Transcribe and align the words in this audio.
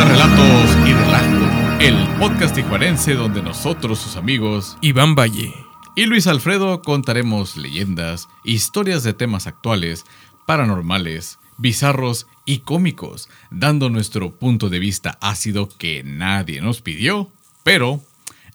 a 0.00 0.04
Relatos 0.06 0.70
y 0.88 0.94
Relajo, 0.94 1.78
el 1.78 2.18
podcast 2.18 2.54
tijuarense 2.54 3.12
donde 3.12 3.42
nosotros, 3.42 3.98
sus 3.98 4.16
amigos, 4.16 4.78
Iván 4.80 5.14
Valle 5.14 5.52
y 5.94 6.06
Luis 6.06 6.26
Alfredo 6.26 6.80
contaremos 6.80 7.58
leyendas, 7.58 8.26
historias 8.42 9.02
de 9.02 9.12
temas 9.12 9.46
actuales, 9.46 10.06
paranormales, 10.46 11.38
bizarros 11.58 12.26
y 12.46 12.60
cómicos, 12.60 13.28
dando 13.50 13.90
nuestro 13.90 14.30
punto 14.30 14.70
de 14.70 14.78
vista 14.78 15.18
ácido 15.20 15.68
que 15.68 16.02
nadie 16.02 16.62
nos 16.62 16.80
pidió, 16.80 17.30
pero 17.62 18.02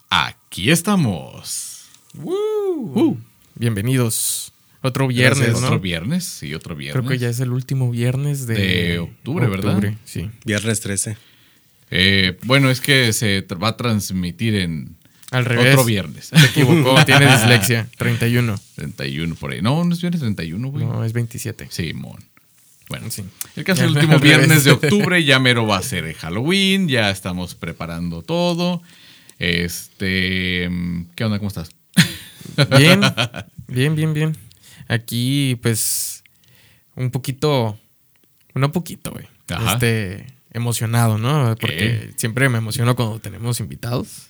aquí 0.09 0.71
estamos. 0.71 1.89
Uh. 2.23 3.17
Bienvenidos. 3.53 4.51
Otro 4.81 5.07
viernes, 5.07 5.37
Gracias, 5.39 5.61
¿no? 5.61 5.67
Otro 5.67 5.79
viernes, 5.79 6.23
sí, 6.23 6.55
otro 6.55 6.75
viernes. 6.75 7.05
Creo 7.05 7.11
que 7.11 7.19
ya 7.19 7.29
es 7.29 7.39
el 7.39 7.51
último 7.51 7.91
viernes 7.91 8.47
de, 8.47 8.55
De 8.55 8.99
octubre, 8.99 9.47
¿verdad? 9.47 9.93
Sí. 10.05 10.31
Viernes 10.43 10.79
13. 10.79 11.17
Eh, 11.91 12.37
bueno, 12.43 12.69
es 12.69 12.81
que 12.81 13.13
se 13.13 13.41
va 13.41 13.69
a 13.69 13.77
transmitir 13.77 14.55
en 14.55 14.95
Al 15.31 15.45
revés. 15.45 15.73
otro 15.73 15.85
viernes. 15.85 16.25
Se 16.33 16.45
equivocó, 16.45 17.03
tiene 17.05 17.25
dislexia. 17.31 17.87
31. 17.97 18.55
31 18.75 19.35
por 19.35 19.51
ahí. 19.51 19.61
No, 19.61 19.83
no 19.83 19.93
es 19.93 20.01
viernes 20.01 20.21
31, 20.21 20.67
güey. 20.69 20.85
No, 20.85 21.03
es 21.03 21.13
27. 21.13 21.67
Sí, 21.69 21.93
mon. 21.93 22.17
Bueno, 22.89 23.09
Sí. 23.09 23.23
el 23.55 23.63
caso 23.63 23.81
Ya, 23.81 23.87
el 23.87 23.95
último 23.95 24.19
viernes 24.19 24.63
de 24.63 24.71
octubre, 24.71 25.23
ya 25.23 25.39
mero 25.39 25.65
va 25.65 25.77
a 25.77 25.81
ser 25.81 26.13
Halloween, 26.15 26.87
ya 26.87 27.09
estamos 27.09 27.55
preparando 27.55 28.21
todo. 28.21 28.81
Este, 29.39 30.69
¿qué 31.15 31.23
onda? 31.25 31.39
¿Cómo 31.39 31.47
estás? 31.47 31.71
Bien, 32.77 33.01
bien, 33.67 33.95
bien, 33.95 34.13
bien. 34.13 34.37
Aquí, 34.87 35.57
pues, 35.61 36.23
un 36.95 37.09
poquito, 37.09 37.77
no 38.53 38.71
poquito, 38.71 39.11
güey. 39.11 39.25
Ajá. 39.49 39.73
Este, 39.73 40.27
emocionado, 40.55 41.17
¿no? 41.17 41.55
Porque 41.59 42.13
siempre 42.15 42.47
me 42.47 42.57
emociono 42.57 42.95
cuando 42.95 43.19
tenemos 43.19 43.59
invitados. 43.59 44.29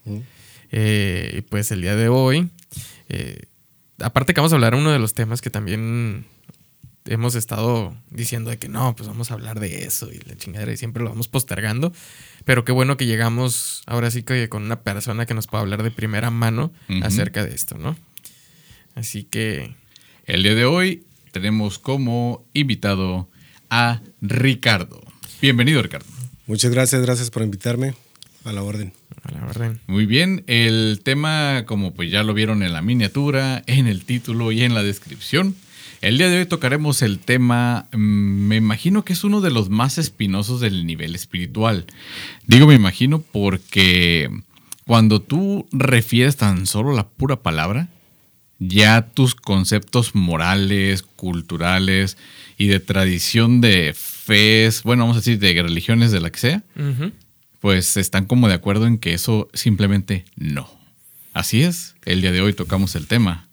Eh, 0.72 1.36
y 1.38 1.42
pues 1.42 1.72
el 1.72 1.82
día 1.82 1.96
de 1.96 2.10
hoy, 2.10 2.50
eh, 3.10 3.44
aparte 4.00 4.34
que 4.34 4.42
vamos 4.42 4.52
a 4.52 4.56
hablar 4.56 4.74
de 4.74 4.82
uno 4.82 4.92
de 4.92 4.98
los 4.98 5.14
temas 5.14 5.42
que 5.42 5.52
también 5.52 6.26
hemos 7.06 7.36
estado 7.36 7.96
diciendo 8.10 8.50
de 8.50 8.58
que 8.58 8.68
no, 8.68 8.96
pues 8.96 9.08
vamos 9.08 9.30
a 9.30 9.36
hablar 9.36 9.60
de 9.60 9.86
eso 9.86 10.12
y 10.12 10.18
la 10.28 10.36
chingadera 10.36 10.74
y 10.74 10.78
siempre 10.78 11.04
lo 11.04 11.10
vamos 11.10 11.28
postergando. 11.28 11.94
Pero 12.44 12.66
qué 12.66 12.72
bueno 12.72 12.98
que 12.98 13.06
llegamos 13.06 13.84
ahora 13.86 14.10
sí 14.10 14.24
que 14.24 14.50
con 14.50 14.64
una 14.64 14.82
persona 14.82 15.28
que 15.28 15.36
nos 15.36 15.46
pueda 15.46 15.62
hablar 15.62 15.84
de 15.84 15.92
primera 15.92 16.32
mano 16.32 16.74
acerca 17.04 17.46
de 17.46 17.54
esto, 17.54 17.78
¿no? 17.78 17.96
Así 18.96 19.24
que, 19.24 19.76
El 20.26 20.42
día 20.42 20.56
de 20.56 20.66
hoy 20.66 21.06
tenemos 21.32 21.78
como 21.78 22.48
invitado 22.54 23.30
a 23.70 24.02
Ricardo. 24.22 25.04
Bienvenido, 25.40 25.84
Ricardo. 25.84 26.15
Muchas 26.48 26.72
gracias, 26.72 27.02
gracias 27.02 27.32
por 27.32 27.42
invitarme 27.42 27.96
a 28.44 28.52
la 28.52 28.62
orden. 28.62 28.94
a 29.24 29.32
la 29.32 29.46
orden. 29.46 29.80
Muy 29.88 30.06
bien, 30.06 30.44
el 30.46 31.02
tema, 31.04 31.64
como 31.66 31.94
pues 31.94 32.12
ya 32.12 32.24
lo 32.24 32.34
vieron 32.36 32.62
en 32.62 32.74
la 32.74 32.82
miniatura, 32.82 33.64
en 33.66 33.88
el 33.88 34.06
título 34.06 34.52
y 34.52 34.62
en 34.62 34.76
la 34.76 34.84
descripción, 34.84 35.56
el 36.02 36.20
día 36.20 36.30
de 36.30 36.38
hoy 36.38 36.46
tocaremos 36.46 37.02
el 37.02 37.18
tema, 37.18 37.88
mm, 37.92 37.98
me 37.98 38.58
imagino 38.58 39.04
que 39.04 39.14
es 39.14 39.24
uno 39.24 39.42
de 39.42 39.50
los 39.50 39.70
más 39.70 39.98
espinosos 39.98 40.62
del 40.62 40.86
nivel 40.86 41.16
espiritual. 41.16 41.88
Digo 42.46 42.68
me 42.68 42.76
imagino 42.76 43.22
porque 43.22 44.30
cuando 44.86 45.22
tú 45.22 45.68
refieres 45.72 46.38
tan 46.38 46.68
solo 46.68 46.94
la 46.94 47.08
pura 47.08 47.38
palabra, 47.38 47.88
ya 48.60 49.08
tus 49.14 49.34
conceptos 49.34 50.14
morales, 50.14 51.02
culturales 51.02 52.18
y 52.58 52.68
de 52.68 52.80
tradición 52.80 53.62
de 53.62 53.96
fes, 54.26 54.82
bueno, 54.84 55.04
vamos 55.04 55.18
a 55.18 55.20
decir 55.20 55.38
de 55.40 55.54
religiones 55.62 56.12
de 56.12 56.20
la 56.20 56.32
que 56.32 56.40
sea, 56.40 56.64
pues 57.60 57.96
están 57.98 58.26
como 58.26 58.48
de 58.48 58.54
acuerdo 58.56 58.88
en 58.88 58.98
que 58.98 59.14
eso 59.14 59.50
simplemente 59.54 60.26
no. 60.36 60.70
Así 61.34 61.62
es, 61.64 61.96
el 62.06 62.22
día 62.22 62.32
de 62.32 62.42
hoy 62.42 62.54
tocamos 62.54 62.96
el 62.96 63.08
tema. 63.08 63.48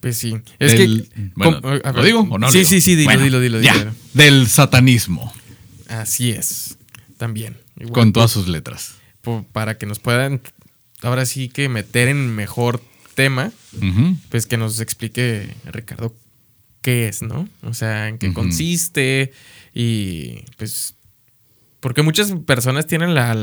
Pues 0.00 0.16
sí. 0.16 0.36
Es 0.58 0.72
del- 0.78 1.08
que. 1.12 1.30
bueno, 1.34 1.60
¿Lo 1.60 2.02
digo 2.04 2.20
o 2.20 2.38
no? 2.38 2.46
lo 2.46 2.50
Sí, 2.52 2.58
digo? 2.58 2.70
sí, 2.70 2.80
sí, 2.80 2.94
dilo, 2.94 3.04
Bueno, 3.10 3.24
dilo, 3.24 3.40
dilo, 3.40 3.60
ya, 3.60 3.76
dilo. 3.76 3.94
Del 4.14 4.46
satanismo, 4.48 5.32
Así 5.88 6.30
es. 6.30 6.78
También. 7.18 7.56
Igual, 7.76 7.92
con 7.92 8.12
todas 8.12 8.30
sus 8.30 8.46
letras. 8.48 8.94
para 9.52 9.76
que 9.76 9.86
nos 9.86 9.98
puedan 9.98 10.40
ahora 11.02 11.26
sí 11.26 11.48
que 11.48 11.68
meter 11.68 12.08
en 12.08 12.34
mejor 12.34 12.80
tema, 13.14 13.50
pues 14.30 14.46
que 14.46 14.56
nos 14.56 14.80
explique 14.80 15.48
Ricardo 15.66 16.14
qué 16.80 17.08
es, 17.08 17.20
¿no? 17.22 17.46
O 17.62 17.74
sea, 17.74 18.08
en 18.08 18.16
qué 18.18 18.32
consiste 18.32 19.32
y 19.82 20.44
pues 20.58 20.94
porque 21.80 22.02
muchas 22.02 22.32
personas 22.46 22.86
tienen 22.86 23.14
la 23.14 23.34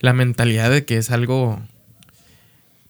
la 0.00 0.12
mentalidad 0.12 0.70
de 0.70 0.84
que 0.84 0.98
es 0.98 1.10
algo 1.10 1.60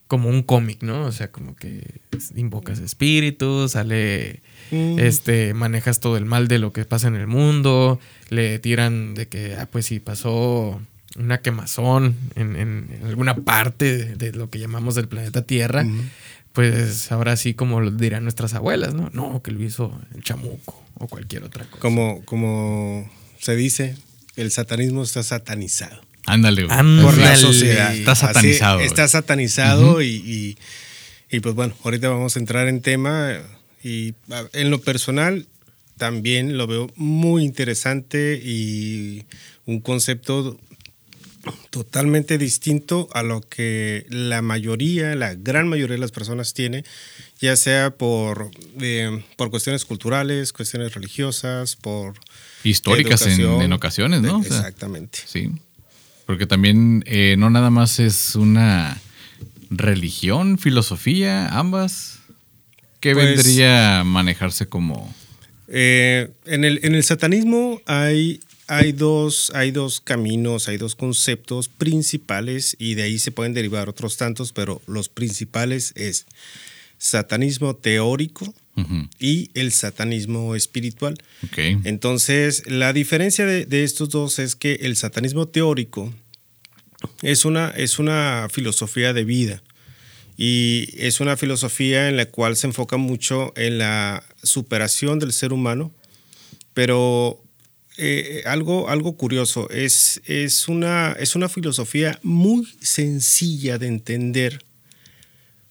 como 0.08 0.28
un 0.28 0.42
cómic, 0.42 0.82
¿no? 0.82 1.04
O 1.04 1.12
sea, 1.12 1.30
como 1.32 1.56
que 1.56 2.00
invocas 2.36 2.78
espíritus, 2.78 3.72
sale 3.72 4.42
Mm. 4.70 4.98
este, 4.98 5.54
manejas 5.54 6.00
todo 6.00 6.16
el 6.16 6.24
mal 6.24 6.48
de 6.48 6.58
lo 6.58 6.72
que 6.72 6.84
pasa 6.84 7.06
en 7.08 7.14
el 7.16 7.26
mundo, 7.28 8.00
le 8.30 8.58
tiran 8.58 9.14
de 9.14 9.26
que, 9.28 9.54
ah, 9.56 9.68
pues 9.70 9.86
si 9.86 10.00
pasó 10.00 10.80
una 11.16 11.38
quemazón 11.38 12.16
en, 12.34 12.56
en- 12.56 12.88
en 13.00 13.06
alguna 13.06 13.36
parte 13.36 13.96
de, 13.96 14.16
de 14.16 14.32
lo 14.32 14.50
que 14.50 14.58
llamamos 14.58 14.94
del 14.96 15.06
planeta 15.08 15.42
Tierra, 15.42 15.82
Ujú. 15.84 16.02
pues 16.52 17.10
ahora 17.12 17.36
sí 17.36 17.54
como 17.54 17.80
lo 17.80 17.90
dirán 17.92 18.24
nuestras 18.24 18.54
abuelas, 18.54 18.94
¿no? 18.94 19.10
No, 19.12 19.40
que 19.42 19.50
lo 19.52 19.62
hizo 19.62 20.00
el 20.14 20.22
chamuco 20.24 20.82
o 20.98 21.06
cualquier 21.08 21.44
otra 21.44 21.64
cosa. 21.66 21.80
Como, 21.80 22.24
como 22.24 23.10
se 23.40 23.54
dice, 23.56 23.96
el 24.36 24.50
satanismo 24.50 25.02
está 25.02 25.22
satanizado 25.22 26.00
Ándale, 26.26 26.64
güey. 26.64 26.76
Ándale. 26.76 27.02
por 27.08 27.18
la 27.18 27.36
sociedad. 27.36 27.94
Está 27.94 28.14
satanizado, 28.14 28.80
está 28.80 29.06
satanizado 29.08 30.02
y, 30.02 30.08
y- 30.08 30.58
y, 31.30 31.40
pues 31.40 31.54
bueno, 31.56 31.74
ahorita 31.84 32.08
vamos 32.08 32.36
a 32.36 32.38
entrar 32.38 32.68
en 32.68 32.80
tema 32.82 33.38
y 33.82 34.14
en 34.52 34.70
lo 34.70 34.80
personal 34.80 35.46
también 35.96 36.56
lo 36.56 36.66
veo 36.68 36.88
muy 36.96 37.42
interesante 37.44 38.40
y 38.42 39.24
un 39.66 39.80
concepto 39.80 40.58
totalmente 41.70 42.38
distinto 42.38 43.08
a 43.12 43.22
lo 43.22 43.40
que 43.40 44.06
la 44.08 44.42
mayoría, 44.42 45.14
la 45.14 45.34
gran 45.34 45.68
mayoría 45.68 45.94
de 45.94 46.00
las 46.00 46.12
personas 46.12 46.54
tiene, 46.54 46.84
ya 47.40 47.56
sea 47.56 47.90
por, 47.90 48.50
eh, 48.80 49.24
por 49.36 49.50
cuestiones 49.50 49.84
culturales, 49.84 50.52
cuestiones 50.52 50.94
religiosas, 50.94 51.76
por 51.76 52.14
Históricas 52.64 53.22
en, 53.26 53.72
ocasiones, 53.72 54.22
¿no? 54.22 54.38
O 54.38 54.42
sea, 54.42 54.56
Exactamente. 54.58 55.20
sí. 55.26 55.50
Porque 56.26 56.46
también 56.46 57.04
eh, 57.06 57.36
no 57.38 57.50
nada 57.50 57.70
más 57.70 58.00
es 58.00 58.34
una 58.34 59.00
religión, 59.70 60.58
filosofía, 60.58 61.46
ambas. 61.48 62.18
¿Qué 63.00 63.12
Pues- 63.14 63.26
vendría 63.36 64.00
a 64.00 64.04
manejarse 64.04 64.66
como... 64.66 65.14
Eh, 65.68 66.30
en, 66.44 66.64
el, 66.64 66.80
en 66.84 66.94
el 66.94 67.02
satanismo 67.02 67.80
hay, 67.86 68.40
hay, 68.68 68.92
dos, 68.92 69.52
hay 69.54 69.70
dos 69.70 70.00
caminos, 70.00 70.68
hay 70.68 70.76
dos 70.76 70.94
conceptos 70.94 71.68
principales 71.68 72.76
y 72.78 72.94
de 72.94 73.04
ahí 73.04 73.18
se 73.18 73.30
pueden 73.32 73.54
derivar 73.54 73.88
otros 73.88 74.16
tantos, 74.16 74.52
pero 74.52 74.82
los 74.86 75.08
principales 75.08 75.92
es 75.96 76.26
satanismo 76.98 77.76
teórico 77.76 78.52
y 79.18 79.50
el 79.54 79.72
satanismo 79.72 80.54
espiritual. 80.54 81.16
Ok. 81.44 81.58
Entonces, 81.84 82.62
la 82.66 82.92
diferencia 82.92 83.46
de, 83.46 83.64
de 83.64 83.84
estos 83.84 84.10
dos 84.10 84.38
es 84.38 84.54
que 84.54 84.74
el 84.82 84.96
satanismo 84.96 85.48
teórico 85.48 86.12
es 87.22 87.44
una, 87.44 87.70
es 87.70 87.98
una 87.98 88.48
filosofía 88.50 89.12
de 89.12 89.24
vida 89.24 89.62
y 90.36 90.88
es 90.96 91.20
una 91.20 91.36
filosofía 91.36 92.08
en 92.08 92.16
la 92.16 92.26
cual 92.26 92.56
se 92.56 92.66
enfoca 92.66 92.96
mucho 92.98 93.52
en 93.56 93.78
la 93.78 94.22
superación 94.42 95.18
del 95.18 95.32
ser 95.32 95.52
humano, 95.52 95.92
pero 96.74 97.42
eh, 97.98 98.42
algo, 98.46 98.88
algo 98.88 99.16
curioso, 99.16 99.68
es, 99.70 100.20
es, 100.26 100.68
una, 100.68 101.12
es 101.18 101.34
una 101.36 101.48
filosofía 101.48 102.18
muy 102.22 102.66
sencilla 102.80 103.78
de 103.78 103.86
entender, 103.88 104.62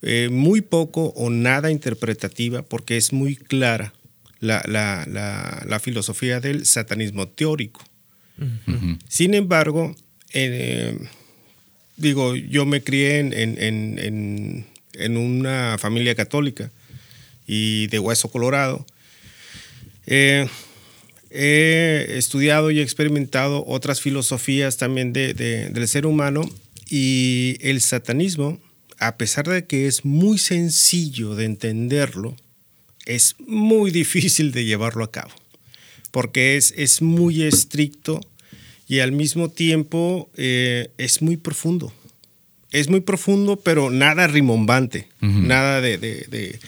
eh, 0.01 0.30
muy 0.31 0.62
poco 0.62 1.13
o 1.16 1.30
nada 1.30 1.72
interpretativa, 1.72 2.62
porque 2.63 2.98
es 2.98 3.12
muy 3.13 3.36
clara 3.36 3.94
la, 4.39 4.63
la- 4.68 5.06
la- 5.07 5.63
la 5.68 5.80
filosofía 5.80 6.39
del 6.39 6.66
satanismo 6.66 7.27
teórico. 7.27 7.83
Sin 9.07 9.33
embargo, 9.33 9.95
eh, 10.33 10.98
digo, 11.98 12.36
yo 12.36 12.66
me 12.66 12.81
crié 12.83 13.19
en, 13.19 13.33
en- 13.33 13.57
en- 13.62 14.00
en- 14.00 14.66
en 14.94 15.18
una 15.18 15.78
familia 15.80 16.16
católica 16.16 16.71
y 17.48 17.88
de 17.88 18.00
hueso 18.00 18.30
colorado. 18.30 18.86
He 21.38 22.18
estudiado 22.18 22.72
y 22.72 22.80
experimentado 22.80 23.64
otras 23.68 24.00
filosofías 24.02 24.78
también 24.78 25.12
de- 25.14 25.34
de- 25.34 25.70
del 25.70 25.88
ser 25.88 26.06
humano 26.06 26.50
y 26.90 27.58
el 27.62 27.82
satanismo, 27.82 28.60
a 29.00 29.18
pesar 29.18 29.48
de 29.48 29.66
que 29.66 29.88
es 29.88 30.06
muy 30.06 30.38
sencillo 30.38 31.36
de 31.36 31.46
entenderlo, 31.46 32.36
es 33.06 33.36
muy 33.40 33.92
difícil 33.92 34.52
de 34.52 34.64
llevarlo 34.66 35.04
a 35.04 35.12
cabo, 35.12 35.32
porque 36.12 36.56
es, 36.58 36.74
es 36.78 37.02
muy 37.02 37.44
estricto 37.44 38.22
y 38.88 39.00
al 39.00 39.12
mismo 39.12 39.50
tiempo 39.50 40.30
eh, 40.38 40.90
es 40.98 41.22
muy 41.22 41.38
profundo. 41.38 41.92
Es 42.72 42.90
muy 42.90 43.00
profundo, 43.02 43.58
pero 43.58 43.90
nada 43.90 44.28
rimbombante, 44.28 45.08
nada 45.22 45.81
de, 45.81 45.98
de, 45.98 46.26
de, 46.30 46.60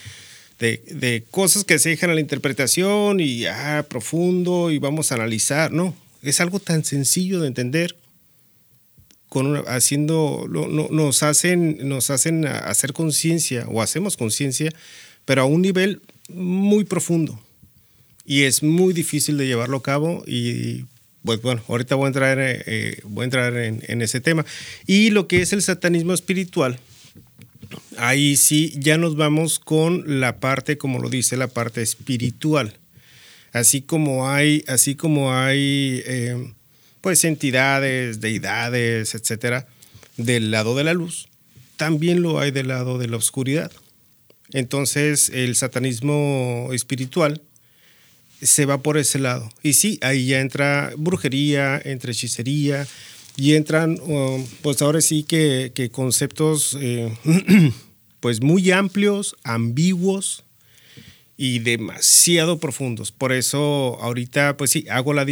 cosas 1.31 1.63
que 1.63 1.80
se 1.80 1.89
dejan 1.89 2.09
a 2.09 2.15
la 2.15 2.21
interpretación 2.21 3.19
y 3.19 3.45
ah, 3.45 3.86
profundo 3.88 4.71
y 4.71 4.80
vamos 4.80 5.12
a 5.12 5.15
analizar. 5.15 5.71
No, 5.71 5.95
es 6.21 6.42
algo 6.42 6.59
tan 6.59 6.83
sencillo 6.83 7.42
de 7.42 7.48
entender. 7.48 7.95
Con 9.30 9.57
haciendo, 9.68 10.48
nos 10.48 11.21
hacen, 11.21 11.88
nos 11.88 12.09
hacen 12.09 12.45
hacer 12.45 12.94
conciencia 12.94 13.68
o 13.68 13.81
hacemos 13.81 14.15
conciencia, 14.15 14.71
pero 15.25 15.42
a 15.42 15.45
un 15.45 15.62
nivel 15.62 16.01
muy 16.30 16.86
profundo. 16.86 17.39
Y 18.25 18.44
es 18.44 18.63
muy 18.63 18.94
difícil 18.94 19.38
de 19.38 19.45
llevarlo 19.45 19.77
a 19.77 19.83
cabo 19.83 20.24
y 20.25 20.86
pues 21.24 21.42
bueno, 21.42 21.62
ahorita 21.68 21.95
voy 21.95 22.06
a 22.06 22.07
entrar, 22.07 22.38
eh, 22.39 23.00
voy 23.03 23.24
a 23.24 23.25
entrar 23.25 23.57
en, 23.57 23.83
en, 23.88 24.01
ese 24.01 24.21
tema. 24.21 24.45
Y 24.86 25.10
lo 25.10 25.27
que 25.27 25.42
es 25.42 25.51
el 25.51 25.62
satanismo 25.62 26.13
espiritual, 26.13 26.80
ahí 27.98 28.38
sí 28.38 28.74
ya 28.78 28.98
nos 28.98 29.16
vamos 29.16 29.60
con 29.60 30.19
la 30.19 30.40
parte, 30.40 30.78
como 30.78 31.00
lo 31.00 31.10
dice, 31.10 31.38
la 31.38 31.48
parte 31.48 31.81
espiritual. 31.81 32.78
Así 33.54 33.81
como 33.81 34.30
hay, 34.30 34.64
así 34.68 34.96
como 34.96 35.34
hay 35.34 36.04
eh, 36.06 36.54
pues 37.02 37.24
entidades, 37.24 38.22
deidades, 38.22 39.16
etcétera, 39.16 39.68
del 40.18 40.52
lado 40.52 40.75
de 40.75 40.84
la 40.84 40.94
luz, 40.94 41.28
también 41.75 42.22
lo 42.22 42.40
hay 42.40 42.52
del 42.52 42.68
lado 42.68 42.98
de 42.98 43.08
la 43.08 43.18
oscuridad. 43.18 43.72
Entonces, 44.52 45.30
el 45.30 45.56
satanismo 45.56 46.70
espiritual 46.74 47.42
se 48.42 48.66
va 48.66 48.81
por 48.81 48.98
ese 48.98 49.20
lado. 49.20 49.50
Y 49.63 49.74
sí, 49.74 50.00
ahí 50.02 50.28
ya 50.28 50.40
entra 50.40 50.94
brujería, 50.98 51.81
entra 51.84 52.12
hechicería, 52.12 52.88
y 53.38 53.54
entran, 53.54 54.00
um, 54.01 54.45
pues 54.63 54.81
ahora 54.81 55.00
sí 55.00 55.24
que, 55.24 55.72
conceptos 55.94 56.75
eh, 56.81 57.13
pues 58.19 58.42
muy 58.42 58.72
amplios, 58.72 59.36
ambiguos 59.44 60.44
y 61.38 61.60
demasiado 61.60 62.60
profundos. 62.60 63.12
Por 63.12 63.31
eso 63.31 64.00
ahorita, 64.01 64.57
pues 64.57 64.72
sí, 64.72 64.86
hago, 64.89 65.13
la, 65.13 65.24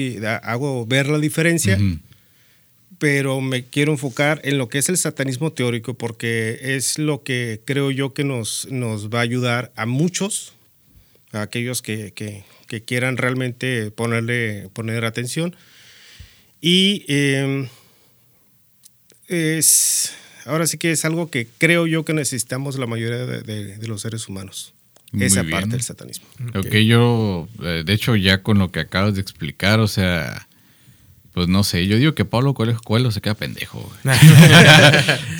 hago 0.43 0.85
ver 0.85 1.07
la 1.07 1.17
diferencia, 1.17 1.79
pero 2.99 3.41
me 3.41 3.65
quiero 3.65 3.91
enfocar 3.91 4.39
en 4.43 4.59
lo 4.59 4.69
que 4.69 4.77
es 4.77 4.87
el 4.89 4.97
satanismo 4.97 5.51
teórico, 5.51 5.95
porque 5.95 6.59
es 6.61 6.99
lo 6.99 7.23
que 7.23 7.59
creo 7.65 7.89
yo 7.89 8.13
que 8.13 8.23
nos, 8.23 8.67
nos 8.69 9.09
va 9.09 9.19
a 9.19 9.23
ayudar 9.23 9.73
a 9.75 9.87
muchos, 9.87 10.53
a 11.31 11.41
aquellos 11.41 11.81
que, 11.81 12.13
quieran 12.85 13.17
realmente 13.17 13.89
ponerle 13.89 14.69
poner 14.73 15.05
atención. 15.05 15.55
Y 16.61 17.03
em, 17.07 17.67
es, 19.27 20.13
ahora 20.45 20.67
sí 20.67 20.77
que 20.77 20.91
es 20.91 21.05
algo 21.05 21.29
que 21.29 21.47
creo 21.57 21.87
yo 21.87 22.05
que 22.05 22.13
necesitamos 22.13 22.77
la 22.77 22.87
mayoría 22.87 23.25
de, 23.25 23.87
los 23.87 24.01
seres 24.01 24.27
humanos. 24.27 24.73
esa 25.19 25.43
parte 25.43 25.69
del 25.69 25.81
satanismo. 25.81 26.27
Ok, 26.55 26.75
yo, 26.85 27.47
eh, 27.63 27.83
de 27.85 27.93
hecho, 27.93 28.15
ya 28.15 28.41
con 28.41 28.59
lo 28.59 28.71
que 28.71 28.81
acabas 28.81 29.15
de 29.15 29.21
explicar, 29.21 29.79
o 29.79 29.87
sea, 29.87 30.44
pues 31.35 31.49
no 31.49 31.65
sé, 31.65 31.85
yo 31.85 31.97
digo 31.97 32.15
que 32.15 32.23
Pablo 32.23 32.53
Coelho, 32.53 33.11
se 33.11 33.19
queda 33.19 33.33
pendejo. 33.35 33.91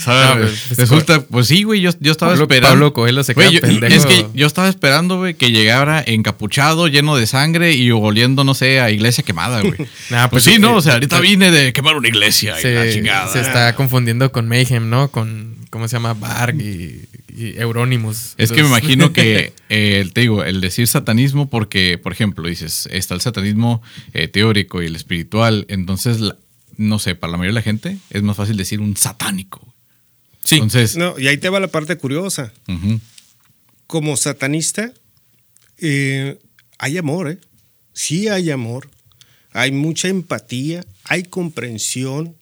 Pues, 0.06 0.77
Resulta, 0.77 1.21
pues 1.21 1.47
sí, 1.47 1.63
güey, 1.63 1.80
yo, 1.80 1.89
estaba 1.89 2.33
esperando. 2.33 2.68
Pablo 2.68 2.94
Coelho 2.94 3.24
se 3.24 3.33
queda 3.33 3.50
pendejo. 3.62 3.95
Es 3.95 4.06
que 4.06 4.27
yo 4.33 4.45
estaba 4.45 4.68
esperando, 4.68 5.18
güey, 5.18 5.36
que 5.36 5.51
llegara 5.51 6.03
encapuchado, 6.06 6.89
lleno 6.89 7.15
de 7.15 7.25
sangre 7.25 7.74
y 7.74 7.89
oliendo, 7.92 8.44
no 8.44 8.53
sé, 8.53 8.81
a 8.81 8.92
iglesia 8.92 9.24
quemada, 9.24 9.62
güey. 9.62 9.74
pues, 9.77 9.89
pues, 10.30 10.44
sí, 10.44 10.59
¿no? 10.59 10.75
O 10.75 10.81
sea, 10.81 10.95
ahorita 10.95 11.21
vine 11.21 11.50
de 11.50 11.71
quemar 11.71 11.95
una 11.95 12.09
iglesia 12.09 12.59
y 12.62 12.74
la 12.74 12.91
chingada. 12.91 13.31
Se 13.31 13.39
está 13.39 13.74
confundiendo 13.75 14.30
con 14.33 14.50
Mayhem, 14.50 14.89
¿no? 14.89 15.09
Con, 15.09 15.56
¿cómo 15.69 15.88
se 15.88 15.94
llama? 15.94 16.13
Barg 16.13 16.59
y 16.59 17.07
y 17.35 17.57
Eurónimos. 17.57 18.33
Es 18.37 18.51
que 18.51 18.61
me 18.61 18.69
imagino 18.69 19.11
que, 19.11 19.53
eh, 19.69 20.09
te 20.13 20.21
digo, 20.21 20.43
el 20.43 20.61
decir 20.61 20.87
satanismo, 20.87 21.49
porque, 21.49 21.97
por 21.97 22.11
ejemplo, 22.11 22.47
dices, 22.47 22.87
está 22.91 23.13
el 23.13 23.21
satanismo 23.21 23.81
eh, 24.13 24.27
teórico 24.27 24.81
y 24.81 24.85
el 24.85 24.95
espiritual, 24.95 25.65
entonces, 25.67 26.19
no 26.77 26.99
sé, 26.99 27.15
para 27.15 27.31
la 27.31 27.37
mayoría 27.37 27.59
de 27.59 27.61
la 27.61 27.63
gente 27.63 27.97
es 28.09 28.23
más 28.23 28.37
fácil 28.37 28.55
decir 28.57 28.79
un 28.79 28.95
satánico. 28.95 29.73
Sí. 30.43 30.55
Entonces, 30.55 30.95
no, 30.95 31.19
y 31.19 31.27
ahí 31.27 31.37
te 31.37 31.49
va 31.49 31.59
la 31.59 31.67
parte 31.67 31.97
curiosa. 31.97 32.53
Como 33.88 34.15
satanista, 34.15 34.93
eh, 35.79 36.39
hay 36.77 36.97
amor, 36.97 37.29
¿eh? 37.29 37.39
Sí 37.93 38.27
hay 38.27 38.51
amor, 38.51 38.89
hay 39.51 39.71
mucha 39.71 40.07
empatía, 40.07 40.85
hay 41.03 41.23
comprensión, 41.23 42.35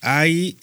hay... 0.00 0.56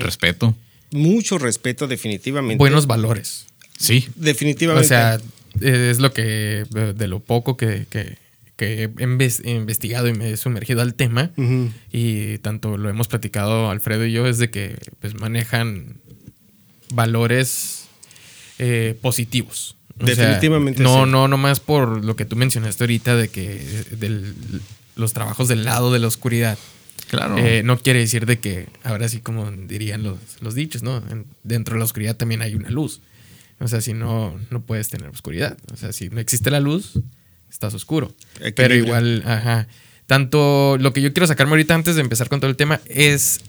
Respeto 0.00 0.54
mucho 0.94 1.38
respeto 1.38 1.86
definitivamente. 1.86 2.58
Buenos 2.58 2.86
valores. 2.86 3.46
Sí. 3.78 4.08
Definitivamente. 4.14 4.86
O 4.86 4.88
sea, 4.88 5.20
es 5.60 5.98
lo 5.98 6.12
que, 6.12 6.64
de 6.70 7.08
lo 7.08 7.20
poco 7.20 7.56
que, 7.56 7.86
he 8.58 8.88
investigado 9.02 10.08
y 10.08 10.14
me 10.14 10.30
he 10.30 10.36
sumergido 10.36 10.80
al 10.80 10.94
tema, 10.94 11.32
y 11.92 12.38
tanto 12.38 12.76
lo 12.76 12.88
hemos 12.88 13.08
platicado 13.08 13.70
Alfredo 13.70 14.06
y 14.06 14.12
yo, 14.12 14.26
es 14.26 14.38
de 14.38 14.50
que 14.50 14.76
pues, 15.00 15.14
manejan 15.14 15.98
valores 16.92 17.86
eh, 18.58 18.96
positivos. 19.00 19.76
Definitivamente. 19.96 20.82
no, 20.82 21.06
no, 21.06 21.28
no 21.28 21.36
más 21.36 21.60
por 21.60 22.04
lo 22.04 22.16
que 22.16 22.24
tú 22.24 22.34
mencionaste 22.34 22.82
ahorita 22.82 23.14
de 23.14 23.28
que 23.28 23.84
los 24.96 25.12
trabajos 25.12 25.48
del 25.48 25.64
lado 25.64 25.92
de 25.92 25.98
la 25.98 26.08
oscuridad. 26.08 26.58
Claro. 27.16 27.38
Eh, 27.38 27.62
no 27.62 27.78
quiere 27.78 28.00
decir 28.00 28.26
de 28.26 28.38
que, 28.38 28.68
ahora 28.82 29.08
sí 29.08 29.20
como 29.20 29.50
dirían 29.50 30.02
los, 30.02 30.54
dichos, 30.54 30.82
¿no? 30.82 31.02
dentro 31.42 31.74
de 31.74 31.78
la 31.78 31.84
oscuridad 31.84 32.16
también 32.16 32.42
hay 32.42 32.54
una 32.54 32.70
luz. 32.70 33.00
O 33.60 33.68
sea, 33.68 33.80
si 33.80 33.94
no, 33.94 34.38
no 34.50 34.62
puedes 34.62 34.88
tener 34.88 35.08
oscuridad. 35.08 35.56
O 35.72 35.76
sea, 35.76 35.92
si 35.92 36.08
no 36.10 36.20
existe 36.20 36.50
la 36.50 36.60
luz, 36.60 36.98
estás 37.50 37.72
oscuro. 37.74 38.14
Pero 38.56 38.74
igual, 38.74 39.22
ajá. 39.26 39.68
Tanto 40.06 40.76
lo 40.78 40.92
que 40.92 41.00
yo 41.00 41.12
quiero 41.12 41.26
sacarme 41.26 41.52
ahorita 41.52 41.74
antes 41.74 41.94
de 41.94 42.02
empezar 42.02 42.28
con 42.28 42.40
todo 42.40 42.50
el 42.50 42.56
tema 42.56 42.80
es 42.86 43.40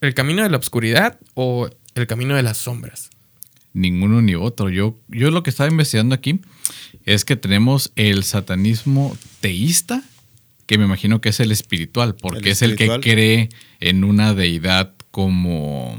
el 0.00 0.14
camino 0.14 0.42
de 0.42 0.50
la 0.50 0.58
oscuridad 0.58 1.18
o 1.34 1.68
el 1.94 2.06
camino 2.06 2.36
de 2.36 2.42
las 2.42 2.58
sombras. 2.58 3.10
Ninguno 3.72 4.22
ni 4.22 4.36
otro. 4.36 4.68
Yo, 4.68 4.96
yo 5.08 5.30
lo 5.30 5.42
que 5.42 5.50
estaba 5.50 5.68
investigando 5.68 6.14
aquí 6.14 6.40
es 7.04 7.24
que 7.24 7.34
tenemos 7.34 7.92
el 7.96 8.22
satanismo 8.22 9.16
teísta 9.40 10.02
que 10.66 10.78
me 10.78 10.84
imagino 10.84 11.20
que 11.20 11.30
es 11.30 11.40
el 11.40 11.52
espiritual, 11.52 12.14
porque 12.14 12.50
es 12.50 12.62
el 12.62 12.76
que 12.76 13.00
cree 13.00 13.48
en 13.80 14.04
una 14.04 14.34
deidad 14.34 14.94
como, 15.10 15.98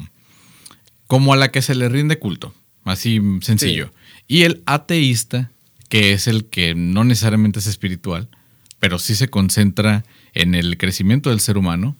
como 1.07 1.33
a 1.33 1.37
la 1.37 1.51
que 1.51 1.61
se 1.61 1.75
le 1.75 1.89
rinde 1.89 2.19
culto, 2.19 2.53
así 2.83 3.21
sencillo. 3.41 3.91
Y 4.27 4.43
el 4.43 4.63
ateísta, 4.65 5.51
que 5.89 6.13
es 6.13 6.27
el 6.27 6.45
que 6.45 6.73
no 6.75 7.03
necesariamente 7.03 7.59
es 7.59 7.67
espiritual, 7.67 8.29
pero 8.79 8.99
sí 8.99 9.15
se 9.15 9.27
concentra 9.27 10.03
en 10.33 10.55
el 10.55 10.77
crecimiento 10.77 11.29
del 11.29 11.39
ser 11.39 11.57
humano, 11.57 11.95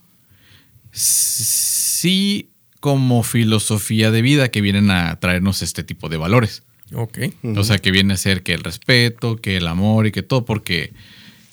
sí 0.91 2.49
como 2.79 3.23
filosofía 3.23 4.11
de 4.11 4.21
vida 4.21 4.49
que 4.49 4.61
vienen 4.61 4.91
a 4.91 5.19
traernos 5.19 5.61
este 5.61 5.83
tipo 5.83 6.09
de 6.09 6.17
valores. 6.17 6.63
Ok. 6.93 7.17
O 7.55 7.63
sea, 7.63 7.79
que 7.79 7.91
viene 7.91 8.13
a 8.13 8.17
ser 8.17 8.43
que 8.43 8.53
el 8.53 8.63
respeto, 8.63 9.37
que 9.37 9.57
el 9.57 9.67
amor 9.67 10.05
y 10.05 10.11
que 10.11 10.21
todo, 10.21 10.45
porque 10.45 10.93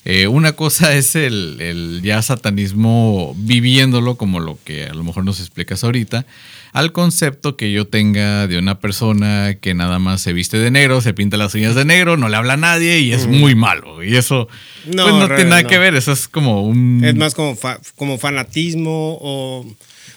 eh, 0.05 0.27
una 0.27 0.51
cosa 0.53 0.93
es 0.95 1.15
el, 1.15 2.01
ya 2.03 2.21
satanismo 2.21 3.33
viviéndolo, 3.37 4.15
como 4.15 4.39
lo 4.39 4.57
que 4.63 4.85
a 4.85 4.93
lo 4.93 5.03
mejor 5.03 5.23
nos 5.23 5.39
explicas 5.39 5.83
ahorita, 5.83 6.25
al 6.73 6.91
concepto 6.91 7.55
que 7.55 7.71
yo 7.71 7.87
tenga 7.87 8.47
de 8.47 8.57
una 8.57 8.79
persona 8.79 9.55
que 9.61 9.73
nada 9.73 9.99
más 9.99 10.21
se 10.21 10.33
viste 10.33 10.57
de 10.57 10.71
negro, 10.71 11.01
se 11.01 11.13
pinta 11.13 11.37
las 11.37 11.53
uñas 11.55 11.75
de 11.75 11.85
negro, 11.85 12.17
no 12.17 12.27
le 12.29 12.35
habla 12.35 12.53
a 12.53 12.57
nadie 12.57 12.99
y 12.99 13.13
es 13.13 13.27
muy 13.27 13.55
malo. 13.55 14.03
Y 14.03 14.15
eso 14.15 14.47
no, 14.87 15.03
pues, 15.03 15.15
no 15.15 15.27
tiene 15.27 15.51
nada 15.51 15.63
que 15.63 15.77
ver, 15.77 15.95
eso 15.95 16.11
es 16.11 16.27
como 16.27 16.63
un... 16.63 17.01
Es 17.03 17.15
más 17.15 17.33
como, 17.35 17.57
como 17.95 18.17
fanatismo 18.17 19.17
o 19.21 19.65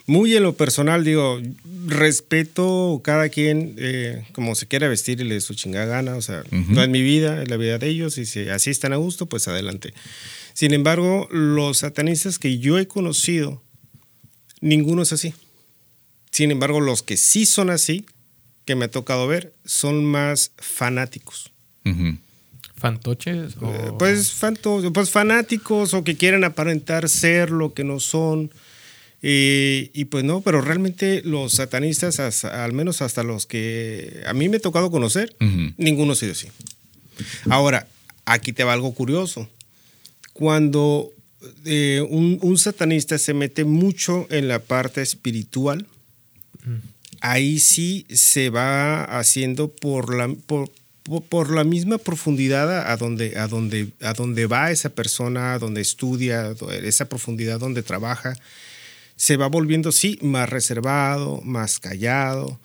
muy 0.06 0.36
en 0.36 0.44
lo 0.44 0.54
personal, 0.54 1.04
digo, 1.04 1.40
respeto 1.86 3.00
cada 3.02 3.28
quien 3.28 3.74
eh, 3.78 4.24
como 4.32 4.54
se 4.54 4.66
quiera 4.66 4.88
vestir 4.88 5.20
y 5.20 5.24
le 5.24 5.40
su 5.40 5.54
chingada 5.54 5.86
gana. 5.86 6.16
O 6.16 6.22
sea, 6.22 6.44
no 6.50 6.82
es 6.82 6.88
mi 6.88 7.02
vida, 7.02 7.42
es 7.42 7.48
la 7.48 7.56
vida 7.56 7.78
de 7.78 7.88
ellos. 7.88 8.16
Y 8.18 8.26
si 8.26 8.48
así 8.48 8.70
están 8.70 8.92
a 8.92 8.96
gusto, 8.96 9.26
pues 9.26 9.48
adelante. 9.48 9.92
Sin 10.54 10.72
embargo, 10.72 11.28
los 11.30 11.78
satanistas 11.78 12.38
que 12.38 12.58
yo 12.58 12.78
he 12.78 12.86
conocido, 12.86 13.62
ninguno 14.60 15.02
es 15.02 15.12
así. 15.12 15.34
Sin 16.30 16.50
embargo, 16.50 16.80
los 16.80 17.02
que 17.02 17.16
sí 17.16 17.44
son 17.44 17.70
así, 17.70 18.06
que 18.64 18.74
me 18.74 18.86
ha 18.86 18.90
tocado 18.90 19.26
ver, 19.26 19.54
son 19.64 20.04
más 20.04 20.52
fanáticos. 20.56 21.52
¿Fantoches? 22.76 23.54
Eh, 23.54 23.92
pues, 23.98 24.40
pues 24.92 25.10
fanáticos 25.10 25.94
o 25.94 26.04
que 26.04 26.16
quieren 26.16 26.44
aparentar 26.44 27.08
ser 27.08 27.50
lo 27.50 27.74
que 27.74 27.84
no 27.84 28.00
son. 28.00 28.50
Y, 29.28 30.04
pues 30.04 30.22
no, 30.22 30.40
pero 30.40 30.60
realmente 30.60 31.20
los 31.24 31.54
satanistas, 31.54 32.44
al 32.44 32.72
menos 32.72 33.02
hasta 33.02 33.24
los 33.24 33.44
que 33.46 34.22
a 34.24 34.32
mí 34.32 34.48
me 34.48 34.58
ha 34.58 34.60
tocado 34.60 34.88
conocer, 34.92 35.34
ninguno 35.76 36.12
ha 36.12 36.16
sido 36.16 36.30
así. 36.30 36.46
Ahora, 37.50 37.88
aquí 38.24 38.52
te 38.52 38.62
va 38.62 38.72
algo 38.72 38.94
curioso. 38.94 39.48
Cuando 40.32 41.10
eh, 41.64 42.06
un, 42.08 42.56
satanista 42.56 43.18
se 43.18 43.34
mete 43.34 43.64
mucho 43.64 44.28
en 44.30 44.46
la 44.46 44.60
parte 44.60 45.02
espiritual, 45.02 45.86
ahí 47.20 47.58
sí 47.58 48.06
se 48.08 48.50
va 48.50 49.02
haciendo 49.18 49.72
por 49.72 50.14
la, 50.14 50.32
por, 50.46 51.50
la 51.50 51.64
misma 51.64 51.98
profundidad 51.98 52.92
a 52.92 52.96
donde, 52.96 53.36
a, 53.36 53.48
donde, 53.48 53.88
a 54.02 54.12
donde 54.12 54.46
va 54.46 54.70
esa 54.70 54.90
persona, 54.90 55.54
a 55.54 55.58
donde 55.58 55.80
estudia, 55.80 56.54
esa 56.84 57.08
profundidad 57.08 57.58
donde 57.58 57.82
trabaja, 57.82 58.36
se 59.16 59.36
va 59.36 59.48
volviendo, 59.48 59.92
sí, 59.92 60.18
más 60.22 60.48
reservado, 60.48 61.40
más 61.42 61.80
callado, 61.80 62.60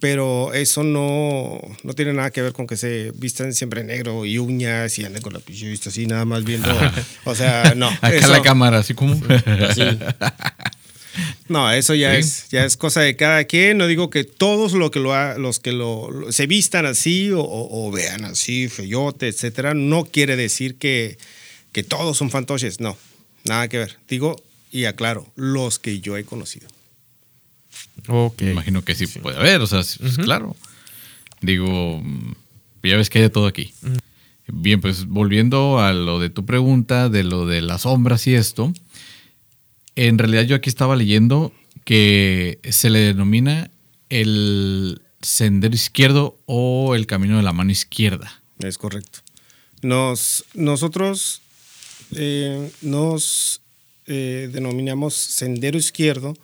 pero 0.00 0.52
eso 0.52 0.84
no, 0.84 1.60
no 1.82 1.92
tiene 1.94 2.12
nada 2.12 2.30
que 2.30 2.42
ver 2.42 2.52
con 2.52 2.66
que 2.66 2.76
se 2.76 3.12
vistan 3.16 3.54
siempre 3.54 3.82
negro 3.82 4.24
y 4.24 4.38
uñas 4.38 4.98
y 4.98 5.04
anden 5.04 5.22
con 5.22 5.32
la 5.32 5.40
pichista 5.40 5.88
así, 5.90 6.06
nada 6.06 6.24
más 6.24 6.44
viendo. 6.44 6.68
o 7.24 7.34
sea, 7.34 7.74
no. 7.76 7.88
Acá 8.00 8.28
la 8.28 8.42
cámara, 8.42 8.78
así 8.78 8.94
como. 8.94 9.20
No, 11.48 11.72
eso 11.72 11.94
ya 11.94 12.14
es 12.14 12.48
ya 12.50 12.64
es 12.64 12.76
cosa 12.76 13.00
de 13.00 13.16
cada 13.16 13.44
quien. 13.44 13.78
No 13.78 13.86
digo 13.86 14.10
que 14.10 14.24
todos 14.24 14.72
lo 14.72 14.90
que 14.90 15.00
lo 15.00 15.38
los 15.38 15.60
que 15.60 15.72
lo, 15.72 16.10
se 16.30 16.46
vistan 16.46 16.84
así 16.84 17.30
o, 17.34 17.90
vean 17.90 18.24
así, 18.24 18.68
feyote, 18.68 19.28
etcétera, 19.28 19.72
no 19.72 20.04
quiere 20.04 20.36
decir 20.36 20.76
que, 20.76 21.16
que 21.72 21.82
todos 21.82 22.18
son 22.18 22.30
fantoches. 22.30 22.80
No, 22.80 22.98
nada 23.44 23.68
que 23.68 23.78
ver. 23.78 23.96
Digo 24.08 24.36
y 24.76 24.84
aclaro, 24.84 25.26
los 25.36 25.78
que 25.78 26.00
yo 26.00 26.18
he 26.18 26.24
conocido. 26.24 26.68
Me 28.38 28.50
imagino 28.50 28.84
que 28.84 28.94
sí, 28.94 29.06
puede 29.06 29.38
haber, 29.38 29.62
o 29.62 29.66
sea, 29.66 29.82
pues, 29.98 30.18
claro. 30.18 30.54
Digo, 31.40 32.02
ya 32.82 32.96
ves 32.96 33.08
que 33.08 33.18
hay 33.18 33.22
de 33.22 33.30
todo 33.30 33.46
aquí. 33.46 33.72
Bien, 34.48 34.82
pues 34.82 35.06
volviendo 35.06 35.80
a 35.80 35.94
lo 35.94 36.20
de 36.20 36.28
tu 36.28 36.44
pregunta, 36.44 37.08
de 37.08 37.24
lo 37.24 37.46
de 37.46 37.62
las 37.62 37.82
sombras 37.82 38.26
y 38.26 38.34
esto, 38.34 38.74
en 39.94 40.18
realidad 40.18 40.42
yo 40.42 40.56
aquí 40.56 40.68
estaba 40.68 40.94
leyendo 40.94 41.54
que 41.84 42.58
se 42.70 42.90
le 42.90 42.98
denomina 42.98 43.70
el 44.10 45.00
sendero 45.22 45.74
izquierdo 45.74 46.38
o 46.44 46.94
el 46.94 47.06
camino 47.06 47.38
de 47.38 47.42
la 47.42 47.54
mano 47.54 47.70
izquierda. 47.70 48.42
Es 48.58 48.76
correcto. 48.76 49.20
Nos, 49.80 50.44
nosotros 50.52 51.40
eh, 52.14 52.70
nos 52.82 53.62
eh, 54.08 54.48
denominamos 54.52 55.14
sendero 55.14 55.78
izquierdo 55.78 56.36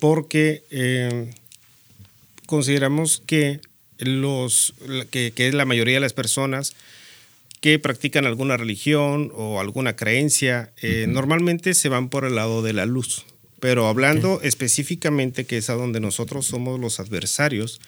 porque 0.00 0.64
eh, 0.70 1.30
consideramos 2.46 3.22
que, 3.24 3.60
los, 3.98 4.74
que, 5.10 5.32
es 5.36 5.54
la 5.54 5.64
mayoría 5.64 5.94
de 5.94 6.00
las 6.00 6.12
personas 6.12 6.74
que 7.60 7.78
practican 7.78 8.24
alguna 8.24 8.56
religión 8.56 9.32
o 9.34 9.60
alguna 9.60 9.94
creencia, 9.94 10.72
eh, 10.80 11.06
normalmente 11.08 11.74
se 11.74 11.88
van 11.88 12.08
por 12.08 12.24
el 12.24 12.34
lado 12.34 12.62
de 12.62 12.72
la 12.72 12.86
luz. 12.86 13.24
Pero 13.60 13.86
hablando 13.86 14.40
específicamente, 14.42 15.44
que 15.44 15.58
es 15.58 15.70
a 15.70 15.74
donde 15.74 16.00
nosotros 16.00 16.46
somos 16.46 16.80
los 16.80 16.98
adversarios, 16.98 17.80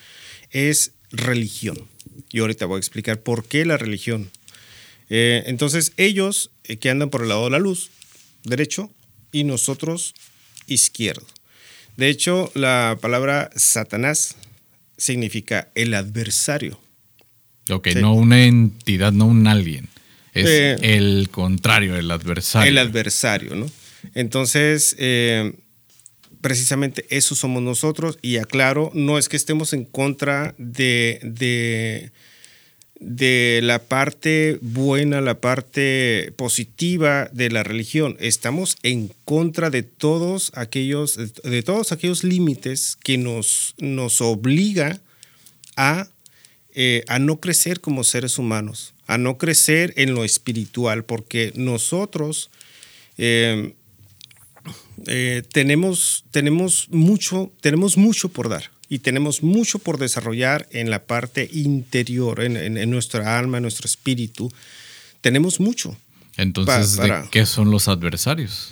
es 0.50 0.92
religión. 1.11 1.88
Y 2.30 2.38
ahorita 2.38 2.66
voy 2.66 2.76
a 2.76 2.78
explicar 2.78 3.21
por 3.21 3.44
qué 3.44 3.64
la 3.64 3.76
religión. 3.76 4.30
Entonces, 5.09 5.92
ellos 5.97 6.50
que 6.80 6.90
andan 6.90 7.11
por 7.11 7.23
el 7.23 7.28
lado 7.28 7.44
de 7.44 7.50
la 7.50 7.59
luz, 7.59 7.90
derecho, 8.44 8.90
y 9.34 9.44
nosotros 9.44 10.14
izquierdo. 10.68 11.26
De 11.96 12.08
hecho, 12.08 12.50
la 12.54 12.96
palabra 13.00 13.50
Satanás 13.56 14.36
significa 14.96 15.68
el 15.74 15.92
adversario. 15.94 16.80
Ok, 17.68 17.88
no 17.96 18.14
una 18.14 18.44
entidad, 18.44 19.12
no 19.12 19.26
un 19.26 19.46
alguien. 19.46 19.88
Es 20.32 20.80
el 20.82 21.28
contrario, 21.30 21.96
el 21.96 22.10
adversario. 22.10 22.68
El 22.68 22.78
adversario, 22.78 23.54
¿no? 23.54 23.66
Entonces, 24.14 24.94
eh, 24.98 25.52
precisamente 26.40 27.06
eso 27.08 27.34
somos 27.34 27.62
nosotros. 27.62 28.18
Y 28.22 28.36
aclaro, 28.36 28.90
no 28.94 29.18
es 29.18 29.28
que 29.28 29.36
estemos 29.36 29.72
en 29.72 29.84
contra 29.84 30.54
de, 30.58 31.20
de 31.22 32.12
de 33.04 33.61
la 33.62 33.78
parte 33.80 34.58
buena, 34.62 35.20
la 35.20 35.40
parte 35.40 36.32
positiva 36.37 37.28
de 37.32 37.50
la 37.50 37.62
religión. 37.62 38.16
Estamos 38.18 38.78
en 38.82 39.11
contra 39.25 39.70
de 39.70 39.82
todos 39.82 40.52
aquellos, 40.54 41.18
de 41.42 41.62
todos 41.62 41.92
aquellos 41.92 42.25
límites 42.25 42.96
que 43.02 43.18
nos, 43.18 43.75
nos 43.78 44.20
obliga 44.20 45.00
a, 45.76 46.08
eh, 46.75 47.04
a 47.08 47.18
no 47.18 47.40
crecer 47.40 47.80
como 47.80 48.04
seres 48.04 48.38
humanos, 48.38 48.94
a 49.06 49.18
no 49.18 49.37
crecer 49.38 49.92
en 49.96 50.14
lo 50.14 50.25
espiritual, 50.25 51.04
porque 51.04 51.52
nosotros 51.56 52.50
eh, 53.18 53.75
eh, 55.06 55.42
tenemos, 55.52 56.25
tenemos, 56.30 56.88
mucho, 56.90 57.52
tenemos 57.61 57.96
mucho 57.99 58.30
por 58.30 58.49
dar 58.49 58.73
y 58.88 59.00
tenemos 59.00 59.42
mucho 59.42 59.78
por 59.78 59.98
desarrollar 59.98 60.68
en 60.70 60.90
la 60.90 61.04
parte 61.04 61.48
interior, 61.52 62.42
en, 62.42 62.90
nuestra 62.90 63.38
alma, 63.38 63.58
en 63.58 63.62
nuestro 63.62 63.86
espíritu. 63.86 64.52
Tenemos 65.20 65.60
mucho. 65.60 65.96
Entonces, 66.36 66.96
¿de 66.96 67.24
qué 67.30 67.46
son 67.46 67.70
los 67.70 67.88
adversarios? 67.88 68.70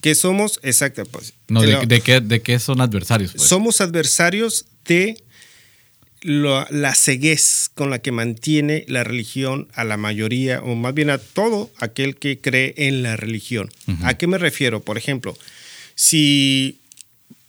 ¿Qué 0.00 0.14
somos? 0.14 0.60
Exacto. 0.62 1.04
Pues, 1.06 1.32
no, 1.48 1.62
de, 1.62 2.00
qué, 2.00 2.20
¿de 2.20 2.42
qué 2.42 2.58
son 2.58 2.80
adversarios? 2.80 3.32
Pues? 3.32 3.48
Somos 3.48 3.80
adversarios 3.80 4.66
de 4.86 5.22
la 6.24 6.94
ceguez 6.94 7.70
con 7.74 7.90
la 7.90 7.98
que 7.98 8.10
mantiene 8.10 8.84
la 8.88 9.04
religión 9.04 9.68
a 9.74 9.84
la 9.84 9.98
mayoría, 9.98 10.60
o 10.62 10.74
más 10.74 10.94
bien 10.94 11.10
a 11.10 11.18
todo 11.18 11.70
aquel 11.78 12.16
que 12.16 12.40
cree 12.40 12.74
en 12.76 13.02
la 13.02 13.16
religión. 13.16 13.70
¿A 14.02 14.14
qué 14.14 14.26
me 14.26 14.38
refiero? 14.38 14.80
Por 14.80 14.96
ejemplo, 14.96 15.36
si 15.94 16.80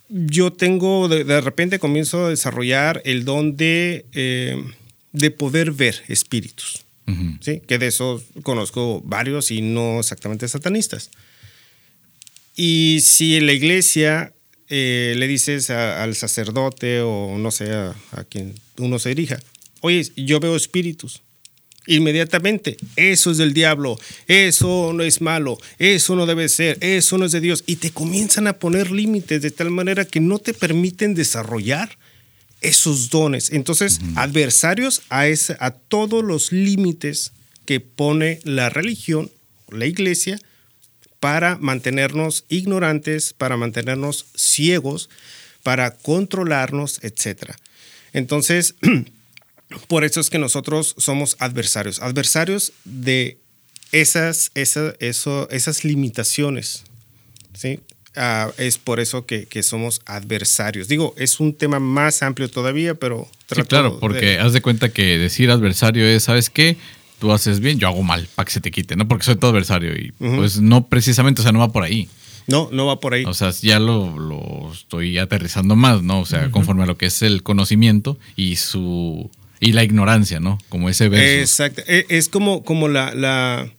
yo 0.08 0.52
tengo, 0.52 1.08
de, 1.08 1.40
repente 1.40 1.78
comienzo 1.78 2.26
a 2.26 2.30
desarrollar 2.30 3.02
el 3.04 3.24
don 3.24 3.56
de, 3.56 4.06
eh, 4.12 4.62
de 5.12 5.30
poder 5.30 5.72
ver 5.72 6.02
espíritus. 6.08 6.84
¿sí? 7.40 7.62
Que 7.68 7.78
de 7.78 7.86
eso 7.86 8.22
conozco 8.42 9.00
varios 9.04 9.52
y 9.52 9.60
no 9.60 10.00
exactamente 10.00 10.48
satanistas. 10.48 11.10
Y 12.56 12.98
si 13.02 13.36
en 13.36 13.46
la 13.46 13.52
iglesia 13.52 14.32
eh, 14.68 15.14
le 15.16 15.28
dices 15.28 15.70
al 15.70 16.16
sacerdote 16.16 17.00
o 17.02 17.38
no 17.38 17.50
sé, 17.50 17.70
a, 17.72 17.94
a 18.12 18.24
quien 18.24 18.54
uno 18.78 18.98
se 18.98 19.10
dirija, 19.10 19.38
oye, 19.82 20.04
yo 20.16 20.40
veo 20.40 20.56
espíritus 20.56 21.22
inmediatamente, 21.86 22.76
eso 22.96 23.30
es 23.30 23.38
del 23.38 23.54
diablo, 23.54 23.98
eso 24.26 24.92
no 24.92 25.02
es 25.02 25.20
malo, 25.20 25.58
eso 25.78 26.16
no 26.16 26.26
debe 26.26 26.48
ser, 26.48 26.78
eso 26.80 27.18
no 27.18 27.26
es 27.26 27.32
de 27.32 27.40
Dios. 27.40 27.64
Y 27.66 27.76
te 27.76 27.90
comienzan 27.90 28.46
a 28.46 28.54
poner 28.54 28.90
límites 28.90 29.42
de 29.42 29.50
tal 29.50 29.70
manera 29.70 30.04
que 30.04 30.20
no 30.20 30.38
te 30.38 30.54
permiten 30.54 31.14
desarrollar 31.14 31.96
esos 32.60 33.10
dones. 33.10 33.52
Entonces, 33.52 34.00
adversarios 34.16 35.02
a, 35.10 35.24
a 35.60 35.70
todos 35.70 36.24
los 36.24 36.52
límites 36.52 37.32
que 37.64 37.80
pone 37.80 38.40
la 38.44 38.68
religión, 38.70 39.30
la 39.70 39.86
iglesia, 39.86 40.38
para 41.20 41.56
mantenernos 41.56 42.44
ignorantes, 42.48 43.32
para 43.32 43.56
mantenernos 43.56 44.26
ciegos, 44.34 45.08
para 45.62 45.90
controlarnos, 45.90 47.00
etc. 47.02 47.52
Entonces, 48.12 48.76
Por 49.88 50.04
eso 50.04 50.20
es 50.20 50.30
que 50.30 50.38
nosotros 50.38 50.94
somos 50.98 51.36
adversarios, 51.40 52.00
adversarios 52.00 52.72
de 52.84 53.38
esas, 53.92 54.50
esas 54.54 55.84
limitaciones. 55.84 56.84
¿sí? 57.56 57.80
Ah, 58.14 58.50
es 58.56 58.78
por 58.78 59.00
eso 59.00 59.26
que, 59.26 59.46
somos 59.62 60.00
adversarios. 60.06 60.88
Digo, 60.88 61.14
es 61.18 61.40
un 61.40 61.54
tema 61.54 61.80
más 61.80 62.22
amplio 62.22 62.48
todavía, 62.48 62.94
pero... 62.94 63.28
Sí, 63.54 63.62
claro, 63.62 63.98
porque 64.00 64.38
haz 64.38 64.52
de 64.52 64.62
cuenta 64.62 64.88
que 64.88 65.18
decir 65.18 65.50
adversario 65.50 66.06
es, 66.06 66.24
¿sabes 66.24 66.48
qué? 66.48 66.76
Tú 67.18 67.32
haces 67.32 67.60
bien, 67.60 67.78
yo 67.78 67.88
hago 67.88 68.02
mal, 68.02 68.28
para 68.34 68.46
que 68.46 68.52
se 68.52 68.60
te 68.60 68.70
quite, 68.70 68.96
¿no? 68.96 69.06
Porque 69.08 69.24
soy 69.24 69.36
tu 69.36 69.46
adversario 69.46 69.94
y 69.96 70.12
pues 70.12 70.60
no 70.60 70.86
precisamente, 70.86 71.40
o 71.40 71.42
sea, 71.42 71.52
no 71.52 71.60
va 71.60 71.72
por 71.72 71.82
ahí. 71.82 72.08
No, 72.46 72.68
no 72.72 72.86
va 72.86 73.00
por 73.00 73.14
ahí. 73.14 73.24
O 73.24 73.34
sea, 73.34 73.50
ya 73.50 73.78
lo, 73.78 74.70
estoy 74.72 75.18
aterrizando 75.18 75.76
más, 75.76 76.02
¿no? 76.02 76.20
O 76.20 76.26
sea, 76.26 76.50
conforme 76.50 76.84
a 76.84 76.86
lo 76.86 76.96
que 76.96 77.06
es 77.06 77.22
el 77.22 77.42
conocimiento 77.42 78.18
y 78.34 78.56
su 78.56 79.30
y 79.60 79.72
la 79.72 79.84
ignorancia, 79.84 80.40
¿no? 80.40 80.58
Como 80.68 80.88
ese 80.88 81.08
verso. 81.08 81.40
Exacto. 81.40 81.82
E, 81.86 82.06
es 82.08 82.28
como, 82.28 82.62
como 82.62 82.88
la... 82.88 83.14
la 83.14 83.70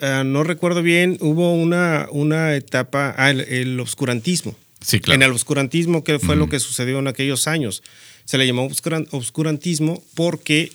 ah, 0.00 0.22
no 0.24 0.44
recuerdo 0.44 0.82
bien, 0.82 1.18
hubo 1.20 1.54
una, 1.54 2.06
una 2.10 2.54
etapa, 2.54 3.14
ah, 3.16 3.30
el, 3.30 3.78
obscurantismo. 3.80 4.54
Sí, 4.80 5.00
claro. 5.00 5.16
En 5.16 5.22
el 5.22 5.32
obscurantismo, 5.32 6.04
¿qué 6.04 6.18
fue 6.18 6.36
lo 6.36 6.48
que 6.48 6.60
sucedió 6.60 6.98
en 7.00 7.08
aquellos 7.08 7.48
años? 7.48 7.82
Se 8.24 8.38
le 8.38 8.46
llamó 8.46 8.68
obscurantismo 9.10 10.02
porque 10.14 10.70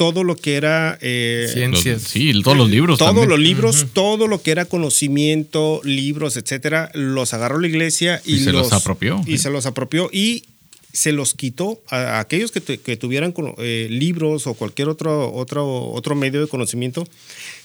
todo 0.00 0.24
lo 0.24 0.34
que 0.34 0.54
era... 0.54 0.96
Eh, 1.02 1.46
Ciencias. 1.52 2.00
sí, 2.00 2.32
todos 2.42 2.56
los 2.56 2.70
libros. 2.70 2.98
Todos 2.98 3.26
los 3.26 3.38
libros, 3.38 3.88
todo 3.92 4.28
lo 4.28 4.40
que 4.40 4.50
era 4.50 4.64
conocimiento, 4.64 5.82
libros, 5.84 6.38
etcétera, 6.38 6.90
los 6.94 7.34
agarró 7.34 7.60
la 7.60 7.66
iglesia 7.66 8.22
y, 8.24 8.38
se 8.38 8.52
los, 8.52 8.72
apropió. 8.72 9.20
Y 9.26 9.36
se 9.36 9.50
los 9.50 9.66
apropió 9.66 10.08
y 10.10 10.44
se 10.92 11.12
los 11.12 11.34
quitó 11.34 11.82
a, 11.88 12.20
aquellos 12.20 12.50
que, 12.50 12.96
tuvieran 12.96 13.34
eh, 13.58 13.86
libros 13.90 14.46
o 14.46 14.54
cualquier 14.54 14.88
otro, 14.88 15.32
otro, 15.32 15.90
otro 15.90 16.14
medio 16.14 16.40
de 16.40 16.48
conocimiento, 16.48 17.06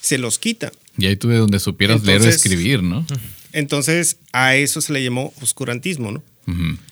se 0.01 0.17
los 0.17 0.39
quita. 0.39 0.71
Y 0.97 1.07
ahí 1.07 1.15
tuve 1.15 1.37
donde 1.37 1.59
supieras 1.59 2.03
leer 2.03 2.21
o 2.21 2.25
escribir, 2.25 2.83
¿no? 2.83 3.05
Entonces, 3.51 4.17
a 4.31 4.55
eso 4.55 4.81
se 4.81 4.93
le 4.93 5.03
llamó 5.03 5.33
oscurantismo, 5.41 6.11
¿no? 6.11 6.23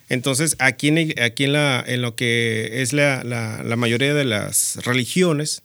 Entonces, 0.10 0.56
aquí, 0.58 0.88
en, 0.88 1.14
aquí 1.22 1.44
en, 1.44 1.54
la, 1.54 1.84
en, 1.86 2.02
lo 2.02 2.16
que 2.16 2.82
es 2.82 2.92
la, 2.92 3.24
la, 3.24 3.76
mayoría 3.76 4.14
de 4.16 4.26
las 4.26 4.78
religiones, 4.84 5.62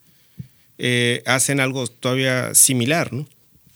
eh, 0.77 1.23
hacen 1.25 1.61
algo 1.61 1.87
todavía 1.87 2.55
similar, 2.55 3.13
¿no? 3.13 3.27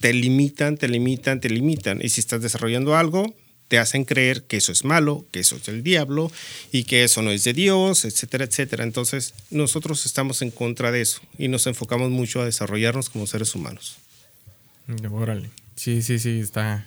Te 0.00 0.12
limitan, 0.12 0.76
te 0.76 0.88
limitan, 0.88 1.40
te 1.40 1.49
limitan. 1.49 2.00
Y 2.02 2.11
si 2.11 2.20
estás 2.20 2.42
desarrollando 2.42 2.96
algo, 2.96 3.34
te 3.73 3.79
hacen 3.79 4.05
creer 4.05 4.43
que 4.43 4.59
eso 4.59 4.71
es 4.71 4.85
malo, 4.85 5.25
que 5.33 5.41
eso 5.41 5.57
es 5.57 5.64
del 5.64 5.83
diablo 5.83 6.31
y 6.73 6.85
que 6.85 7.05
eso 7.05 7.23
no 7.23 7.31
es 7.31 7.43
de 7.45 7.55
Dios, 7.55 8.05
etcétera, 8.05 8.45
etcétera. 8.45 8.85
Entonces, 8.85 9.33
nosotros 9.49 10.05
estamos 10.05 10.43
en 10.43 10.50
contra 10.50 10.93
de 10.93 11.00
eso 11.00 11.23
y 11.38 11.49
nos 11.49 11.67
enfocamos 11.67 12.11
mucho 12.11 12.43
a 12.43 12.45
desarrollarnos 12.45 13.09
como 13.09 13.26
seres 13.26 13.55
humanos. 13.55 13.97
Órale. 15.11 15.49
Sí, 15.75 16.02
sí, 16.02 16.19
sí, 16.19 16.41
está. 16.41 16.87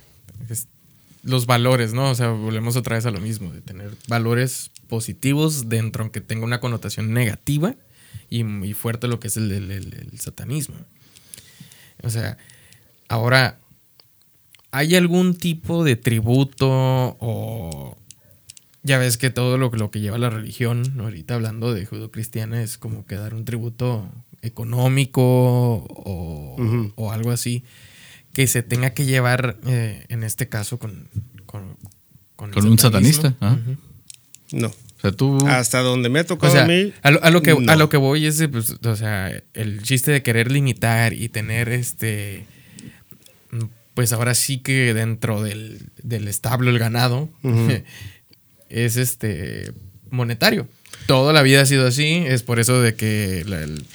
los 1.23 1.47
valores, 1.47 1.93
¿no? 1.93 2.11
O 2.11 2.13
sea, 2.13 2.29
volvemos 2.29 2.75
otra 2.75 2.97
vez 2.97 3.07
a 3.07 3.11
lo 3.11 3.19
mismo, 3.19 3.51
de 3.51 3.61
tener 3.61 3.89
valores 4.07 4.69
positivos 4.87 5.69
dentro, 5.69 6.03
aunque 6.03 6.21
tenga 6.21 6.45
una 6.45 6.59
connotación 6.59 7.15
negativa 7.15 7.73
y, 8.29 8.43
muy 8.43 8.73
fuerte 8.75 9.07
lo 9.07 9.19
que 9.19 9.29
es 9.29 9.37
el 9.37 10.11
satanismo. 10.19 10.75
O 12.03 12.11
sea, 12.11 12.37
ahora 13.07 13.57
¿Hay 14.75 14.93
algún 14.95 15.35
tipo 15.35 15.85
de 15.85 15.95
tributo 15.95 16.67
o... 16.67 17.97
Ya 18.83 18.97
ves 18.97 19.17
que 19.17 19.29
todo 19.29 19.57
lo, 19.57 19.69
lo 19.69 19.89
que 19.89 20.01
lleva 20.01 20.17
la 20.17 20.29
religión, 20.29 20.99
ahorita 20.99 21.35
hablando 21.35 21.73
de 21.73 21.85
judo-cristiana, 21.85 22.61
es 22.61 22.77
como 22.77 23.05
que 23.05 23.15
dar 23.15 23.33
un 23.33 23.45
tributo 23.45 24.11
económico 24.41 25.21
o, 25.87 27.11
algo 27.11 27.31
así, 27.31 27.63
que 28.33 28.47
se 28.47 28.63
tenga 28.63 28.89
que 28.89 29.05
llevar, 29.05 29.57
eh, 29.65 30.05
en 30.09 30.23
este 30.23 30.49
caso, 30.49 30.77
con... 30.77 31.07
Con, 31.45 31.77
un 32.53 32.77
satanista. 32.77 33.33
¿ah? 33.39 33.57
No. 34.51 34.67
O 34.67 35.01
sea, 35.01 35.13
tú... 35.13 35.47
Hasta 35.47 35.79
donde 35.79 36.09
me 36.09 36.19
ha 36.19 36.25
tocado 36.25 36.59
a 36.59 36.65
mí. 36.65 36.91
A 37.01 37.11
lo, 37.31 37.41
que, 37.41 37.51
a 37.51 37.75
lo 37.77 37.87
que 37.87 37.97
voy 37.97 38.25
es, 38.25 38.45
pues, 38.51 38.75
o 38.83 38.95
sea, 38.97 39.41
el 39.53 39.81
chiste 39.83 40.11
de 40.11 40.21
querer 40.21 40.51
limitar 40.51 41.13
y 41.13 41.29
tener 41.29 41.69
este 41.69 42.45
pues 43.95 44.13
ahora 44.13 44.35
sí 44.35 44.59
que 44.59 44.93
dentro 44.93 45.41
del, 45.41 45.89
establo, 46.27 46.69
el 46.69 46.77
ganado, 46.77 47.29
es 48.69 48.97
este 48.97 49.73
monetario. 50.11 50.67
Toda 51.07 51.33
la 51.33 51.41
vida 51.41 51.61
ha 51.61 51.65
sido 51.65 51.87
así, 51.87 52.23
es 52.27 52.43
por 52.43 52.59
eso 52.59 52.81
de 52.81 52.95
que 52.95 53.45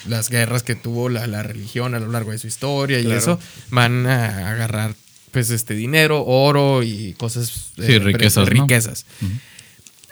las 0.06 0.30
guerras 0.30 0.62
que 0.62 0.74
tuvo 0.74 1.08
la, 1.08 1.42
religión 1.42 1.94
a 1.94 2.00
lo 2.00 2.08
largo 2.08 2.32
de 2.32 2.38
su 2.38 2.46
historia 2.46 3.00
y 3.00 3.10
eso 3.10 3.38
van 3.70 4.06
a 4.06 4.50
agarrar 4.50 4.94
pues 5.32 5.50
este 5.50 5.74
dinero, 5.74 6.24
oro 6.24 6.82
y 6.82 7.14
cosas 7.14 7.72
sí, 7.76 7.98
riquezas, 7.98 8.48
riquezas. 8.48 9.06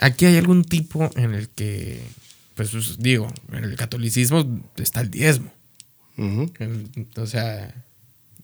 Aquí 0.00 0.26
hay 0.26 0.37
algún 0.37 0.64
tipo 0.64 1.11
en 1.16 1.35
el 1.35 1.49
que 1.49 2.00
pues, 2.54 2.71
pues 2.71 2.99
digo, 2.99 3.33
en 3.52 3.64
el 3.64 3.76
catolicismo 3.76 4.62
está 4.76 5.00
el 5.00 5.11
diezmo. 5.11 5.52
o 7.16 7.26
sea, 7.26 7.75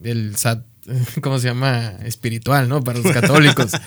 el 0.03 0.37
SAT 0.37 0.65
¿cómo 1.21 1.39
se 1.39 1.49
llama? 1.49 1.95
Espiritual, 2.05 2.69
¿no? 2.69 2.83
Para 2.83 2.99
los 2.99 3.13
católicos. 3.13 3.73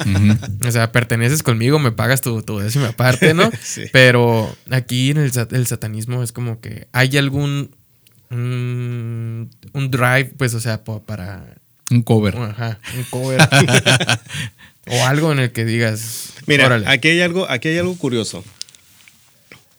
O 0.66 0.72
sea, 0.72 0.92
perteneces 0.92 1.44
conmigo, 1.44 1.80
me 1.80 1.92
pagas 1.92 2.22
tu, 2.22 2.42
tu 2.42 2.60
décima 2.60 2.92
parte, 2.92 3.34
¿no? 3.34 3.50
Pero 3.94 4.56
aquí 4.70 5.12
en 5.12 5.18
el, 5.18 5.32
satanismo 5.32 6.24
es 6.24 6.32
como 6.32 6.60
que 6.60 6.88
hay 6.92 7.18
algún. 7.18 7.76
un 8.30 9.50
drive, 9.74 10.34
pues, 10.38 10.54
o 10.54 10.60
sea, 10.60 10.84
para. 10.84 11.58
Un 11.90 12.02
cover. 12.02 12.36
Ajá, 12.36 12.80
un 12.98 13.04
cover. 13.06 13.40
o 14.88 15.06
algo 15.06 15.32
en 15.32 15.40
el 15.40 15.52
que 15.52 15.66
digas. 15.66 16.34
Mira, 16.46 16.82
aquí 16.88 17.10
hay 17.10 17.22
algo, 17.22 17.50
aquí 17.50 17.70
hay 17.70 17.78
algo 17.78 17.98
curioso. 17.98 18.44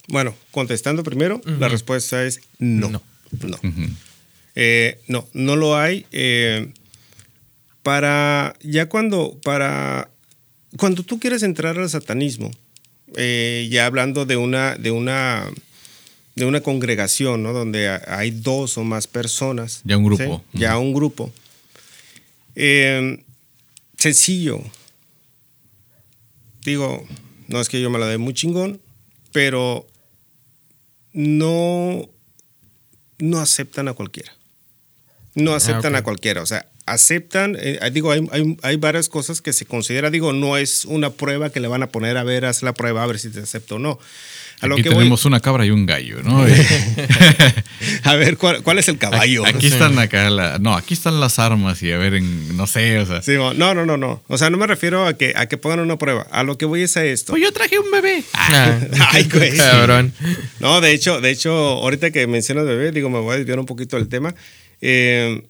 Bueno, 0.09 0.35
contestando 0.51 1.03
primero, 1.03 1.41
la 1.45 1.69
respuesta 1.69 2.25
es 2.25 2.41
no. 2.59 2.91
No. 2.91 3.03
No. 3.31 3.59
Eh, 4.55 5.01
no, 5.07 5.29
no 5.35 5.57
lo 5.57 5.77
hay. 5.77 6.07
Eh, 6.13 6.73
para 7.89 8.55
ya 8.61 8.87
cuando 8.87 9.41
para 9.43 10.11
cuando 10.77 11.03
tú 11.05 11.19
quieres 11.19 11.43
entrar 11.43 11.79
al 11.79 11.89
satanismo, 11.89 12.51
eh, 13.17 13.67
ya 13.71 13.87
hablando 13.87 14.27
de 14.27 14.37
una 14.37 14.77
de 14.77 14.91
una 14.91 15.49
de 16.35 16.45
una 16.45 16.61
congregación, 16.61 17.43
¿no? 17.43 17.55
Donde 17.55 17.89
hay 17.89 18.31
dos 18.31 18.77
o 18.77 18.85
más 18.85 19.07
personas. 19.07 19.81
Ya 19.85 19.97
un 19.97 20.05
grupo. 20.05 20.45
Ya 20.53 20.77
un 20.77 20.93
grupo. 20.93 21.33
Eh, 22.57 23.25
sencillo. 23.97 24.61
Digo, 26.63 27.07
no 27.47 27.59
es 27.59 27.71
que 27.71 27.81
yo 27.81 27.89
me 27.89 27.99
la 27.99 28.07
dé 28.07 28.19
muy 28.19 28.35
chingón, 28.35 28.83
pero 29.33 29.87
no, 31.15 32.07
no 33.19 33.41
aceptan 33.41 33.89
a 33.89 33.95
cualquiera. 33.95 34.31
No 35.35 35.55
aceptan 35.55 35.97
a 35.97 36.03
cualquiera. 36.03 36.43
O 36.43 36.47
sea, 36.47 36.67
aceptan, 36.93 37.57
eh, 37.61 37.79
digo, 37.93 38.13
hay, 38.13 38.27
hay, 38.63 38.77
varias 38.77 39.09
cosas 39.09 39.41
que 39.41 39.53
se 39.53 39.67
considera, 39.67 40.11
digo, 40.11 40.33
no 40.33 40.57
es 40.57 40.85
una 40.85 41.11
prueba 41.11 41.51
que 41.51 41.61
le 41.61 41.69
van 41.69 41.83
a 41.83 41.89
poner 41.89 42.17
a 42.17 42.25
ver, 42.25 42.45
haz 42.45 42.63
la 42.63 42.75
prueba, 42.75 43.03
a 43.03 43.07
ver 43.07 43.19
si 43.19 43.31
te 43.31 43.41
acepto 43.41 43.77
o 43.77 43.79
no. 43.79 43.99
A 44.61 44.67
aquí 44.67 44.83
tenemos 44.83 45.25
una 45.25 45.39
cabra 45.39 45.65
y 45.65 45.71
un 45.71 45.87
gallo, 45.87 46.21
¿no? 46.25 46.45
a 48.03 48.15
ver, 48.17 48.37
¿cuál, 48.37 48.79
es 48.79 48.89
el 48.89 48.99
caballo? 48.99 49.47
Aquí 49.47 49.69
están 49.69 49.99
acá, 49.99 50.59
no, 50.59 50.75
aquí 50.75 50.95
están 50.95 51.21
las 51.21 51.39
armas 51.39 51.81
y 51.83 51.93
a 51.93 51.99
ver, 51.99 52.21
no 52.21 52.67
sé, 52.67 52.99
o 52.99 53.07
sea. 53.07 53.21
no, 53.55 53.55
no, 53.75 53.87
no, 53.87 53.97
no. 53.97 54.23
O 54.27 54.37
sea, 54.37 54.51
no 54.51 54.59
me 54.59 54.67
refiero 54.67 55.07
a 55.07 55.15
que, 55.15 55.33
a 55.37 55.47
que 55.47 55.59
pongan 55.59 55.79
una 55.81 55.97
prueba. 55.97 56.27
A 56.33 56.43
lo 56.43 56.59
que 56.59 56.67
voy 56.67 56.83
es 56.83 56.97
a 56.97 57.05
esto. 57.05 57.33
Pues 57.33 57.43
yo 57.43 57.53
traje 57.53 57.79
un 57.79 57.91
bebé. 57.91 58.25
Ay, 59.13 59.29
güey. 59.33 59.57
Cabrón. 59.57 60.13
No, 60.59 60.81
de 60.81 60.93
hecho, 60.93 61.21
de 61.21 61.31
hecho, 61.31 61.53
ahorita 61.53 62.11
que 62.11 62.27
mencionas 62.27 62.67
bebé, 62.67 62.91
digo, 62.91 63.11
me 63.11 63.21
voy 63.21 63.35
a 63.35 63.39
desviar 63.39 63.61
un 63.61 63.67
poquito 63.67 63.97
del 63.97 64.09
tema. 64.09 64.35
Eh, 64.81 65.45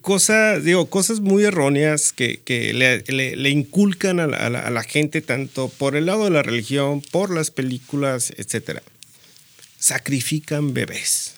cosas, 0.00 0.64
digo, 0.64 0.90
cosas 0.90 1.20
muy 1.20 1.44
erróneas 1.44 2.12
que, 2.12 2.40
le, 2.46 3.50
inculcan 3.50 4.20
a 4.20 4.26
la, 4.50 4.82
gente, 4.82 5.20
tanto 5.20 5.68
por 5.68 5.96
el 5.96 6.06
lado 6.06 6.24
de 6.24 6.30
la 6.30 6.42
religión, 6.42 7.02
por 7.10 7.34
las 7.34 7.50
películas, 7.50 8.32
etc. 8.36 8.80
Sacrifican 9.78 10.74
bebés. 10.74 11.34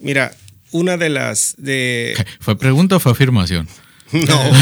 Mira, 0.00 0.34
una 0.70 0.96
de 0.96 1.08
las 1.08 1.54
de. 1.58 2.14
¿Fue 2.40 2.58
pregunta 2.58 2.96
o 2.96 3.00
fue 3.00 3.12
afirmación? 3.12 3.68
No. 4.12 4.40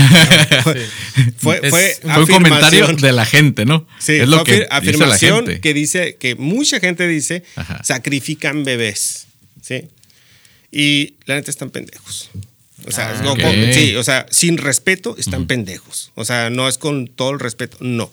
fue, 1.36 1.60
fue, 1.68 1.94
un 2.02 2.26
comentario 2.26 2.86
de 2.86 3.12
la 3.12 3.26
gente, 3.26 3.66
¿no? 3.66 3.86
Sí, 3.98 4.14
es 4.14 4.26
lo 4.26 4.42
que 4.42 4.66
afirmación 4.70 5.60
que 5.60 5.74
dice, 5.74 6.16
que 6.16 6.34
mucha 6.34 6.80
gente 6.80 7.06
dice, 7.06 7.44
sacrifican 7.82 8.64
bebés. 8.64 9.26
¿sí? 9.60 9.88
Y 10.74 11.14
la 11.26 11.36
neta 11.36 11.52
están 11.52 11.70
pendejos. 11.70 12.30
O 12.84 12.90
sea, 12.90 13.12
ah, 13.12 13.72
sí, 13.72 13.94
o 13.94 14.02
sea, 14.02 14.26
sin 14.30 14.58
respeto 14.58 15.14
están 15.16 15.46
pendejos. 15.46 16.10
O 16.16 16.24
sea, 16.24 16.50
no 16.50 16.68
es 16.68 16.78
con 16.78 17.06
todo 17.06 17.30
el 17.30 17.38
respeto, 17.38 17.76
no. 17.80 18.10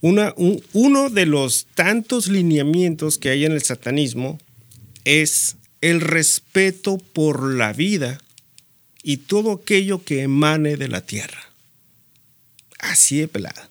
Una, 0.00 0.34
uno 0.36 1.10
de 1.10 1.26
los 1.26 1.68
tantos 1.76 2.26
lineamientos 2.26 3.18
que 3.18 3.30
hay 3.30 3.44
en 3.44 3.52
el 3.52 3.62
satanismo 3.62 4.40
es 5.04 5.54
el 5.80 6.00
respeto 6.00 6.98
por 6.98 7.54
la 7.54 7.72
vida 7.72 8.20
y 9.04 9.18
todo 9.18 9.52
aquello 9.52 10.02
que 10.02 10.22
emane 10.22 10.76
de 10.76 10.88
la 10.88 11.02
tierra. 11.02 11.50
Así 12.80 13.20
de 13.20 13.28
pelada. 13.28 13.68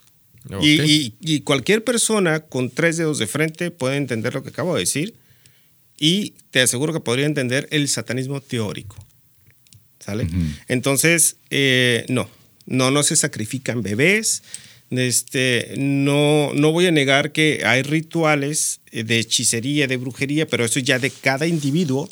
Y, 0.61 1.13
y, 1.19 1.41
cualquier 1.41 1.83
persona 1.83 2.39
con 2.39 2.69
tres 2.69 2.97
dedos 2.97 3.19
de 3.19 3.27
frente 3.27 3.69
puede 3.69 3.97
entender 3.97 4.33
lo 4.33 4.41
que 4.41 4.49
acabo 4.49 4.73
de 4.73 4.81
decir 4.81 5.13
y 6.01 6.33
te 6.49 6.61
aseguro 6.61 6.93
que 6.93 6.99
podría 6.99 7.27
entender 7.27 7.67
el 7.69 7.87
satanismo 7.87 8.41
teórico. 8.41 8.97
¿Sale? 9.99 10.27
Entonces, 10.67 11.35
eh, 11.51 12.05
no, 12.09 12.27
no, 12.65 12.89
no 12.89 13.03
se 13.03 13.15
sacrifican 13.15 13.83
bebés. 13.83 14.41
Este, 14.89 15.75
no, 15.77 16.53
no 16.55 16.71
voy 16.71 16.87
a 16.87 16.91
negar 16.91 17.31
que 17.31 17.61
hay 17.65 17.83
rituales 17.83 18.81
de 18.91 19.19
hechicería, 19.19 19.85
de 19.85 19.97
brujería, 19.97 20.47
pero 20.47 20.65
eso 20.65 20.79
ya 20.79 20.97
de 20.97 21.11
cada 21.11 21.45
individuo 21.45 22.09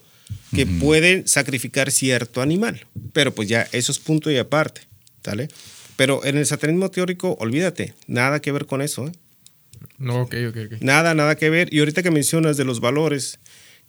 que 0.53 0.67
pueden 0.67 1.27
sacrificar 1.27 1.89
cierto 1.89 2.43
animal. 2.43 2.85
Pero 3.11 3.33
pues 3.33 3.49
ya 3.49 3.67
eso 3.71 3.91
es 3.91 3.97
punto 3.97 4.29
y 4.29 4.37
aparte. 4.37 4.81
¿Sale? 5.25 5.49
Pero 5.95 6.23
en 6.23 6.37
el 6.37 6.45
satanismo 6.45 6.91
teórico, 6.91 7.35
olvídate, 7.39 7.95
nada 8.05 8.39
que 8.39 8.51
ver 8.51 8.67
con 8.67 8.83
eso. 8.83 9.07
¿eh? 9.07 9.11
No, 9.97 10.21
ok, 10.21 10.35
ok, 10.49 10.57
ok. 10.65 10.81
Nada, 10.81 11.15
nada 11.15 11.35
que 11.35 11.49
ver. 11.49 11.73
Y 11.73 11.79
ahorita 11.79 12.03
que 12.03 12.11
mencionas 12.11 12.55
de 12.55 12.65
los 12.65 12.79
valores, 12.79 13.39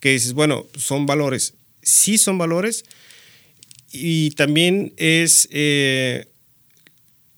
que 0.00 0.12
dices, 0.12 0.32
bueno, 0.32 0.66
son 0.76 1.06
valores. 1.06 1.54
Sí 1.82 2.18
son 2.18 2.38
valores 2.38 2.84
y 3.92 4.30
también 4.32 4.92
es 4.96 5.48
eh, 5.50 6.26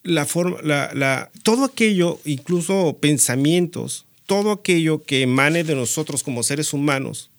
la 0.02 0.26
forma, 0.26 0.58
la, 0.62 1.30
todo 1.42 1.64
aquello, 1.64 2.20
incluso 2.24 2.98
pensamientos, 3.00 4.06
todo 4.26 4.52
aquello 4.52 5.02
que 5.02 5.22
emane 5.22 5.64
de 5.64 5.74
nosotros 5.74 6.22
como 6.22 6.42
seres 6.42 6.72
humanos, 6.72 7.30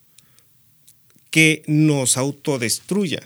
que 1.30 1.64
nos 1.68 2.18
autodestruya 2.18 3.22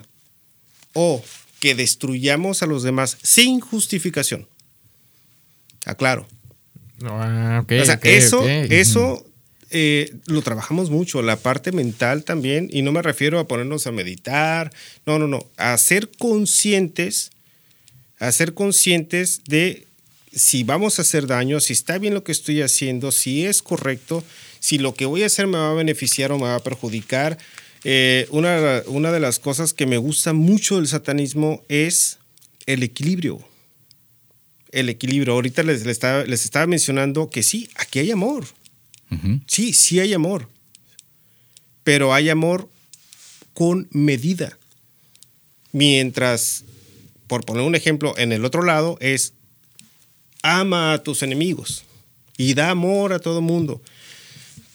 o 0.93 1.23
que 1.59 1.75
destruyamos 1.75 2.63
a 2.63 2.67
los 2.67 2.83
demás 2.83 3.17
sin 3.21 3.59
justificación. 3.59 4.47
Aclaro. 5.85 6.27
Ah, 7.03 7.63
o 7.63 7.85
sea, 7.85 7.99
eso, 8.03 8.47
eso 8.47 9.26
eh, 9.69 10.15
lo 10.27 10.41
trabajamos 10.41 10.89
mucho, 10.89 11.21
la 11.21 11.35
parte 11.35 11.71
mental 11.71 12.23
también, 12.23 12.69
y 12.71 12.81
no 12.81 12.91
me 12.91 13.01
refiero 13.01 13.39
a 13.39 13.47
ponernos 13.47 13.87
a 13.87 13.91
meditar, 13.91 14.71
no, 15.05 15.19
no, 15.19 15.27
no, 15.27 15.45
a 15.57 15.77
ser 15.77 16.09
conscientes, 16.17 17.31
a 18.19 18.31
ser 18.31 18.53
conscientes 18.53 19.41
de 19.45 19.85
si 20.33 20.63
vamos 20.63 20.99
a 20.99 21.01
hacer 21.01 21.27
daño, 21.27 21.59
si 21.59 21.73
está 21.73 21.97
bien 21.97 22.13
lo 22.13 22.23
que 22.23 22.31
estoy 22.31 22.61
haciendo, 22.61 23.11
si 23.11 23.45
es 23.45 23.61
correcto, 23.61 24.23
si 24.59 24.77
lo 24.77 24.93
que 24.93 25.05
voy 25.05 25.23
a 25.23 25.27
hacer 25.27 25.47
me 25.47 25.57
va 25.57 25.71
a 25.71 25.75
beneficiar 25.75 26.31
o 26.31 26.37
me 26.37 26.45
va 26.45 26.55
a 26.55 26.63
perjudicar. 26.63 27.37
Eh, 27.83 28.27
una, 28.31 28.83
una 28.87 29.11
de 29.11 29.19
las 29.19 29.39
cosas 29.39 29.73
que 29.73 29.85
me 29.85 29.97
gusta 29.97 30.33
mucho 30.33 30.77
del 30.77 30.87
satanismo 30.87 31.63
es 31.69 32.19
el 32.65 32.83
equilibrio. 32.83 33.39
El 34.71 34.89
equilibrio. 34.89 35.33
Ahorita 35.33 35.63
les, 35.63 35.85
les 35.85 35.93
estaba, 35.93 36.23
les 36.23 36.45
estaba 36.45 36.67
mencionando 36.67 37.29
que 37.29 37.43
sí, 37.43 37.69
aquí 37.75 37.99
hay 37.99 38.11
amor. 38.11 38.45
Ujú. 39.11 39.39
Sí, 39.47 39.73
sí 39.73 39.99
hay 39.99 40.13
amor. 40.13 40.49
Pero 41.83 42.13
hay 42.13 42.29
amor 42.29 42.69
con 43.53 43.87
medida. 43.91 44.57
Mientras, 45.71 46.63
por 47.27 47.45
poner 47.45 47.63
un 47.63 47.75
ejemplo, 47.75 48.13
en 48.17 48.31
el 48.31 48.45
otro 48.45 48.63
lado 48.63 48.97
es 48.99 49.33
ama 50.43 50.93
a 50.93 51.03
tus 51.03 51.23
enemigos 51.23 51.83
y 52.37 52.53
da 52.53 52.69
amor 52.69 53.13
a 53.13 53.19
todo 53.19 53.41
mundo. 53.41 53.81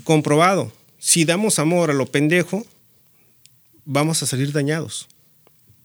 Comprobado, 0.05 0.73
si 0.99 1.25
damos 1.25 1.59
amor 1.59 1.91
a 1.91 1.95
lo 1.95 2.07
pendejo, 2.07 2.67
vamos 3.85 4.23
a 4.23 4.27
salir 4.27 4.53
dañados. 4.53 5.09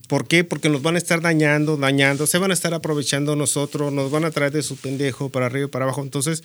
¿Por 0.08 0.28
qué? 0.28 0.44
Porque 0.44 0.70
nos 0.70 0.82
van 0.82 0.96
a 0.96 1.00
estar 1.00 1.22
dañando, 1.22 1.76
dañando, 1.76 2.28
se 2.28 2.38
van 2.38 2.52
a 2.52 2.54
estar 2.54 2.74
aprovechando 2.74 3.36
nosotros, 3.36 3.92
nos 3.92 4.10
van 4.10 4.24
a 4.26 4.32
traer 4.32 4.54
de 4.54 4.64
su 4.64 4.78
pendejo 4.78 5.30
para 5.30 5.48
arriba 5.48 5.68
y 5.68 5.70
para 5.70 5.86
abajo. 5.86 6.02
Entonces, 6.02 6.44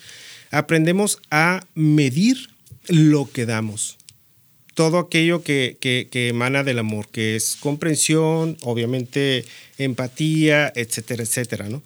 aprendemos 0.53 1.19
a 1.31 1.65
medir 1.75 2.49
lo 2.87 3.29
que 3.31 3.45
damos. 3.45 3.97
Todo 4.73 4.97
aquello 4.97 5.43
que, 5.43 5.77
que- 5.79 6.07
que 6.11 6.29
emana 6.29 6.63
del 6.63 6.79
amor, 6.79 7.07
que 7.09 7.35
es 7.35 7.57
comprensión, 7.59 8.57
obviamente 8.63 9.45
empatía, 9.77 10.71
etcétera, 10.75 11.23
etcétera, 11.23 11.69
¿no? 11.69 11.83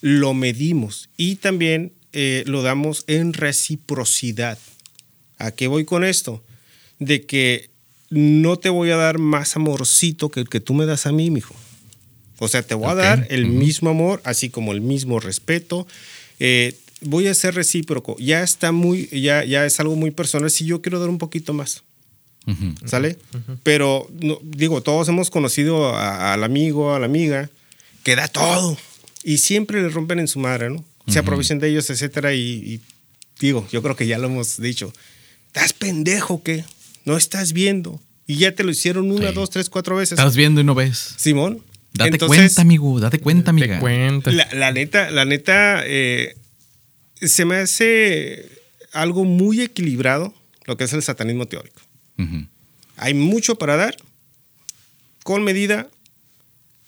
Lo 0.00 0.34
medimos 0.34 1.08
y 1.16 1.36
también 1.36 1.92
eh, 2.12 2.42
lo 2.46 2.62
damos 2.62 3.04
en 3.06 3.32
reciprocidad. 3.32 4.58
¿A 5.38 5.50
qué 5.50 5.66
voy 5.66 5.84
con 5.84 6.04
esto? 6.04 6.42
De 6.98 7.24
que 7.24 7.70
no 8.10 8.56
te 8.58 8.68
voy 8.68 8.90
a 8.90 8.96
dar 8.96 9.18
más 9.18 9.56
amorcito 9.56 10.30
que 10.30 10.40
el 10.40 10.48
que 10.48 10.60
tú 10.60 10.74
me 10.74 10.86
das 10.86 11.06
a 11.06 11.12
mí, 11.12 11.30
mijo. 11.30 11.54
O 12.38 12.48
sea, 12.48 12.62
te 12.62 12.74
voy 12.74 12.88
a 12.90 12.94
dar 12.94 13.26
el 13.30 13.46
mismo 13.46 13.90
amor, 13.90 14.20
así 14.24 14.50
como 14.50 14.72
el 14.72 14.80
mismo 14.80 15.18
respeto. 15.20 15.86
Eh, 16.40 16.76
voy 17.00 17.26
a 17.28 17.34
ser 17.34 17.54
recíproco. 17.54 18.16
Ya 18.18 18.42
está 18.42 18.72
muy, 18.72 19.08
ya, 19.08 19.44
ya 19.44 19.64
es 19.66 19.78
algo 19.80 19.96
muy 19.96 20.10
personal. 20.10 20.50
Si 20.50 20.64
yo 20.64 20.80
quiero 20.82 21.00
dar 21.00 21.08
un 21.08 21.18
poquito 21.18 21.52
más, 21.52 21.82
Ujú. 22.46 22.74
¿sale? 22.86 23.18
Pero 23.62 24.08
no, 24.20 24.38
digo, 24.42 24.82
todos 24.82 25.08
hemos 25.08 25.30
conocido 25.30 25.94
a- 25.94 26.32
al 26.34 26.44
amigo, 26.44 26.94
a 26.94 26.98
la 26.98 27.06
amiga, 27.06 27.50
que 28.02 28.16
da 28.16 28.28
todo 28.28 28.76
y 29.22 29.38
siempre 29.38 29.80
le 29.82 29.88
rompen 29.88 30.18
en 30.18 30.28
su 30.28 30.38
madre, 30.38 30.70
¿no? 30.70 30.84
Se 31.06 31.18
aprovechan 31.18 31.58
de 31.58 31.68
ellos, 31.70 31.88
etcétera. 31.90 32.32
Y, 32.34 32.40
y 32.40 32.80
digo, 33.38 33.66
yo 33.70 33.82
creo 33.82 33.94
que 33.96 34.06
ya 34.06 34.16
lo 34.18 34.26
hemos 34.26 34.58
dicho. 34.60 34.92
¿Estás 35.48 35.72
pendejo 35.74 36.42
qué? 36.42 36.64
No 37.04 37.16
estás 37.18 37.52
viendo. 37.52 38.00
Y 38.26 38.36
ya 38.36 38.54
te 38.54 38.64
lo 38.64 38.70
hicieron 38.70 39.10
una, 39.10 39.28
Sí. 39.28 39.34
dos, 39.34 39.50
tres, 39.50 39.68
cuatro 39.68 39.96
veces. 39.96 40.18
Estás 40.18 40.34
viendo 40.34 40.62
y 40.62 40.64
no 40.64 40.74
ves. 40.74 41.14
Simón. 41.18 41.62
Date 41.92 42.10
Entonces, 42.10 42.38
cuenta, 42.38 42.62
amigo. 42.62 42.98
Date 43.00 43.20
cuenta, 43.20 43.50
amiga. 43.50 43.78
cuenta. 43.80 44.30
La, 44.32 44.48
la 44.54 44.72
neta, 44.72 45.10
la 45.10 45.24
neta, 45.26 45.82
eh, 45.84 46.34
se 47.28 47.44
me 47.44 47.56
hace 47.56 48.48
algo 48.92 49.24
muy 49.24 49.60
equilibrado 49.60 50.34
lo 50.66 50.76
que 50.76 50.84
es 50.84 50.92
el 50.92 51.02
satanismo 51.02 51.46
teórico. 51.46 51.80
Hay 52.96 53.12
mucho 53.14 53.56
para 53.56 53.76
dar, 53.76 53.96
con 55.24 55.42
medida 55.42 55.88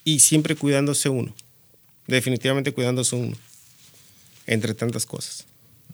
y 0.04 0.20
siempre 0.20 0.54
cuidándose 0.54 1.08
uno. 1.08 1.34
Definitivamente 2.06 2.72
cuidándose 2.72 3.16
uno. 3.16 3.36
Entre 4.46 4.74
tantas 4.74 5.04
cosas. 5.06 5.44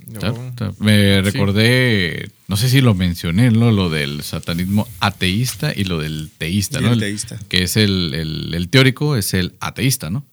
No. 0.06 0.20
Ta- 0.20 0.54
ta- 0.56 0.74
Me 0.78 1.22
recordé, 1.22 2.30
no 2.48 2.56
sé 2.56 2.68
si 2.68 2.80
lo 2.82 2.92
mencioné, 2.94 3.50
¿no? 3.50 3.70
Lo 3.70 3.88
del 3.88 4.22
satanismo 4.22 4.86
ateísta 5.00 5.72
y 5.74 5.84
lo 5.84 5.98
del 5.98 6.30
teísta, 6.36 6.80
Y 6.80 6.82
¿no? 6.82 6.88
el 6.88 6.94
El- 6.94 7.00
teísta. 7.00 7.38
Que 7.48 7.62
es 7.62 7.76
el, 7.76 8.12
el- 8.14 8.52
el 8.54 8.68
teórico, 8.68 9.16
es 9.16 9.32
el 9.32 9.54
ateísta, 9.60 10.10
¿no? 10.10 10.26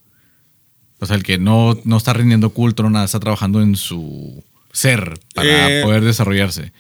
O 1.00 1.06
sea, 1.06 1.16
el 1.16 1.24
que 1.24 1.38
no, 1.38 1.78
no 1.86 1.98
está 1.98 2.14
rindiendo 2.14 2.50
culto, 2.52 2.84
no 2.84 2.90
nada, 2.90 3.06
está 3.06 3.20
trabajando 3.20 3.62
en 3.62 3.76
su 3.76 4.44
ser 4.72 5.20
para 5.34 5.80
Eh, 5.80 5.84
poder 5.84 6.04
desarrollarse. 6.04 6.72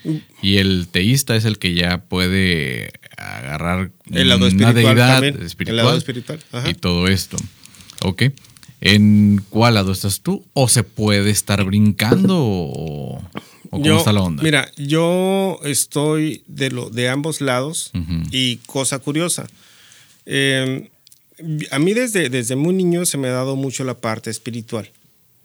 Y 0.41 0.58
el 0.58 0.88
teísta 0.91 1.36
es 1.36 1.45
el 1.45 1.58
que 1.58 1.73
ya 1.73 2.01
puede 2.03 2.91
agarrar 3.17 3.91
El 4.12 4.27
lado 4.29 4.39
una 4.41 4.47
espiritual 4.49 4.75
deidad 4.75 5.13
también, 5.15 5.36
el 5.39 5.45
espiritual, 5.45 5.77
lado 5.77 5.97
espiritual, 5.97 6.39
y 6.69 6.73
todo 6.73 7.08
esto. 7.08 7.38
Ok. 8.03 8.23
¿En 8.82 9.43
cuál 9.49 9.73
lado 9.73 9.91
estás 9.91 10.21
tú? 10.21 10.45
¿O 10.53 10.67
se 10.69 10.84
puede 10.84 11.32
estar 11.32 11.63
brincando? 11.65 12.38
¿O, 12.38 13.17
o 13.17 13.21
cómo 13.71 13.86
Yo- 13.86 13.97
está 13.97 14.13
la 14.13 14.21
onda? 14.21 14.41
Mira, 14.43 14.71
yo 14.77 15.60
estoy 15.63 16.43
de, 16.47 16.69
lo, 16.71 16.89
de 16.89 17.10
ambos 17.10 17.41
lados 17.41 17.91
y 18.32 18.58
cosa 18.67 18.99
curiosa. 18.99 19.47
eh, 20.25 20.89
a 21.71 21.80
mí 21.80 21.93
desde, 21.93 22.30
desde 22.30 22.56
muy 22.56 22.73
niño 22.73 23.06
se 23.06 23.17
me 23.17 23.28
ha 23.28 23.32
dado 23.32 23.56
mucho 23.56 23.84
la 23.84 23.99
parte 23.99 24.30
espiritual. 24.30 24.89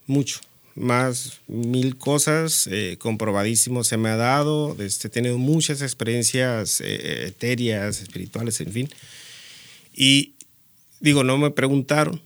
Mucho. 0.07 0.41
Más 0.75 1.41
mil 1.47 1.97
cosas 1.97 2.69
eh, 2.71 2.97
comprobadísimo 2.99 3.85
se 3.85 3.97
me 3.97 4.09
ha 4.09 4.17
dado. 4.17 4.77
Este, 4.81 5.09
he 5.09 5.11
tenido 5.11 5.39
muchas 5.39 5.83
experiencias 5.83 6.81
eh, 6.81 7.27
etéreas, 7.27 8.03
espirituales, 8.03 8.61
en 8.61 8.73
fin. 8.73 8.89
Y 9.95 10.35
digo, 11.01 11.23
no 11.23 11.39
me 11.39 11.51
preguntaron, 11.51 12.21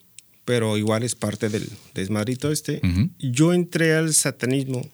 pero 0.46 0.78
igual 0.78 1.02
es 1.02 1.14
parte 1.14 1.50
del 1.50 1.68
desmadrito 1.94 2.50
este. 2.50 2.80
Yo 3.18 3.52
entré 3.52 3.94
al 3.94 4.14
satanismo 4.14 4.88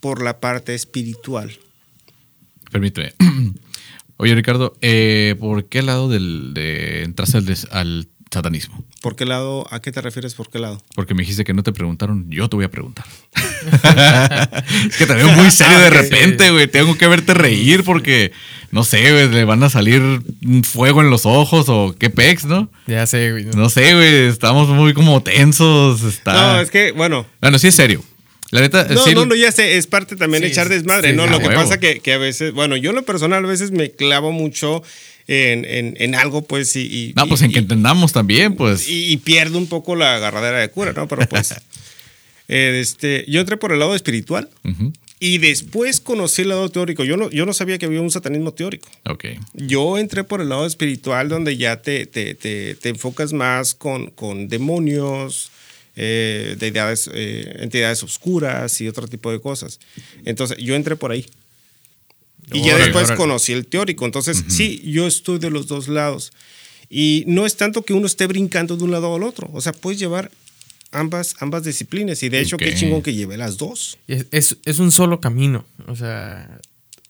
por 0.00 0.22
la 0.22 0.40
parte 0.40 0.74
espiritual. 0.74 1.56
Permíteme. 2.72 3.14
Oye, 4.22 4.36
Ricardo, 4.36 4.72
eh, 4.82 5.34
¿por 5.40 5.64
qué 5.68 5.82
lado 5.82 6.08
del, 6.08 6.54
de 6.54 7.02
entraste 7.02 7.38
al, 7.38 7.44
des- 7.44 7.66
al 7.72 8.06
satanismo? 8.32 8.84
¿Por 9.00 9.16
qué 9.16 9.24
lado? 9.26 9.66
¿A 9.72 9.80
qué 9.80 9.90
te 9.90 10.00
refieres 10.00 10.34
por 10.34 10.48
qué 10.48 10.60
lado? 10.60 10.80
Porque 10.94 11.12
me 11.12 11.22
dijiste 11.22 11.42
que 11.42 11.52
no 11.54 11.64
te 11.64 11.72
preguntaron, 11.72 12.30
yo 12.30 12.48
te 12.48 12.54
voy 12.54 12.64
a 12.64 12.70
preguntar. 12.70 13.04
es 14.88 14.96
que 14.96 15.06
te 15.06 15.14
veo 15.14 15.28
muy 15.32 15.50
serio 15.50 15.76
de 15.80 15.90
repente, 15.90 16.50
güey. 16.52 16.68
Tengo 16.68 16.96
que 16.96 17.08
verte 17.08 17.34
reír 17.34 17.82
porque, 17.82 18.30
no 18.70 18.84
sé, 18.84 19.10
güey, 19.10 19.28
le 19.28 19.44
van 19.44 19.62
a 19.64 19.70
salir 19.70 20.00
un 20.00 20.62
fuego 20.62 21.00
en 21.00 21.10
los 21.10 21.26
ojos 21.26 21.66
o 21.68 21.94
qué 21.98 22.08
pex, 22.08 22.44
¿no? 22.44 22.70
Ya 22.86 23.06
sé, 23.06 23.32
güey. 23.32 23.46
No 23.56 23.68
sé, 23.70 23.92
güey, 23.94 24.28
estamos 24.28 24.68
muy 24.68 24.94
como 24.94 25.20
tensos. 25.24 26.02
Está... 26.04 26.32
No, 26.54 26.60
es 26.60 26.70
que, 26.70 26.92
bueno. 26.92 27.26
Bueno, 27.40 27.58
sí 27.58 27.66
es 27.66 27.74
serio. 27.74 28.04
La 28.52 28.60
neta, 28.60 28.86
No, 28.88 29.02
sí- 29.04 29.14
no, 29.14 29.26
no, 29.26 29.34
ya 29.34 29.50
sé, 29.50 29.76
es 29.78 29.86
parte 29.88 30.14
también 30.14 30.42
de 30.42 30.48
Sí, 30.48 30.52
echar 30.52 30.68
desmadre, 30.68 31.10
sí, 31.10 31.16
¿no? 31.16 31.26
Lo 31.26 31.40
que 31.40 31.48
huevo. 31.48 31.60
pasa 31.60 31.80
que, 31.80 31.98
que 32.00 32.12
a 32.12 32.18
veces, 32.18 32.52
bueno, 32.52 32.76
yo 32.76 32.90
en 32.90 32.96
lo 32.96 33.02
personal 33.04 33.44
a 33.44 33.48
veces 33.48 33.70
me 33.72 33.90
clavo 33.90 34.30
mucho 34.30 34.82
en, 35.26 35.64
en- 35.64 35.96
en 35.98 36.14
algo, 36.14 36.42
pues, 36.42 36.76
y... 36.76 36.80
y- 36.82 37.12
No, 37.16 37.26
pues 37.26 37.40
y- 37.40 37.46
en 37.46 37.52
que 37.52 37.58
entendamos 37.60 38.12
también, 38.12 38.54
pues. 38.54 38.88
y, 38.88 39.10
y 39.12 39.16
pierdo 39.16 39.56
un 39.56 39.68
poco 39.68 39.96
la 39.96 40.16
agarradera 40.16 40.58
de 40.58 40.68
cura, 40.68 40.92
¿no? 40.92 41.08
Pero 41.08 41.26
pues, 41.28 41.52
eh, 42.48 42.78
este, 42.80 43.24
yo 43.28 43.40
entré 43.40 43.56
por 43.56 43.72
el 43.72 43.78
lado 43.78 43.94
espiritual 43.94 44.50
Ujú. 44.64 44.92
y 45.18 45.38
después 45.38 46.00
conocí 46.00 46.42
el 46.42 46.48
lado 46.50 46.68
teórico. 46.68 47.04
Yo 47.04 47.16
no, 47.16 47.30
yo 47.30 47.46
no 47.46 47.54
sabía 47.54 47.78
que 47.78 47.86
había 47.86 48.00
un 48.02 48.10
satanismo 48.10 48.52
teórico. 48.52 48.90
Ok. 49.08 49.24
Yo 49.54 49.96
entré 49.96 50.24
por 50.24 50.40
el 50.42 50.48
lado 50.50 50.66
espiritual 50.66 51.30
donde 51.30 51.56
ya 51.56 51.80
te, 51.80 52.04
te, 52.04 52.34
te- 52.34 52.74
te 52.74 52.88
enfocas 52.90 53.32
más 53.32 53.74
con, 53.74 54.10
con 54.10 54.48
demonios, 54.48 55.51
eh, 55.96 56.56
deidades, 56.58 57.10
eh, 57.12 57.56
entidades 57.60 58.02
oscuras 58.02 58.80
y 58.80 58.88
otro 58.88 59.06
tipo 59.08 59.30
de 59.30 59.40
cosas. 59.40 59.78
Entonces 60.24 60.56
yo 60.58 60.74
entré 60.74 60.96
por 60.96 61.12
ahí. 61.12 61.26
Y 62.52 62.62
ya 62.64 62.76
después 62.76 63.04
órale. 63.04 63.16
conocí 63.18 63.52
el 63.52 63.66
teórico. 63.66 64.04
Entonces 64.04 64.44
sí, 64.48 64.80
yo 64.84 65.06
estoy 65.06 65.38
de 65.38 65.50
los 65.50 65.66
dos 65.68 65.88
lados. 65.88 66.32
Y 66.90 67.24
no 67.26 67.46
es 67.46 67.56
tanto 67.56 67.82
que 67.82 67.94
uno 67.94 68.06
esté 68.06 68.26
brincando 68.26 68.76
de 68.76 68.84
un 68.84 68.90
lado 68.90 69.14
al 69.14 69.22
otro. 69.22 69.48
O 69.52 69.60
sea, 69.60 69.72
puedes 69.72 69.98
llevar 69.98 70.30
ambas, 70.90 71.36
ambas 71.40 71.64
disciplinas. 71.64 72.22
Y 72.22 72.28
de 72.28 72.40
hecho, 72.40 72.56
qué 72.58 72.74
chingón 72.74 73.00
que 73.02 73.14
lleve 73.14 73.36
las 73.38 73.56
dos. 73.56 73.96
Es, 74.08 74.26
es- 74.30 74.58
es 74.64 74.78
un 74.78 74.92
solo 74.92 75.20
camino. 75.20 75.64
O 75.86 75.96
sea, 75.96 76.60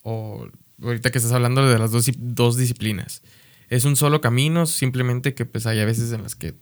o 0.02 0.46
ahorita 0.82 1.10
que 1.10 1.18
estás 1.18 1.32
hablando 1.32 1.68
de 1.68 1.78
las 1.78 1.90
dos, 1.90 2.08
dos 2.16 2.56
disciplinas. 2.56 3.22
Es 3.70 3.84
un 3.84 3.96
solo 3.96 4.20
camino, 4.20 4.66
simplemente 4.66 5.34
que 5.34 5.46
pues 5.46 5.66
hay 5.66 5.80
a 5.80 5.84
veces 5.86 6.12
en 6.12 6.22
las 6.22 6.34
que 6.36 6.54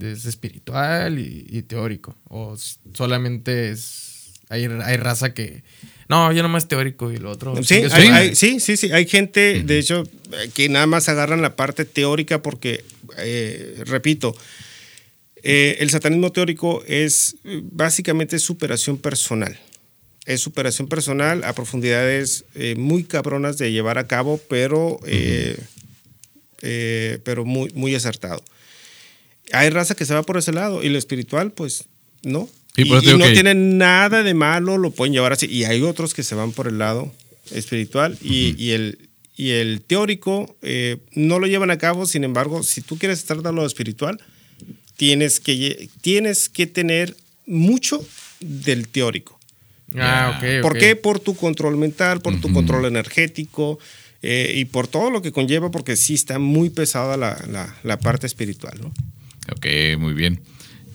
es 0.00 0.24
espiritual 0.26 1.18
y, 1.18 1.46
y 1.48 1.62
teórico. 1.62 2.16
O 2.28 2.56
solamente 2.92 3.70
es 3.70 4.32
Hay, 4.48 4.64
hay 4.64 4.96
raza 4.96 5.34
que. 5.34 5.62
No, 6.08 6.30
yo 6.32 6.42
nomás 6.42 6.68
teórico 6.68 7.10
y 7.10 7.16
lo 7.16 7.30
otro. 7.30 7.56
Sí, 7.62 7.82
su 7.88 7.94
hay- 7.94 8.08
hay- 8.08 8.34
sí, 8.34 8.60
sí, 8.60 8.76
sí. 8.76 8.92
Hay 8.92 9.06
gente, 9.06 9.62
de 9.64 9.78
hecho, 9.78 10.04
que 10.54 10.68
nada 10.68 10.86
más 10.86 11.08
agarran 11.08 11.40
la 11.40 11.56
parte 11.56 11.84
teórica 11.86 12.42
porque, 12.42 12.84
eh, 13.18 13.82
repito, 13.86 14.36
eh, 15.42 15.76
el 15.80 15.90
satanismo 15.90 16.30
teórico 16.30 16.82
es 16.86 17.36
básicamente 17.44 18.38
superación 18.38 18.98
personal. 18.98 19.58
Es 20.26 20.40
superación 20.40 20.88
personal 20.88 21.42
a 21.44 21.52
profundidades 21.54 22.44
eh, 22.54 22.74
muy 22.76 23.04
cabronas 23.04 23.58
de 23.58 23.72
llevar 23.72 23.98
a 23.98 24.06
cabo, 24.06 24.40
pero, 24.48 24.98
eh, 25.06 25.56
eh, 26.62 27.18
pero 27.24 27.44
muy, 27.44 27.70
muy 27.74 27.94
acertado. 27.94 28.42
Hay 29.52 29.70
raza 29.70 29.94
que 29.94 30.04
se 30.06 30.14
va 30.14 30.22
por 30.22 30.36
ese 30.38 30.52
lado 30.52 30.82
y 30.82 30.88
lo 30.88 30.98
espiritual, 30.98 31.52
pues 31.52 31.84
no. 32.22 32.48
Sí, 32.74 32.82
y 32.82 32.84
por 32.86 32.98
eso 32.98 33.14
y 33.14 33.18
no 33.18 33.24
que- 33.26 33.32
tiene 33.34 33.54
nada 33.54 34.22
de 34.22 34.34
malo, 34.34 34.78
lo 34.78 34.90
pueden 34.90 35.12
llevar 35.12 35.32
así. 35.32 35.46
Y 35.46 35.64
hay 35.64 35.82
otros 35.82 36.14
que 36.14 36.22
se 36.22 36.34
van 36.34 36.52
por 36.52 36.66
el 36.66 36.78
lado 36.78 37.12
espiritual 37.52 38.18
y, 38.22 38.54
y 38.62 38.70
el, 38.72 39.08
y 39.36 39.50
el 39.50 39.80
teórico 39.82 40.56
eh, 40.62 40.96
no 41.12 41.38
lo 41.38 41.46
llevan 41.46 41.70
a 41.70 41.78
cabo. 41.78 42.06
Sin 42.06 42.24
embargo, 42.24 42.62
si 42.62 42.80
tú 42.80 42.98
quieres 42.98 43.18
estar 43.18 43.42
de 43.42 43.52
lo 43.52 43.64
espiritual, 43.66 44.20
tienes 44.96 45.40
que, 45.40 45.88
tienes 46.00 46.48
que 46.48 46.66
tener 46.66 47.16
mucho 47.46 48.04
del 48.40 48.88
teórico. 48.88 49.38
Ah, 49.96 50.34
ok. 50.38 50.62
¿Por 50.62 50.78
qué? 50.78 50.96
Por 50.96 51.20
tu 51.20 51.36
control 51.36 51.76
mental, 51.76 52.20
por 52.20 52.40
tu 52.40 52.52
control 52.52 52.86
energético 52.86 53.78
eh, 54.22 54.52
y 54.56 54.64
por 54.64 54.88
todo 54.88 55.10
lo 55.10 55.20
que 55.22 55.30
conlleva, 55.30 55.70
porque 55.70 55.94
sí 55.96 56.14
está 56.14 56.38
muy 56.38 56.70
pesada 56.70 57.16
la, 57.16 57.40
la- 57.50 57.76
la 57.84 57.98
parte 58.00 58.26
espiritual. 58.26 58.78
¿no? 58.80 58.92
Ok, 59.52 59.66
muy 59.98 60.14
bien. 60.14 60.40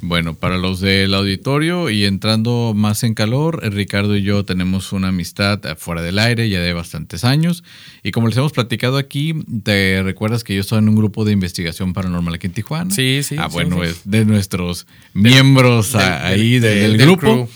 Bueno, 0.01 0.33
para 0.33 0.57
los 0.57 0.79
del 0.79 1.13
auditorio 1.13 1.89
y 1.89 2.05
entrando 2.05 2.71
más 2.73 3.03
en 3.03 3.13
calor, 3.13 3.61
Ricardo 3.73 4.15
y 4.15 4.21
yo 4.23 4.45
tenemos 4.45 4.93
una 4.93 5.09
amistad 5.09 5.59
fuera 5.77 6.01
del 6.01 6.19
aire 6.19 6.47
ya 6.49 6.61
de 6.61 6.71
bastantes 6.71 7.25
años. 7.25 7.65
Y 8.01 8.11
como 8.11 8.29
les 8.29 8.37
hemos 8.37 8.53
platicado 8.53 8.97
aquí, 8.97 9.33
¿te 9.63 10.01
recuerdas 10.01 10.45
que 10.45 10.55
yo 10.55 10.61
estaba 10.61 10.79
en 10.81 10.87
un 10.87 10.95
grupo 10.95 11.25
de 11.25 11.33
investigación 11.33 11.91
paranormal 11.91 12.33
aquí 12.33 12.47
en 12.47 12.53
Tijuana? 12.53 12.91
Sí, 12.91 13.19
sí, 13.23 13.35
Ah, 13.37 13.47
bueno, 13.51 13.75
sí. 13.83 13.89
es 13.89 14.01
de 14.09 14.23
nuestros 14.23 14.87
miembros 15.13 15.93
ah, 15.95 16.27
ahí 16.27 16.59
del, 16.59 16.61
del- 16.61 16.79
del 16.91 16.97
del 16.97 17.05
grupo. 17.07 17.19
crew. 17.21 17.49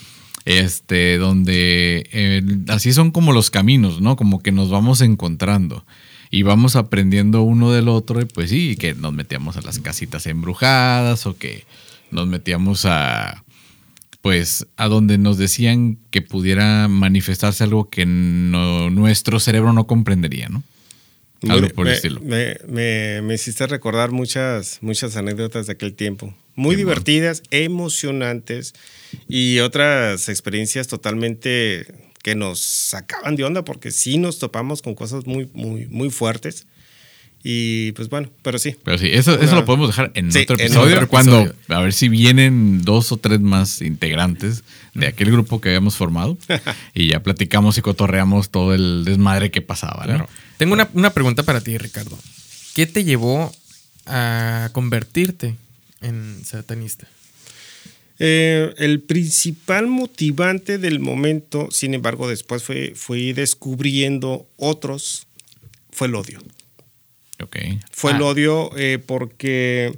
Este, 0.45 1.17
donde 1.17 2.10
eh, 2.12 2.41
así 2.67 2.91
son 2.91 3.12
como 3.12 3.32
los 3.32 3.49
caminos, 3.49 4.01
¿no? 4.01 4.17
Como 4.17 4.43
que 4.43 4.51
nos 4.51 4.69
vamos 4.69 4.99
encontrando 4.99 5.86
y 6.34 6.41
vamos 6.41 6.76
aprendiendo 6.76 7.43
uno 7.43 7.72
del 7.72 7.88
otro 7.89 8.19
y 8.19 8.26
pues 8.26 8.50
sí, 8.50 8.76
que 8.76 8.96
nos 8.96 9.13
metíamos 9.13 9.56
a 9.56 9.62
las 9.62 9.78
casitas 9.78 10.26
embrujadas 10.26 11.28
o 11.28 11.38
que 11.38 11.63
nos 12.10 12.26
metíamos 12.28 12.86
a 12.86 13.43
pues 14.22 14.65
a 14.78 14.88
donde 14.88 15.19
nos 15.19 15.38
decían 15.38 16.00
que 16.10 16.22
pudiera 16.24 16.88
manifestarse 16.88 17.63
algo 17.65 17.89
que 17.91 18.06
no- 18.08 18.89
nuestro 18.89 19.39
cerebro 19.39 19.74
no 19.74 19.86
comprendería, 19.86 20.50
¿no? 20.50 20.63
Algo 21.50 21.67
por 21.69 21.86
el 21.88 21.91
me, 21.91 21.96
estilo. 21.98 22.22
Me, 22.22 22.58
me- 22.67 23.22
me 23.22 23.34
hiciste 23.36 23.67
recordar 23.67 24.12
muchas, 24.12 24.80
muchas 24.82 25.17
anécdotas 25.17 25.67
de 25.67 25.74
aquel 25.74 25.93
tiempo. 25.93 26.34
Muy 26.56 26.76
Qué 26.76 26.78
divertidas, 26.84 27.43
emocionantes 27.52 28.74
y 29.28 29.60
otras 29.60 30.30
experiencias 30.30 30.88
totalmente 30.88 31.86
que 32.24 32.34
nos 32.34 32.60
sacaban 32.60 33.36
de 33.36 33.44
onda 33.44 33.64
porque 33.64 33.92
sí 33.92 34.18
nos 34.18 34.40
topamos 34.40 34.82
con 34.82 34.96
cosas 34.96 35.28
muy, 35.28 35.48
muy, 35.54 35.86
muy 35.88 36.10
fuertes. 36.10 36.66
Y 37.46 37.92
pues 37.92 38.08
bueno, 38.08 38.32
pero 38.42 38.58
sí. 38.58 38.78
Pero 38.86 38.98
sí, 38.98 39.10
eso, 39.12 39.38
eso 39.40 39.56
lo 39.56 39.66
podemos 39.66 39.90
dejar 39.90 40.12
en 40.16 40.32
Sí, 40.32 40.44
otro 40.44 40.56
en 40.56 40.62
episodio. 40.62 40.96
otro 40.96 41.10
cuando, 41.10 41.42
episodio. 41.42 41.76
a 41.78 41.82
ver 41.82 41.92
si 41.92 42.08
vienen 42.08 42.82
dos 42.84 43.12
o 43.12 43.18
tres 43.18 43.42
más 43.42 43.82
integrantes 43.82 44.64
de 44.94 45.08
aquel 45.08 45.30
grupo 45.30 45.60
que 45.60 45.68
habíamos 45.68 45.98
formado 45.98 46.38
y 46.94 47.10
ya 47.10 47.22
platicamos 47.22 47.78
y 47.78 47.82
cotorreamos 47.82 48.50
todo 48.50 48.74
el 48.74 49.04
desmadre 49.04 49.52
que 49.52 49.62
pasaba. 49.62 50.04
¿no? 50.06 50.14
Claro. 50.14 50.30
Tengo 50.58 50.74
una, 50.74 50.88
una 50.94 51.10
pregunta 51.10 51.44
para 51.44 51.60
ti, 51.60 51.78
Ricardo. 51.78 52.18
¿Qué 52.76 52.88
te 52.88 53.04
llevó 53.04 53.52
a 54.06 54.70
convertirte 54.72 55.56
en 56.00 56.40
satanista? 56.46 57.08
Eh, 58.19 58.73
el 58.78 59.02
principal 59.02 59.88
motivante 59.88 60.78
del 60.78 60.99
momento, 60.99 61.69
sin 61.71 61.93
embargo, 61.93 62.28
después 62.30 62.63
fue, 62.63 62.93
fui 62.95 63.34
descubriendo 63.34 64.47
otros, 64.58 65.28
fue 65.91 66.08
el 66.08 66.15
odio. 66.15 66.39
Ok. 67.41 67.58
Fue 67.91 68.12
el 68.12 68.17
Ah. 68.17 68.26
odio 68.26 68.71
eh, 68.78 68.99
porque 69.04 69.97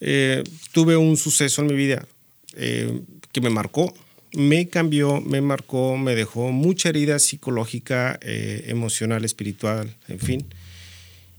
eh, 0.00 0.42
tuve 0.72 0.96
un 0.96 1.16
suceso 1.16 1.62
en 1.62 1.68
mi 1.68 1.74
vida 1.74 2.06
que 2.54 3.40
me 3.40 3.48
marcó, 3.48 3.94
me 4.34 4.68
cambió, 4.68 5.20
me 5.22 5.40
marcó, 5.40 5.96
me 5.96 6.14
dejó 6.14 6.52
mucha 6.52 6.90
herida 6.90 7.18
psicológica, 7.18 8.18
emocional, 8.22 9.24
espiritual, 9.24 9.96
en 10.08 10.18
fin. 10.18 10.44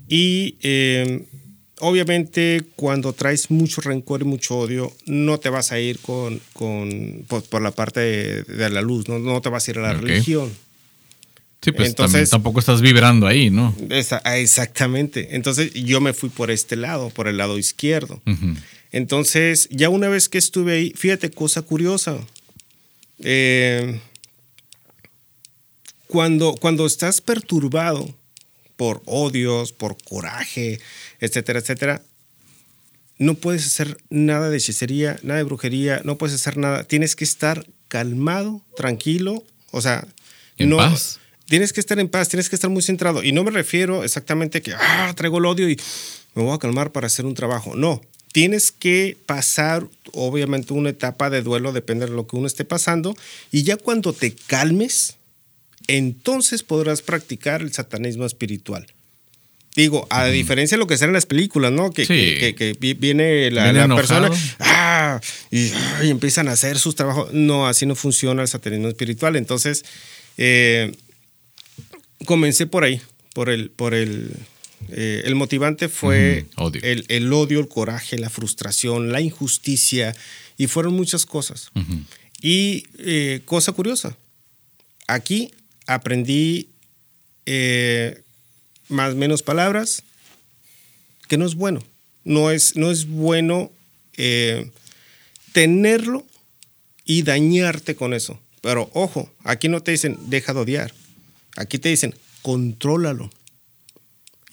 Y 0.10 0.56
obviamente 1.84 2.62
cuando 2.76 3.14
traes 3.14 3.52
mucho 3.52 3.82
rencor 3.82 4.22
y 4.22 4.26
mucho 4.26 4.58
odio, 4.58 4.92
no 5.06 5.38
te 5.40 5.50
vas 5.50 5.72
a 5.72 5.80
ir 5.80 6.00
con, 6.00 6.40
con- 6.54 7.24
por, 7.28 7.44
por 7.44 7.62
la 7.62 7.72
parte 7.72 8.00
de, 8.00 8.44
de 8.44 8.70
la 8.70 8.82
luz, 8.82 9.08
¿no? 9.08 9.20
no 9.20 9.42
te 9.42 9.50
vas 9.50 9.68
a 9.68 9.72
ir 9.72 9.80
a 9.80 9.82
la 9.82 9.94
religión. 9.94 10.52
Sí, 11.62 11.72
pues 11.72 11.90
Entonces- 11.90 12.30
tampoco 12.30 12.60
estás 12.60 12.82
vibrando 12.82 13.26
ahí, 13.28 13.50
¿no? 13.50 13.74
Esa- 13.90 14.22
ah, 14.26 14.38
exactamente. 14.38 15.36
Entonces 15.36 15.74
yo 15.74 16.02
me 16.02 16.14
fui 16.14 16.30
por 16.30 16.52
este 16.52 16.76
lado, 16.76 17.10
por 17.10 17.28
el 17.28 17.38
lado 17.38 17.58
izquierdo. 17.58 18.22
Entonces, 18.92 19.70
ya 19.72 19.90
una 19.90 20.10
vez 20.10 20.28
que 20.30 20.38
estuve 20.38 20.74
ahí, 20.74 20.94
fíjate, 20.96 21.32
cosa 21.32 21.62
curiosa. 21.62 22.18
Eh, 23.20 24.00
cuando, 26.08 26.56
cuando 26.60 26.86
estás 26.86 27.22
perturbado 27.22 28.14
por 28.76 29.02
odios, 29.06 29.72
por 29.72 29.98
coraje, 30.04 30.80
etcétera, 31.20 31.60
etcétera, 31.60 32.02
no 33.18 33.36
puedes 33.36 33.66
hacer 33.66 33.98
nada 34.10 34.50
de 34.50 34.58
hechicería, 34.58 35.20
nada 35.24 35.38
de 35.38 35.44
brujería, 35.44 36.02
no 36.04 36.18
puedes 36.18 36.36
hacer 36.36 36.58
nada. 36.58 36.84
Tienes 36.84 37.16
que 37.16 37.24
estar 37.24 37.66
calmado, 37.88 38.62
tranquilo, 38.76 39.44
o 39.72 39.82
sea, 39.82 40.08
En 40.58 40.70
no, 40.70 40.78
paz. 40.78 41.20
Tienes 41.46 41.74
que 41.74 41.80
estar 41.80 42.00
en 42.00 42.10
paz, 42.10 42.30
tienes 42.30 42.50
que 42.50 42.56
estar 42.56 42.70
muy 42.70 42.82
centrado. 42.82 43.24
Y 43.24 43.32
no 43.32 43.44
me 43.44 43.52
refiero 43.52 44.04
exactamente 44.04 44.62
que, 44.62 44.74
ah, 44.74 45.14
traigo 45.16 45.38
el 45.38 45.46
odio 45.46 45.70
y 45.70 45.80
me 46.36 46.44
voy 46.44 46.56
a 46.56 46.58
calmar 46.58 46.92
para 46.92 47.08
hacer 47.08 47.26
un 47.26 47.36
trabajo. 47.36 47.76
No, 47.76 48.02
tienes 48.32 48.72
que 48.72 49.18
pasar, 49.26 49.88
obviamente, 50.14 50.74
una 50.74 50.90
etapa 50.90 51.30
de 51.30 51.42
duelo, 51.42 51.72
depende 51.72 52.06
de 52.06 52.12
lo 52.12 52.26
que 52.28 52.36
uno 52.36 52.48
esté 52.48 52.66
pasando. 52.66 53.16
Y 53.52 53.64
ya 53.64 53.78
cuando 53.78 54.14
te 54.14 54.34
calmes, 54.34 55.18
entonces 55.88 56.64
podrás 56.64 57.02
practicar 57.02 57.62
el 57.62 57.72
satanismo 57.74 58.26
espiritual. 58.26 58.86
Digo, 59.76 60.06
a 60.12 60.28
diferencia 60.28 60.78
de 60.78 60.80
lo 60.80 60.86
que 60.88 60.98
sale 60.98 61.10
en 61.10 61.14
las 61.16 61.26
películas, 61.26 61.72
¿no? 61.72 61.90
Que, 61.92 62.06
Sí. 62.06 62.14
que- 62.14 62.38
que- 62.40 62.56
que 62.56 62.78
vi- 62.80 62.94
viene 62.94 63.50
la, 63.50 63.72
persona 63.96 64.30
ah, 64.60 65.20
y, 65.50 65.72
y 66.04 66.10
empiezan 66.12 66.48
a 66.48 66.52
hacer 66.52 66.78
sus 66.78 66.94
trabajos. 66.96 67.34
No, 67.34 67.68
así 67.68 67.88
no 67.88 67.96
funciona 67.96 68.44
el 68.44 68.48
satanismo 68.48 68.88
espiritual. 68.88 69.36
Entonces, 69.36 69.84
eh, 70.38 70.92
comencé 72.26 72.68
por 72.68 72.84
ahí, 72.84 73.02
por 73.34 73.50
el, 73.50 73.72
por 73.72 73.96
el, 73.96 74.32
eh, 74.90 75.24
el 75.26 75.34
motivante 75.36 75.90
fue 75.90 76.46
odio. 76.56 76.80
El, 76.84 77.06
el 77.08 77.34
odio, 77.34 77.60
el 77.60 77.68
coraje, 77.68 78.18
la 78.20 78.30
frustración, 78.30 79.12
la 79.12 79.22
injusticia 79.22 80.16
y 80.56 80.68
fueron 80.68 80.94
muchas 80.94 81.26
cosas. 81.26 81.72
Y 82.42 82.84
eh, 83.00 83.42
cosa 83.46 83.72
curiosa, 83.72 84.16
aquí 85.08 85.52
aprendí 85.88 86.70
eh, 87.46 88.22
más 88.90 89.16
menos 89.16 89.44
palabras, 89.44 90.04
que 91.28 91.38
no 91.38 91.46
es 91.46 91.56
bueno. 91.56 91.84
No 92.24 92.52
es, 92.52 92.76
no 92.76 92.90
es 92.92 93.08
bueno 93.08 93.72
eh, 94.18 94.70
tenerlo 95.52 96.26
y 97.06 97.24
dañarte 97.24 97.96
con 97.96 98.14
eso. 98.14 98.40
Pero 98.62 98.90
ojo, 98.94 99.32
aquí 99.44 99.68
no 99.68 99.82
te 99.82 99.92
dicen 99.92 100.18
deja 100.28 100.54
de 100.54 100.60
odiar. 100.62 100.94
Aquí 101.58 101.80
te 101.80 101.90
dicen 101.90 102.16
contrólalo. 102.42 103.30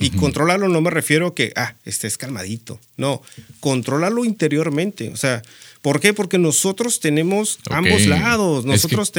Y 0.03 0.11
contrólalo 0.11 0.69
no 0.69 0.81
me 0.81 0.89
refiero 0.89 1.27
a 1.29 1.35
que, 1.35 1.53
ah, 1.57 1.75
estés 1.85 2.17
calmadito. 2.17 2.81
No, 2.97 3.21
contrólalo 3.61 4.25
interiormente. 4.25 5.11
O 5.11 5.17
sea, 5.17 5.43
¿por 5.83 6.01
qué? 6.01 6.15
Porque 6.15 6.39
nosotros 6.39 7.01
tenemos 7.01 7.59
ambos 7.69 8.07
lados. 8.07 8.59
Es 8.61 8.65
que- 8.65 8.69
Nosotros 8.73 9.13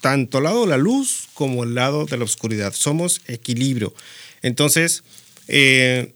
tanto 0.00 0.38
el 0.38 0.44
lado 0.44 0.62
de 0.62 0.68
la 0.68 0.76
luz 0.76 1.28
como 1.34 1.64
el 1.64 1.74
lado 1.74 2.06
de 2.06 2.16
la 2.16 2.24
oscuridad. 2.24 2.72
Somos 2.74 3.20
equilibrio. 3.26 3.94
Entonces, 4.42 5.04
eh, 5.48 6.14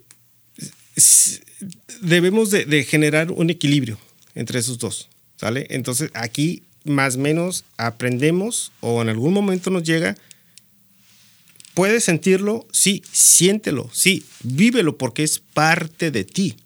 debemos 2.00 2.50
de, 2.50 2.64
de 2.64 2.84
generar 2.84 3.30
un 3.30 3.50
equilibrio 3.50 3.98
entre 4.34 4.58
esos 4.58 4.78
dos. 4.78 5.08
¿Sale? 5.36 5.66
Entonces, 5.70 6.10
aquí 6.14 6.62
más 6.84 7.16
o 7.16 7.18
menos 7.20 7.64
aprendemos 7.76 8.72
o 8.80 9.02
en 9.02 9.08
algún 9.08 9.32
momento 9.32 9.70
nos 9.70 9.84
llega. 9.84 10.16
Puedes 11.74 12.04
sentirlo, 12.04 12.66
sí, 12.72 13.04
siéntelo, 13.12 13.88
sí, 13.92 14.24
vívelo 14.42 14.98
porque 14.98 15.22
es 15.22 15.38
parte 15.38 16.10
de 16.10 16.24
ti. 16.24 16.56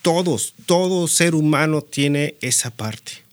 Todos, 0.00 0.54
todo 0.64 1.06
ser 1.06 1.34
humano 1.34 1.82
tiene 1.82 2.36
esa 2.40 2.70
parte 2.70 3.23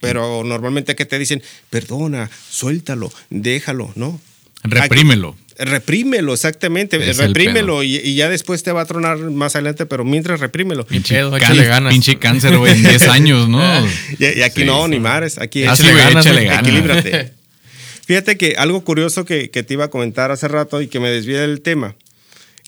Pero 0.00 0.44
normalmente 0.44 0.94
que 0.94 1.06
te 1.06 1.18
dicen, 1.18 1.42
perdona, 1.70 2.30
suéltalo, 2.50 3.12
déjalo, 3.30 3.92
¿no? 3.96 4.20
Reprímelo. 4.62 5.36
Reprímelo, 5.58 6.34
exactamente. 6.34 6.96
Es 7.10 7.16
reprímelo 7.16 7.82
y, 7.82 7.96
y, 7.96 8.14
ya 8.14 8.28
después 8.28 8.62
te 8.62 8.70
va 8.70 8.82
a 8.82 8.84
tronar 8.84 9.18
más 9.18 9.56
adelante, 9.56 9.86
pero 9.86 10.04
mientras 10.04 10.38
reprímelo. 10.38 10.86
Pinche, 10.86 11.20
can, 11.40 11.88
pinche 11.88 12.16
cáncer, 12.16 12.56
güey, 12.56 12.74
en 12.74 12.84
10 12.84 13.08
años, 13.08 13.48
¿no? 13.48 13.60
y, 14.18 14.38
y, 14.38 14.42
aquí 14.42 14.60
sí, 14.60 14.66
no, 14.66 14.84
sí. 14.84 14.90
ni 14.90 15.00
mares. 15.00 15.38
Aquí 15.38 15.64
ah, 15.64 15.74
ganas, 15.76 16.24
échale 16.24 16.44
ganas. 16.44 16.62
equilíbrate. 16.62 17.32
Fíjate 18.06 18.38
que 18.38 18.54
algo 18.56 18.84
curioso 18.84 19.24
que, 19.24 19.50
que, 19.50 19.64
te 19.64 19.74
iba 19.74 19.86
a 19.86 19.88
comentar 19.88 20.30
hace 20.30 20.46
rato 20.46 20.80
y 20.80 20.86
que 20.86 21.00
me 21.00 21.10
desvía 21.10 21.40
del 21.40 21.60
tema. 21.60 21.96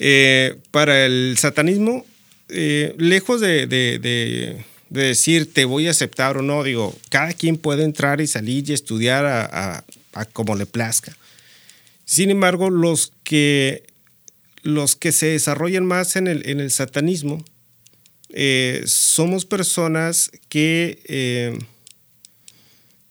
Eh, 0.00 0.56
para 0.70 1.06
el 1.06 1.36
satanismo, 1.38 2.04
eh, 2.48 2.94
lejos 2.98 3.40
de, 3.40 3.66
de, 3.66 3.98
de, 4.00 4.64
de, 4.90 5.02
decir 5.02 5.52
te 5.52 5.64
voy 5.64 5.88
a 5.88 5.92
aceptar 5.92 6.36
o 6.36 6.42
no, 6.42 6.62
digo, 6.62 6.96
cada 7.08 7.32
quien 7.32 7.56
puede 7.56 7.84
entrar 7.84 8.20
y 8.20 8.26
salir 8.26 8.68
y 8.68 8.72
estudiar 8.72 9.24
a, 9.24 9.84
como 10.32 10.56
le 10.56 10.66
plazca. 10.66 11.16
Sin 12.04 12.30
embargo, 12.30 12.70
los 12.70 13.12
que, 13.22 13.84
los 14.62 14.96
que 14.96 15.12
se 15.12 15.26
desarrollan 15.26 15.86
más 15.86 16.16
en 16.16 16.26
el, 16.26 16.48
en 16.48 16.60
el 16.60 16.70
satanismo 16.70 17.44
eh, 18.32 18.82
somos 18.86 19.44
personas 19.44 20.30
que, 20.48 21.00
eh, 21.06 21.58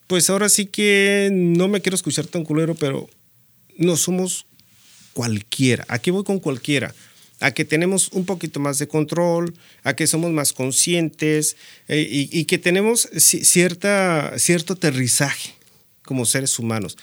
pues 0.06 0.30
ahora 0.30 0.48
sí 0.48 0.66
que 0.66 1.28
no 1.32 1.68
me 1.68 1.80
quiero 1.80 1.94
escuchar 1.94 2.26
tan 2.26 2.44
culero, 2.44 2.74
pero 2.74 3.08
no 3.76 3.96
somos 3.96 4.46
cualquiera. 5.12 5.84
Aquí 5.88 6.10
voy 6.10 6.24
con 6.24 6.40
cualquiera. 6.40 6.94
A 7.40 7.52
que 7.52 7.64
tenemos 7.64 8.10
un 8.12 8.24
poquito 8.24 8.60
más 8.60 8.78
de 8.78 8.86
control, 8.86 9.54
a 9.82 9.94
que 9.96 10.06
somos 10.06 10.30
más 10.30 10.52
conscientes 10.52 11.56
eh, 11.88 12.06
y, 12.10 12.28
y, 12.38 12.44
que 12.44 12.58
tenemos 12.58 13.08
cierta, 13.16 14.38
cierto 14.38 14.74
aterrizaje 14.74 15.54
como 16.04 16.26
seres 16.26 16.58
humanos. 16.58 16.96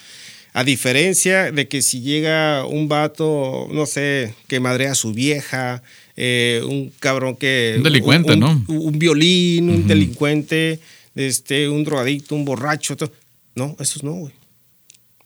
A 0.54 0.63
diferencia 0.63 1.52
de 1.52 1.67
que 1.67 1.82
si 1.82 2.02
llega 2.02 2.65
un 2.65 2.88
vato, 2.88 3.67
no 3.71 3.86
sé, 3.86 4.34
que 4.47 4.60
madrea 4.60 4.93
a 4.93 4.95
su 4.95 5.13
vieja, 5.13 5.84
eh, 6.15 6.62
un 6.67 6.91
cabrón 7.00 7.36
que... 7.36 7.76
Un 7.78 7.84
delincuente, 7.84 8.34
un, 8.34 8.39
¿no? 8.39 8.65
Un, 8.67 8.78
un 8.88 9.00
violín, 9.00 9.69
uh 9.69 9.73
-huh. 9.73 9.76
un 9.76 9.88
delincuente, 9.88 10.80
este, 11.15 11.69
un 11.69 11.84
drogadicto, 11.84 12.34
un 12.36 12.43
borracho. 12.43 12.97
Todo. 12.97 13.12
No, 13.56 13.76
esos 13.80 14.04
no, 14.04 14.13
güey. 14.13 14.34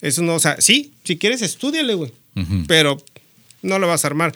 Eso 0.01 0.21
no, 0.21 0.35
o 0.35 0.39
sea, 0.39 0.59
sí, 0.59 0.91
si 1.03 1.17
quieres, 1.17 1.41
estudiale, 1.41 1.93
güey. 1.93 2.11
Uh 2.35 2.41
-huh. 2.41 2.65
Pero 2.67 3.01
no 3.61 3.79
lo 3.79 3.87
vas 3.87 4.03
a 4.03 4.07
armar. 4.07 4.33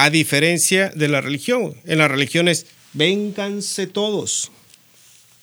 A 0.00 0.10
diferencia 0.10 0.90
de 0.94 1.08
la 1.08 1.20
religión, 1.20 1.74
en 1.84 1.98
la 1.98 2.06
religión 2.06 2.46
es, 2.46 2.66
vénganse 2.92 3.88
todos. 3.88 4.52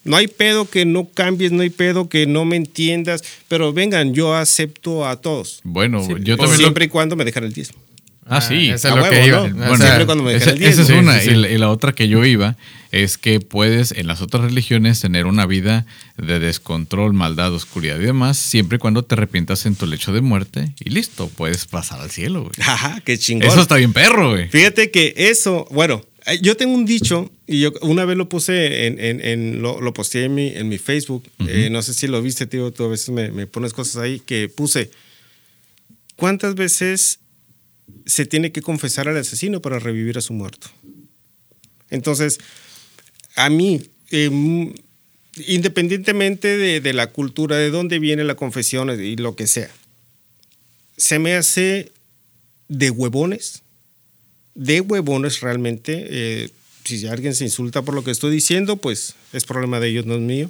No 0.06 0.16
hay 0.16 0.28
pedo 0.28 0.70
que 0.70 0.86
no 0.86 1.10
cambies, 1.14 1.52
no 1.52 1.62
hay 1.62 1.70
pedo 1.70 2.08
que 2.08 2.26
no 2.26 2.46
me 2.46 2.56
entiendas, 2.56 3.22
pero 3.50 3.74
vengan, 3.74 4.14
yo 4.14 4.34
acepto 4.34 5.06
a 5.06 5.20
todos. 5.20 5.60
Bueno, 5.66 6.02
sí, 6.06 6.14
yo 6.22 6.38
también. 6.38 6.58
Siempre 6.58 6.86
lo... 6.86 6.88
y 6.88 6.90
cuando 6.90 7.18
me 7.18 7.26
dejan 7.26 7.44
el 7.44 7.52
diezmo. 7.52 7.85
Ah, 8.28 8.42
sí. 8.42 8.70
Esa 8.70 8.90
es 8.90 8.96
lo 8.96 9.10
que 9.10 9.28
iba. 9.28 9.48
¿no? 9.48 9.56
Bueno, 9.56 9.78
siempre 9.78 10.06
cuando 10.08 10.24
me 10.24 10.34
dejan 10.34 10.50
esa, 10.50 10.58
el. 10.58 10.64
Esa 10.64 10.82
es 10.82 10.90
una. 10.90 11.20
Sí, 11.20 11.26
sí, 11.26 11.32
y, 11.32 11.36
la, 11.36 11.50
y, 11.50 11.58
la, 11.60 11.70
otra 11.70 11.94
que 11.94 12.08
yo 12.08 12.26
iba 12.26 12.56
es 12.92 13.18
que 13.20 13.40
puedes 13.40 13.92
en 13.92 14.08
las 14.08 14.22
otras 14.22 14.44
religiones 14.44 15.00
tener 15.00 15.28
una 15.28 15.46
vida 15.46 15.86
de 16.18 16.40
descontrol, 16.40 17.14
maldad, 17.14 17.54
oscuridad 17.54 18.00
y 18.00 18.06
demás, 18.06 18.38
siempre 18.38 18.78
y 18.78 18.80
cuando 18.80 19.04
te 19.04 19.14
arrepientas 19.14 19.66
en 19.68 19.76
tu 19.76 19.86
lecho 19.86 20.12
de 20.12 20.22
muerte 20.22 20.74
y 20.80 20.90
listo, 20.90 21.30
puedes 21.30 21.66
pasar 21.66 22.02
al 22.02 22.10
cielo, 22.10 22.42
güey. 22.42 22.54
Ajá, 22.62 23.02
qué 23.06 23.18
chingón. 23.20 23.48
Eso 23.48 23.62
está 23.62 23.76
bien 23.76 23.94
perro, 23.94 24.32
güey. 24.32 24.50
Fíjate 24.50 24.90
que 24.90 25.14
eso, 25.16 25.68
bueno, 25.70 26.04
yo 26.42 26.58
tengo 26.58 26.74
un 26.74 26.86
dicho 26.86 27.32
y 27.46 27.60
yo 27.60 27.74
una 27.82 28.06
vez 28.06 28.18
lo 28.18 28.28
puse 28.28 28.88
en, 28.88 29.00
en, 29.00 29.24
en 29.24 29.62
lo, 29.62 29.80
lo, 29.82 29.94
posteé 29.94 30.26
en 30.26 30.34
mi, 30.34 30.48
en 30.48 30.68
mi 30.68 30.80
Facebook. 30.80 31.24
Uh 31.40 31.44
-huh. 31.44 31.50
eh, 31.50 31.70
no 31.70 31.84
sé 31.84 31.94
si 31.94 32.08
lo 32.08 32.22
viste, 32.22 32.48
tío. 32.48 32.72
Tú 32.72 32.86
a 32.86 32.88
veces 32.88 33.10
me, 33.10 33.30
me, 33.30 33.46
pones 33.46 33.74
cosas 33.74 33.98
ahí 33.98 34.20
que 34.20 34.50
puse. 34.50 34.90
¿Cuántas 36.16 36.56
veces 36.56 37.20
se 38.06 38.26
tiene 38.26 38.52
que 38.52 38.62
confesar 38.62 39.08
al 39.08 39.18
asesino 39.18 39.62
para 39.62 39.80
revivir 39.80 40.18
a 40.18 40.22
su 40.22 40.34
muerto? 40.34 40.68
Entonces, 41.90 42.40
a 43.36 43.50
mí, 43.50 43.82
eh, 44.12 44.74
independientemente 45.48 46.58
de, 46.58 46.82
de, 46.82 46.94
la 46.94 47.12
cultura, 47.12 47.58
de 47.58 47.70
dónde 47.70 48.00
viene 48.00 48.24
la 48.24 48.36
confesión 48.36 48.90
y 49.02 49.16
lo 49.16 49.36
que 49.36 49.48
sea, 49.48 49.72
se 50.98 51.20
me 51.20 51.36
hace 51.36 51.92
de 52.68 52.90
huevones 52.90 53.64
de 54.56 54.82
huevones 54.82 55.42
realmente. 55.42 56.08
Eh, 56.10 56.50
si 56.84 57.06
alguien 57.08 57.36
se 57.36 57.44
insulta 57.44 57.84
por 57.84 57.94
lo 57.94 58.04
que 58.04 58.12
estoy 58.12 58.32
diciendo, 58.32 58.78
pues 58.78 59.16
es 59.34 59.44
problema 59.44 59.80
de 59.80 59.90
ellos, 59.90 60.06
no 60.06 60.16
es 60.16 60.22
mío. 60.22 60.50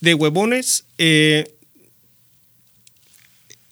De 0.00 0.14
huevones, 0.14 0.84
eh, 0.98 1.50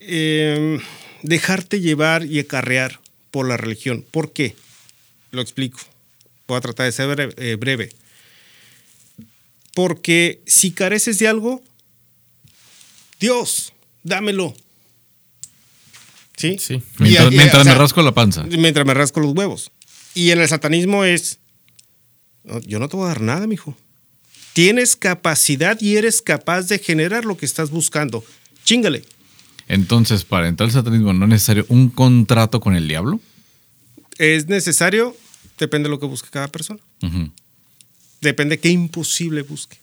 eh, 0.00 0.78
dejarte 1.22 1.80
llevar 1.80 2.24
y 2.24 2.38
acarrear 2.38 3.00
por 3.30 3.48
la 3.48 3.56
religión. 3.56 4.04
¿Por 4.10 4.32
qué? 4.32 4.56
Lo 5.30 5.42
explico. 5.42 5.78
Voy 6.46 6.56
a 6.56 6.60
tratar 6.60 6.86
de 6.86 6.92
ser 6.92 7.08
breve. 7.08 7.56
breve. 7.56 7.90
Porque 9.74 10.40
si 10.46 10.72
careces 10.72 11.18
de 11.18 11.28
algo, 11.28 11.62
Dios, 13.20 13.72
dámelo. 14.02 14.54
¿Sí? 16.36 16.56
Sí. 16.58 16.82
Mientras, 16.98 17.32
y, 17.32 17.36
mientras 17.36 17.60
o 17.60 17.64
sea, 17.64 17.72
me 17.74 17.78
rasco 17.78 18.02
la 18.02 18.12
panza. 18.12 18.44
Mientras 18.44 18.86
me 18.86 18.94
rasco 18.94 19.20
los 19.20 19.34
huevos. 19.34 19.70
Y 20.14 20.30
en 20.30 20.40
el 20.40 20.48
satanismo 20.48 21.04
es, 21.04 21.38
no, 22.44 22.60
yo 22.60 22.78
no 22.78 22.88
te 22.88 22.96
voy 22.96 23.06
a 23.06 23.08
dar 23.08 23.20
nada, 23.20 23.46
mijo. 23.46 23.76
Tienes 24.52 24.96
capacidad 24.96 25.80
y 25.80 25.96
eres 25.96 26.22
capaz 26.22 26.62
de 26.62 26.78
generar 26.78 27.24
lo 27.24 27.36
que 27.36 27.46
estás 27.46 27.70
buscando. 27.70 28.24
Chingale. 28.64 29.04
Entonces, 29.68 30.24
para 30.24 30.48
entrar 30.48 30.68
al 30.68 30.72
satanismo, 30.72 31.12
¿no 31.12 31.26
es 31.26 31.30
necesario 31.30 31.66
un 31.68 31.90
contrato 31.90 32.60
con 32.60 32.74
el 32.74 32.88
diablo? 32.88 33.20
Es 34.16 34.48
necesario, 34.48 35.14
depende 35.58 35.88
de 35.88 35.90
lo 35.90 36.00
que 36.00 36.06
busque 36.06 36.28
cada 36.30 36.48
persona. 36.48 36.80
Uh 37.02 37.06
-huh. 37.06 37.30
Depende 38.20 38.58
qué 38.58 38.70
imposible 38.70 39.42
busque. 39.42 39.78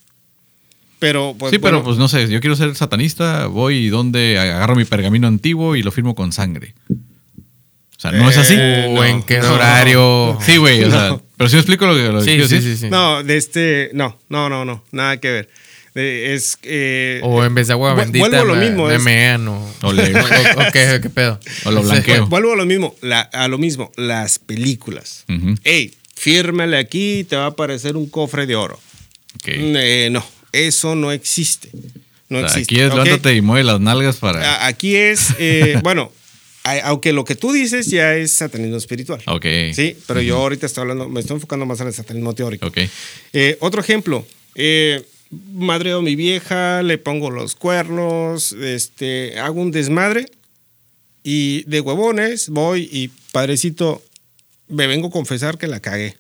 Pero, 1.00 1.36
pues, 1.38 1.52
sí, 1.52 1.58
bueno, 1.58 1.78
pero 1.78 1.86
pues 1.86 1.98
no 1.98 2.08
sé, 2.08 2.28
yo 2.30 2.40
quiero 2.40 2.56
ser 2.56 2.76
satanista, 2.76 3.48
voy 3.48 3.76
y 3.76 3.90
donde 3.90 4.40
agarro 4.40 4.76
mi 4.76 4.86
pergamino 4.86 5.28
antiguo 5.28 5.76
y 5.76 5.84
lo 5.84 5.92
firmo 5.92 6.16
con 6.16 6.32
sangre. 6.32 6.74
O 6.90 8.00
sea, 8.00 8.12
¿no 8.12 8.28
eh, 8.28 8.32
es 8.32 8.38
así? 8.38 8.56
¿O 8.56 9.04
en 9.04 9.24
qué 9.24 9.40
no, 9.40 9.54
horario? 9.54 10.38
Sí, 10.42 10.58
güey, 10.58 10.84
o 10.84 10.92
sea, 10.92 11.20
pero 11.38 11.50
si 11.50 11.56
me 11.56 11.62
explico 11.62 11.86
lo 11.86 11.96
que 11.96 12.12
lo 12.12 12.22
sí, 12.22 12.38
que 12.38 12.48
sí, 12.48 12.62
sí, 12.62 12.78
sí, 12.78 12.90
No, 12.90 13.24
de 13.24 13.38
este, 13.38 13.92
no, 13.94 14.18
no, 14.30 14.50
no, 14.50 14.66
no, 14.66 14.84
nada 14.92 15.18
que 15.18 15.32
ver. 15.32 15.50
Eh, 15.98 16.34
es 16.34 16.58
eh, 16.64 17.22
o 17.24 17.44
en 17.46 17.56
vez 17.56 17.68
de 17.68 17.74
agua 17.74 17.94
bendita 17.94 18.28
vuelvo 18.28 18.42
a 18.42 18.44
lo 18.44 18.56
mismo 18.56 18.88
me, 18.88 18.96
es, 18.96 19.02
me 19.02 19.16
mean 19.16 19.48
o, 19.48 19.74
o, 19.82 19.94
le, 19.94 20.14
o, 20.20 20.24
o 20.24 20.72
qué, 20.74 21.00
qué, 21.02 21.10
pedo 21.14 21.40
o 21.64 21.72
lo 21.72 21.84
blanqueo 21.84 22.28
vuelvo 22.28 22.52
a 22.52 22.58
lo 22.58 22.66
mismo 22.66 22.96
la, 23.02 23.22
a 23.22 23.48
lo 23.48 23.58
mismo 23.58 23.94
las 23.96 24.38
películas 24.38 25.24
uh 25.30 25.34
-huh. 25.34 25.58
hey 25.64 25.94
fírmale 26.14 26.78
aquí 26.78 27.24
te 27.24 27.38
va 27.38 27.46
a 27.46 27.48
aparecer 27.48 27.96
un 27.96 28.10
cofre 28.10 28.46
de 28.46 28.58
oro 28.58 28.78
okay. 29.40 29.74
eh, 29.78 30.10
no 30.12 30.22
eso 30.56 30.96
no 30.96 31.12
existe. 31.12 31.70
No 32.30 32.40
o 32.40 32.42
sea, 32.42 32.48
existe. 32.48 32.76
Aquí 32.76 32.82
es 32.82 32.90
levántate 32.90 33.30
okay. 33.30 33.38
y 33.38 33.42
mueve 33.42 33.64
las 33.66 33.80
nalgas 33.80 34.18
para. 34.18 34.66
Aquí 34.66 34.96
es, 34.96 35.36
eh, 35.38 35.80
bueno, 35.84 36.12
aunque 36.84 37.14
lo 37.14 37.26
que 37.26 37.36
tú 37.36 37.52
dices 37.52 37.88
ya 37.88 38.16
es 38.16 38.32
satanismo 38.32 38.78
espiritual. 38.78 39.22
Ok. 39.28 39.46
Sí, 39.74 39.98
pero 40.08 40.20
uh 40.20 40.24
-huh. 40.24 40.28
yo 40.28 40.38
ahorita 40.38 40.66
estoy 40.66 40.84
hablando, 40.84 41.10
me 41.10 41.20
estoy 41.20 41.36
enfocando 41.36 41.66
más 41.66 41.80
en 41.82 41.88
el 41.88 41.94
satanismo 41.94 42.34
teórico. 42.34 42.68
Ok. 42.68 42.78
Eh, 43.34 43.58
otro 43.60 43.82
ejemplo. 43.82 44.26
Eh, 44.56 45.04
madreo 45.54 46.00
a 46.00 46.02
mi 46.02 46.16
vieja, 46.16 46.84
le 46.84 46.98
pongo 46.98 47.30
los 47.30 47.56
cuernos, 47.56 48.54
este, 48.54 49.40
hago 49.40 49.62
un 49.62 49.72
desmadre 49.72 50.26
y 51.24 51.64
de 51.64 51.82
huevones 51.82 52.50
voy 52.50 52.90
y 52.92 53.10
padrecito, 53.32 54.04
me 54.68 54.88
vengo 54.88 55.08
a 55.08 55.12
confesar 55.12 55.58
que 55.58 55.68
la 55.68 55.80
cagué. 55.80 56.18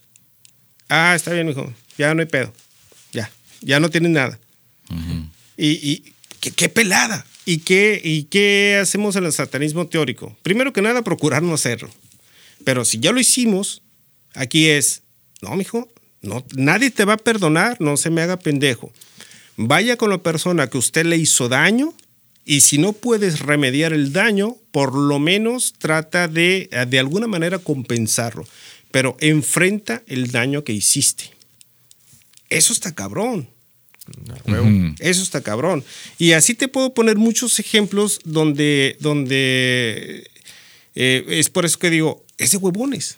Ah, 0.89 1.13
está 1.15 1.33
bien, 1.33 1.49
hijo, 1.49 1.73
ya 1.97 2.13
no 2.13 2.21
hay 2.21 2.27
pedo 2.27 2.53
ya 3.65 3.79
no 3.79 3.89
tienen 3.89 4.13
nada. 4.13 4.39
Uh 4.89 4.93
-huh. 4.93 5.29
Y, 5.57 5.91
y 5.91 6.13
¿qué, 6.39 6.51
qué, 6.51 6.69
pelada. 6.69 7.25
¿Y 7.45 7.59
qué, 7.59 7.99
¿Y 8.03 8.23
qué 8.23 8.79
hacemos 8.81 9.15
en 9.15 9.25
el 9.25 9.33
satanismo 9.33 9.87
teórico? 9.87 10.35
Primero 10.43 10.71
que 10.71 10.81
nada, 10.81 11.01
procurar 11.01 11.43
no 11.43 11.53
hacerlo. 11.53 11.89
Pero 12.63 12.85
si 12.85 12.99
ya 12.99 13.11
lo 13.11 13.19
hicimos, 13.19 13.81
aquí 14.33 14.67
es, 14.67 15.01
no, 15.41 15.55
mijo, 15.55 15.89
no, 16.21 16.45
nadie 16.55 16.89
te 16.91 17.05
va 17.05 17.13
a 17.13 17.17
perdonar, 17.17 17.77
no 17.79 17.97
se 17.97 18.09
me 18.09 18.21
haga 18.21 18.37
pendejo. 18.37 18.91
Vaya 19.57 19.97
con 19.97 20.09
la 20.09 20.17
persona 20.17 20.69
que 20.69 20.77
usted 20.77 21.05
le 21.05 21.17
hizo 21.17 21.49
daño 21.49 21.93
y 22.45 22.61
si 22.61 22.77
no 22.77 22.93
puedes 22.93 23.39
remediar 23.39 23.93
el 23.93 24.13
daño, 24.13 24.57
por 24.71 24.93
lo 24.93 25.17
menos 25.17 25.73
trata 25.77 26.27
de, 26.27 26.69
de 26.87 26.99
alguna 26.99 27.27
manera, 27.27 27.57
compensarlo. 27.57 28.45
Pero 28.91 29.17
enfrenta 29.19 30.03
el 30.07 30.31
daño 30.31 30.63
que 30.63 30.73
hiciste. 30.73 31.31
Eso 32.49 32.71
está 32.71 32.93
cabrón. 32.93 33.49
Eso 34.99 35.23
está 35.23 35.41
cabrón. 35.41 35.83
Y 36.19 36.33
así 36.33 36.53
te 36.53 36.67
puedo 36.67 36.93
poner 36.93 37.17
muchos 37.17 37.59
ejemplos 37.59 38.19
donde, 38.23 38.97
donde 38.99 40.29
eh, 40.93 41.25
es 41.27 41.49
por 41.49 41.65
eso 41.65 41.79
que 41.79 41.89
digo, 41.89 42.23
es 42.37 42.51
de 42.51 42.57
huevones. 42.57 43.17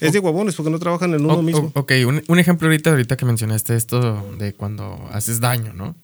Es 0.00 0.12
de 0.12 0.18
huevones 0.18 0.54
porque 0.54 0.70
no 0.70 0.78
trabajan 0.78 1.14
en 1.14 1.24
uno 1.24 1.42
mismo. 1.42 1.70
Ok, 1.74 1.92
un, 2.06 2.38
ejemplo 2.38 2.68
ahorita, 2.68 2.90
ahorita 2.90 3.16
que 3.16 3.24
mencionaste 3.24 3.76
esto 3.76 4.26
de 4.38 4.54
cuando 4.54 5.08
haces 5.12 5.40
daño, 5.40 5.72
¿no? 5.72 5.94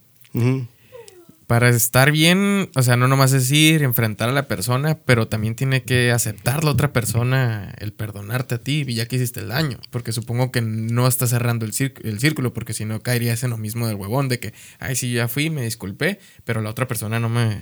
Para 1.47 1.69
estar 1.69 2.11
bien, 2.11 2.71
o 2.75 2.83
sea, 2.83 2.97
no 2.97 3.07
nomás 3.07 3.33
es 3.33 3.53
ir, 3.53 3.85
enfrentar 3.85 4.29
a 4.29 4.33
la 4.33 4.49
persona, 4.49 4.99
pero 5.05 5.29
también 5.29 5.55
tiene 5.55 5.85
que 5.85 6.11
aceptar 6.11 6.65
la 6.65 6.73
otra 6.73 6.93
persona 6.93 7.73
el 7.79 7.93
perdonarte 7.93 8.57
a 8.57 8.59
ti, 8.59 8.85
ya 8.93 9.07
que 9.07 9.15
hiciste 9.15 9.41
el 9.41 9.49
daño. 9.49 9.79
Porque 9.91 10.11
supongo 10.11 10.51
que 10.51 10.61
no 10.61 11.07
estás 11.07 11.31
cerrando 11.31 11.65
el, 11.65 11.73
el 12.03 12.19
círculo, 12.19 12.53
porque 12.53 12.75
si 12.75 12.85
no 12.85 13.01
caerías 13.01 13.45
en 13.45 13.51
lo 13.51 13.59
mismo 13.59 13.87
del 13.87 13.95
huevón, 13.95 14.29
de 14.29 14.41
que, 14.41 14.55
ay, 14.81 14.97
sí, 14.97 15.13
ya 15.13 15.29
fui, 15.29 15.49
me 15.49 15.63
disculpé, 15.63 16.19
pero 16.45 16.63
la 16.63 16.71
otra 16.71 16.89
persona 16.89 17.21
no 17.21 17.29
me. 17.29 17.61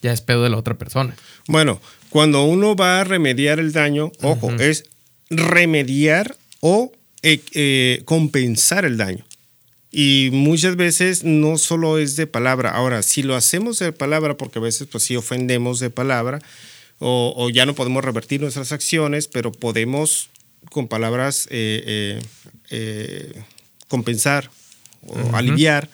Ya 0.00 0.12
es 0.12 0.20
pedo 0.20 0.44
de 0.44 0.50
la 0.50 0.56
otra 0.56 0.78
persona. 0.78 1.16
Bueno, 1.48 1.80
cuando 2.10 2.44
uno 2.44 2.76
va 2.76 3.00
a 3.00 3.04
remediar 3.04 3.58
el 3.58 3.72
daño, 3.72 4.12
ojo, 4.22 4.52
es 4.52 4.84
remediar 5.30 6.36
o 6.60 6.92
eh, 7.22 7.40
eh, 7.52 8.02
compensar 8.04 8.84
el 8.84 8.96
daño. 8.96 9.24
Y 9.90 10.30
muchas 10.32 10.76
veces 10.76 11.24
no 11.24 11.56
solo 11.58 11.98
es 11.98 12.16
de 12.16 12.26
palabra. 12.26 12.70
Ahora, 12.70 13.02
si 13.02 13.22
lo 13.22 13.34
hacemos 13.34 13.78
de 13.78 13.92
palabra, 13.92 14.36
porque 14.36 14.58
a 14.58 14.62
veces 14.62 14.86
pues 14.90 15.04
sí 15.04 15.16
ofendemos 15.16 15.80
de 15.80 15.90
palabra, 15.90 16.40
o, 17.00 17.48
ya 17.50 17.64
no 17.64 17.76
podemos 17.76 18.04
revertir 18.04 18.40
nuestras 18.40 18.72
acciones, 18.72 19.28
pero 19.28 19.52
podemos 19.52 20.30
con 20.70 20.88
palabras 20.88 21.46
eh, 21.50 22.20
compensar 23.86 24.50
o 25.06 25.36
aliviar. 25.36 25.88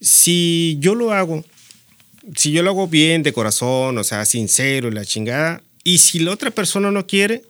Si 0.00 0.78
yo 0.80 0.94
lo 0.94 1.12
hago, 1.12 1.44
si 2.34 2.52
yo 2.52 2.62
lo 2.62 2.70
hago 2.70 2.88
bien, 2.88 3.22
de 3.22 3.32
corazón, 3.32 3.98
o 3.98 4.04
sea, 4.04 4.24
sincero 4.24 4.88
y 4.88 4.92
la 4.92 5.04
chingada, 5.04 5.62
y 5.84 5.98
si 5.98 6.18
la 6.18 6.32
otra 6.32 6.50
persona 6.50 6.90
no 6.90 7.06
quiere, 7.06 7.42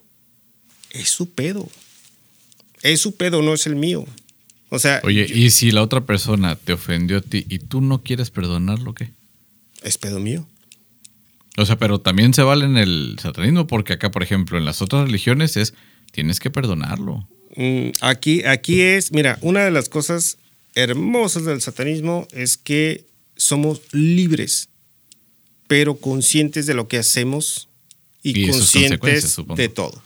es 0.99 1.09
su 1.09 1.31
pedo. 1.31 1.69
Es 2.81 3.01
su 3.01 3.15
pedo, 3.15 3.41
no 3.41 3.53
es 3.53 3.67
el 3.67 3.75
mío. 3.75 4.05
O 4.69 4.79
sea. 4.79 5.01
Oye, 5.03 5.25
¿y 5.33 5.49
si 5.51 5.71
la 5.71 5.81
otra 5.81 6.05
persona 6.05 6.55
te 6.55 6.73
ofendió 6.73 7.17
a 7.17 7.21
ti 7.21 7.45
y 7.49 7.59
tú 7.59 7.81
no 7.81 8.03
quieres 8.03 8.29
perdonarlo, 8.31 8.93
qué? 8.93 9.09
Es 9.81 9.97
pedo 9.97 10.19
mío. 10.19 10.45
O 11.57 11.65
sea, 11.65 11.77
pero 11.77 11.99
también 11.99 12.33
se 12.33 12.43
vale 12.43 12.65
en 12.65 12.77
el 12.77 13.17
satanismo, 13.21 13.65
porque 13.65 13.93
acá, 13.93 14.11
por 14.11 14.21
ejemplo, 14.21 14.57
en 14.57 14.65
las 14.65 14.81
otras 14.81 15.05
religiones 15.05 15.57
es 15.57 15.73
tienes 16.11 16.39
que 16.39 16.51
perdonarlo. 16.51 17.27
Mm, 17.55 17.89
aquí, 18.01 18.43
aquí 18.43 18.81
es, 18.81 19.11
mira, 19.11 19.39
una 19.41 19.63
de 19.63 19.71
las 19.71 19.89
cosas 19.89 20.37
hermosas 20.75 21.45
del 21.45 21.61
satanismo 21.61 22.27
es 22.31 22.57
que 22.57 23.05
somos 23.35 23.81
libres, 23.91 24.69
pero 25.67 25.97
conscientes 25.97 26.67
de 26.67 26.75
lo 26.75 26.87
que 26.87 26.97
hacemos 26.97 27.69
y 28.21 28.47
conscientes 28.47 29.37
de 29.55 29.69
todo. 29.69 30.03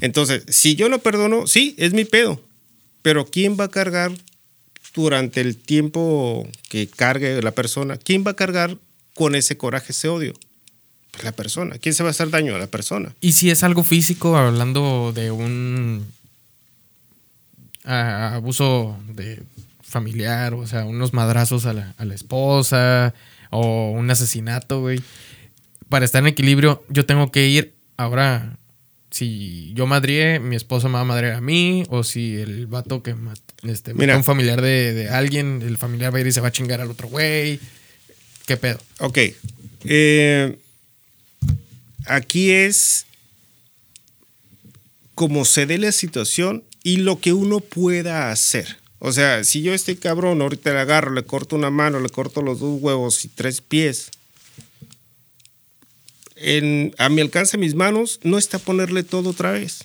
Entonces, 0.00 0.44
si 0.48 0.74
yo 0.74 0.88
lo 0.88 0.98
perdono, 1.00 1.46
sí, 1.46 1.74
es 1.78 1.92
mi 1.92 2.04
pedo. 2.04 2.42
Pero 3.02 3.26
¿quién 3.26 3.56
va 3.58 3.64
a 3.64 3.70
cargar 3.70 4.12
durante 4.94 5.40
el 5.40 5.56
tiempo 5.56 6.48
que 6.68 6.86
cargue 6.88 7.40
la 7.42 7.52
persona? 7.52 7.96
¿Quién 7.96 8.24
va 8.26 8.32
a 8.32 8.36
cargar 8.36 8.76
con 9.14 9.34
ese 9.34 9.56
coraje, 9.56 9.92
ese 9.92 10.08
odio? 10.08 10.34
Pues 11.10 11.24
la 11.24 11.32
persona. 11.32 11.78
¿Quién 11.78 11.94
se 11.94 12.02
va 12.02 12.10
a 12.10 12.12
hacer 12.12 12.30
daño 12.30 12.54
a 12.54 12.58
la 12.58 12.68
persona? 12.68 13.14
Y 13.20 13.32
si 13.32 13.50
es 13.50 13.62
algo 13.64 13.84
físico, 13.84 14.36
hablando 14.36 15.12
de 15.14 15.30
un 15.30 16.06
abuso 17.84 18.96
de 19.08 19.42
familiar, 19.82 20.54
o 20.54 20.66
sea, 20.66 20.84
unos 20.84 21.12
madrazos 21.12 21.66
a 21.66 21.72
la, 21.74 21.94
a 21.98 22.04
la 22.04 22.14
esposa 22.14 23.14
o 23.50 23.90
un 23.90 24.10
asesinato, 24.10 24.80
güey. 24.80 25.02
Para 25.88 26.06
estar 26.06 26.22
en 26.22 26.28
equilibrio, 26.28 26.82
yo 26.88 27.04
tengo 27.04 27.30
que 27.30 27.48
ir 27.48 27.74
ahora 27.98 28.56
si 29.12 29.72
yo 29.74 29.86
madrié, 29.86 30.40
mi 30.40 30.56
esposa 30.56 30.88
me 30.88 30.94
va 30.94 31.00
a 31.00 31.04
madrear 31.04 31.34
a 31.34 31.40
mí, 31.42 31.84
o 31.90 32.02
si 32.02 32.36
el 32.36 32.66
vato 32.66 33.02
que 33.02 33.14
este, 33.62 33.92
Mira, 33.92 34.16
un 34.16 34.24
familiar 34.24 34.62
de, 34.62 35.08
alguien, 35.10 35.60
el 35.60 35.76
familiar 35.76 36.12
va 36.12 36.18
a 36.18 36.20
ir 36.22 36.26
y 36.26 36.32
se 36.32 36.40
va 36.40 36.48
a 36.48 36.52
chingar 36.52 36.80
al 36.80 36.90
otro 36.90 37.08
güey. 37.08 37.60
¿Qué 38.46 38.56
pedo? 38.56 38.78
Ok. 39.00 39.18
Eh, 39.84 40.58
aquí 42.06 42.52
es 42.52 43.04
como 45.14 45.44
se 45.44 45.66
dé 45.66 45.76
la 45.76 45.92
situación 45.92 46.64
y 46.82 46.96
lo 46.96 47.20
que 47.20 47.34
uno 47.34 47.60
pueda 47.60 48.30
hacer. 48.30 48.78
O 48.98 49.12
sea, 49.12 49.44
si 49.44 49.60
yo 49.60 49.74
estoy 49.74 49.96
cabrón, 49.96 50.40
ahorita 50.40 50.72
le 50.72 50.80
agarro, 50.80 51.12
le 51.12 51.24
corto 51.24 51.54
una 51.54 51.70
mano, 51.70 52.00
le 52.00 52.08
corto 52.08 52.40
los 52.40 52.60
dos 52.60 52.80
huevos 52.80 53.26
y 53.26 53.28
tres 53.28 53.60
pies 53.60 54.10
a 56.98 57.08
mi 57.08 57.20
alcance, 57.20 57.58
mis 57.58 57.74
manos, 57.74 58.20
no 58.22 58.38
está 58.38 58.58
ponerle 58.58 59.02
todo 59.02 59.30
otra 59.30 59.52
vez. 59.52 59.84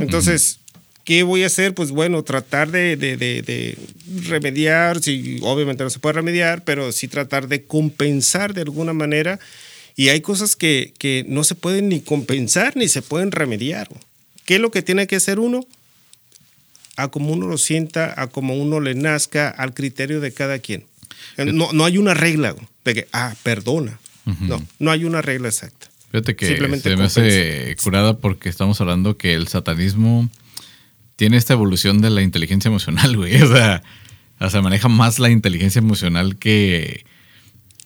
Entonces, 0.00 0.58
¿qué 1.04 1.22
voy 1.22 1.44
a 1.44 1.46
hacer? 1.46 1.74
Pues 1.74 1.90
bueno, 1.90 2.22
tratar 2.22 2.70
de, 2.70 3.76
remediar, 4.26 5.00
si 5.02 5.38
obviamente 5.42 5.84
no 5.84 5.90
se 5.90 5.98
puede 5.98 6.14
remediar, 6.14 6.64
pero 6.64 6.92
sí 6.92 7.08
tratar 7.08 7.48
de 7.48 7.64
compensar 7.64 8.54
de 8.54 8.62
alguna 8.62 8.92
manera. 8.92 9.38
Y 9.96 10.08
hay 10.08 10.20
cosas 10.20 10.56
que, 10.56 10.92
que 10.98 11.24
no 11.28 11.44
se 11.44 11.54
pueden 11.54 11.88
ni 11.88 12.00
compensar 12.00 12.76
ni 12.76 12.88
se 12.88 13.02
pueden 13.02 13.32
remediar. 13.32 13.88
¿Qué 14.44 14.56
es 14.56 14.60
lo 14.60 14.70
que 14.70 14.82
tiene 14.82 15.06
que 15.06 15.16
hacer 15.16 15.38
uno? 15.38 15.64
A 16.96 17.08
como 17.08 17.32
uno 17.32 17.46
lo 17.46 17.58
sienta, 17.58 18.20
a 18.20 18.26
como 18.26 18.56
uno 18.56 18.80
le 18.80 18.94
nazca, 18.94 19.48
al 19.48 19.74
criterio 19.74 20.20
de 20.20 20.32
cada 20.32 20.58
quien. 20.58 20.84
No, 21.36 21.72
no 21.72 21.84
hay 21.84 21.98
una 21.98 22.14
regla 22.14 22.56
de 22.84 22.94
que, 22.94 23.08
ah, 23.12 23.34
perdona. 23.42 23.99
No, 24.24 24.62
no 24.78 24.90
hay 24.90 25.04
una 25.04 25.22
regla 25.22 25.48
exacta. 25.48 25.88
Fíjate 26.10 26.34
que 26.36 26.46
se 26.80 26.96
me 26.96 27.04
hace 27.04 27.76
curada 27.82 28.18
porque 28.18 28.48
estamos 28.48 28.80
hablando 28.80 29.16
que 29.16 29.34
el 29.34 29.46
satanismo 29.48 30.28
tiene 31.16 31.36
esta 31.36 31.52
evolución 31.52 32.00
de 32.00 32.10
la 32.10 32.22
inteligencia 32.22 32.68
emocional, 32.68 33.16
güey. 33.18 33.40
O 33.42 33.46
sea, 33.46 33.82
maneja 34.62 34.88
más 34.88 35.18
la 35.18 35.30
inteligencia 35.30 35.78
emocional 35.78 36.36
que 36.36 37.04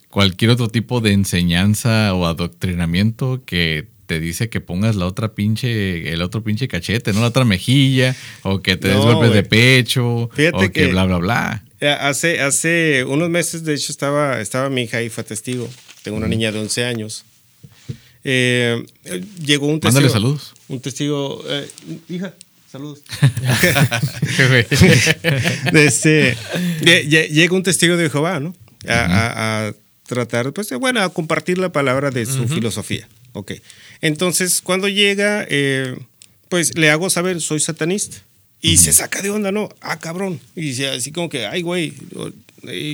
cualquier 0.09 0.53
otro 0.53 0.69
tipo 0.69 1.01
de 1.01 1.13
enseñanza 1.13 2.15
o 2.15 2.27
adoctrinamiento 2.27 3.43
que 3.45 3.89
te 4.07 4.21
dice 4.21 4.49
que 4.49 4.61
pongas 4.61 4.97
la 4.97 5.07
otra 5.07 5.35
pinche, 5.35 6.13
el 6.13 6.23
otro 6.23 6.45
pinche 6.45 6.69
cachete, 6.69 7.13
¿no? 7.13 7.21
La 7.21 7.29
otra 7.29 7.45
mejilla, 7.45 8.15
o 8.43 8.63
que 8.63 8.77
te 8.77 8.89
des 8.89 8.97
golpes 8.99 9.33
de 9.33 9.43
pecho, 9.43 10.07
o 10.07 10.71
que, 10.73 10.87
bla, 10.87 11.05
bla, 11.05 11.19
bla. 11.19 11.65
Hace, 11.81 12.41
hace 12.41 13.05
unos 13.05 13.29
meses, 13.29 13.65
de 13.65 13.75
hecho, 13.75 13.93
estaba, 13.93 14.41
estaba 14.41 14.71
mi 14.71 14.83
hija 14.83 15.03
y 15.03 15.11
fue 15.11 15.25
testigo. 15.25 15.69
Tengo 16.05 16.19
una 16.19 16.29
niña 16.29 16.53
de 16.53 16.59
11 16.59 16.85
años. 16.85 17.25
Eh, 18.25 18.85
llegó 19.43 19.67
un 19.67 19.81
testigo. 19.81 20.03
Mándale 20.03 20.13
saludos. 20.13 20.53
Un 20.69 20.81
testigo. 20.81 21.43
Eh, 21.49 21.67
hija, 22.11 22.35
saludos. 22.71 23.01
este, 25.73 26.37
llega 27.09 27.55
un 27.55 27.63
testigo 27.63 27.97
de 27.97 28.11
Jehová, 28.11 28.39
¿no? 28.39 28.55
A, 28.87 29.73
tratar, 30.07 30.53
pues, 30.53 30.69
bueno, 30.79 31.01
a 31.01 31.09
compartir 31.09 31.57
la 31.57 31.73
palabra 31.73 32.11
de 32.11 32.27
su 32.27 32.47
filosofía. 32.49 33.09
Ok. 33.33 33.53
Entonces, 34.03 34.61
cuando 34.61 34.89
llega, 34.89 35.47
eh, 35.49 35.97
pues 36.51 36.77
le 36.77 36.91
hago 36.91 37.09
saber, 37.09 37.41
soy 37.41 37.61
satanista. 37.61 38.19
Y 38.61 38.77
se 38.77 38.93
saca 38.93 39.23
de 39.23 39.31
onda, 39.31 39.53
¿no? 39.53 39.71
Ah, 39.81 39.99
cabrón. 39.99 40.39
Y 40.55 40.85
así 40.85 41.13
como 41.13 41.31
que, 41.31 41.47
ay, 41.47 41.63
güey, 41.63 41.95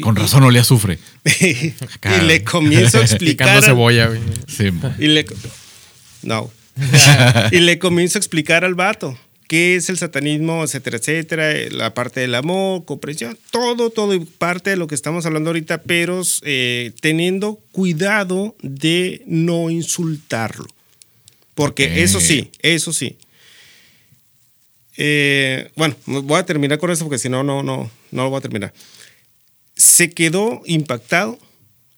con 0.01 0.17
razón 0.17 0.43
Olea 0.43 0.65
sufre. 0.65 0.99
y 1.41 2.25
le 2.25 2.45
comienzo 2.45 2.99
a 2.99 3.01
explicar. 3.03 3.63
cebolla, 3.63 4.11
y 4.99 5.07
le, 5.07 5.27
no. 6.23 6.51
y 7.53 7.59
le 7.59 7.79
comienzo 7.79 8.19
a 8.19 8.21
explicar 8.21 8.65
al 8.65 8.75
vato 8.75 9.19
qué 9.51 9.75
es 9.75 9.91
el 9.91 9.99
satanismo, 9.99 10.63
etcétera, 10.63 10.99
etcétera, 10.99 11.53
la 11.73 11.93
parte 11.93 12.21
del 12.21 12.37
amor, 12.37 12.85
comprensión, 12.85 13.37
todo, 13.51 13.91
todo, 13.91 14.25
parte 14.39 14.71
de 14.71 14.77
lo 14.77 14.87
que 14.87 14.95
estamos 14.95 15.27
hablando 15.27 15.51
ahorita, 15.51 15.83
pero 15.83 16.23
eh, 16.43 16.93
teniendo 17.01 17.59
cuidado 17.73 18.55
de 18.63 19.23
no 19.27 19.69
insultarlo. 19.69 20.69
Porque 21.57 22.05
eso 22.05 22.21
sí, 22.21 22.53
eso 22.63 22.93
sí. 22.93 23.19
Eh, 24.97 25.69
bueno, 25.75 25.97
voy 26.07 26.39
a 26.39 26.47
terminar 26.47 26.79
con 26.79 26.93
eso 26.93 27.05
porque 27.05 27.19
si 27.19 27.29
no, 27.29 27.43
no, 27.43 27.65
no, 27.65 27.91
no 28.13 28.23
lo 28.23 28.31
voy 28.31 28.39
a 28.39 28.43
terminar 28.43 28.73
se 29.81 30.11
quedó 30.11 30.63
impactado 30.67 31.39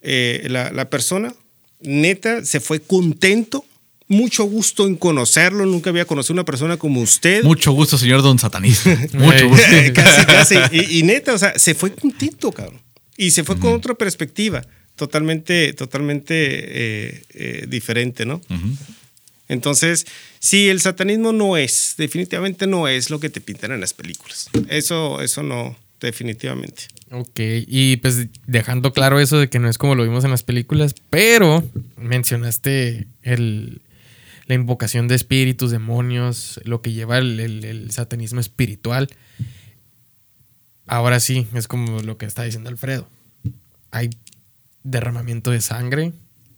eh, 0.03 0.47
la, 0.49 0.91
persona, 0.91 1.35
neta, 1.80 2.45
se 2.45 2.61
fue 2.61 2.80
contento, 2.80 3.64
mucho 4.09 4.45
gusto 4.45 4.87
en 4.87 4.97
conocerlo, 4.97 5.64
nunca 5.66 5.91
había 5.91 6.05
conocido 6.05 6.35
una 6.35 6.45
persona 6.45 6.76
como 6.76 7.01
usted. 7.01 7.45
Mucho 7.45 7.72
gusto, 7.72 7.97
señor 7.99 8.22
don 8.22 8.39
satanista. 8.39 8.91
Mucho 9.12 9.49
gusto. 9.49 9.66
casi, 9.95 10.26
casi. 10.26 10.57
Y, 10.91 11.03
neta, 11.03 11.35
o 11.35 11.39
sea, 11.39 11.59
se 11.59 11.74
fue 11.74 11.95
contento, 11.95 12.53
cabrón. 12.53 12.80
Y 13.16 13.30
se 13.30 13.45
fue 13.45 13.59
con 13.59 13.74
otra 13.74 13.95
perspectiva, 13.95 14.62
totalmente, 14.97 15.72
totalmente 15.74 16.35
eh, 16.35 17.22
eh, 17.35 17.66
diferente, 17.68 18.24
¿no? 18.24 18.41
Entonces, 19.49 20.07
sí, 20.41 20.68
el 20.68 20.80
satanismo 20.80 21.33
no 21.33 21.57
es, 21.57 21.95
definitivamente 21.99 22.66
no 22.66 22.89
es 22.89 23.11
lo 23.11 23.20
que 23.20 23.28
te 23.28 23.41
pintan 23.41 23.72
en 23.72 23.80
las 23.80 23.93
películas. 23.93 24.49
Eso, 24.68 25.20
eso 25.20 25.43
no, 25.43 25.76
definitivamente. 26.01 26.85
Ok, 27.15 27.41
y 27.67 27.99
pues 27.99 28.29
dejando 28.47 28.95
claro 28.95 29.21
eso 29.21 29.39
de 29.39 29.51
que 29.51 29.59
no 29.59 29.69
es 29.69 29.77
como 29.77 29.95
lo 29.95 30.03
vimos 30.03 30.25
en 30.25 30.31
las 30.31 30.43
películas, 30.43 30.95
pero 31.11 31.63
mencionaste 31.99 33.07
el, 33.21 33.83
la 34.47 34.55
invocación 34.55 35.09
de 35.09 35.17
espíritus, 35.17 35.71
demonios, 35.71 36.59
lo 36.65 36.81
que 36.81 36.93
lleva 36.93 37.19
el, 37.19 37.39
el 37.39 37.91
satanismo 37.91 38.41
espiritual. 38.41 39.11
Ahora 40.87 41.21
sí, 41.21 41.47
es 41.53 41.69
como 41.69 42.01
lo 42.01 42.17
que 42.17 42.25
está 42.25 42.45
diciendo 42.45 42.71
Alfredo. 42.71 43.07
Hay 43.91 44.09
derramamiento 44.83 45.51
de 45.51 45.61
sangre, 45.61 46.13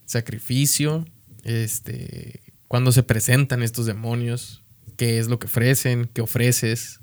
sacrificio, 0.07 1.05
este, 1.43 2.41
cuando 2.69 2.93
se 2.93 3.03
presentan 3.03 3.63
estos 3.63 3.87
demonios, 3.87 4.63
qué 4.97 5.19
es 5.19 5.27
lo 5.27 5.41
que 5.41 5.47
ofrecen, 5.47 6.09
qué 6.15 6.21
ofreces, 6.21 7.01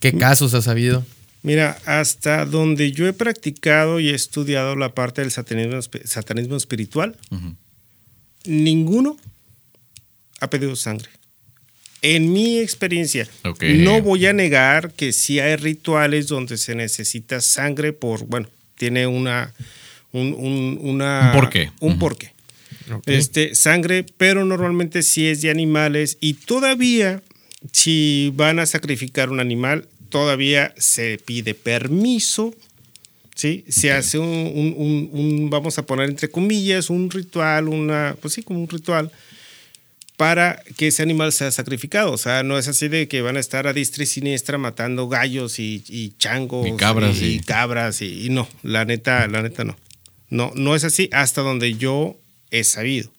qué 0.00 0.16
casos 0.16 0.54
has 0.54 0.64
sabido. 0.64 1.04
Mira, 1.42 1.78
hasta 1.86 2.44
donde 2.44 2.92
yo 2.92 3.06
he 3.06 3.12
practicado 3.12 3.98
y 3.98 4.10
he 4.10 4.14
estudiado 4.14 4.76
la 4.76 4.94
parte 4.94 5.22
del 5.22 5.30
satanismo, 5.30 5.80
satanismo 6.04 6.56
espiritual, 6.56 7.16
ninguno 8.44 9.16
ha 10.40 10.50
pedido 10.50 10.76
sangre. 10.76 11.08
En 12.02 12.32
mi 12.32 12.58
experiencia, 12.58 13.28
no 13.60 14.00
voy 14.00 14.26
a 14.26 14.32
negar 14.32 14.92
que 14.92 15.12
sí 15.12 15.38
hay 15.38 15.56
rituales 15.56 16.28
donde 16.28 16.56
se 16.56 16.74
necesita 16.74 17.40
sangre 17.40 17.92
por, 17.92 18.24
bueno, 18.26 18.48
tiene 18.76 19.06
una... 19.06 19.52
Un, 20.12 20.78
una, 20.80 21.30
¿Un 21.32 21.40
porqué? 21.40 21.70
Un 21.78 21.98
porqué. 22.00 22.32
Este, 23.06 23.54
sangre, 23.54 24.04
pero 24.16 24.44
normalmente 24.44 25.02
sí 25.02 25.28
es 25.28 25.40
de 25.42 25.50
animales 25.50 26.18
y 26.20 26.34
todavía 26.34 27.22
si 27.72 28.32
van 28.34 28.58
a 28.58 28.66
sacrificar 28.66 29.30
un 29.30 29.38
animal, 29.40 29.86
todavía 30.10 30.74
se 30.76 31.18
pide 31.24 31.54
permiso, 31.54 32.54
¿sí? 33.34 33.64
Se 33.68 33.92
hace 33.92 34.18
un, 34.18 35.48
vamos 35.50 35.78
a 35.78 35.86
poner 35.86 36.10
entre 36.10 36.28
comillas, 36.28 36.90
un 36.90 37.10
ritual, 37.10 37.68
una, 37.68 38.16
pues 38.20 38.34
sí, 38.34 38.42
como 38.42 38.60
un 38.60 38.68
ritual 38.68 39.10
para 40.16 40.62
que 40.76 40.88
ese 40.88 41.02
animal 41.02 41.32
sea 41.32 41.50
sacrificado. 41.50 42.12
O 42.12 42.18
sea, 42.18 42.42
no 42.42 42.58
es 42.58 42.68
así 42.68 42.88
de 42.88 43.08
que 43.08 43.22
van 43.22 43.38
a 43.38 43.40
estar 43.40 43.66
a 43.66 43.72
diestra 43.72 44.02
y 44.02 44.06
siniestra 44.06 44.58
matando 44.58 45.08
gallos 45.08 45.58
y, 45.58 46.12
changos 46.18 46.68
y 46.68 46.76
cabras 46.76 47.22
y, 47.22 47.40
cabras 47.40 48.02
y, 48.02 48.28
no, 48.28 48.46
la 48.62 48.84
neta, 48.84 49.26
la 49.28 49.40
neta 49.40 49.64
no. 49.64 49.78
No, 50.28 50.52
no 50.54 50.76
es 50.76 50.84
así 50.84 51.08
hasta 51.12 51.40
donde 51.40 51.74
yo 51.74 52.18
he 52.50 52.64
sabido. 52.64 53.10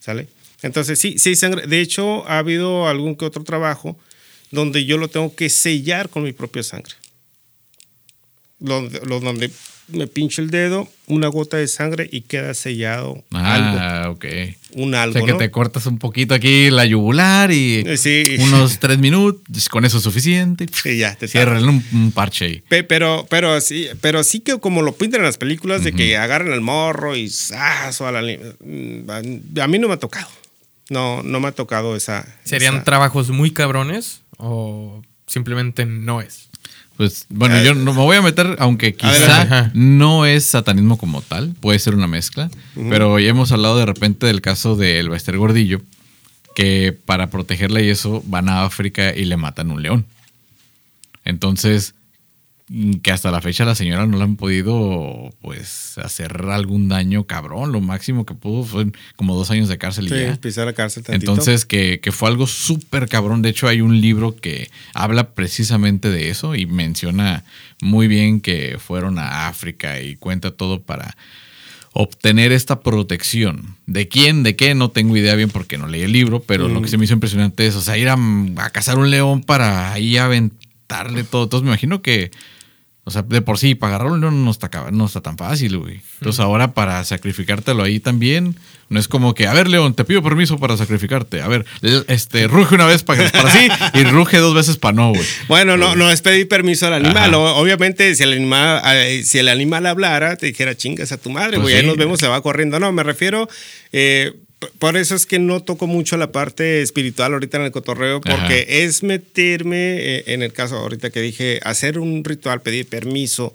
¿Sale? 0.00 0.28
Entonces, 0.62 0.98
sí, 1.00 1.18
sí, 1.18 1.34
sangre. 1.34 1.66
De 1.66 1.80
hecho, 1.80 2.24
ha 2.28 2.38
habido 2.38 2.86
algún 2.86 3.16
que 3.16 3.24
otro 3.24 3.42
trabajo 3.42 3.98
donde 4.50 4.84
yo 4.84 4.98
lo 4.98 5.08
tengo 5.08 5.34
que 5.34 5.48
sellar 5.48 6.08
con 6.08 6.22
mi 6.22 6.32
propia 6.32 6.62
sangre. 6.62 6.94
Donde, 8.58 8.98
donde 9.00 9.50
me 9.92 10.06
pincho 10.06 10.42
el 10.42 10.50
dedo, 10.50 10.88
una 11.06 11.28
gota 11.28 11.56
de 11.56 11.66
sangre 11.68 12.08
y 12.10 12.22
queda 12.22 12.54
sellado. 12.54 13.24
Ah, 13.32 14.08
ok. 14.10 14.24
Un 14.74 14.94
algo. 14.94 15.18
O 15.18 15.26
sea 15.26 15.32
que 15.32 15.38
te 15.38 15.50
cortas 15.50 15.86
un 15.86 15.98
poquito 15.98 16.34
aquí 16.34 16.70
la 16.70 16.84
yugular 16.84 17.50
y 17.50 17.82
eh, 17.86 18.38
unos 18.40 18.78
tres 18.80 18.98
minutos, 18.98 19.68
con 19.68 19.84
eso 19.84 19.98
es 19.98 20.04
suficiente. 20.04 20.66
Sí, 20.72 20.98
ya, 20.98 21.14
te 21.14 21.28
cierran 21.28 21.64
un, 21.68 22.12
parche 22.12 22.44
ahí. 22.44 22.62
pero, 22.86 23.26
pero, 23.28 23.60
sí, 23.60 23.88
pero 24.00 24.22
sí 24.22 24.40
que 24.40 24.58
como 24.58 24.82
lo 24.82 24.92
pintan 24.92 25.20
en 25.20 25.26
las 25.26 25.38
películas, 25.38 25.84
de 25.84 25.92
que 25.92 26.16
agarran 26.16 26.52
el 26.52 26.60
morro 26.60 27.16
y 27.16 27.30
a, 27.52 27.90
la, 28.12 28.22
mm, 28.64 29.60
a 29.60 29.68
mí 29.68 29.78
no 29.78 29.88
me 29.88 29.94
ha 29.94 29.98
tocado. 29.98 30.28
No, 30.88 31.22
no 31.22 31.38
me 31.38 31.48
ha 31.48 31.52
tocado 31.52 31.94
esa. 31.94 32.26
¿Serían 32.44 32.84
trabajos 32.84 33.30
muy 33.30 33.52
cabrones 33.52 34.19
o 34.40 35.02
simplemente 35.26 35.86
no 35.86 36.20
es? 36.20 36.48
Pues 36.96 37.24
bueno, 37.30 37.62
yo 37.62 37.74
no 37.74 37.94
me 37.94 38.00
voy 38.00 38.16
a 38.16 38.22
meter, 38.22 38.56
aunque 38.58 38.94
quizá 38.94 39.70
no 39.72 40.26
es 40.26 40.44
satanismo 40.44 40.98
como 40.98 41.22
tal, 41.22 41.54
puede 41.58 41.78
ser 41.78 41.94
una 41.94 42.06
mezcla, 42.06 42.50
pero 42.74 43.18
ya 43.18 43.30
hemos 43.30 43.52
hablado 43.52 43.78
de 43.78 43.86
repente 43.86 44.26
del 44.26 44.42
caso 44.42 44.76
del 44.76 45.08
Bester 45.08 45.38
Gordillo, 45.38 45.80
que 46.54 46.94
para 47.06 47.30
protegerle 47.30 47.84
y 47.84 47.88
eso 47.88 48.22
van 48.26 48.50
a 48.50 48.64
África 48.64 49.16
y 49.16 49.24
le 49.24 49.38
matan 49.38 49.70
un 49.70 49.82
león. 49.82 50.04
Entonces, 51.24 51.94
que 53.02 53.10
hasta 53.10 53.32
la 53.32 53.40
fecha 53.40 53.64
la 53.64 53.74
señora 53.74 54.06
no 54.06 54.16
le 54.16 54.22
han 54.22 54.36
podido 54.36 55.30
pues 55.40 55.98
hacer 55.98 56.40
algún 56.50 56.88
daño 56.88 57.24
cabrón. 57.24 57.72
Lo 57.72 57.80
máximo 57.80 58.24
que 58.24 58.34
pudo 58.34 58.62
fue 58.62 58.86
como 59.16 59.34
dos 59.34 59.50
años 59.50 59.68
de 59.68 59.76
cárcel 59.76 60.06
y 60.06 60.10
ya. 60.10 60.36
pisar 60.36 60.66
la 60.66 60.72
cárcel 60.72 61.02
Entonces 61.08 61.64
que, 61.64 61.98
que, 62.00 62.12
fue 62.12 62.28
algo 62.28 62.46
súper 62.46 63.08
cabrón. 63.08 63.42
De 63.42 63.48
hecho 63.48 63.66
hay 63.66 63.80
un 63.80 64.00
libro 64.00 64.36
que 64.36 64.70
habla 64.94 65.30
precisamente 65.30 66.10
de 66.10 66.30
eso 66.30 66.54
y 66.54 66.66
menciona 66.66 67.42
muy 67.82 68.06
bien 68.06 68.40
que 68.40 68.78
fueron 68.78 69.18
a 69.18 69.48
África 69.48 70.00
y 70.00 70.14
cuenta 70.14 70.52
todo 70.52 70.80
para 70.80 71.16
obtener 71.92 72.52
esta 72.52 72.80
protección. 72.82 73.74
¿De 73.86 74.06
quién? 74.06 74.44
¿De 74.44 74.54
qué? 74.54 74.76
No 74.76 74.92
tengo 74.92 75.16
idea 75.16 75.34
bien 75.34 75.50
porque 75.50 75.76
no 75.76 75.88
leí 75.88 76.02
el 76.02 76.12
libro, 76.12 76.40
pero 76.40 76.68
lo 76.68 76.82
que 76.82 76.88
se 76.88 76.98
me 76.98 77.04
hizo 77.04 77.14
impresionante 77.14 77.66
es, 77.66 77.74
o 77.74 77.80
sea, 77.80 77.98
ir 77.98 78.08
a, 78.08 78.16
a 78.58 78.70
cazar 78.70 78.96
un 78.96 79.10
león 79.10 79.42
para 79.42 79.92
ahí 79.92 80.16
aventarle 80.18 81.24
todo. 81.24 81.44
Entonces 81.44 81.64
me 81.64 81.70
imagino 81.70 82.00
que 82.00 82.30
o 83.04 83.10
sea, 83.10 83.22
de 83.22 83.40
por 83.40 83.58
sí, 83.58 83.74
para 83.74 83.96
agarrarlo 83.96 84.30
no 84.30 84.50
está, 84.50 84.70
no 84.92 85.06
está 85.06 85.20
tan 85.20 85.38
fácil, 85.38 85.78
güey. 85.78 86.00
Entonces 86.18 86.40
ahora 86.40 86.74
para 86.74 87.02
sacrificártelo 87.04 87.82
ahí 87.82 87.98
también, 87.98 88.56
no 88.90 89.00
es 89.00 89.08
como 89.08 89.34
que, 89.34 89.46
a 89.46 89.54
ver, 89.54 89.68
León, 89.68 89.94
te 89.94 90.04
pido 90.04 90.22
permiso 90.22 90.58
para 90.58 90.76
sacrificarte. 90.76 91.40
A 91.40 91.48
ver, 91.48 91.64
este, 92.08 92.46
ruge 92.46 92.74
una 92.74 92.86
vez 92.86 93.02
para, 93.02 93.30
para 93.30 93.50
sí 93.50 93.68
y 93.94 94.04
ruge 94.04 94.38
dos 94.38 94.54
veces 94.54 94.76
para 94.76 94.92
no, 94.92 95.10
güey. 95.10 95.26
Bueno, 95.48 95.76
no, 95.76 95.96
no 95.96 96.10
es 96.10 96.20
pedir 96.20 96.48
permiso 96.48 96.88
al 96.88 96.94
animal. 96.94 97.32
Obviamente, 97.34 98.14
si 98.14 98.22
el 98.22 98.32
animal, 98.32 98.82
eh, 98.84 99.22
si 99.24 99.38
el 99.38 99.48
animal 99.48 99.86
hablara, 99.86 100.36
te 100.36 100.46
dijera, 100.46 100.76
chingas 100.76 101.12
a 101.12 101.18
tu 101.18 101.30
madre, 101.30 101.56
pues 101.56 101.62
güey, 101.62 101.76
ahí 101.76 101.86
nos 101.86 101.96
vemos, 101.96 102.20
se 102.20 102.28
va 102.28 102.42
corriendo. 102.42 102.78
No, 102.80 102.92
me 102.92 103.02
refiero... 103.02 103.48
Eh, 103.92 104.34
por 104.78 104.96
eso 104.96 105.14
es 105.14 105.26
que 105.26 105.38
no 105.38 105.62
toco 105.62 105.86
mucho 105.86 106.16
la 106.16 106.32
parte 106.32 106.82
espiritual 106.82 107.32
ahorita 107.32 107.58
en 107.58 107.64
el 107.64 107.70
cotorreo, 107.70 108.20
porque 108.20 108.84
es 108.84 109.02
meterme, 109.02 109.96
eh, 109.98 110.24
en 110.26 110.42
el 110.42 110.52
caso 110.52 110.76
ahorita 110.76 111.10
que 111.10 111.20
dije, 111.20 111.60
hacer 111.64 111.98
un 111.98 112.24
ritual, 112.24 112.60
pedir 112.60 112.86
permiso 112.86 113.52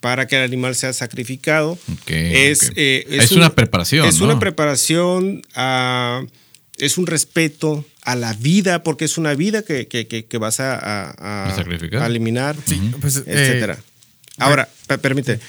para 0.00 0.26
que 0.26 0.36
el 0.36 0.42
animal 0.42 0.74
sea 0.74 0.92
sacrificado. 0.92 1.78
es, 2.06 2.72
eh, 2.76 3.06
es, 3.08 3.32
una 3.32 3.54
preparación. 3.54 4.06
Es 4.06 4.20
una 4.20 4.38
preparación, 4.38 5.42
es 6.78 6.98
un 6.98 7.06
respeto 7.06 7.84
a 8.02 8.16
la 8.16 8.32
vida, 8.32 8.82
porque 8.82 9.04
es 9.04 9.18
una 9.18 9.34
vida 9.34 9.62
que, 9.62 9.86
que, 9.86 10.38
vas 10.38 10.60
a, 10.60 11.14
a, 11.18 12.06
eliminar, 12.06 12.56
pues, 13.00 13.16
etcétera. 13.18 13.74
Eh, 13.74 13.88
Ahora, 14.38 14.68
permite, 15.02 15.40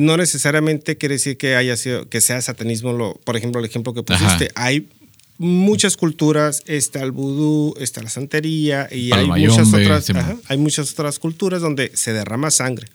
no 0.00 0.16
necesariamente 0.16 0.96
quiere 0.96 1.16
decir 1.16 1.36
que 1.36 1.56
haya 1.56 1.76
sido, 1.76 2.08
que 2.08 2.20
sea 2.20 2.40
satanismo, 2.40 2.92
lo, 2.92 3.14
por 3.24 3.36
ejemplo, 3.36 3.60
el 3.60 3.66
ejemplo 3.66 3.92
que 3.92 4.02
pusiste. 4.02 4.50
Hay 4.54 4.88
muchas 5.36 5.96
culturas, 5.96 6.62
está 6.64 7.02
el 7.02 7.10
vudú, 7.12 7.74
está 7.78 8.02
la 8.02 8.08
santería 8.08 8.88
y 8.90 9.12
hay 9.12 9.26
muchas, 9.26 9.72
otras, 9.72 10.06
hay 10.48 10.58
muchas 10.58 10.92
otras 10.92 11.18
culturas 11.18 11.60
donde 11.60 11.92
se 11.94 12.12
derrama 12.14 12.50
sangre. 12.50 12.88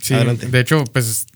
sí, 0.00 0.14
de 0.14 0.60
hecho, 0.60 0.84
pues 0.92 1.26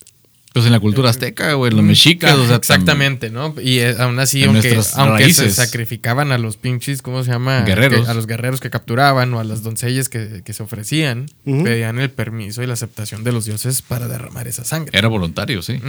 pues 0.55 0.67
en 0.67 0.73
la 0.73 0.79
cultura 0.79 1.11
azteca, 1.11 1.53
güey, 1.55 1.73
los 1.73 1.83
mexicas, 1.83 2.39
o 2.39 2.47
sea, 2.47 2.55
Exactamente, 2.55 3.29
¿no? 3.29 3.57
Y 3.61 3.81
eh, 3.81 3.97
aún 3.99 4.21
así, 4.21 4.45
aunque, 4.45 4.81
aunque 4.95 5.33
se 5.33 5.51
sacrificaban 5.51 6.31
a 6.31 6.39
los 6.39 6.57
pinches, 6.57 7.03
¿cómo 7.03 7.25
se 7.25 7.33
llama? 7.33 7.63
Guerreros. 7.63 8.09
a 8.09 8.15
los 8.15 8.29
guerreros 8.29 8.61
que 8.61 8.71
capturaban 8.71 9.35
o 9.35 9.41
a 9.41 9.45
las 9.45 9.65
doncellas 9.65 10.09
que, 10.09 10.45
se 10.47 10.63
ofrecían, 10.63 11.27
pedían 11.45 11.99
el 11.99 12.09
permiso 12.09 12.63
y 12.63 12.69
la 12.69 12.75
aceptación 12.75 13.25
de 13.25 13.33
los 13.33 13.47
dioses 13.47 13.83
para 13.83 14.07
derramar 14.07 14.47
esa 14.47 14.63
sangre. 14.63 14.97
Era 14.97 15.09
voluntario, 15.09 15.61
sí. 15.61 15.81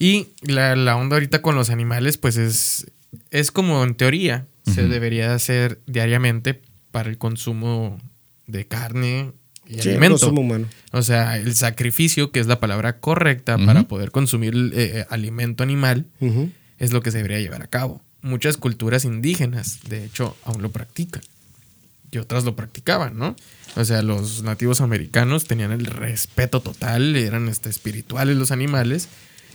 Y 0.00 0.26
la, 0.42 0.74
la, 0.74 0.96
onda 0.96 1.14
ahorita 1.14 1.40
con 1.40 1.54
los 1.54 1.70
animales, 1.70 2.18
pues 2.18 2.38
es, 2.38 2.88
es 3.30 3.52
como 3.52 3.84
en 3.84 3.94
teoría, 3.94 4.48
se 4.64 4.88
debería 4.88 5.32
hacer 5.32 5.78
diariamente 5.86 6.60
para 6.90 7.08
el 7.08 7.18
consumo 7.18 8.00
de 8.48 8.66
carne 8.66 9.30
y 9.70 9.80
alimento. 9.80 10.30
humano. 10.30 10.66
O 10.92 11.02
sea, 11.02 11.36
el 11.36 11.54
sacrificio, 11.54 12.30
que 12.30 12.40
es 12.40 12.46
la 12.46 12.60
palabra 12.60 12.98
correcta 12.98 13.56
para 13.58 13.84
poder 13.84 14.10
consumir 14.10 14.54
eh, 14.54 14.70
eh, 14.74 15.06
alimento 15.10 15.62
animal, 15.62 16.06
es 16.78 16.92
lo 16.92 17.02
que 17.02 17.10
se 17.10 17.18
debería 17.18 17.40
llevar 17.40 17.62
a 17.62 17.66
cabo. 17.66 18.02
Muchas 18.22 18.56
culturas 18.56 19.04
indígenas, 19.04 19.80
de 19.88 20.04
hecho, 20.04 20.36
aún 20.44 20.62
lo 20.62 20.70
practican. 20.70 21.22
Y 22.12 22.18
otras 22.18 22.44
lo 22.44 22.56
practicaban, 22.56 23.16
¿no? 23.16 23.36
O 23.76 23.84
sea, 23.84 24.02
los 24.02 24.42
nativos 24.42 24.80
americanos 24.80 25.44
tenían 25.44 25.70
el 25.70 25.86
respeto 25.86 26.60
total, 26.60 27.14
eran 27.14 27.48
este, 27.48 27.70
espirituales 27.70 28.36
los 28.36 28.50
animales 28.50 29.08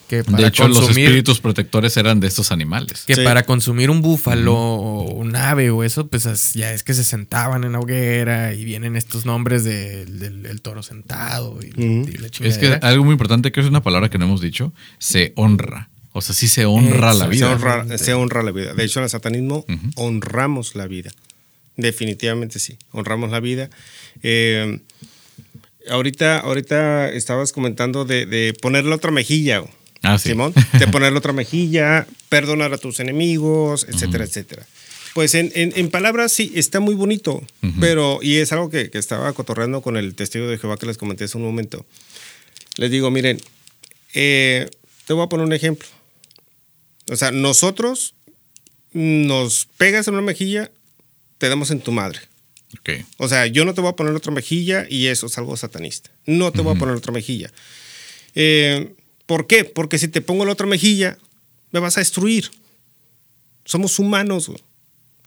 de 0.10 0.48
hecho, 0.48 0.68
los 0.68 0.90
espíritus 0.90 1.40
protectores 1.40 1.98
eran 1.98 2.20
de 2.20 2.28
estos 2.28 2.52
animales. 2.52 3.04
Que 3.06 3.18
para 3.18 3.44
consumir 3.44 3.90
un 3.90 4.02
búfalo 4.02 4.56
o 4.56 5.14
un 5.14 5.36
ave 5.36 5.70
o 5.72 5.84
eso, 5.84 6.08
pues 6.08 6.54
ya 6.54 6.72
es 6.72 6.84
que 6.84 6.94
se 6.94 7.04
sentaban 7.04 7.64
en 7.64 7.72
la 7.72 7.80
hoguera 7.80 8.54
y 8.54 8.66
vienen 8.66 8.96
estos 8.96 9.26
nombres 9.26 9.64
del, 9.64 10.62
toro 10.62 10.84
sentado. 10.84 11.60
Y, 11.62 12.16
es 12.42 12.58
que 12.58 12.80
algo 12.82 13.04
muy 13.04 13.14
importante, 13.14 13.52
que 13.52 13.60
es 13.60 13.66
una 13.66 13.82
palabra 13.82 14.10
que 14.10 14.18
no 14.18 14.26
hemos 14.26 14.42
dicho, 14.42 14.74
se 15.00 15.34
honra. 15.36 15.90
O 16.14 16.22
sea, 16.22 16.34
sí 16.34 16.48
se 16.48 16.66
honra 16.66 17.14
la 17.14 17.28
vida. 17.28 17.48
Se 17.98 18.14
honra, 18.14 18.44
la 18.44 18.52
vida. 18.52 18.74
De 18.74 18.86
hecho, 18.86 19.00
en 19.00 19.04
el 19.04 19.10
satanismo 19.10 19.66
honramos 19.96 20.76
la 20.76 20.88
vida. 20.88 21.12
Definitivamente 21.78 22.60
sí, 22.60 22.78
honramos 22.92 23.32
la 23.32 23.42
vida. 23.42 23.70
Eh, 24.24 24.80
ahorita, 25.90 26.40
ahorita 26.40 27.10
estabas 27.12 27.52
comentando 27.52 28.06
de, 28.06 28.26
de 28.26 28.54
ponerle 28.62 28.94
otra 28.94 29.12
mejilla. 29.12 29.64
Ah, 30.06 30.18
sí. 30.18 30.30
Simón, 30.30 30.54
de 30.80 30.88
poner 30.88 31.12
la 31.12 31.20
otra 31.20 31.34
mejilla, 31.34 32.08
perdonar 32.30 32.74
a 32.74 32.78
tus 32.78 33.00
enemigos, 33.00 33.86
etcétera, 33.90 34.24
etcétera. 34.24 34.66
Pues 35.14 35.34
en, 35.36 35.52
en- 35.56 35.72
en 35.76 35.90
palabras 35.90 36.32
sí, 36.34 36.52
está 36.56 36.80
muy 36.80 36.94
bonito, 36.94 37.42
pero, 37.80 38.20
y 38.22 38.36
es 38.38 38.52
algo 38.52 38.70
que, 38.70 38.90
que 38.90 38.98
estaba 38.98 39.32
cotorreando 39.34 39.82
con 39.82 39.96
el 39.98 40.14
testigo 40.16 40.48
de 40.48 40.58
Jehová 40.58 40.78
que 40.78 40.86
les 40.86 40.98
comenté 40.98 41.24
hace 41.24 41.38
un 41.38 41.44
momento. 41.44 41.86
Les 42.78 42.92
digo, 42.92 43.10
miren, 43.12 43.40
eh, 44.14 44.70
te 45.08 45.14
voy 45.14 45.24
a 45.24 45.30
poner 45.30 45.46
un 45.46 45.54
ejemplo. 45.54 45.88
O 47.10 47.16
sea, 47.16 47.32
nosotros 47.32 48.14
nos 48.94 49.68
pegas 49.78 50.08
en 50.08 50.14
una 50.16 50.24
mejilla, 50.24 50.70
te 51.38 51.50
damos 51.50 51.72
en 51.72 51.80
tu 51.80 51.92
madre. 51.92 52.20
Ok. 52.80 52.90
O 53.18 53.28
sea, 53.30 53.46
yo 53.48 53.64
no 53.64 53.74
te 53.74 53.82
voy 53.82 53.92
a 53.92 53.96
poner 53.96 54.14
otra 54.16 54.34
mejilla 54.34 54.86
y 54.90 55.08
eso 55.08 55.28
es 55.28 55.38
algo 55.38 55.56
satanista. 55.56 56.10
No 56.26 56.52
te 56.52 56.62
voy 56.62 56.76
a 56.76 56.80
poner 56.80 56.96
otra 56.96 57.14
mejilla. 57.14 57.52
Eh, 58.36 58.94
¿Por 59.26 59.48
qué? 59.48 59.64
Porque 59.66 59.98
si 59.98 60.08
te 60.08 60.22
pongo 60.22 60.46
la 60.46 60.52
otra 60.54 60.68
mejilla, 60.68 61.18
me 61.72 61.80
vas 61.80 61.98
a 61.98 62.02
destruir. 62.02 62.52
Somos 63.66 63.98
humanos. 64.00 64.52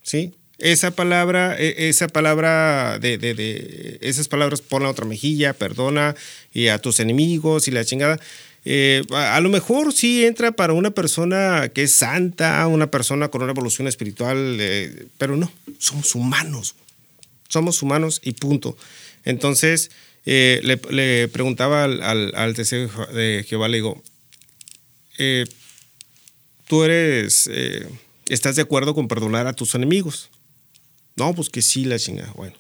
¿sí? 0.03 0.33
Esa 0.59 0.91
palabra, 0.93 1.57
e- 1.59 1.89
esa 1.89 2.09
palabra 2.09 2.99
de, 2.99 3.19
de- 3.19 3.35
de- 3.35 3.99
esas 4.01 4.29
palabras, 4.29 4.61
pon 4.61 4.83
la 4.83 4.91
otra 4.91 5.05
mejilla, 5.07 5.53
perdona 5.53 6.15
y 6.53 6.69
a 6.69 6.79
tus 6.79 7.01
enemigos 7.01 7.69
y 7.69 7.71
la 7.71 7.85
chingada. 7.85 8.19
eh, 8.65 9.03
a, 9.13 9.41
lo 9.41 9.49
mejor 9.51 9.93
sí 9.93 10.25
entra 10.27 10.53
para 10.53 10.73
una 10.73 10.91
persona 10.91 11.69
que 11.73 11.85
es 11.85 11.93
santa, 11.93 12.67
una 12.67 12.91
persona 12.91 13.29
con 13.29 13.43
una 13.43 13.53
evolución 13.53 13.87
espiritual, 13.89 14.57
eh, 14.61 15.07
pero 15.17 15.37
no, 15.37 15.51
somos 15.79 16.15
humanos. 16.15 16.75
Somos 17.49 17.83
humanos 17.83 18.21
y 18.23 18.33
punto. 18.33 18.77
Entonces, 19.25 19.91
eh, 20.31 20.61
le, 20.63 21.29
preguntaba 21.29 21.85
al, 21.85 22.03
al, 22.03 22.35
al 22.35 22.55
testigo 22.55 23.07
de 23.07 23.47
Jehová, 23.49 23.69
le 23.69 23.79
digo, 23.79 24.03
eh, 25.17 25.47
tú 26.67 26.85
eres, 26.85 27.49
eh, 27.51 27.89
¿estás 28.29 28.57
de 28.57 28.63
acuerdo 28.63 28.95
con 28.95 29.09
perdonar 29.09 29.47
a 29.47 29.55
tus 29.55 29.75
enemigos? 29.75 30.29
No, 31.17 31.35
pues 31.35 31.49
que 31.49 31.63
sí, 31.63 31.85
la 31.87 31.99
chingada. 31.99 32.33
Bueno. 32.35 32.55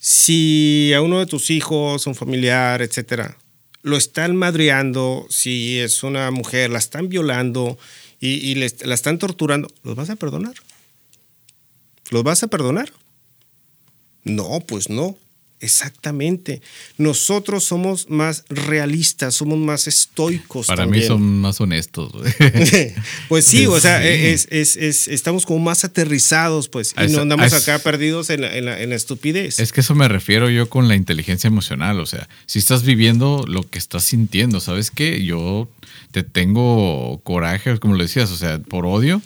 Si 0.00 0.92
a 0.94 1.02
uno 1.02 1.18
de 1.20 1.26
tus 1.26 1.50
hijos, 1.50 2.06
un 2.06 2.14
familiar, 2.14 2.82
etcétera, 2.82 3.36
lo 3.82 3.96
están 3.96 4.36
madreando, 4.36 5.26
si 5.30 5.78
es 5.78 6.02
una 6.02 6.30
mujer, 6.30 6.70
la 6.70 6.78
están 6.78 7.08
violando 7.08 7.78
y, 8.20 8.34
y 8.50 8.54
les- 8.56 8.84
la 8.84 8.94
están 8.94 9.18
torturando, 9.18 9.68
¿los 9.82 9.96
vas 9.96 10.10
a 10.10 10.16
perdonar? 10.16 10.54
¿Los 12.10 12.22
vas 12.22 12.42
a 12.42 12.48
perdonar? 12.48 12.92
No, 14.24 14.60
pues 14.66 14.90
no. 14.90 15.16
Exactamente. 15.60 16.62
Nosotros 16.98 17.64
somos 17.64 18.08
más 18.10 18.44
realistas, 18.48 19.34
somos 19.34 19.58
más 19.58 19.86
estoicos. 19.88 20.66
Para 20.66 20.86
mí 20.86 21.02
son 21.02 21.40
más 21.40 21.60
honestos, 21.60 22.12
pues 23.28 23.44
sí, 23.44 23.66
o 23.66 23.78
sea, 23.80 24.00
Sí. 24.02 24.08
es, 24.08 24.48
es- 24.50 24.76
es- 24.76 25.08
estamos 25.08 25.46
como 25.46 25.58
más 25.60 25.84
aterrizados, 25.84 26.68
pues, 26.68 26.94
y 26.96 27.10
no 27.12 27.22
andamos 27.22 27.52
acá 27.52 27.78
perdidos 27.80 28.30
en 28.30 28.42
la, 28.42 28.56
en 28.56 28.64
la- 28.66 28.80
en 28.80 28.90
la 28.90 28.96
estupidez. 28.96 29.58
Es 29.60 29.72
que 29.72 29.80
eso 29.80 29.94
me 29.94 30.08
refiero 30.08 30.48
yo 30.50 30.68
con 30.68 30.88
la 30.88 30.94
inteligencia 30.94 31.48
emocional. 31.48 31.98
O 32.00 32.06
sea, 32.06 32.28
si 32.46 32.58
estás 32.58 32.82
viviendo 32.84 33.44
lo 33.48 33.68
que 33.68 33.78
estás 33.78 34.04
sintiendo, 34.04 34.60
¿sabes 34.60 34.90
qué? 34.90 35.24
Yo 35.24 35.68
te 36.12 36.22
tengo 36.22 37.20
coraje, 37.24 37.78
como 37.78 37.94
lo 37.96 38.02
decías, 38.02 38.30
o 38.30 38.36
sea, 38.36 38.58
por 38.60 38.86
odio, 38.86 39.20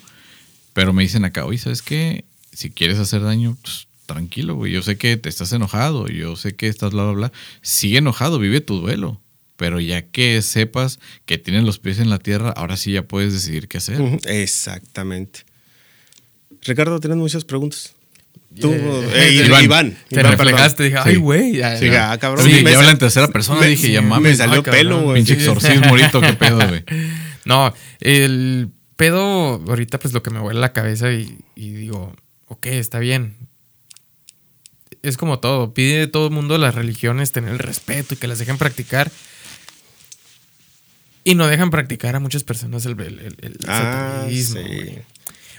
pero 0.73 0.93
me 0.93 1.03
dicen 1.03 1.25
acá, 1.25 1.45
oye, 1.45 1.57
¿sabes 1.59 1.81
qué? 1.81 2.25
Si 2.51 2.69
quieres 2.69 2.99
hacer 2.99 3.21
daño, 3.21 3.57
pues 3.61 3.87
tranquilo, 4.05 4.55
güey. 4.55 4.71
Yo 4.71 4.81
sé 4.81 4.97
que 4.97 5.17
te 5.17 5.29
estás 5.29 5.51
enojado, 5.53 6.07
yo 6.07 6.35
sé 6.35 6.55
que 6.55 6.67
estás 6.67 6.91
bla, 6.91 7.03
bla, 7.03 7.13
bla. 7.13 7.31
Sigue 7.61 7.97
enojado, 7.99 8.39
vive 8.39 8.61
tu 8.61 8.79
duelo. 8.79 9.19
Pero 9.55 9.79
ya 9.79 10.01
que 10.01 10.41
sepas 10.41 10.99
que 11.25 11.37
tienes 11.37 11.63
los 11.63 11.77
pies 11.79 11.99
en 11.99 12.09
la 12.09 12.17
tierra, 12.19 12.49
ahora 12.49 12.75
sí 12.75 12.91
ya 12.93 13.03
puedes 13.03 13.33
decidir 13.33 13.67
qué 13.67 13.77
hacer. 13.77 14.01
Exactamente. 14.25 15.41
Ricardo, 16.63 16.99
tienes 16.99 17.17
muchas 17.17 17.45
preguntas. 17.45 17.93
Tú, 18.59 18.71
Eh, 18.71 19.09
eh, 19.15 19.43
Iván, 19.63 19.95
Te 20.09 20.19
Iván, 20.19 20.31
reflejaste, 20.31 20.83
dije, 20.83 20.97
ay, 21.03 21.15
güey. 21.17 21.57
ya, 21.57 21.77
Sí, 21.77 21.85
ya. 21.89 22.17
cabrón. 22.17 22.45
Sí, 22.45 22.63
Me 22.63 22.71
ya 22.71 22.89
en 22.89 22.97
tercera 22.97 23.27
persona, 23.27 23.61
me- 23.61 23.67
dije, 23.67 23.91
ya 23.91 24.01
me 24.01 24.09
mames. 24.09 24.37
salió 24.37 24.59
ah, 24.59 24.63
pelo, 24.63 25.01
güey. 25.01 25.15
Pinche 25.23 25.33
exorcismo 25.33 25.85
ahorita, 25.87 26.19
qué 26.21 26.33
pedo, 26.33 26.67
güey. 26.67 26.83
No, 27.45 27.73
el 27.99 28.69
pedo, 28.95 29.61
ahorita 29.67 29.99
pues 29.99 30.13
lo 30.13 30.23
que 30.23 30.29
me 30.29 30.39
vuela 30.39 30.61
la 30.61 30.71
cabeza 30.71 31.11
y, 31.11 31.39
y 31.55 31.71
digo, 31.71 32.15
ok, 32.47 32.67
está 32.67 32.99
bien. 32.99 33.35
Es 35.03 35.17
como 35.17 35.39
todo, 35.39 35.73
pide 35.73 35.99
de 35.99 36.07
todo 36.07 36.27
el 36.27 36.33
mundo 36.33 36.57
las 36.57 36.73
religiones 36.75 37.31
tener 37.31 37.51
el 37.51 37.59
respeto 37.59 38.13
y 38.13 38.17
que 38.17 38.27
las 38.27 38.39
dejen 38.39 38.57
practicar. 38.57 39.11
Y 41.25 41.35
no 41.35 41.47
dejan 41.47 41.69
practicar 41.69 42.15
a 42.15 42.19
muchas 42.19 42.43
personas 42.43 42.85
el, 42.85 42.99
el- 42.99 43.19
el- 43.19 43.37
el 43.41 43.57
Ah, 43.67 44.15
satanismo, 44.21 44.61
sí. 44.61 44.65
güey. 44.75 44.99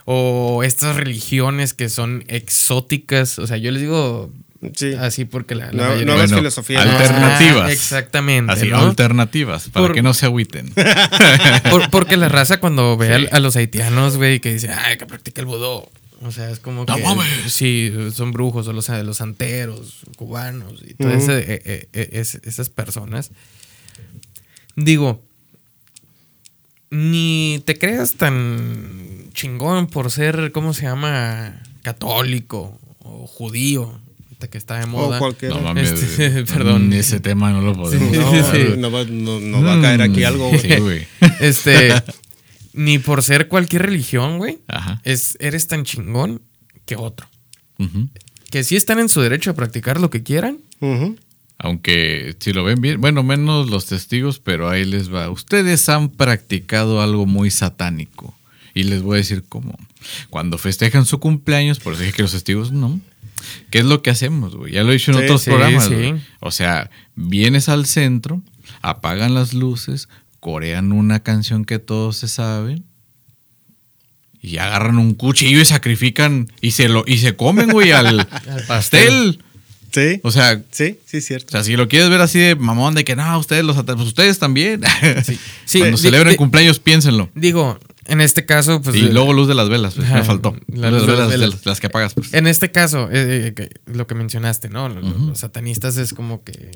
O 0.06 0.62
estas 0.62 0.96
religiones 0.96 1.72
que 1.72 1.88
son 1.88 2.24
exóticas. 2.28 3.38
O 3.38 3.46
sea, 3.46 3.56
yo 3.56 3.70
les 3.70 3.80
digo 3.80 4.30
Sí. 4.74 4.92
así 4.94 5.24
porque 5.26 5.54
la, 5.54 5.66
la 5.72 5.72
No- 5.72 5.96
nuevas 6.04 6.22
Bueno, 6.30 6.36
filosofías. 6.38 6.84
alternativas. 6.86 7.68
Ah, 7.68 7.72
exactamente. 7.72 8.52
Así, 8.52 8.68
¿no? 8.68 8.78
alternativas, 8.80 9.68
para 9.70 9.86
Por- 9.86 9.94
que 9.94 10.02
no 10.02 10.12
se 10.14 10.26
agüiten. 10.26 10.72
Por- 11.70 11.90
porque 11.90 12.16
la 12.18 12.28
raza 12.28 12.60
cuando 12.60 12.96
ve 12.98 13.28
a, 13.30 13.40
los 13.40 13.56
haitianos, 13.56 14.16
güey, 14.18 14.40
que 14.40 14.52
dice, 14.54 14.70
ay, 14.70 14.96
que 14.98 15.06
practica 15.06 15.40
el 15.42 15.46
vudú. 15.46 15.86
O 16.24 16.32
sea, 16.32 16.50
es 16.50 16.58
como 16.58 16.84
¡No 16.86 16.96
que... 16.96 17.02
mames! 17.02 17.52
Sí, 17.52 17.92
son 18.12 18.32
brujos, 18.32 18.66
o 18.66 18.72
los, 18.72 18.88
los 18.88 19.16
santeros, 19.18 20.00
cubanos, 20.16 20.82
y 20.82 20.94
todas 20.94 21.28
eh, 21.28 21.62
eh, 21.64 21.88
eh, 21.92 22.08
es- 22.12 22.36
esas 22.44 22.70
personas. 22.70 23.30
Digo, 24.76 25.22
ni 26.90 27.62
te 27.64 27.78
creas 27.78 28.14
tan 28.14 29.30
chingón 29.32 29.86
por 29.88 30.10
ser, 30.10 30.52
¿cómo 30.52 30.74
se 30.74 30.82
llama? 30.82 31.60
Católico 31.82 32.78
o 33.00 33.26
judío, 33.26 34.00
que 34.50 34.58
está 34.58 34.78
de 34.78 34.84
moda. 34.86 35.16
O 35.16 35.18
cualquier. 35.20 35.52
No 35.52 35.60
mames. 35.62 35.90
Este, 35.90 36.44
perdón. 36.52 36.92
Ese 36.92 37.18
tema 37.18 37.50
no 37.50 37.62
lo 37.62 37.74
podemos. 37.74 38.10
Sí, 38.12 38.18
No, 38.18 38.30
sí, 38.52 38.58
sí. 38.58 38.74
no 38.76 38.90
va, 38.90 39.04
no- 39.04 39.40
no 39.40 39.62
va 39.62 39.78
a 39.78 39.80
caer 39.80 40.02
aquí 40.02 40.20
Mm, 40.20 40.26
algo. 40.26 40.48
güey. 40.50 40.60
Sí, 40.60 40.76
güey. 40.76 41.06
Este, 41.40 41.88
ni 42.74 42.98
por 42.98 43.22
ser 43.22 43.48
cualquier 43.48 43.82
religión, 43.82 44.38
güey. 44.38 44.58
Ajá. 44.68 45.00
es, 45.04 45.36
eres 45.40 45.66
tan 45.68 45.84
chingón 45.84 46.42
que 46.84 46.96
otro. 46.96 47.26
Ujú. 47.78 48.08
Que 48.50 48.62
sí 48.64 48.76
están 48.76 48.98
en 48.98 49.08
su 49.08 49.20
derecho 49.20 49.50
a 49.50 49.54
practicar 49.54 49.98
lo 50.00 50.10
que 50.10 50.22
quieran. 50.22 50.58
Aunque 51.58 52.36
si 52.40 52.52
lo 52.52 52.64
ven 52.64 52.80
bien, 52.80 53.00
bueno, 53.00 53.22
menos 53.22 53.70
los 53.70 53.86
testigos, 53.86 54.38
pero 54.38 54.68
ahí 54.68 54.84
les 54.84 55.12
va. 55.12 55.30
Ustedes 55.30 55.88
han 55.88 56.08
practicado 56.10 57.00
algo 57.00 57.26
muy 57.26 57.50
satánico. 57.50 58.34
Y 58.74 58.82
les 58.84 59.02
voy 59.02 59.14
a 59.14 59.18
decir 59.18 59.44
cómo. 59.48 59.78
Cuando 60.30 60.58
festejan 60.58 61.06
su 61.06 61.20
cumpleaños, 61.20 61.78
por 61.78 61.94
eso 61.94 62.02
dije 62.02 62.14
que 62.14 62.22
los 62.22 62.32
testigos 62.32 62.72
no. 62.72 63.00
¿Qué 63.70 63.78
es 63.78 63.84
lo 63.84 64.02
que 64.02 64.10
hacemos, 64.10 64.56
güey? 64.56 64.72
Ya 64.72 64.82
lo 64.82 64.90
he 64.90 64.94
dicho 64.94 65.12
en 65.12 65.18
Sí, 65.18 65.24
otros 65.24 65.42
sí, 65.42 65.50
programas. 65.50 65.86
sí. 65.86 66.14
O 66.40 66.50
sea, 66.50 66.90
vienes 67.14 67.68
al 67.68 67.86
centro, 67.86 68.42
apagan 68.82 69.34
las 69.34 69.54
luces, 69.54 70.08
corean 70.44 70.92
una 70.92 71.20
canción 71.20 71.64
que 71.64 71.78
todos 71.78 72.18
se 72.18 72.28
saben. 72.28 72.84
Y 74.42 74.58
agarran 74.58 74.98
un 74.98 75.14
cuchillo 75.14 75.58
y 75.58 75.64
sacrifican 75.64 76.52
y 76.60 76.72
se 76.72 76.90
lo 76.90 77.02
y 77.06 77.16
se 77.16 77.34
comen, 77.34 77.70
güey, 77.70 77.92
al 77.92 78.26
pastel. 78.68 79.42
Sí. 79.90 80.20
O 80.22 80.30
sea, 80.30 80.60
Sí, 80.70 80.98
sí, 81.06 81.16
es 81.16 81.24
o 81.24 81.26
cierto. 81.26 81.50
sea, 81.52 81.64
si 81.64 81.76
lo 81.76 81.88
quieres 81.88 82.10
ver 82.10 82.20
así 82.20 82.38
de 82.38 82.54
mamón, 82.56 82.94
de 82.94 83.04
que 83.04 83.16
no, 83.16 83.38
ustedes 83.38 83.64
los 83.64 83.78
ata- 83.78 83.94
pues 83.94 84.08
ustedes 84.08 84.38
también. 84.38 84.82
Sí, 85.64 85.78
Cuando 85.78 85.96
celebren 85.96 86.32
di- 86.32 86.36
cumpleaños, 86.36 86.78
piénsenlo. 86.78 87.30
Digo, 87.34 87.78
en 88.04 88.20
este 88.20 88.44
caso, 88.44 88.82
pues. 88.82 88.96
y 88.96 89.06
eh, 89.06 89.12
luego 89.12 89.32
luz 89.32 89.48
de 89.48 89.54
las 89.54 89.70
velas, 89.70 89.94
pues, 89.94 90.06
Ajá, 90.08 90.18
me 90.18 90.24
faltó. 90.24 90.54
la 90.66 90.90
las 90.90 91.00
luz 91.04 91.06
de 91.10 91.16
las 91.16 91.28
velas, 91.30 91.40
velas. 91.48 91.64
de 91.64 91.70
las 91.70 91.80
que 91.80 91.86
apagas, 91.86 92.12
pues. 92.12 92.34
En 92.34 92.46
este 92.46 92.70
caso, 92.70 93.08
eh, 93.10 93.54
eh, 93.56 93.68
lo 93.86 94.06
que 94.06 94.14
mencionaste, 94.14 94.68
¿no? 94.68 94.90
Los 94.90 95.38
satanistas 95.38 95.96
es 95.96 96.12
como 96.12 96.44
que 96.44 96.72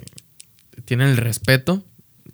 tienen 0.86 1.08
el 1.08 1.16
respeto 1.18 1.84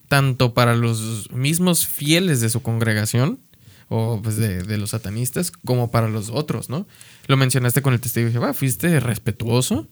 tanto 0.09 0.55
para 0.55 0.77
los 0.77 1.31
mismos 1.33 1.87
fieles 1.87 2.41
de 2.41 2.51
su 2.51 2.63
congregación 2.63 3.41
o 3.89 4.21
pues 4.23 4.37
de, 4.37 4.79
los 4.79 4.91
satanistas 4.91 5.51
como 5.51 5.91
para 5.91 6.09
los 6.09 6.31
otros, 6.31 6.69
¿no? 6.71 6.87
Lo 7.27 7.37
mencionaste 7.37 7.83
con 7.83 7.93
el 7.95 8.01
testigo 8.01 8.27
de 8.27 8.33
Jehová, 8.33 8.55
fuiste 8.55 8.99
respetuoso, 9.01 9.89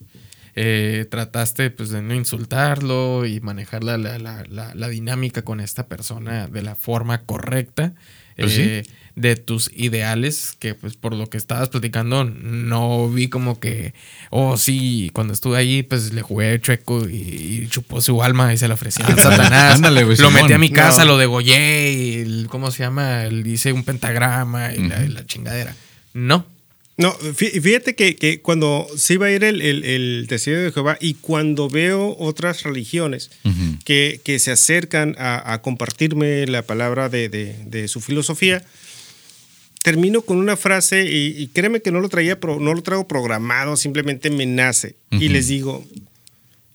eh, 0.54 1.06
trataste 1.10 1.70
pues 1.70 1.90
de 1.90 2.02
no 2.02 2.14
insultarlo 2.14 3.24
y 3.26 3.40
manejar 3.40 3.84
la- 3.84 3.96
la- 3.98 4.18
la- 4.18 4.74
la 4.74 4.88
dinámica 4.88 5.42
con 5.42 5.60
esta 5.60 5.86
persona 5.86 6.46
de 6.46 6.62
la 6.62 6.74
forma 6.74 7.22
correcta. 7.24 7.94
Pues 8.36 8.56
eh, 8.58 8.82
de 9.14 9.36
tus 9.36 9.70
ideales, 9.74 10.56
que 10.58 10.74
pues 10.74 10.96
por 10.96 11.14
lo 11.14 11.28
que 11.28 11.36
estabas 11.36 11.68
platicando, 11.68 12.24
no 12.24 13.10
vi 13.10 13.28
como 13.28 13.60
que, 13.60 13.92
oh 14.30 14.56
sí, 14.56 15.10
cuando 15.12 15.34
estuve 15.34 15.58
ahí, 15.58 15.82
pues 15.82 16.14
le 16.14 16.22
jugué 16.22 16.58
chueco 16.60 17.06
y, 17.08 17.14
y 17.14 17.68
chupó 17.68 18.00
su 18.00 18.22
alma 18.22 18.54
y 18.54 18.56
se 18.56 18.68
la 18.68 18.74
ofrecía 18.74 19.04
a 19.06 19.14
Satanás. 19.16 19.74
ándale, 19.74 20.04
güey, 20.04 20.16
lo 20.16 20.28
Simón. 20.28 20.42
metí 20.44 20.54
a 20.54 20.58
mi 20.58 20.70
casa, 20.70 21.04
No. 21.04 21.12
lo 21.12 21.18
degollé, 21.18 21.92
y 21.92 22.14
el- 22.20 22.46
¿cómo 22.48 22.70
se 22.70 22.84
llama? 22.84 23.26
Hice 23.44 23.72
un 23.74 23.84
pentagrama 23.84 24.72
y, 24.74 24.88
la, 24.88 24.96
Ujú. 24.96 25.04
y 25.04 25.08
la 25.08 25.26
chingadera. 25.26 25.76
No. 26.14 26.46
No, 26.98 27.10
fíjate 27.12 27.94
que, 27.94 28.40
cuando 28.42 28.86
se 28.96 29.14
iba 29.14 29.26
a 29.26 29.30
ir 29.30 29.44
el, 29.44 29.62
el, 29.62 30.26
testigo 30.28 30.58
de 30.58 30.72
Jehová 30.72 30.98
y 31.00 31.14
cuando 31.14 31.70
veo 31.70 32.14
otras 32.18 32.64
religiones 32.64 33.30
que, 33.84 34.20
se 34.38 34.50
acercan 34.50 35.16
a, 35.18 35.60
compartirme 35.62 36.46
la 36.46 36.62
palabra 36.62 37.08
de, 37.08 37.86
su 37.88 38.00
filosofía, 38.00 38.64
termino 39.82 40.20
con 40.22 40.36
una 40.36 40.56
frase 40.56 41.06
y, 41.10 41.46
créeme 41.48 41.80
que 41.80 41.92
no 41.92 42.00
lo 42.00 42.10
traía, 42.10 42.38
no 42.42 42.74
lo 42.74 42.82
traigo 42.82 43.08
programado, 43.08 43.76
simplemente 43.76 44.28
me 44.28 44.44
nace. 44.44 44.96
Y 45.10 45.30
les 45.30 45.48
digo, 45.48 45.86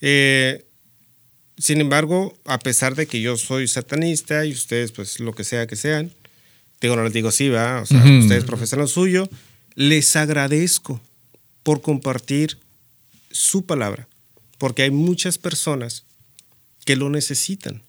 eh, 0.02 0.66
sin 1.60 1.80
embargo, 1.80 2.36
a 2.46 2.58
pesar 2.58 2.96
de 2.96 3.06
que 3.06 3.22
yo 3.22 3.38
soy 3.38 3.68
satanista 3.68 4.46
y 4.46 4.52
ustedes 4.52 4.92
pues 4.92 5.20
lo 5.20 5.34
que 5.34 5.44
sea 5.44 5.68
que 5.68 5.76
sean, 5.76 6.12
digo, 6.82 6.96
no 6.96 7.04
les 7.04 7.14
digo 7.14 7.30
sí, 7.30 7.50
va, 7.50 7.82
o 7.82 7.86
sea, 7.86 8.04
ustedes 8.20 8.46
profesan 8.46 8.80
lo 8.80 8.88
suyo 8.88 9.30
les 9.78 10.16
agradezco 10.16 11.00
por 11.62 11.82
compartir 11.82 12.58
su 13.30 13.68
palabra, 13.68 14.08
porque 14.58 14.82
hay 14.82 14.90
muchas 14.90 15.38
personas 15.38 16.04
que 16.84 16.96
lo 16.96 17.12
necesitan. 17.12 17.84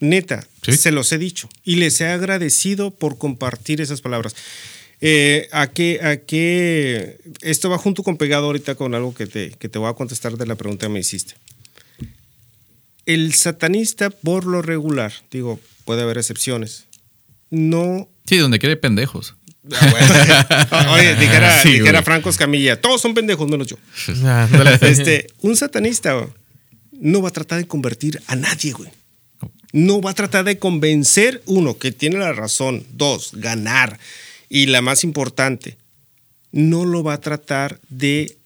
Neta, 0.00 0.46
se 0.60 0.92
los 0.92 1.10
he 1.12 1.18
dicho 1.18 1.48
y 1.64 1.76
les 1.76 1.98
he 2.02 2.08
agradecido 2.08 2.90
por 2.90 3.16
compartir 3.16 3.80
esas 3.80 4.02
palabras. 4.02 4.36
Eh, 5.00 5.48
¿a, 5.50 5.68
qué, 5.68 6.00
¿A 6.02 6.18
qué? 6.18 7.20
Esto 7.40 7.70
va 7.70 7.78
junto 7.78 8.02
con 8.02 8.18
pegado 8.18 8.44
ahorita 8.44 8.74
con 8.74 8.94
algo 8.94 9.14
que 9.14 9.26
te, 9.26 9.52
que 9.52 9.70
te 9.70 9.78
voy 9.78 9.88
a 9.88 9.94
contestar 9.94 10.36
de 10.36 10.46
la 10.46 10.56
pregunta 10.56 10.88
que 10.88 10.92
me 10.92 11.00
hiciste. 11.00 11.36
El 13.06 13.32
satanista, 13.32 14.10
por 14.10 14.44
lo 14.44 14.60
regular, 14.60 15.14
digo, 15.30 15.58
puede 15.86 16.02
haber 16.02 16.18
excepciones, 16.18 16.84
no. 17.48 18.10
Sí, 18.26 18.36
donde 18.36 18.58
quiere 18.58 18.76
pendejos. 18.76 19.35
Ah, 19.72 20.92
Oye, 20.94 21.16
dijera, 21.16 22.02
Franco 22.02 22.30
Escamilla, 22.30 22.80
todos 22.80 23.00
son 23.00 23.14
pendejos 23.14 23.48
menos 23.48 23.66
yo. 23.66 23.76
este, 24.82 25.26
un 25.40 25.56
satanista 25.56 26.26
no 26.92 27.22
va 27.22 27.28
a 27.28 27.32
tratar 27.32 27.58
de 27.58 27.66
convertir 27.66 28.22
a 28.26 28.36
nadie, 28.36 28.72
güey. 28.72 28.90
No 29.72 30.00
va 30.00 30.10
a 30.10 30.14
tratar 30.14 30.44
de 30.44 30.58
convencer, 30.58 31.42
uno, 31.46 31.76
que 31.76 31.92
tiene 31.92 32.18
la 32.18 32.32
razón, 32.32 32.86
dos, 32.92 33.32
ganar. 33.34 33.98
Y 34.48 34.66
la 34.66 34.80
más 34.80 35.04
importante, 35.04 35.76
no 36.52 36.84
lo 36.84 37.02
va 37.02 37.14
a 37.14 37.20
tratar 37.20 37.80
de 37.88 38.36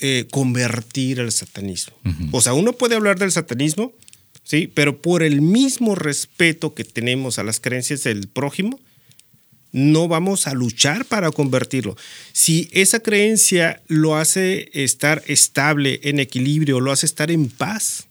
eh, 0.00 0.26
convertir 0.30 1.20
al 1.20 1.32
satanismo. 1.32 1.94
O 2.32 2.40
sea, 2.40 2.52
uno 2.52 2.72
puede 2.72 2.96
hablar 2.96 3.18
del 3.18 3.32
satanismo, 3.32 3.92
sí, 4.42 4.70
pero 4.72 5.00
por 5.00 5.22
el 5.22 5.40
mismo 5.40 5.94
respeto 5.94 6.74
que 6.74 6.84
tenemos 6.84 7.38
a 7.38 7.44
las 7.44 7.60
creencias 7.60 8.02
del 8.02 8.26
prójimo, 8.28 8.80
no 9.72 10.08
vamos 10.08 10.46
a 10.46 10.54
luchar 10.54 11.04
para 11.04 11.30
convertirlo. 11.30 11.96
Si 12.32 12.68
esa 12.72 13.00
creencia 13.00 13.82
lo 13.86 14.16
hace 14.16 14.70
estar 14.72 15.22
estable, 15.26 16.00
en 16.04 16.20
equilibrio, 16.20 16.80
lo 16.80 16.92
hace 16.92 17.06
estar 17.06 17.30
en 17.30 17.48
paz, 17.48 18.08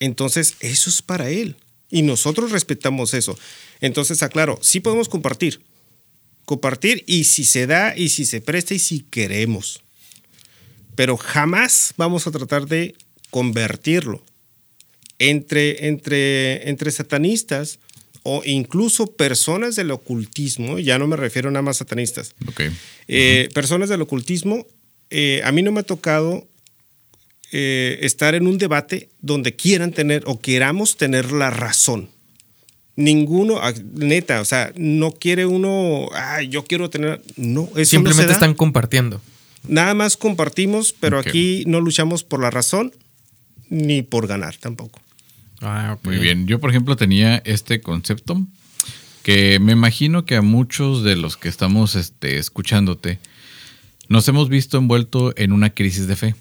entonces 0.00 0.54
eso 0.60 0.90
es 0.90 1.02
para 1.02 1.30
él. 1.30 1.56
Y 1.90 2.02
nosotros 2.02 2.50
respetamos 2.50 3.14
eso. 3.14 3.38
Entonces, 3.80 4.22
aclaro, 4.22 4.58
sí 4.62 4.80
podemos 4.80 5.08
compartir. 5.08 5.60
Compartir 6.44 7.04
y 7.06 7.24
si 7.24 7.44
se 7.44 7.66
da 7.66 7.96
y 7.96 8.10
si 8.10 8.26
se 8.26 8.40
presta 8.40 8.74
y 8.74 8.78
si 8.78 9.00
queremos. 9.00 9.82
Pero 10.94 11.16
jamás 11.16 11.94
vamos 11.96 12.26
a 12.26 12.30
tratar 12.30 12.66
de 12.66 12.94
convertirlo. 13.30 14.22
Entre, 15.18 15.88
entre, 15.88 16.68
entre 16.68 16.90
satanistas, 16.90 17.80
o 18.30 18.42
incluso 18.44 19.06
personas 19.06 19.74
del 19.74 19.90
ocultismo, 19.90 20.78
ya 20.78 20.98
no 20.98 21.06
me 21.06 21.16
refiero 21.16 21.50
nada 21.50 21.62
más 21.62 21.76
a 21.76 21.78
satanistas, 21.78 22.34
eh, 23.08 23.48
personas 23.54 23.88
del 23.88 24.02
ocultismo, 24.02 24.66
eh, 25.08 25.40
a 25.44 25.50
mí 25.50 25.62
no 25.62 25.72
me 25.72 25.80
ha 25.80 25.82
tocado 25.82 26.46
eh, 27.52 27.98
estar 28.02 28.34
en 28.34 28.46
un 28.46 28.58
debate 28.58 29.08
donde 29.22 29.56
quieran 29.56 29.92
tener 29.92 30.24
o 30.26 30.40
queramos 30.40 30.98
tener 30.98 31.32
la 31.32 31.48
razón. 31.48 32.10
Ninguno, 32.96 33.60
ah, 33.62 33.72
neta, 33.94 34.42
o 34.42 34.44
sea, 34.44 34.74
no 34.76 35.12
quiere 35.12 35.46
uno, 35.46 36.10
yo 36.50 36.64
quiero 36.64 36.90
tener, 36.90 37.22
no, 37.36 37.70
eso 37.76 37.92
Simplemente 37.92 38.32
están 38.32 38.52
compartiendo. 38.52 39.22
Nada 39.66 39.94
más 39.94 40.18
compartimos, 40.18 40.92
pero 40.92 41.18
aquí 41.18 41.64
no 41.66 41.80
luchamos 41.80 42.24
por 42.24 42.42
la 42.42 42.50
razón 42.50 42.92
ni 43.70 44.02
por 44.02 44.26
ganar 44.26 44.56
tampoco. 44.58 45.00
Ah, 45.60 45.98
Muy 46.02 46.18
bien. 46.18 46.46
Yo, 46.46 46.60
por 46.60 46.70
ejemplo, 46.70 46.96
tenía 46.96 47.42
este 47.44 47.80
concepto 47.80 48.46
que 49.22 49.58
me 49.60 49.72
imagino 49.72 50.24
que 50.24 50.36
a 50.36 50.42
muchos 50.42 51.02
de 51.02 51.16
los 51.16 51.36
que 51.36 51.48
estamos 51.48 51.96
este, 51.96 52.38
escuchándote 52.38 53.18
nos 54.08 54.26
hemos 54.28 54.48
visto 54.48 54.78
envuelto 54.78 55.34
en 55.36 55.52
una 55.52 55.70
crisis 55.70 56.06
de 56.06 56.16
fe, 56.16 56.34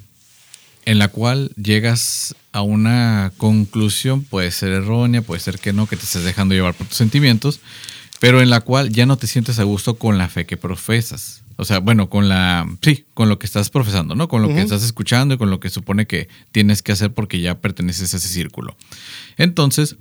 en 0.86 1.00
la 1.00 1.10
cual 1.10 1.52
llegas 1.62 2.34
a 2.54 2.62
una 2.62 3.34
conclusión, 3.38 4.24
puede 4.24 4.52
ser 4.52 4.72
errónea, 4.72 5.22
puede 5.22 5.42
ser 5.42 5.60
que 5.60 5.74
no, 5.74 5.86
que 5.86 5.98
te 5.98 6.04
estés 6.04 6.24
dejando 6.24 6.56
llevar 6.56 6.76
por 6.76 6.88
tus 6.88 6.96
sentimientos, 6.96 7.60
pero 8.22 8.42
en 8.42 8.50
la 8.50 8.62
cual 8.62 8.90
ya 8.90 9.06
no 9.06 9.18
te 9.18 9.28
sientes 9.28 9.60
a 9.60 9.64
gusto 9.64 9.98
con 9.98 10.18
la 10.18 10.30
fe 10.30 10.46
que 10.46 10.56
profesas. 10.56 11.44
O 11.58 11.66
sea, 11.66 11.80
bueno, 11.80 12.10
con 12.10 12.30
la, 12.30 12.68
sí, 12.82 13.06
con 13.14 13.30
lo 13.30 13.40
que 13.40 13.48
estás 13.48 13.70
profesando, 13.70 14.16
¿no? 14.16 14.28
Con 14.28 14.42
lo 14.42 14.48
que 14.48 14.62
estás 14.62 14.84
escuchando 14.84 15.36
y 15.36 15.38
con 15.38 15.50
lo 15.50 15.60
que 15.60 15.70
supone 15.70 16.06
que 16.06 16.30
tienes 16.52 16.84
que 16.84 16.92
hacer 16.92 17.14
porque 17.14 17.42
ya 17.42 17.60
perteneces 17.60 18.14
a 18.14 18.18
ese 18.18 18.28
círculo. 18.28 18.78
Entonces, 19.38 19.98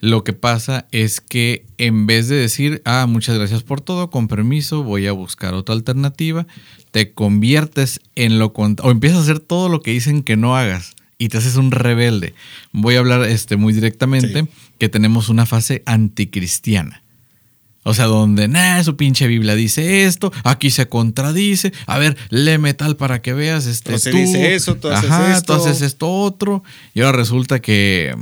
lo 0.00 0.22
que 0.22 0.32
pasa 0.32 0.86
es 0.92 1.20
que 1.20 1.66
en 1.78 2.06
vez 2.06 2.28
de 2.28 2.36
decir, 2.36 2.82
ah, 2.84 3.06
muchas 3.08 3.36
gracias 3.36 3.62
por 3.62 3.80
todo, 3.80 4.10
con 4.10 4.28
permiso, 4.28 4.82
voy 4.82 5.06
a 5.06 5.12
buscar 5.12 5.54
otra 5.54 5.74
alternativa, 5.74 6.46
te 6.90 7.12
conviertes 7.12 8.00
en 8.14 8.38
lo 8.38 8.52
o 8.54 8.90
empiezas 8.90 9.18
a 9.18 9.22
hacer 9.22 9.40
todo 9.40 9.68
lo 9.68 9.82
que 9.82 9.92
dicen 9.92 10.22
que 10.22 10.36
no 10.36 10.56
hagas 10.56 10.94
y 11.18 11.28
te 11.28 11.38
haces 11.38 11.56
un 11.56 11.72
rebelde. 11.72 12.34
Voy 12.72 12.94
a 12.94 13.00
hablar 13.00 13.24
este, 13.24 13.56
muy 13.56 13.72
directamente 13.72 14.46
que 14.78 14.88
tenemos 14.88 15.28
una 15.28 15.46
fase 15.46 15.82
anticristiana. 15.84 17.02
O 17.84 17.94
sea, 17.94 18.06
donde, 18.06 18.48
nah, 18.48 18.82
su 18.82 18.96
pinche 18.96 19.26
Biblia 19.26 19.54
dice 19.54 20.04
esto, 20.04 20.32
aquí 20.44 20.70
se 20.70 20.88
contradice, 20.88 21.72
a 21.86 21.98
ver, 21.98 22.16
lee 22.28 22.58
metal 22.58 22.96
para 22.96 23.22
que 23.22 23.32
veas, 23.32 23.66
este, 23.66 23.98
tú, 23.98 24.16
dice 24.16 24.54
eso, 24.54 24.74
tú 24.74 24.88
haces 24.88 25.10
esto. 25.36 25.56
tú 25.56 25.64
haces 25.64 25.82
esto 25.82 26.10
otro, 26.10 26.62
y 26.92 27.00
ahora 27.00 27.16
resulta 27.16 27.60
que, 27.60 28.14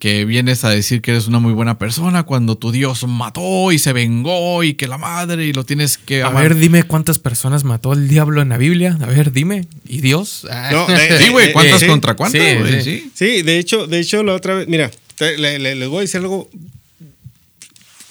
que 0.00 0.24
vienes 0.24 0.64
a 0.64 0.70
decir 0.70 1.00
que 1.00 1.12
eres 1.12 1.28
una 1.28 1.38
muy 1.38 1.52
buena 1.52 1.78
persona 1.78 2.24
cuando 2.24 2.56
tu 2.56 2.72
Dios 2.72 3.06
mató 3.06 3.70
y 3.70 3.78
se 3.78 3.92
vengó 3.92 4.64
y 4.64 4.74
que 4.74 4.88
la 4.88 4.98
madre 4.98 5.46
y 5.46 5.52
lo 5.52 5.64
tienes 5.64 5.96
que... 5.96 6.24
A 6.24 6.30
ver, 6.30 6.56
dime 6.56 6.82
cuántas 6.82 7.20
personas 7.20 7.62
mató 7.62 7.92
el 7.92 8.08
diablo 8.08 8.42
en 8.42 8.48
la 8.48 8.56
Biblia, 8.56 8.98
a 9.00 9.06
ver, 9.06 9.30
dime, 9.30 9.68
¿y 9.86 10.00
Dios? 10.00 10.44
No, 10.72 10.86
sí, 11.18 11.28
güey, 11.28 11.52
¿cuántas 11.52 11.84
contra 11.84 12.14
cuántas? 12.14 12.82
Sí, 12.82 13.12
sí, 13.14 13.42
de 13.42 13.58
hecho, 13.58 13.86
de 13.86 14.00
hecho, 14.00 14.24
la 14.24 14.34
otra 14.34 14.54
vez, 14.54 14.66
mira, 14.66 14.90
les 15.20 15.88
voy 15.88 15.98
a 15.98 16.00
decir 16.00 16.20
algo 16.20 16.50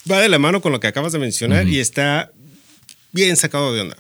va 0.09 0.21
de 0.21 0.29
la 0.29 0.39
mano 0.39 0.61
con 0.61 0.71
lo 0.71 0.79
que 0.79 0.87
acabas 0.87 1.11
de 1.11 1.19
mencionar 1.19 1.67
y 1.67 1.79
está 1.79 2.31
bien 3.11 3.35
sacado 3.35 3.73
de 3.73 3.81
onda. 3.81 3.97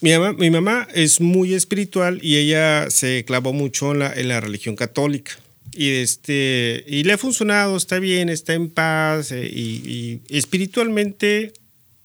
Mi 0.00 0.12
mamá, 0.12 0.32
mi 0.34 0.50
mamá, 0.50 0.88
es 0.94 1.20
muy 1.20 1.54
espiritual 1.54 2.18
y 2.22 2.36
ella 2.36 2.90
se 2.90 3.24
clavó 3.24 3.52
mucho 3.52 3.92
en 3.92 4.00
la, 4.00 4.12
en 4.12 4.28
la 4.28 4.40
religión 4.40 4.76
católica. 4.76 5.32
Y, 5.72 5.90
este, 5.90 6.84
y 6.86 7.04
le 7.04 7.14
ha 7.14 7.18
funcionado, 7.18 7.76
está 7.76 7.98
bien, 7.98 8.28
está 8.28 8.54
en 8.54 8.70
paz 8.70 9.32
eh, 9.32 9.46
y, 9.46 10.20
espiritualmente 10.28 11.52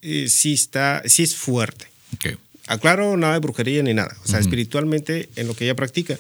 eh, 0.01 0.27
sí, 0.29 0.53
está, 0.53 1.03
sí 1.05 1.23
es 1.23 1.35
fuerte. 1.35 1.87
Aclaro, 2.67 3.17
nada 3.17 3.33
de 3.33 3.39
brujería 3.39 3.83
ni 3.83 3.93
nada. 3.93 4.15
O 4.23 4.27
sea, 4.27 4.39
espiritualmente 4.39 5.27
en 5.35 5.47
lo 5.47 5.55
que 5.55 5.65
ella 5.65 5.75
practica. 5.75 6.17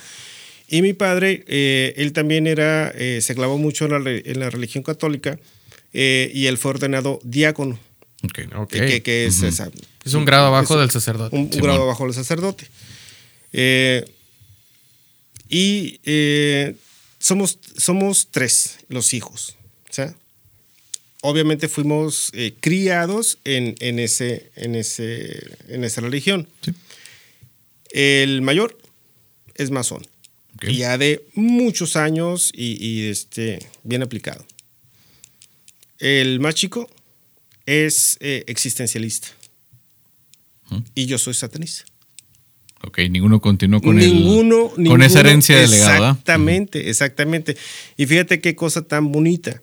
Y 0.67 0.81
mi 0.81 0.93
padre, 0.93 1.43
eh, 1.47 1.93
él 1.97 2.11
también 2.11 2.47
era, 2.47 2.93
se 3.21 3.35
clavó 3.35 3.57
mucho 3.57 3.85
en 3.85 4.03
la, 4.03 4.11
en 4.11 4.39
la 4.39 4.49
religión 4.49 4.83
católica 4.83 5.39
eh, 5.93 6.31
y 6.33 6.45
él 6.47 6.57
fue 6.57 6.71
ordenado 6.71 7.19
diácono. 7.23 7.79
Okay. 8.21 9.01
Que, 9.01 9.25
es, 9.25 9.41
es, 9.43 10.13
un 10.13 10.25
grado 10.25 10.47
abajo 10.47 10.77
del 10.77 10.91
sacerdote. 10.91 11.35
Un, 11.35 11.49
grado 11.49 11.83
abajo 11.83 12.03
del 12.03 12.13
sacerdote. 12.13 12.67
Eh, 13.53 14.05
y 15.47 15.99
eh, 16.03 16.75
somos, 17.17 17.59
somos 17.77 18.27
tres 18.29 18.79
los 18.89 19.13
hijos. 19.13 19.55
obviamente 21.21 21.69
fuimos 21.69 22.31
criados 22.59 23.39
en, 23.45 23.75
en, 23.79 23.99
ese, 23.99 24.51
en, 24.55 24.75
ese, 24.75 25.55
en 25.69 25.85
esa 25.85 26.01
religión. 26.01 26.47
El 27.91 28.41
mayor 28.41 28.77
es 29.55 29.71
masón. 29.71 30.05
Y 30.61 30.77
ya 30.77 30.97
de 30.97 31.23
muchos 31.35 31.95
años 31.95 32.51
y, 32.53 32.85
y 32.85 33.07
este, 33.07 33.59
bien 33.83 34.03
aplicado. 34.03 34.45
El 35.99 36.39
más 36.39 36.55
chico 36.55 36.89
es 37.65 38.17
eh, 38.21 38.43
existencialista. 38.47 39.27
Y 40.95 41.05
yo 41.07 41.17
soy 41.17 41.33
satanista. 41.33 41.83
Ok, 42.83 42.99
ninguno 43.09 43.41
continuó 43.41 43.81
con, 43.81 43.97
ninguno, 43.97 44.71
con 44.91 45.01
esa 45.01 45.19
herencia 45.21 45.57
delegada. 45.57 46.11
Exactamente, 46.11 46.89
exactamente. 46.89 47.57
Y 47.97 48.05
fíjate 48.05 48.39
qué 48.39 48.55
cosa 48.55 48.83
tan 48.83 49.11
bonita. 49.11 49.61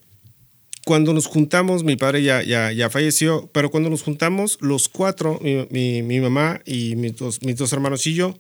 cuando 0.85 1.13
nos 1.15 1.27
juntamos, 1.27 1.83
mi 1.83 1.97
padre 1.97 2.23
ya, 2.23 2.43
ya, 2.45 2.71
ya 2.73 2.91
falleció, 2.91 3.49
pero 3.53 3.71
cuando 3.73 3.91
nos 3.91 4.03
juntamos 4.03 4.59
los 4.61 4.89
cuatro, 4.89 5.41
mi, 5.43 5.67
mi- 5.71 6.03
mi 6.03 6.21
mamá 6.21 6.61
y 6.65 6.95
mis 6.97 7.17
dos, 7.17 7.43
mis 7.43 7.57
dos 7.57 7.73
hermanos 7.73 8.07
y 8.07 8.15
yo, 8.15 8.39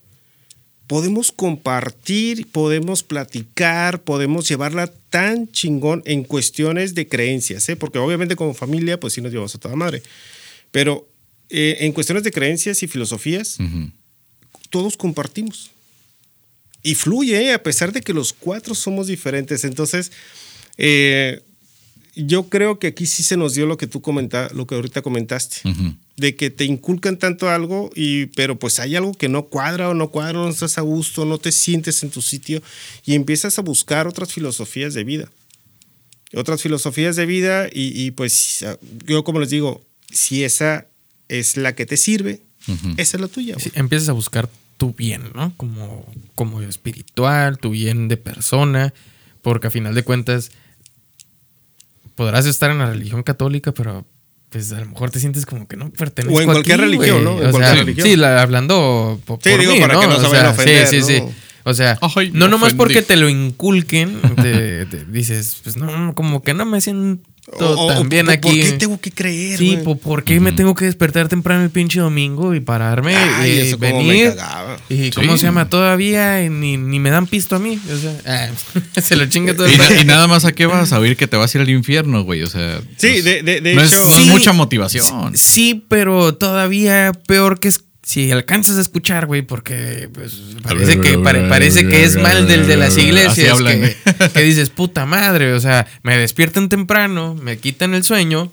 podemos 0.87 1.32
compartir, 1.32 2.47
podemos 2.53 3.03
platicar, 3.03 4.03
podemos 4.03 4.49
llevarla 4.49 4.87
tan 5.11 5.51
chingón 5.51 6.03
en 6.07 6.22
cuestiones 6.24 6.95
de 6.95 7.09
creencias, 7.09 7.68
¿eh? 7.68 7.76
porque 7.76 7.99
obviamente 7.99 8.37
como 8.37 8.55
familia, 8.55 8.99
pues 9.01 9.14
sí 9.14 9.20
nos 9.20 9.32
llevamos 9.32 9.55
a 9.55 9.59
toda 9.59 9.74
madre. 9.76 10.03
Pero 10.70 11.09
eh, 11.51 11.78
en 11.80 11.93
cuestiones 11.93 12.22
de 12.24 12.32
creencias 12.32 12.82
y 12.82 12.87
filosofías, 12.89 13.59
Ujú. 13.61 13.91
todos 14.70 14.97
compartimos. 14.97 15.70
Y 16.82 16.95
fluye, 16.95 17.41
¿eh? 17.47 17.53
a 17.53 17.62
pesar 17.62 17.93
de 17.93 18.01
que 18.03 18.12
los 18.12 18.32
cuatro 18.32 18.74
somos 18.74 19.09
diferentes. 19.09 19.64
Entonces, 19.64 20.12
eh, 20.76 21.43
yo 22.14 22.49
creo 22.49 22.78
que 22.78 22.87
aquí 22.89 23.07
sí 23.07 23.22
se 23.24 23.37
nos 23.37 23.55
dio 23.55 23.66
lo 23.66 23.76
que 23.76 23.87
tú 23.89 24.01
comenta, 24.03 24.49
lo 24.55 24.66
que 24.66 24.76
ahorita 24.76 25.03
comentaste, 25.03 25.68
Ujú. 25.68 25.95
De 26.16 26.34
que 26.34 26.50
te 26.50 26.64
inculcan 26.64 27.18
tanto 27.18 27.50
algo, 27.50 27.90
y, 27.94 28.26
pero 28.26 28.58
pues 28.58 28.80
hay 28.80 28.96
algo 28.96 29.12
que 29.12 29.28
no 29.28 29.46
cuadra 29.46 29.90
o 29.90 29.94
no 29.94 30.10
cuadra, 30.10 30.38
no 30.38 30.48
estás 30.48 30.78
a 30.78 30.80
gusto, 30.80 31.24
no 31.24 31.38
te 31.38 31.52
sientes 31.52 32.02
en 32.02 32.10
tu 32.10 32.22
sitio 32.22 32.62
y 33.04 33.14
empiezas 33.14 33.58
a 33.58 33.62
buscar 33.62 34.06
otras 34.06 34.32
filosofías 34.32 34.94
de 34.94 35.04
vida. 35.04 35.30
Otras 36.34 36.62
filosofías 36.62 37.16
de 37.16 37.26
vida 37.26 37.68
y, 37.72 38.00
y, 38.00 38.10
pues 38.10 38.64
yo 39.06 39.24
como 39.24 39.40
les 39.40 39.50
digo, 39.50 39.84
si 40.10 40.44
esa 40.44 40.86
es 41.28 41.56
la 41.56 41.74
que 41.74 41.86
te 41.86 41.96
sirve, 41.96 42.42
esa 42.96 43.16
es 43.16 43.20
la 43.20 43.28
tuya. 43.28 43.56
Sí, 43.58 43.70
empiezas 43.74 44.08
a 44.08 44.12
buscar 44.12 44.48
tu 44.76 44.92
bien, 44.92 45.30
¿no? 45.34 45.52
Como, 45.56 46.04
como 46.34 46.62
espiritual, 46.62 47.58
tu 47.58 47.70
bien 47.70 48.08
de 48.08 48.16
persona, 48.16 48.92
porque 49.42 49.68
a 49.68 49.70
final 49.70 49.94
de 49.94 50.02
cuentas 50.02 50.50
podrás 52.16 52.46
estar 52.46 52.70
en 52.70 52.78
la 52.78 52.90
religión 52.90 53.22
católica, 53.22 53.72
pero 53.72 54.04
pues 54.57 54.72
a 54.72 54.80
lo 54.80 54.86
mejor 54.86 55.11
te 55.11 55.20
sientes 55.20 55.44
como 55.46 55.68
que 55.68 55.76
no 55.76 55.90
perteneces 55.90 56.36
O 56.36 56.40
en 56.40 56.46
cualquier 56.46 56.80
religión, 56.80 57.22
¿no? 57.24 57.32
En 57.40 57.48
o 57.48 57.50
cualquier 57.50 57.64
sea, 57.66 57.74
religión. 57.84 58.07
Sí, 58.09 58.16
la- 58.16 58.40
hablando 58.42 59.20
po- 59.24 59.38
por, 59.38 59.52
Sí, 59.52 59.59
digo, 59.59 59.72
mí, 59.74 59.80
para 59.80 59.94
¿no? 59.94 60.00
que 60.00 60.07
no 60.07 60.18
se 60.20 60.26
O 60.26 60.30
vayan 60.30 60.46
a 60.46 60.54
sea, 60.54 60.62
ofender, 60.62 60.86
Sí, 60.88 61.02
sí, 61.02 61.20
¿no? 61.22 61.28
sí. 61.28 61.34
O 61.68 61.74
sea, 61.74 61.98
Ay, 62.00 62.30
no 62.32 62.46
nomás 62.48 62.68
ofendí. 62.68 62.78
porque 62.78 63.02
te 63.02 63.16
lo 63.16 63.28
inculquen, 63.28 64.20
te- 64.36 64.86
te 64.90 65.04
dices, 65.07 65.61
pues 65.64 65.76
no, 65.76 66.14
como 66.14 66.42
que 66.42 66.54
no 66.54 66.64
me 66.64 66.80
siento 66.80 67.28
O- 67.53 67.64
o- 67.64 67.86
tan 67.94 68.09
bien 68.09 68.28
o- 68.28 68.32
aquí. 68.32 68.49
¿Por 68.49 68.55
qué 68.70 68.72
tengo 68.72 69.01
que 69.01 69.12
creer? 69.12 69.57
Sí, 69.59 69.78
¿por 70.03 70.24
qué 70.24 70.40
me 70.40 70.51
tengo 70.51 70.74
que 70.74 70.84
despertar 70.84 71.28
temprano 71.28 71.62
el 71.62 71.70
pinche 71.70 72.01
domingo 72.01 72.55
y 72.57 72.61
pararme 72.61 73.14
y 73.47 73.51
eso 73.59 73.78
como 73.78 74.03
me 74.03 74.09
venir? 74.09 74.34
¿Y 74.88 75.11
cómo 75.12 75.36
se 75.38 75.44
llama? 75.44 75.68
Todavía 75.68 76.42
y 76.44 76.51
ni, 76.51 76.76
ni 76.76 76.99
me 76.99 77.11
dan 77.11 77.26
pisto 77.28 77.55
a 77.57 77.59
mí. 77.61 77.78
O 77.92 77.97
sea, 77.99 78.51
ah, 78.97 79.01
se 79.01 79.14
lo 79.14 79.26
chinga 79.26 79.55
todo 79.55 79.68
Y, 79.68 79.72
el 79.74 79.78
na- 79.78 80.01
y 80.01 80.05
nada 80.05 80.26
más 80.26 80.44
a 80.44 80.53
qué 80.53 80.66
vas 80.66 80.92
a 80.92 80.99
oír 80.99 81.16
que 81.16 81.28
te 81.28 81.36
vas 81.36 81.55
a 81.55 81.59
ir 81.59 81.62
al 81.62 81.70
infierno, 81.70 82.24
güey. 82.24 82.42
O 82.42 82.49
sea. 82.49 82.80
Sí, 82.97 83.09
pues, 83.11 83.24
de, 83.24 83.42
de- 83.44 83.61
de 83.61 83.74
no, 83.74 83.82
hecho. 83.82 83.94
es, 83.97 84.07
no 84.11 84.16
es 84.18 84.24
Sí. 84.24 84.30
mucha 84.30 84.53
motivación. 84.53 85.36
Sí, 85.36 85.84
pero 85.88 86.34
todavía 86.34 87.12
peor 87.28 87.61
que 87.61 87.68
es 87.68 87.78
si 88.09 88.30
alcanzas 88.30 88.78
a 88.78 88.82
escuchar, 88.82 89.26
güey, 89.26 89.42
porque 89.42 90.09
pues, 90.14 90.32
parece 90.62 91.00
que 91.00 91.18
pare- 91.18 91.48
parece 91.48 91.88
que 91.88 92.04
es 92.04 92.14
mal 92.16 92.46
del 92.46 92.68
de 92.68 92.76
las 92.76 92.96
iglesias 92.96 93.59
que, 93.61 93.96
que 94.32 94.42
dices, 94.42 94.70
puta 94.70 95.07
madre, 95.07 95.52
o 95.54 95.59
sea, 95.59 95.88
me 96.04 96.16
despiertan 96.16 96.68
temprano, 96.68 97.34
me 97.34 97.59
quitan 97.59 97.94
el 97.94 98.04
sueño, 98.04 98.52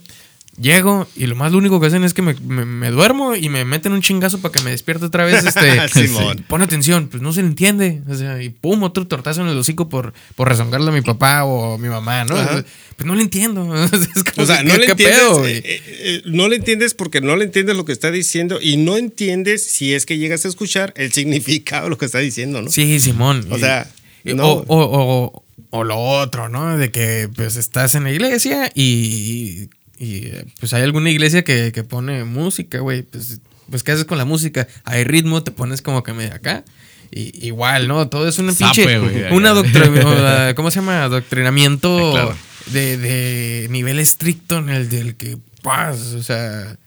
llego 0.61 1.07
y 1.15 1.25
lo 1.25 1.35
más 1.35 1.51
lo 1.51 1.57
único 1.57 1.79
que 1.81 1.87
hacen 1.87 2.03
es 2.03 2.13
que 2.13 2.21
me, 2.21 2.35
me- 2.35 2.65
me 2.65 2.91
duermo 2.91 3.35
y 3.35 3.49
me 3.49 3.65
meten 3.65 3.91
un 3.93 4.01
chingazo 4.01 4.39
para 4.39 4.51
que 4.51 4.59
me 4.61 4.69
despierte 4.71 5.05
otra 5.05 5.25
vez, 5.25 5.43
este, 5.43 5.87
Simón. 6.07 6.45
pon 6.47 6.61
atención, 6.61 7.07
pues 7.07 7.23
no 7.23 7.33
se 7.33 7.41
le 7.41 7.47
entiende, 7.47 8.01
o 8.07 8.13
sea, 8.15 8.41
y 8.41 8.49
pum, 8.49 8.83
otro 8.83 9.07
tortazo 9.07 9.41
en 9.41 9.47
el 9.47 9.57
hocico 9.57 9.89
por, 9.89 10.13
por 10.35 10.47
rezongarle 10.49 10.89
a 10.89 10.93
mi 10.93 11.01
papá 11.01 11.43
o 11.43 11.73
a 11.73 11.77
mi 11.77 11.89
mamá, 11.89 12.23
¿no? 12.25 12.35
Ajá. 12.37 12.63
Pues 12.95 13.07
no 13.07 13.15
le 13.15 13.23
entiendo, 13.23 13.67
O 14.37 14.45
sea, 14.45 14.59
que, 14.59 14.63
no 14.65 14.73
¿qué- 14.73 14.79
le 14.79 14.85
entiendes. 14.85 15.17
pedo, 15.19 15.47
eh, 15.47 15.57
eh, 15.65 15.81
eh, 15.87 16.21
no 16.25 16.47
le 16.47 16.57
entiendes 16.57 16.93
porque 16.93 17.19
no 17.21 17.35
le 17.35 17.45
entiendes 17.45 17.75
lo 17.75 17.85
que 17.85 17.91
está 17.91 18.11
diciendo 18.11 18.59
y 18.61 18.77
no 18.77 18.97
entiendes 18.97 19.65
si 19.65 19.93
es 19.95 20.05
que 20.05 20.19
llegas 20.19 20.45
a 20.45 20.49
escuchar 20.49 20.93
el 20.97 21.11
significado 21.11 21.85
de 21.85 21.89
lo 21.89 21.97
que 21.97 22.05
está 22.05 22.19
diciendo, 22.19 22.61
¿no? 22.61 22.69
Sí, 22.69 22.99
Simón. 22.99 23.47
O 23.49 23.57
Y- 23.57 23.59
sea, 23.59 23.89
no. 24.25 24.47
o, 24.51 24.63
o- 24.67 25.23
o- 25.25 25.43
o 25.71 25.83
lo 25.83 25.97
otro, 25.97 26.49
¿no? 26.49 26.77
De 26.77 26.91
que 26.91 27.27
pues 27.35 27.55
estás 27.55 27.95
en 27.95 28.03
la 28.03 28.11
iglesia 28.11 28.71
y, 28.75 29.69
y, 29.97 30.27
pues 30.59 30.73
hay 30.73 30.83
alguna 30.83 31.09
iglesia 31.09 31.43
que, 31.43 31.71
que 31.71 31.83
pone 31.83 32.23
música, 32.23 32.79
güey. 32.79 33.03
Pues, 33.03 33.39
pues, 33.69 33.83
¿qué 33.83 33.91
haces 33.93 34.05
con 34.05 34.17
la 34.17 34.25
música? 34.25 34.67
Hay 34.83 35.03
ritmo, 35.03 35.43
te 35.43 35.51
pones 35.51 35.81
como 35.81 36.03
que 36.03 36.13
medio 36.13 36.33
acá. 36.33 36.63
Y, 37.11 37.45
igual, 37.47 37.87
¿no? 37.87 38.09
Todo 38.09 38.27
es 38.27 38.39
una 38.39 38.53
pinche. 38.53 38.99
una 39.31 39.51
doctrina. 39.51 40.53
¿Cómo 40.55 40.71
se 40.71 40.79
llama? 40.79 41.03
Adoctrinamiento 41.03 42.09
Ah, 42.09 42.11
claro. 42.11 42.37
de, 42.71 42.97
de 42.97 43.67
nivel 43.69 43.99
estricto 43.99 44.57
en 44.57 44.69
el 44.69 44.89
del 44.89 45.15
que. 45.15 45.37
Pues, 45.61 45.99
o 46.13 46.23
sea. 46.23 46.77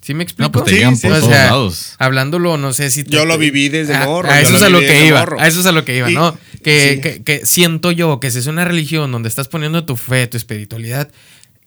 ¿Sí 0.00 0.14
me 0.14 0.22
explico? 0.22 0.46
No, 0.48 0.52
pues 0.52 0.64
te 0.66 0.70
Sí, 0.72 0.76
llegan 0.78 0.96
sí. 0.96 1.06
por 1.08 1.16
O 1.16 1.20
todos 1.20 1.30
sea, 1.32 1.44
lados. 1.46 1.94
Hablándolo, 1.98 2.56
no 2.56 2.72
sé 2.72 2.90
si. 2.90 3.04
te- 3.04 3.10
Yo 3.10 3.24
lo 3.26 3.36
viví 3.36 3.68
desde 3.68 3.94
a, 3.94 4.06
morro, 4.06 4.30
A 4.30 4.40
eso 4.40 4.56
es 4.56 4.62
a 4.62 4.68
lo 4.70 4.80
que 4.80 5.06
iba. 5.06 5.20
morro. 5.20 5.40
A 5.40 5.46
eso 5.48 5.60
es 5.60 5.66
a 5.66 5.72
lo 5.72 5.84
que 5.84 5.96
iba, 5.98 6.10
Y- 6.10 6.14
¿no? 6.14 6.38
Que, 6.62 6.94
sí. 6.94 7.00
que- 7.00 7.22
que 7.22 7.44
siento 7.46 7.90
yo 7.90 8.20
que 8.20 8.30
si 8.30 8.38
es 8.38 8.46
una 8.46 8.64
religión 8.64 9.12
donde 9.12 9.28
estás 9.28 9.48
poniendo 9.48 9.84
tu 9.84 9.96
fe, 9.96 10.26
tu 10.26 10.36
espiritualidad, 10.38 11.10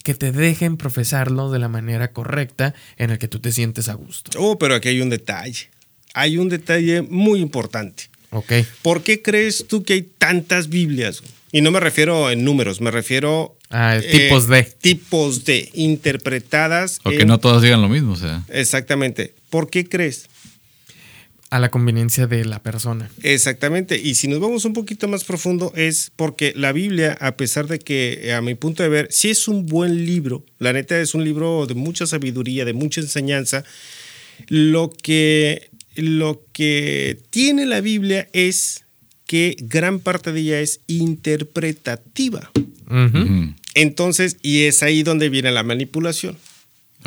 que 0.07 0.13
te 0.15 0.31
dejen 0.31 0.77
profesarlo 0.77 1.51
de 1.51 1.59
la 1.59 1.67
manera 1.67 2.13
correcta 2.13 2.73
en 2.95 3.09
el 3.09 3.17
que 3.19 3.27
tú 3.27 3.39
te 3.39 3.51
sientes 3.51 3.89
a 3.89 3.93
gusto. 3.93 4.31
Oh, 4.39 4.57
pero 4.57 4.73
aquí 4.75 4.87
hay 4.87 5.01
un 5.01 5.09
detalle. 5.09 5.67
Hay 6.13 6.37
un 6.37 6.47
detalle 6.47 7.01
muy 7.01 7.41
importante. 7.41 8.03
Ok. 8.29 8.53
¿Por 8.83 9.03
qué 9.03 9.21
crees 9.21 9.65
tú 9.67 9.83
que 9.83 9.93
hay 9.95 10.03
tantas 10.17 10.69
Biblias? 10.69 11.21
Y 11.51 11.59
no 11.59 11.71
me 11.71 11.81
refiero 11.81 12.31
en 12.31 12.45
números, 12.45 12.79
me 12.79 12.89
refiero 12.89 13.57
Ah, 13.69 13.97
eh, 13.97 14.01
tipos 14.09 14.47
de. 14.47 14.63
tipos 14.63 15.43
de 15.43 15.69
interpretadas. 15.73 16.99
O 17.03 17.09
que 17.09 17.23
en- 17.23 17.27
no 17.27 17.37
todas 17.39 17.61
digan 17.61 17.81
lo 17.81 17.89
mismo, 17.89 18.13
o 18.13 18.15
sea. 18.15 18.43
Exactamente. 18.47 19.33
¿Por 19.49 19.69
qué 19.69 19.89
crees? 19.89 20.27
A 21.49 21.59
la 21.59 21.69
conveniencia 21.69 22.27
de 22.27 22.43
la 22.43 22.61
persona. 22.61 23.09
Exactamente. 23.23 23.97
Y 23.97 24.15
si 24.15 24.27
nos 24.27 24.39
vamos 24.41 24.65
un 24.65 24.73
poquito 24.73 25.07
más 25.07 25.23
profundo, 25.23 25.71
es 25.75 26.11
porque 26.15 26.51
la 26.55 26.73
Biblia, 26.73 27.17
a 27.21 27.37
pesar 27.37 27.67
de 27.67 27.79
que, 27.79 28.33
a 28.33 28.41
mi 28.41 28.55
punto 28.55 28.83
de 28.83 28.89
ver, 28.89 29.07
sí 29.11 29.29
es 29.29 29.47
un 29.47 29.65
buen 29.65 30.05
libro, 30.05 30.43
la 30.59 30.73
neta 30.73 30.99
es 30.99 31.13
un 31.13 31.23
libro 31.23 31.65
de 31.65 31.73
mucha 31.73 32.05
sabiduría, 32.05 32.65
de 32.65 32.73
mucha 32.73 32.99
enseñanza, 32.99 33.63
lo 34.47 34.89
que, 34.89 35.69
lo 35.95 36.43
que 36.51 37.17
tiene 37.29 37.65
la 37.65 37.79
Biblia 37.79 38.27
es 38.33 38.83
que 39.25 39.55
gran 39.59 39.99
parte 39.99 40.31
de 40.31 40.41
ella 40.41 40.59
es 40.59 40.81
interpretativa. 40.87 42.51
Entonces, 43.73 44.37
y 44.41 44.63
es 44.63 44.83
ahí 44.83 45.03
donde 45.03 45.29
viene 45.29 45.51
la 45.51 45.63
manipulación. 45.63 46.37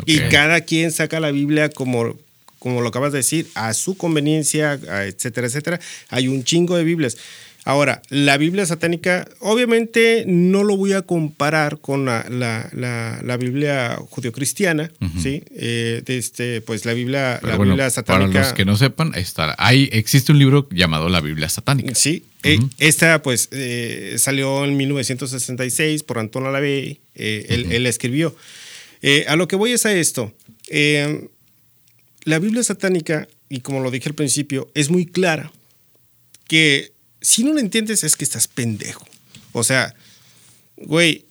Y 0.05 0.19
cada 0.29 0.61
quien 0.61 0.91
saca 0.91 1.19
la 1.19 1.31
Biblia 1.31 1.69
como, 1.69 2.15
como 2.61 2.81
lo 2.81 2.89
acabas 2.89 3.11
de 3.11 3.17
decir, 3.17 3.47
a 3.55 3.73
su 3.73 3.97
conveniencia, 3.97 4.73
etcétera, 5.07 5.47
etcétera. 5.47 5.79
Hay 6.09 6.27
un 6.27 6.43
chingo 6.43 6.77
de 6.77 6.83
Biblias. 6.83 7.17
Ahora, 7.63 8.01
la 8.09 8.37
Biblia 8.37 8.65
satánica, 8.65 9.27
obviamente 9.39 10.23
no 10.27 10.63
lo 10.63 10.77
voy 10.77 10.93
a 10.93 11.03
comparar 11.03 11.77
con 11.79 12.05
la, 12.05 12.25
la, 12.29 12.67
la- 12.73 13.19
la 13.23 13.37
Biblia 13.37 13.97
judio-cristiana, 14.09 14.91
¿sí? 15.21 15.43
Eh, 15.55 16.01
de 16.03 16.17
este, 16.17 16.61
pues 16.61 16.85
la 16.85 16.93
Biblia, 16.93 17.37
Pero 17.39 17.51
la 17.51 17.57
bueno, 17.57 17.73
Biblia 17.73 17.85
para 17.85 17.91
satánica. 17.91 18.39
los 18.39 18.53
que 18.53 18.65
no 18.65 18.77
sepan, 18.77 19.13
está, 19.15 19.55
hay, 19.59 19.89
existe 19.91 20.31
un 20.31 20.39
libro 20.39 20.67
llamado 20.71 21.07
La 21.09 21.21
Biblia 21.21 21.49
Satánica. 21.49 21.93
Sí, 21.93 22.25
eh, 22.43 22.57
esta 22.79 23.21
pues 23.21 23.47
eh, 23.51 24.15
salió 24.17 24.65
en 24.65 24.75
1966 24.77 26.01
por 26.01 26.17
Antonio 26.17 26.51
Lavey, 26.51 26.99
él, 27.13 27.71
él 27.71 27.83
la 27.83 27.89
escribió. 27.89 28.35
Eh, 29.03 29.25
a 29.27 29.35
lo 29.35 29.47
que 29.47 29.55
voy 29.55 29.71
es 29.73 29.85
a 29.85 29.93
esto. 29.93 30.33
La 32.23 32.39
Biblia 32.39 32.63
satánica, 32.63 33.27
y 33.49 33.61
como 33.61 33.79
lo 33.79 33.91
dije 33.91 34.09
al 34.09 34.15
principio, 34.15 34.69
es 34.73 34.89
muy 34.89 35.05
clara 35.05 35.51
que 36.47 36.93
si 37.21 37.43
no 37.43 37.53
lo 37.53 37.59
entiendes 37.59 38.03
es 38.03 38.15
que 38.15 38.23
estás 38.23 38.47
pendejo. 38.47 39.05
O 39.51 39.63
sea, 39.63 39.95
güey, 40.77 41.25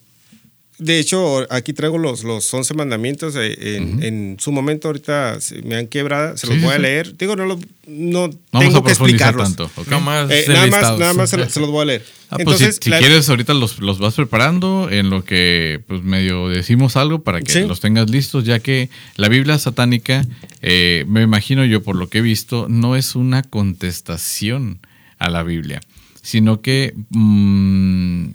de 0.81 0.99
hecho, 0.99 1.47
aquí 1.53 1.73
traigo 1.73 1.99
los, 1.99 2.25
los 2.25 2.53
11 2.53 2.75
mandamientos. 2.75 3.37
eh, 3.37 3.77
en, 3.77 4.03
en 4.03 4.37
su 4.41 4.51
momento, 4.51 4.89
ahorita 4.89 5.41
se 5.41 5.63
me 5.63 5.77
han 5.77 5.87
quebrado, 5.87 6.37
se 6.37 6.47
los 6.47 6.55
Sí, 6.57 6.61
sí, 6.61 6.67
voy 6.67 6.75
a 6.75 6.79
leer. 6.79 7.17
Digo, 7.17 7.37
no, 7.37 7.47
lo, 7.47 7.59
no 7.87 8.21
Vamos 8.29 8.39
tengo 8.51 8.79
a 8.79 8.81
que 8.81 8.95
profundizar 8.95 9.35
explicarlos. 9.35 9.57
tanto. 9.57 9.71
¿ok? 9.81 9.89
No 9.89 10.01
más 10.01 10.31
Eh, 10.31 10.45
nada 10.49 10.59
más, 10.61 10.65
enlistados. 10.67 11.01
nada 11.01 11.15
más 11.15 11.31
se, 11.31 11.37
lo- 11.37 11.49
se 11.51 11.61
los 11.61 11.71
voy 11.71 11.83
a 11.83 11.85
leer. 11.85 12.05
Ah, 12.31 12.37
pues 12.43 12.59
si- 12.59 12.65
Entonces, 12.65 12.79
si, 12.83 12.91
la- 12.91 12.99
quieres, 12.99 13.29
ahorita 13.29 13.55
los, 13.55 13.79
los 13.79 13.99
vas 13.99 14.15
preparando 14.15 14.89
en 14.91 15.11
lo 15.11 15.25
que 15.25 15.81
pues 15.87 16.03
medio 16.03 16.49
decimos 16.49 16.97
algo 16.97 17.23
para 17.23 17.41
que 17.43 17.53
Sí. 17.53 17.61
los 17.67 17.81
tengas 17.81 18.09
listos, 18.11 18.45
ya 18.45 18.59
que 18.61 18.89
la 19.17 19.29
Biblia 19.29 19.59
satánica, 19.59 20.25
eh, 20.63 21.05
me 21.09 21.23
imagino 21.23 21.65
yo 21.65 21.83
por 21.83 21.97
lo 21.97 22.09
que 22.09 22.19
he 22.19 22.23
visto, 22.23 22.67
no 22.69 22.97
es 22.97 23.15
una 23.15 23.43
contestación 23.43 24.79
a 25.19 25.29
la 25.29 25.43
Biblia, 25.43 25.81
sino 26.23 26.61
que 26.63 26.95
mm, 27.11 28.29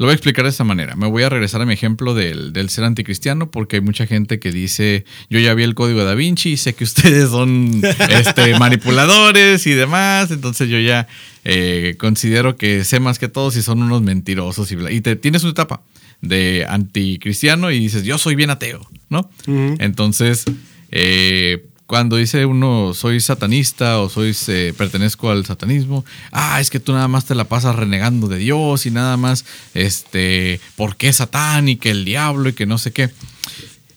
lo 0.00 0.06
voy 0.06 0.12
a 0.12 0.14
explicar 0.14 0.44
de 0.44 0.50
esta 0.50 0.64
manera. 0.64 0.96
Me 0.96 1.06
voy 1.06 1.22
a 1.22 1.28
regresar 1.28 1.60
a 1.60 1.66
mi 1.66 1.74
ejemplo 1.74 2.14
del, 2.14 2.52
del 2.52 2.70
ser 2.70 2.84
anticristiano, 2.84 3.50
porque 3.50 3.76
hay 3.76 3.82
mucha 3.82 4.06
gente 4.06 4.38
que 4.40 4.50
dice, 4.50 5.04
yo 5.28 5.38
ya 5.38 5.52
vi 5.54 5.62
el 5.62 5.74
código 5.74 6.00
de 6.00 6.06
Da 6.06 6.14
Vinci 6.14 6.52
y 6.52 6.56
sé 6.56 6.74
que 6.74 6.84
ustedes 6.90 7.28
son 7.30 7.82
este, 8.08 8.58
manipuladores 8.58 9.66
y 9.66 9.72
demás, 9.72 10.30
entonces 10.30 10.68
yo 10.68 10.78
ya 10.80 11.06
eh, 11.44 11.94
considero 11.98 12.56
que 12.56 12.82
sé 12.84 12.98
más 12.98 13.18
que 13.18 13.28
todos 13.28 13.56
y 13.56 13.62
son 13.62 13.82
unos 13.82 14.02
mentirosos 14.02 14.72
y, 14.72 14.76
bla- 14.76 14.90
y 14.92 15.00
te, 15.02 15.16
tienes 15.16 15.42
una 15.42 15.52
etapa. 15.52 15.82
de 16.22 16.66
anticristiano 16.68 17.70
y 17.70 17.78
dices, 17.78 18.02
yo 18.04 18.18
soy 18.18 18.34
bien 18.34 18.50
ateo, 18.50 18.80
¿no? 19.10 19.30
Entonces, 19.46 20.44
eh, 20.90 21.64
cuando 21.90 22.18
dice 22.18 22.46
uno 22.46 22.94
soy 22.94 23.18
satanista 23.18 23.98
o 23.98 24.08
soy 24.08 24.32
eh, 24.46 24.72
pertenezco 24.78 25.28
al 25.28 25.44
satanismo, 25.44 26.04
ah, 26.30 26.60
es 26.60 26.70
que 26.70 26.78
tú 26.78 26.92
nada 26.92 27.08
más 27.08 27.24
te 27.24 27.34
la 27.34 27.48
pasas 27.48 27.74
renegando 27.74 28.28
de 28.28 28.38
Dios 28.38 28.86
y 28.86 28.92
nada 28.92 29.16
más, 29.16 29.44
este, 29.74 30.60
¿por 30.76 30.94
qué 30.94 31.12
Satán 31.12 31.68
y 31.68 31.74
que 31.74 31.90
el 31.90 32.04
diablo 32.04 32.48
y 32.48 32.52
que 32.52 32.64
no 32.64 32.78
sé 32.78 32.92
qué? 32.92 33.10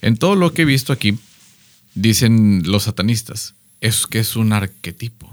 En 0.02 0.18
todo 0.18 0.36
lo 0.36 0.56
que 0.56 0.64
he 0.64 0.66
visto 0.66 0.92
aquí, 0.92 1.20
dicen 1.94 2.64
los 2.66 2.82
satanistas, 2.82 3.54
es 3.80 4.08
que 4.08 4.18
es 4.18 4.36
un 4.36 4.54
arquetipo. 4.54 5.33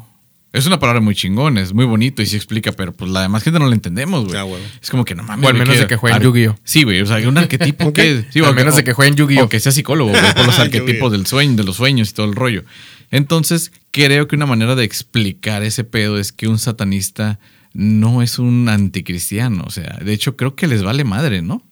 Es 0.52 0.66
una 0.66 0.80
palabra 0.80 1.00
muy 1.00 1.14
chingón, 1.14 1.58
es 1.58 1.72
muy 1.72 1.84
bonito 1.84 2.22
y 2.22 2.26
se 2.26 2.34
explica, 2.36 2.72
pero 2.72 2.92
pues 2.92 3.10
la 3.10 3.22
demás 3.22 3.44
gente 3.44 3.60
no 3.60 3.68
la 3.68 3.74
entendemos, 3.74 4.24
güey. 4.26 4.36
Ah. 4.36 4.46
Es 4.82 4.90
como 4.90 5.04
que 5.04 5.14
no 5.14 5.22
mames. 5.22 5.46
O 5.46 5.48
al 5.48 5.56
menos 5.56 5.78
de 5.78 5.86
que 5.86 5.94
jueguen 5.96 6.22
Yu-Gi-Oh. 6.22 6.58
Sí, 6.64 6.82
güey, 6.82 7.00
o 7.02 7.06
sea, 7.06 7.16
un 7.28 7.38
arquetipo 7.38 7.92
que... 7.92 8.24
Sí, 8.32 8.40
Al 8.40 8.54
menos 8.54 8.74
de 8.74 8.82
que 8.82 8.92
jueguen 8.92 9.14
Yu-Gi-Oh. 9.14 9.48
Que 9.48 9.60
sea 9.60 9.70
psicólogo, 9.70 10.10
güey, 10.10 10.34
por 10.34 10.46
los 10.46 10.58
arquetipos 10.58 11.12
del 11.12 11.26
sueño, 11.26 11.54
de 11.56 11.62
los 11.64 11.76
sueños 11.76 12.10
y 12.10 12.14
todo 12.14 12.26
el 12.26 12.34
rollo. 12.34 12.64
Entonces, 13.12 13.70
creo 13.92 14.26
que 14.26 14.34
una 14.36 14.46
manera 14.46 14.74
de 14.74 14.84
explicar 14.84 15.62
ese 15.62 15.84
pedo 15.84 16.18
es 16.18 16.32
que 16.32 16.48
un 16.48 16.58
satanista 16.58 17.38
no 17.72 18.20
es 18.22 18.38
un 18.40 18.68
anticristiano. 18.68 19.62
O 19.66 19.70
sea, 19.70 19.98
de 20.04 20.12
hecho, 20.12 20.36
creo 20.36 20.56
que 20.56 20.66
les 20.66 20.82
vale 20.82 21.04
madre, 21.04 21.42
¿no? 21.42 21.62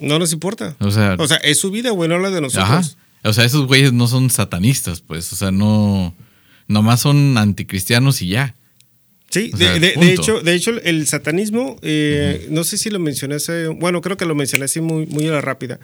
No 0.00 0.18
nos 0.18 0.32
importa. 0.34 0.76
O 0.80 0.90
sea, 0.90 1.16
O 1.18 1.26
sea, 1.26 1.38
es 1.38 1.58
su 1.58 1.70
vida, 1.70 1.90
güey, 1.90 2.08
no 2.10 2.18
la 2.18 2.30
de 2.30 2.40
nosotros. 2.42 2.68
ajá. 2.68 2.82
O 3.24 3.32
sea, 3.32 3.44
esos 3.44 3.66
güeyes 3.66 3.92
no 3.92 4.08
son 4.08 4.30
satanistas, 4.30 5.00
pues. 5.00 5.32
O 5.32 5.36
sea, 5.36 5.50
no. 5.52 6.14
Nomás 6.68 7.00
son 7.00 7.36
anticristianos 7.38 8.22
y 8.22 8.28
ya. 8.28 8.54
Sí, 9.30 9.50
O 9.52 9.56
de, 9.56 9.64
sea, 9.64 9.72
de- 9.74 9.80
de 9.80 9.92
punto. 9.94 10.10
hecho, 10.10 10.40
de 10.42 10.54
hecho, 10.54 10.70
el 10.82 11.06
satanismo, 11.06 11.78
eh, 11.82 12.46
no 12.50 12.64
sé 12.64 12.76
si 12.76 12.90
lo 12.90 12.98
mencioné 12.98 13.36
hace, 13.36 13.66
bueno, 13.68 14.00
creo 14.02 14.16
que 14.18 14.26
lo 14.26 14.34
mencioné 14.34 14.66
así 14.66 14.80
muy, 14.80 15.06
muy 15.06 15.26
a 15.26 15.30
la 15.32 15.40
rápida. 15.40 15.80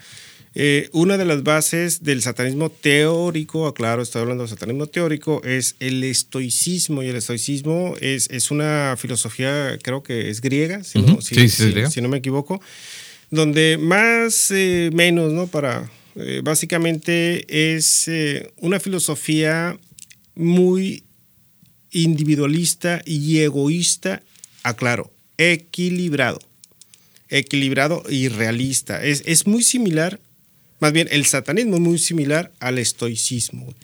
Eh, 0.54 0.88
una 0.92 1.16
de 1.18 1.24
las 1.24 1.42
bases 1.44 2.02
del 2.02 2.20
satanismo 2.22 2.68
teórico, 2.70 3.66
aclaro, 3.66 4.02
estoy 4.02 4.22
hablando 4.22 4.42
de 4.44 4.48
satanismo 4.50 4.86
teórico, 4.86 5.40
es 5.44 5.76
el 5.78 6.02
estoicismo. 6.04 7.02
Y 7.02 7.08
el 7.08 7.16
estoicismo 7.16 7.94
es, 8.00 8.28
es 8.30 8.50
una 8.50 8.96
filosofía, 8.98 9.78
creo 9.82 10.02
que 10.02 10.30
es 10.30 10.40
griega, 10.40 10.84
si, 10.84 10.98
no, 11.00 11.12
Ujú. 11.14 11.22
si- 11.22 11.34
Sí, 11.34 11.40
sí, 11.40 11.46
es 11.46 11.52
si- 11.54 11.70
griega. 11.70 11.90
si 11.90 12.00
no 12.00 12.08
me 12.08 12.18
equivoco, 12.18 12.60
donde 13.30 13.78
más 13.80 14.50
eh, 14.50 14.90
menos, 14.92 15.32
¿no? 15.32 15.46
Para, 15.46 15.90
básicamente 16.42 17.44
es 17.72 18.10
una 18.60 18.80
filosofía 18.80 19.78
muy 20.38 21.02
individualista 21.90 23.02
y 23.04 23.38
egoísta, 23.40 24.22
aclaro, 24.62 25.12
equilibrado. 25.36 26.38
Equilibrado 27.28 28.04
y 28.08 28.28
realista. 28.28 29.04
Es, 29.04 29.22
es 29.26 29.46
muy 29.46 29.62
similar, 29.62 30.20
más 30.78 30.92
bien 30.92 31.08
el 31.10 31.26
satanismo 31.26 31.74
es 31.74 31.80
muy 31.80 31.98
similar 31.98 32.52
al 32.60 32.78
estoicismo. 32.78 33.74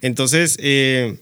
Entonces, 0.00 0.56
eh, 0.60 1.18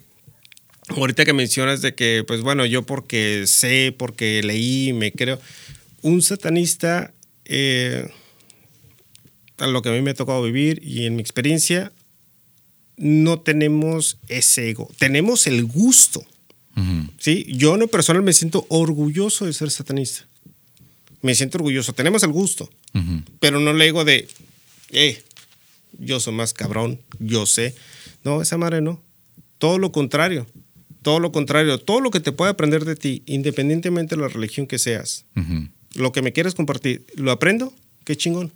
ahorita 0.89 1.25
que 1.25 1.33
mencionas 1.33 1.83
de 1.83 1.95
que, 1.95 2.25
pues 2.27 2.41
bueno, 2.41 2.65
yo 2.65 2.87
porque 2.87 3.45
sé, 3.47 3.93
porque 3.97 4.41
leí, 4.43 4.93
me 4.93 5.11
creo, 5.11 5.41
un 6.01 6.23
satanista, 6.23 7.13
eh, 7.45 8.09
a 9.59 9.67
lo 9.67 9.83
que 9.83 9.89
a 9.89 9.93
mí 9.93 10.01
me 10.01 10.13
ha 10.13 10.15
tocado 10.15 10.43
vivir 10.45 10.81
y 10.83 11.07
en 11.07 11.17
mi 11.17 11.23
experiencia, 11.23 11.93
no 13.01 13.41
tenemos 13.41 14.19
ese 14.29 14.69
ego, 14.69 14.89
tenemos 14.99 15.47
el 15.47 15.65
gusto. 15.65 16.23
¿sí? 17.19 17.47
Yo 17.49 17.75
en 17.75 17.81
lo 17.81 17.89
personal 17.89 18.23
me 18.23 18.33
siento 18.33 18.67
orgulloso 18.69 19.47
de 19.47 19.53
ser 19.53 19.71
satanista. 19.71 20.27
Me 21.23 21.35
siento 21.35 21.59
orgulloso, 21.59 21.93
tenemos 21.93 22.23
el 22.23 22.31
gusto, 22.31 22.71
pero 23.41 23.59
no 23.59 23.73
le 23.73 23.87
digo 23.87 24.05
de, 24.05 24.29
eh, 24.91 25.23
yo 25.99 26.21
soy 26.21 26.35
más 26.35 26.53
cabrón, 26.53 27.01
yo 27.19 27.47
sé. 27.47 27.75
No, 28.25 28.43
esa 28.43 28.59
madre 28.59 28.81
no. 28.81 29.03
Todo 29.59 29.79
lo 29.79 29.93
contrario. 29.93 30.47
Todo 31.03 31.21
lo 31.21 31.33
contrario. 31.33 31.79
Todo 31.79 32.01
lo 32.01 32.11
que 32.11 32.21
te 32.21 32.33
pueda 32.33 32.53
aprender 32.53 32.85
de 32.85 32.97
ti, 32.97 33.23
independientemente 33.27 34.17
de 34.17 34.23
la 34.23 34.29
religión 34.29 34.67
que 34.67 34.79
seas, 34.79 35.25
lo 35.95 36.13
que 36.13 36.23
me 36.23 36.33
quieras 36.33 36.55
compartir, 36.55 37.07
lo 37.17 37.31
aprendo, 37.31 37.73
qué 38.05 38.17
chingón. 38.17 38.53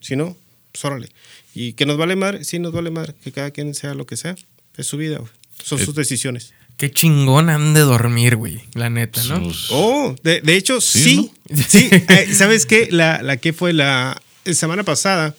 Si 0.00 0.16
no, 0.16 0.36
pues 0.72 0.84
órale. 0.84 1.08
¿Y 1.56 1.72
que 1.72 1.86
nos 1.86 1.96
vale 1.96 2.16
madre? 2.16 2.44
Sí, 2.44 2.58
nos 2.58 2.72
vale 2.72 2.90
madre. 2.90 3.14
Que 3.24 3.32
cada 3.32 3.50
quien 3.50 3.74
sea 3.74 3.94
lo 3.94 4.04
que 4.06 4.16
sea. 4.16 4.36
Es 4.76 4.86
su 4.86 4.96
vida, 4.98 5.18
güey. 5.18 5.30
Son 5.62 5.80
Eh, 5.80 5.84
sus 5.84 5.94
decisiones. 5.94 6.52
Qué 6.76 6.90
chingón 6.90 7.48
han 7.48 7.72
de 7.72 7.80
dormir, 7.80 8.36
güey. 8.36 8.60
La 8.74 8.90
neta, 8.90 9.22
¿no? 9.24 9.42
Sus- 9.44 9.68
Oh, 9.70 10.14
de, 10.22 10.42
de 10.42 10.56
hecho, 10.56 10.82
Sí, 10.82 11.30
sí. 11.50 11.58
Sí, 11.68 11.88
eh, 11.90 12.28
¿sabes 12.34 12.66
qué? 12.66 12.88
La, 12.90 13.22
la 13.22 13.38
que 13.38 13.54
fue 13.54 13.72
la, 13.72 14.20
semana 14.52 14.82
pasada, 14.84 15.34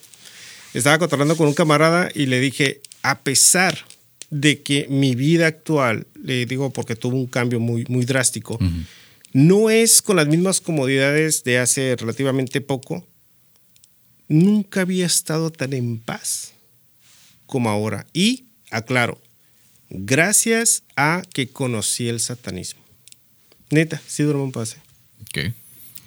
estaba 0.73 0.97
cotorreando 0.97 1.37
con 1.37 1.47
un 1.47 1.53
camarada 1.53 2.09
y 2.15 2.25
le 2.25 2.39
dije, 2.39 2.81
a 3.03 3.19
pesar 3.19 3.77
de 4.31 4.61
que 4.63 4.87
mi 4.89 5.13
vida 5.13 5.45
actual, 5.47 6.07
le 6.21 6.47
digo 6.47 6.71
porque 6.73 6.95
tuvo 6.95 7.15
un 7.15 7.27
cambio 7.27 7.59
muy, 7.59 7.85
muy 7.87 8.03
drástico, 8.05 8.57
no 9.33 9.69
es 9.69 10.01
con 10.01 10.15
las 10.15 10.27
mismas 10.27 10.59
comodidades 10.61 11.43
de 11.43 11.59
hace 11.59 11.95
relativamente 11.95 12.59
poco, 12.61 13.05
nunca 14.27 14.81
había 14.81 15.05
estado 15.05 15.51
tan 15.51 15.73
en 15.73 15.99
paz 15.99 16.53
como 17.45 17.69
ahora. 17.69 18.05
Y, 18.13 18.45
aclaro, 18.71 19.21
gracias 19.89 20.83
a 20.95 21.21
que 21.33 21.47
conocí 21.49 22.07
el 22.09 22.19
satanismo. 22.19 22.81
Neta, 23.69 24.01
sí 24.07 24.23
duermo 24.23 24.43
en 24.45 24.51
paz. 24.51 24.77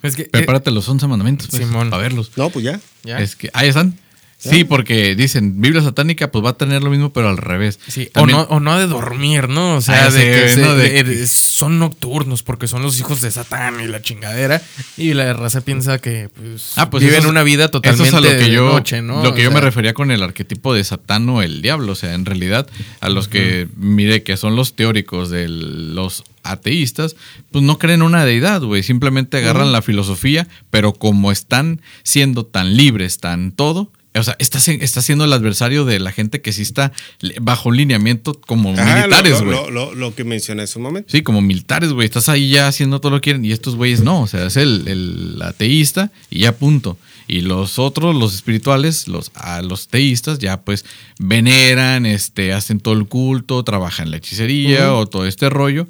Es 0.03 0.15
que. 0.15 0.23
eh, 0.23 0.29
Prepárate 0.31 0.71
los 0.71 0.87
11 0.89 1.07
mandamientos, 1.07 1.47
pues, 1.49 1.61
Simón. 1.63 1.89
para 1.89 2.01
verlos. 2.01 2.31
No, 2.35 2.49
pues 2.49 2.65
ya. 2.65 2.79
¿ya? 3.03 3.19
Es 3.19 3.35
que, 3.35 3.49
ahí 3.53 3.69
están. 3.69 3.97
Sí, 4.43 4.63
porque 4.63 5.15
dicen, 5.15 5.61
Biblia 5.61 5.83
satánica, 5.83 6.31
pues 6.31 6.43
va 6.43 6.49
a 6.49 6.57
tener 6.57 6.81
lo 6.81 6.89
mismo, 6.89 7.13
pero 7.13 7.29
al 7.29 7.37
revés. 7.37 7.79
Sí, 7.87 8.09
o 8.15 8.25
no, 8.25 8.41
o 8.43 8.59
no 8.59 8.77
de 8.79 8.87
dormir, 8.87 9.47
¿no? 9.49 9.75
O 9.75 9.81
sea, 9.81 10.05
Ah, 10.05 10.09
de 10.09 10.19
que 10.23 10.49
se- 10.49 10.61
¿no? 10.61 10.75
De 10.75 10.83
de- 10.89 10.93
que- 10.95 11.03
de- 11.03 11.27
son 11.27 11.77
nocturnos 11.77 12.41
porque 12.41 12.67
son 12.67 12.81
los 12.81 12.99
hijos 12.99 13.21
de 13.21 13.29
Satán 13.29 13.79
y 13.81 13.87
la 13.87 14.01
chingadera. 14.01 14.61
Y 14.97 15.13
la 15.13 15.31
raza 15.33 15.61
piensa 15.61 15.99
que 15.99 16.29
pues, 16.35 16.73
Ah, 16.75 16.89
pues 16.89 17.03
viven 17.03 17.19
eso 17.19 17.29
una 17.29 17.43
vida 17.43 17.69
totalmente 17.69 18.07
eso 18.09 18.17
es 18.17 18.23
a 18.25 18.27
lo 18.31 18.35
que 18.37 18.43
de 18.45 18.51
yo, 18.51 18.65
noche, 18.73 19.01
¿no? 19.03 19.21
Lo 19.23 19.35
que 19.35 19.41
O 19.41 19.43
yo 19.43 19.51
me 19.51 19.61
refería 19.61 19.93
con 19.93 20.09
el 20.09 20.23
arquetipo 20.23 20.73
de 20.73 20.83
Satán 20.83 21.29
o 21.29 21.43
el 21.43 21.61
diablo. 21.61 21.91
O 21.91 21.95
sea, 21.95 22.13
en 22.15 22.25
realidad, 22.25 22.67
a 22.99 23.09
los 23.09 23.27
que 23.27 23.67
mire 23.77 24.23
que 24.23 24.37
son 24.37 24.55
los 24.55 24.73
teóricos 24.75 25.29
de 25.29 25.47
los 25.49 26.23
ateístas, 26.43 27.15
pues 27.51 27.63
no 27.63 27.77
creen 27.77 28.01
una 28.01 28.25
deidad, 28.25 28.61
güey. 28.63 28.81
Simplemente 28.81 29.37
agarran 29.37 29.71
la 29.71 29.81
filosofía, 29.83 30.47
pero 30.71 30.93
como 30.93 31.31
están 31.31 31.81
siendo 32.03 32.45
tan 32.45 32.75
libres, 32.75 33.19
tan 33.19 33.51
todo. 33.51 33.91
O 34.13 34.23
sea, 34.23 34.35
está, 34.39 34.59
si- 34.59 34.77
está 34.81 35.01
siendo 35.01 35.23
el 35.23 35.31
adversario 35.31 35.85
de 35.85 35.99
la 35.99 36.11
gente 36.11 36.41
que 36.41 36.51
sí 36.51 36.61
está 36.63 36.91
bajo 37.39 37.69
un 37.69 37.77
lineamiento 37.77 38.33
como 38.33 38.73
Ajá, 38.73 38.97
militares, 39.07 39.41
güey. 39.41 39.55
lo, 39.55 39.71
lo- 39.71 39.93
lo 39.95 40.13
que 40.13 40.23
mencioné 40.25 40.63
hace 40.63 40.79
un 40.79 40.83
momento. 40.83 41.09
Sí, 41.09 41.21
como 41.21 41.41
militares, 41.41 41.93
güey. 41.93 42.05
Estás 42.05 42.27
ahí 42.27 42.49
ya 42.49 42.67
haciendo 42.67 42.99
todo 42.99 43.11
lo 43.11 43.17
que 43.21 43.25
quieren 43.25 43.45
y 43.45 43.51
estos 43.53 43.75
güeyes 43.75 44.01
no. 44.01 44.21
O 44.21 44.27
sea, 44.27 44.45
es 44.47 44.57
el, 44.57 44.85
el 44.87 45.41
ateísta 45.41 46.11
y 46.29 46.39
ya 46.39 46.51
punto. 46.57 46.97
Y 47.27 47.39
los 47.41 47.79
otros, 47.79 48.13
los 48.13 48.33
espirituales, 48.35 49.07
los, 49.07 49.31
a 49.35 49.61
los 49.61 49.87
teístas, 49.87 50.39
ya 50.39 50.59
pues 50.59 50.83
veneran, 51.19 52.05
este, 52.05 52.51
hacen 52.51 52.81
todo 52.81 52.93
el 52.95 53.05
culto, 53.05 53.63
trabajan 53.63 54.11
la 54.11 54.17
hechicería 54.17 54.93
o 54.93 55.05
todo 55.05 55.25
este 55.25 55.49
rollo. 55.49 55.87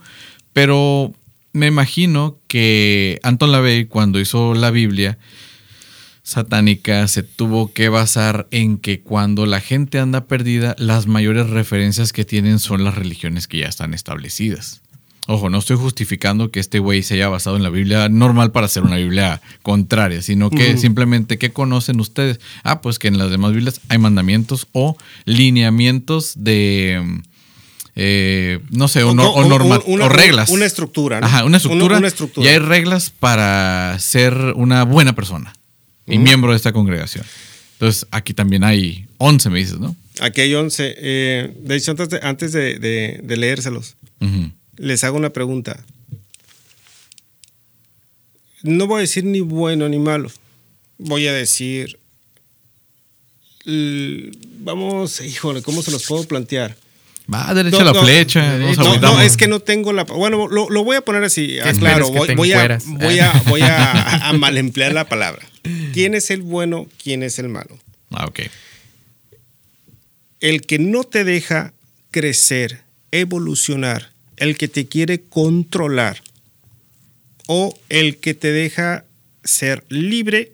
Pero 0.54 1.14
me 1.54 1.68
imagino 1.68 2.38
que 2.48 3.20
Anton 3.24 3.52
LaVey, 3.52 3.86
cuando 3.86 4.20
hizo 4.20 4.54
la 4.54 4.70
Biblia 4.70 5.18
satánica, 6.32 7.08
se 7.08 7.24
tuvo 7.24 7.72
que 7.74 7.90
basar 7.90 8.48
en 8.52 8.78
que 8.78 9.02
cuando 9.02 9.46
la 9.46 9.60
gente 9.62 10.00
anda 10.00 10.26
perdida, 10.26 10.76
las 10.80 11.06
mayores 11.08 11.50
referencias 11.50 12.14
que 12.14 12.26
tienen 12.26 12.60
son 12.60 12.84
las 12.84 12.96
religiones 12.96 13.48
que 13.48 13.60
ya 13.60 13.68
están 13.68 13.94
establecidas. 13.94 14.82
Ojo, 15.28 15.50
no 15.52 15.60
estoy 15.60 15.78
justificando 15.78 16.50
que 16.50 16.60
este 16.60 16.80
güey 16.80 17.04
se 17.04 17.14
haya 17.14 17.30
basado 17.30 17.56
en 17.56 17.62
la 17.64 17.70
Biblia 17.70 18.10
normal 18.10 18.52
para 18.52 18.66
hacer 18.66 18.82
una 18.84 18.96
Biblia 18.98 19.40
contraria, 19.62 20.22
sino 20.24 20.50
que 20.50 20.78
simplemente, 20.78 21.38
¿qué 21.38 21.52
conocen 21.54 22.00
ustedes? 22.00 22.40
Ah, 22.64 22.82
pues 22.82 22.98
que 22.98 23.08
en 23.08 23.20
las 23.20 23.30
demás 23.30 23.52
Biblias 23.54 23.82
hay 23.90 24.00
mandamientos 24.00 24.68
o 24.72 24.98
lineamientos 25.26 26.34
de, 26.38 27.22
eh, 27.96 28.60
no 28.72 28.88
sé, 28.88 29.04
o, 29.04 29.14
no- 29.14 29.32
o 29.32 29.48
norma- 29.48 29.80
una- 29.86 30.06
o 30.06 30.10
reglas. 30.10 30.50
Una 30.50 30.66
estructura. 30.66 31.20
¿no? 31.20 31.28
Ajá, 31.28 31.44
una 31.46 31.58
estructura. 31.58 31.98
Una, 31.98 32.08
estructura. 32.08 32.46
Y 32.50 32.54
hay 32.54 32.60
reglas 32.60 33.10
para 33.12 33.96
ser 34.00 34.34
una 34.56 34.84
buena 34.86 35.14
persona 35.14 35.54
y 36.12 36.18
miembro 36.20 36.52
de 36.52 36.58
esta 36.58 36.72
congregación. 36.74 37.26
Entonces, 37.74 38.06
aquí 38.12 38.34
también 38.34 38.64
hay 38.64 39.08
11, 39.18 39.50
me 39.50 39.60
dices, 39.60 39.80
¿no? 39.80 39.96
Aquí 40.20 40.42
hay 40.42 40.54
11. 40.54 40.96
eh, 40.98 41.54
de 41.60 41.76
hecho, 41.76 41.92
antes 41.92 42.10
de, 42.10 42.20
antes 42.22 42.52
de, 42.52 42.78
de- 42.80 43.20
de 43.24 43.38
leérselos, 43.38 43.96
les 44.78 45.04
hago 45.04 45.18
una 45.18 45.32
pregunta. 45.32 45.84
No 48.64 48.86
voy 48.88 48.98
a 49.00 49.02
decir 49.02 49.24
ni 49.24 49.40
bueno 49.40 49.90
ni 49.90 49.98
malo. 49.98 50.30
Voy 51.00 51.28
a 51.28 51.34
decir. 51.34 51.98
Vamos, 53.66 55.22
híjole, 55.22 55.62
¿cómo 55.62 55.82
se 55.82 55.92
los 55.92 56.06
puedo 56.06 56.24
plantear? 56.26 56.76
Va, 57.32 57.54
derecha 57.54 57.80
No, 57.80 57.86
la 57.86 57.94
no, 57.94 58.04
flecha. 58.04 58.58
No, 58.58 58.68
nos 58.68 58.78
No, 58.78 58.98
no, 58.98 59.22
es 59.22 59.38
que 59.38 59.48
no 59.48 59.60
tengo 59.60 59.94
la. 59.94 60.04
Bueno, 60.04 60.48
lo, 60.48 60.70
lo 60.70 60.84
voy 60.84 60.98
a 60.98 61.02
poner 61.02 61.24
así. 61.24 61.58
ah, 61.60 61.72
claro, 61.80 62.10
voy, 62.12 62.30
a, 62.30 62.36
voy, 62.36 63.20
a, 63.20 63.44
voy 63.48 63.62
a, 63.64 64.30
a 64.30 64.34
mal 64.34 64.58
emplear 64.58 64.94
la 64.94 65.08
palabra. 65.08 65.48
¿Quién 65.94 66.14
es 66.14 66.30
el 66.32 66.42
bueno? 66.42 66.88
¿Quién 67.02 67.24
es 67.24 67.40
el 67.40 67.50
malo? 67.50 67.78
Ah, 68.12 68.26
ok. 68.26 68.42
El 70.40 70.62
que 70.62 70.80
no 70.80 71.04
te 71.04 71.24
deja 71.24 71.74
crecer, 72.10 72.82
evolucionar, 73.12 74.12
el 74.38 74.58
que 74.58 74.68
te 74.68 74.88
quiere 74.88 75.22
controlar 75.22 76.22
o 77.48 77.78
el 77.90 78.18
que 78.18 78.34
te 78.34 78.52
deja 78.52 79.06
ser 79.44 79.84
libre 79.90 80.52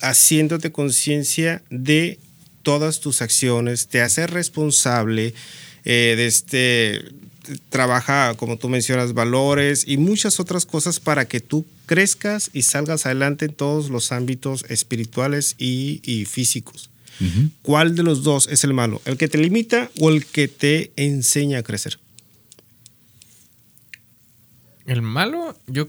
haciéndote 0.00 0.72
conciencia 0.72 1.62
de 1.70 2.18
todas 2.62 3.00
tus 3.00 3.22
acciones, 3.22 3.88
te 3.88 4.00
hace 4.00 4.26
responsable 4.26 5.34
eh, 5.84 6.14
de 6.16 6.26
este 6.26 7.02
trabaja, 7.68 8.34
como 8.36 8.56
tú 8.56 8.68
mencionas, 8.68 9.14
valores 9.14 9.84
y 9.86 9.96
muchas 9.96 10.38
otras 10.40 10.66
cosas 10.66 11.00
para 11.00 11.26
que 11.26 11.40
tú 11.40 11.64
crezcas 11.92 12.48
y 12.54 12.62
salgas 12.62 13.04
adelante 13.04 13.44
en 13.44 13.52
todos 13.52 13.90
los 13.90 14.12
ámbitos 14.12 14.64
espirituales 14.70 15.56
y, 15.58 16.24
físicos. 16.24 16.88
¿Cuál 17.60 17.94
de 17.94 18.02
los 18.02 18.22
dos 18.22 18.48
es 18.50 18.64
el 18.64 18.72
malo? 18.72 19.02
¿El 19.04 19.18
que 19.18 19.28
te 19.28 19.36
limita 19.36 19.90
o 20.00 20.08
el 20.08 20.24
que 20.24 20.48
te 20.48 20.90
enseña 20.96 21.58
a 21.58 21.62
crecer? 21.62 21.98
El 24.86 25.02
malo, 25.02 25.54
yo 25.66 25.82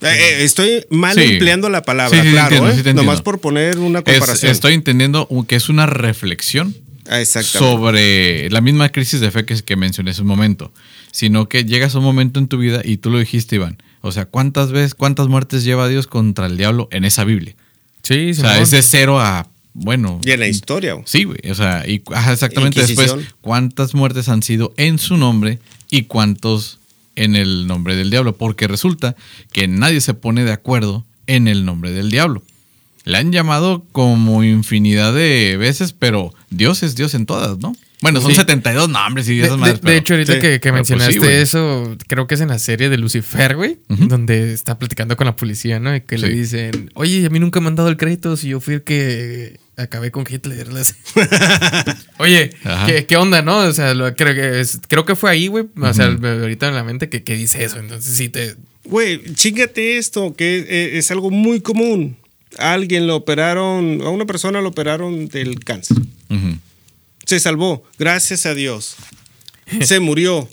eh, 0.00 0.06
eh, 0.08 0.44
estoy 0.44 0.86
mal 0.88 1.18
empleando 1.18 1.68
la 1.68 1.82
palabra, 1.82 2.22
claro, 2.22 2.70
¿eh? 2.70 2.94
nomás 2.94 3.20
por 3.20 3.38
poner 3.38 3.78
una 3.78 4.00
comparación. 4.02 4.50
estoy 4.50 4.72
entendiendo 4.72 5.28
que 5.46 5.56
es 5.56 5.68
una 5.68 5.84
reflexión 5.84 6.74
ah, 7.06 7.22
sobre 7.24 8.48
la 8.48 8.62
misma 8.62 8.88
crisis 8.88 9.20
de 9.20 9.30
fe 9.30 9.44
que, 9.44 9.62
que 9.62 9.76
mencioné 9.76 10.12
hace 10.12 10.22
un 10.22 10.28
momento, 10.28 10.72
sino 11.12 11.50
que 11.50 11.66
llegas 11.66 11.94
a 11.94 11.98
un 11.98 12.04
momento 12.04 12.40
en 12.40 12.48
tu 12.48 12.56
vida 12.56 12.80
y 12.82 12.96
tú 12.96 13.10
lo 13.10 13.18
dijiste, 13.18 13.56
Iván. 13.56 13.76
O 14.04 14.12
sea, 14.12 14.26
¿cuántas 14.26 14.70
veces, 14.70 14.94
cuántas 14.94 15.28
muertes 15.28 15.64
lleva 15.64 15.88
Dios 15.88 16.06
contra 16.06 16.46
el 16.46 16.56
diablo 16.56 16.88
en 16.90 17.04
esa 17.04 17.24
Biblia? 17.24 17.56
Sí, 18.02 18.32
O 18.32 18.34
sea, 18.34 18.60
es 18.60 18.70
de 18.70 18.82
cero 18.82 19.18
a 19.18 19.48
bueno. 19.72 20.20
Y 20.22 20.30
en 20.30 20.40
la 20.40 20.46
historia. 20.46 20.94
Sí, 21.06 21.24
güey. 21.24 21.38
O 21.50 21.54
sea, 21.54 21.84
y 21.88 22.02
exactamente 22.30 22.82
después, 22.82 23.14
¿cuántas 23.40 23.94
muertes 23.94 24.28
han 24.28 24.42
sido 24.42 24.74
en 24.76 24.98
su 24.98 25.16
nombre 25.16 25.58
y 25.90 26.02
cuántos 26.02 26.78
en 27.16 27.36
el 27.36 27.66
nombre 27.66 27.96
del 27.96 28.10
diablo, 28.10 28.36
porque 28.36 28.68
resulta 28.68 29.16
que 29.52 29.68
nadie 29.68 30.00
se 30.00 30.14
pone 30.14 30.44
de 30.44 30.52
acuerdo 30.52 31.04
en 31.26 31.48
el 31.48 31.64
nombre 31.64 31.92
del 31.92 32.10
diablo. 32.10 32.42
Le 33.04 33.18
han 33.18 33.32
llamado 33.32 33.84
como 33.92 34.44
infinidad 34.44 35.14
de 35.14 35.56
veces, 35.56 35.92
pero 35.92 36.34
Dios 36.50 36.82
es 36.82 36.94
Dios 36.94 37.14
en 37.14 37.26
todas, 37.26 37.58
¿no? 37.58 37.74
Bueno, 38.04 38.20
son 38.20 38.34
72 38.34 38.90
nombres 38.90 39.26
y 39.30 39.38
de, 39.38 39.56
más. 39.56 39.80
De, 39.80 39.96
hecho, 39.96 40.12
ahorita 40.12 40.38
que, 40.38 40.60
pues 40.60 40.74
mencionaste 40.74 41.40
eso, 41.40 41.96
creo 42.06 42.26
que 42.26 42.34
es 42.34 42.42
en 42.42 42.48
la 42.48 42.58
serie 42.58 42.90
de 42.90 42.98
Lucifer, 42.98 43.56
güey, 43.56 43.78
donde 43.88 44.52
está 44.52 44.78
platicando 44.78 45.16
con 45.16 45.24
la 45.24 45.36
policía, 45.36 45.80
¿no? 45.80 45.96
Y 45.96 46.02
que 46.02 46.18
le 46.18 46.28
dicen, 46.28 46.90
oye, 46.92 47.24
a 47.24 47.30
mí 47.30 47.38
nunca 47.38 47.60
me 47.60 47.68
han 47.68 47.76
dado 47.76 47.88
el 47.88 47.96
crédito 47.96 48.36
si 48.36 48.48
yo 48.48 48.60
fui 48.60 48.74
el 48.74 48.82
que 48.82 49.58
acabé 49.78 50.10
con 50.10 50.26
Hitler. 50.28 50.68
oye, 52.18 52.50
¿qué, 53.08 53.16
onda, 53.16 53.40
no? 53.40 53.60
O 53.60 53.72
sea, 53.72 53.94
creo, 54.14 54.34
que 54.34 54.66
creo 54.86 55.06
que 55.06 55.16
fue 55.16 55.30
ahí, 55.30 55.46
güey. 55.46 55.64
O 55.80 55.94
sea, 55.94 56.08
ahorita 56.08 56.68
en 56.68 56.74
la 56.74 56.84
mente 56.84 57.08
que, 57.08 57.34
dice 57.34 57.64
eso. 57.64 57.78
Entonces 57.78 58.14
sí 58.14 58.28
te... 58.28 58.54
Güey, 58.84 59.32
chingate 59.32 59.96
esto, 59.96 60.34
que 60.36 60.58
eh, 60.58 60.98
es 60.98 61.10
algo 61.10 61.30
muy 61.30 61.62
común. 61.62 62.18
A 62.58 62.74
alguien 62.74 63.06
lo 63.06 63.16
operaron, 63.16 64.02
a 64.02 64.10
una 64.10 64.26
persona 64.26 64.60
lo 64.60 64.68
operaron 64.68 65.28
del 65.28 65.64
cáncer. 65.64 65.96
Se 67.26 67.40
salvó, 67.40 67.82
gracias 67.98 68.46
a 68.46 68.54
Dios. 68.54 68.96
Se 69.82 70.00
murió. 70.00 70.48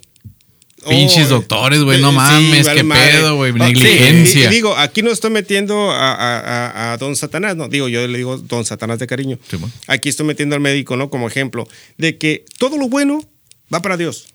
Pinches 0.87 1.27
oh, 1.27 1.35
doctores, 1.35 1.81
güey, 1.83 2.01
no 2.01 2.09
eh, 2.09 2.13
mames, 2.13 2.67
qué 2.67 2.83
pedo, 2.83 3.35
güey, 3.35 3.53
negligencia. 3.53 4.47
y, 4.47 4.49
digo, 4.49 4.75
aquí 4.75 5.03
no 5.03 5.11
estoy 5.11 5.29
metiendo 5.29 5.91
a, 5.91 6.97
Don 6.99 7.15
Satanás, 7.15 7.55
no, 7.55 7.67
digo, 7.67 7.87
yo 7.87 8.07
le 8.07 8.17
digo 8.17 8.37
Don 8.37 8.65
Satanás 8.65 8.97
de 8.97 9.05
cariño. 9.05 9.37
Aquí 9.85 10.09
estoy 10.09 10.25
metiendo 10.25 10.55
al 10.55 10.61
médico, 10.61 10.97
¿no? 10.97 11.11
Como 11.11 11.27
ejemplo, 11.27 11.67
de 11.97 12.17
que 12.17 12.45
todo 12.57 12.77
lo 12.77 12.89
bueno 12.89 13.23
va 13.71 13.81
para 13.83 13.95
Dios. 13.95 14.27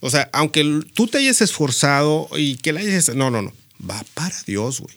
O 0.00 0.10
sea, 0.10 0.28
aunque 0.32 0.80
tú 0.92 1.06
te 1.06 1.18
hayas 1.18 1.40
esforzado 1.40 2.28
y 2.36 2.56
que 2.56 2.72
la 2.72 2.80
hayas... 2.80 3.14
No, 3.14 3.30
no, 3.30 3.42
no, 3.42 3.52
va 3.88 4.02
para 4.14 4.34
Dios, 4.44 4.80
güey. 4.80 4.94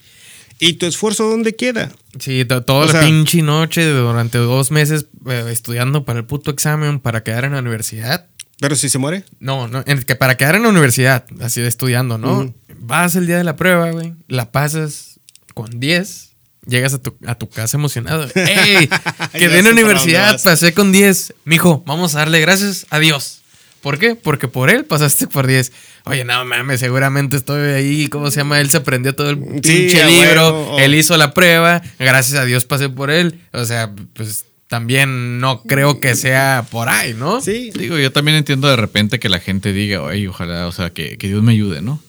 ¿Y 0.59 0.73
tu 0.73 0.85
esfuerzo 0.85 1.29
dónde 1.29 1.55
queda? 1.55 1.91
Sí, 2.19 2.45
toda 2.45 2.91
la 2.91 3.01
pinche 3.01 3.41
noche 3.41 3.85
durante 3.85 4.37
dos 4.37 4.71
meses 4.71 5.07
eh, 5.27 5.45
estudiando 5.51 6.05
para 6.05 6.19
el 6.19 6.25
puto 6.25 6.51
examen 6.51 6.99
para 6.99 7.23
quedar 7.23 7.45
en 7.45 7.53
la 7.53 7.59
universidad. 7.59 8.27
¿Pero 8.59 8.75
si 8.75 8.87
se 8.87 8.97
muere? 8.97 9.25
No, 9.39 9.67
no, 9.67 9.83
que 9.83 10.15
para 10.15 10.37
quedar 10.37 10.55
en 10.55 10.63
la 10.63 10.69
universidad, 10.69 11.25
así 11.41 11.61
de 11.61 11.67
estudiando, 11.67 12.17
¿no? 12.17 12.53
Vas 12.79 13.15
el 13.15 13.27
día 13.27 13.37
de 13.37 13.43
la 13.43 13.57
prueba, 13.57 13.91
güey, 13.91 14.13
la 14.29 14.51
pasas 14.51 15.19
con 15.53 15.79
10, 15.79 16.31
llegas 16.65 16.93
a 16.93 17.01
tu, 17.01 17.17
a 17.25 17.35
tu 17.35 17.49
casa 17.49 17.75
emocionado. 17.75 18.27
¡Ey! 18.35 18.89
Quedé 19.33 19.59
en 19.59 19.65
la 19.65 19.71
universidad, 19.71 20.41
pasé 20.41 20.73
con 20.73 20.91
10. 20.91 21.33
Mijo, 21.43 21.83
vamos 21.85 22.15
a 22.15 22.19
darle 22.19 22.39
gracias 22.39 22.85
a 22.89 22.99
Dios. 22.99 23.41
¿Por 23.85 23.99
qué? 23.99 24.15
Porque 24.15 24.47
por 24.47 24.71
él 24.71 24.83
pasaste 24.83 25.27
por 25.31 25.45
10. 25.45 25.71
Oye, 26.05 26.25
no 26.25 26.43
mames, 26.43 26.79
seguramente 26.79 27.37
estoy 27.37 27.69
ahí. 27.69 28.07
¿Cómo 28.07 28.31
se 28.31 28.37
llama? 28.37 28.59
Él 28.59 28.71
se 28.71 28.77
aprendió 28.77 29.13
todo 29.13 29.29
el 29.29 29.37
pinche 29.37 30.03
libro. 30.03 30.79
Él 30.79 30.95
hizo 30.95 31.15
la 31.17 31.35
prueba. 31.35 31.83
Gracias 31.99 32.39
a 32.39 32.45
Dios 32.45 32.65
pasé 32.65 32.89
por 32.89 33.11
él. 33.11 33.41
O 33.53 33.63
sea, 33.63 33.91
pues 34.13 34.45
también 34.67 35.39
no 35.39 35.61
creo 35.61 35.99
que 35.99 36.15
sea 36.15 36.65
por 36.71 36.89
ahí, 36.89 37.13
¿no? 37.13 37.41
Sí. 37.41 37.69
Digo, 37.77 37.99
yo 37.99 38.11
también 38.11 38.37
entiendo 38.37 38.67
de 38.67 38.75
repente 38.75 39.19
que 39.19 39.29
la 39.29 39.39
gente 39.39 39.71
diga, 39.71 40.01
oye, 40.01 40.27
ojalá, 40.27 40.65
o 40.65 40.71
sea, 40.71 40.89
que, 40.89 41.19
que 41.19 41.27
Dios 41.27 41.43
me 41.43 41.51
ayude, 41.51 41.83
¿no? 41.83 42.01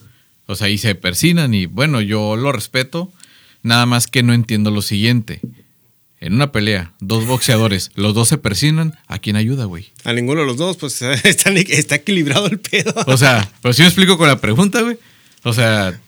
O 0.47 0.55
sea, 0.55 0.71
y 0.71 0.79
se 0.79 0.95
persinan 0.95 1.53
y 1.53 1.67
bueno, 1.67 2.01
yo 2.01 2.37
lo 2.37 2.53
respeto. 2.53 3.13
Nada 3.63 3.85
más 3.85 4.07
que 4.07 4.23
no 4.23 4.33
entiendo 4.33 4.71
lo 4.71 4.81
siguiente 4.81 5.43
en 6.21 6.35
una 6.35 6.53
pelea, 6.53 6.93
dos 7.01 7.27
boxeadores, 7.27 7.91
los 7.95 8.15
dos 8.15 8.29
se 8.29 8.39
persinan, 8.39 8.99
¿a 9.07 9.19
quién 9.19 9.37
ayuda, 9.37 9.65
güey? 9.65 9.93
A 10.05 10.13
ninguno 10.13 10.41
de 10.41 10.47
los 10.47 10.57
dos, 10.57 10.77
pues 10.77 11.01
está, 11.25 11.51
está 11.51 11.97
equilibrado 11.97 12.47
el 12.47 12.59
pedo. 12.59 12.95
O 13.07 13.17
sea, 13.17 13.51
pero 13.63 13.73
si 13.73 13.83
me 13.83 13.89
explico 13.89 14.19
con 14.19 14.29
la 14.29 14.41
pregunta, 14.41 14.83
güey. 14.83 14.99
O 15.43 15.53
sea. 15.53 16.01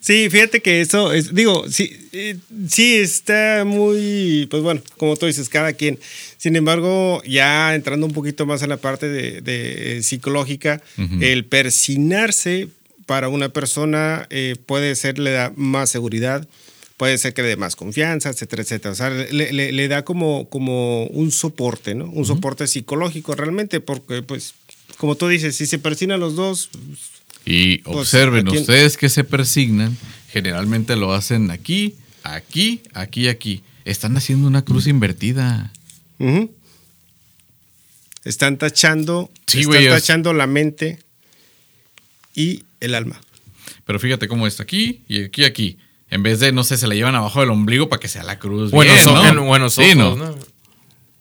Sí, 0.00 0.28
fíjate 0.30 0.60
que 0.60 0.80
eso, 0.80 1.12
es, 1.12 1.34
digo, 1.34 1.64
sí, 1.68 2.08
eh, 2.12 2.36
sí 2.68 2.94
está 2.94 3.64
muy, 3.66 4.46
pues 4.50 4.62
bueno, 4.62 4.80
como 4.98 5.16
tú 5.16 5.26
dices, 5.26 5.48
cada 5.48 5.72
quien. 5.72 5.98
Sin 6.36 6.54
embargo, 6.54 7.20
ya 7.26 7.74
entrando 7.74 8.06
un 8.06 8.12
poquito 8.12 8.46
más 8.46 8.62
en 8.62 8.68
la 8.68 8.76
parte 8.76 9.08
de, 9.08 9.42
eh, 9.44 10.02
psicológica, 10.04 10.80
el 11.20 11.44
persinarse 11.44 12.68
para 13.06 13.28
una 13.28 13.48
persona 13.48 14.26
eh, 14.30 14.56
puede 14.66 14.94
ser, 14.96 15.18
le 15.18 15.30
da 15.30 15.52
más 15.56 15.90
seguridad, 15.90 16.46
puede 16.96 17.18
ser 17.18 17.34
que 17.34 17.42
le 17.42 17.48
dé 17.48 17.56
más 17.56 17.76
confianza, 17.76 18.30
etcétera, 18.30 18.62
etcétera. 18.62 18.92
O 18.92 18.94
sea, 18.94 19.10
le, 19.10 19.88
da 19.88 20.04
como, 20.04 20.48
como 20.48 21.04
un 21.06 21.30
soporte, 21.30 21.94
¿no? 21.94 22.06
Un 22.06 22.24
soporte 22.24 22.66
psicológico 22.66 23.34
realmente, 23.34 23.80
porque, 23.80 24.22
pues, 24.22 24.54
como 24.96 25.14
tú 25.14 25.28
dices, 25.28 25.56
si 25.56 25.66
se 25.66 25.78
persignan 25.78 26.20
los 26.20 26.36
dos. 26.36 26.70
Y 27.44 27.78
pues, 27.78 27.96
observen, 27.96 28.48
ustedes 28.48 28.96
que 28.96 29.08
se 29.08 29.24
persignan, 29.24 29.96
generalmente 30.30 30.96
lo 30.96 31.12
hacen 31.12 31.50
aquí, 31.50 31.94
aquí, 32.22 32.80
aquí, 32.94 33.28
aquí. 33.28 33.62
Están 33.84 34.16
haciendo 34.16 34.48
una 34.48 34.64
cruz 34.64 34.86
invertida. 34.86 35.72
Están 38.24 38.58
tachando, 38.58 39.30
están 39.46 39.84
tachando 39.88 40.32
la 40.32 40.46
mente 40.46 40.98
y 42.34 42.64
el 42.80 42.94
alma. 42.94 43.20
Pero 43.84 44.00
fíjate 44.00 44.26
cómo 44.26 44.46
está 44.46 44.64
aquí 44.64 45.02
y 45.06 45.24
aquí, 45.24 45.44
aquí. 45.44 45.78
En 46.10 46.22
vez 46.22 46.40
de, 46.40 46.52
no 46.52 46.64
sé, 46.64 46.76
se 46.76 46.86
la 46.86 46.94
llevan 46.94 47.14
abajo 47.14 47.40
del 47.40 47.50
ombligo 47.50 47.88
para 47.88 48.00
que 48.00 48.08
sea 48.08 48.22
la 48.22 48.38
cruz. 48.38 48.70
Bueno, 48.70 48.92
¿no? 49.32 49.44
buenos 49.44 49.78
ojos, 49.78 50.18
¿no? 50.18 50.34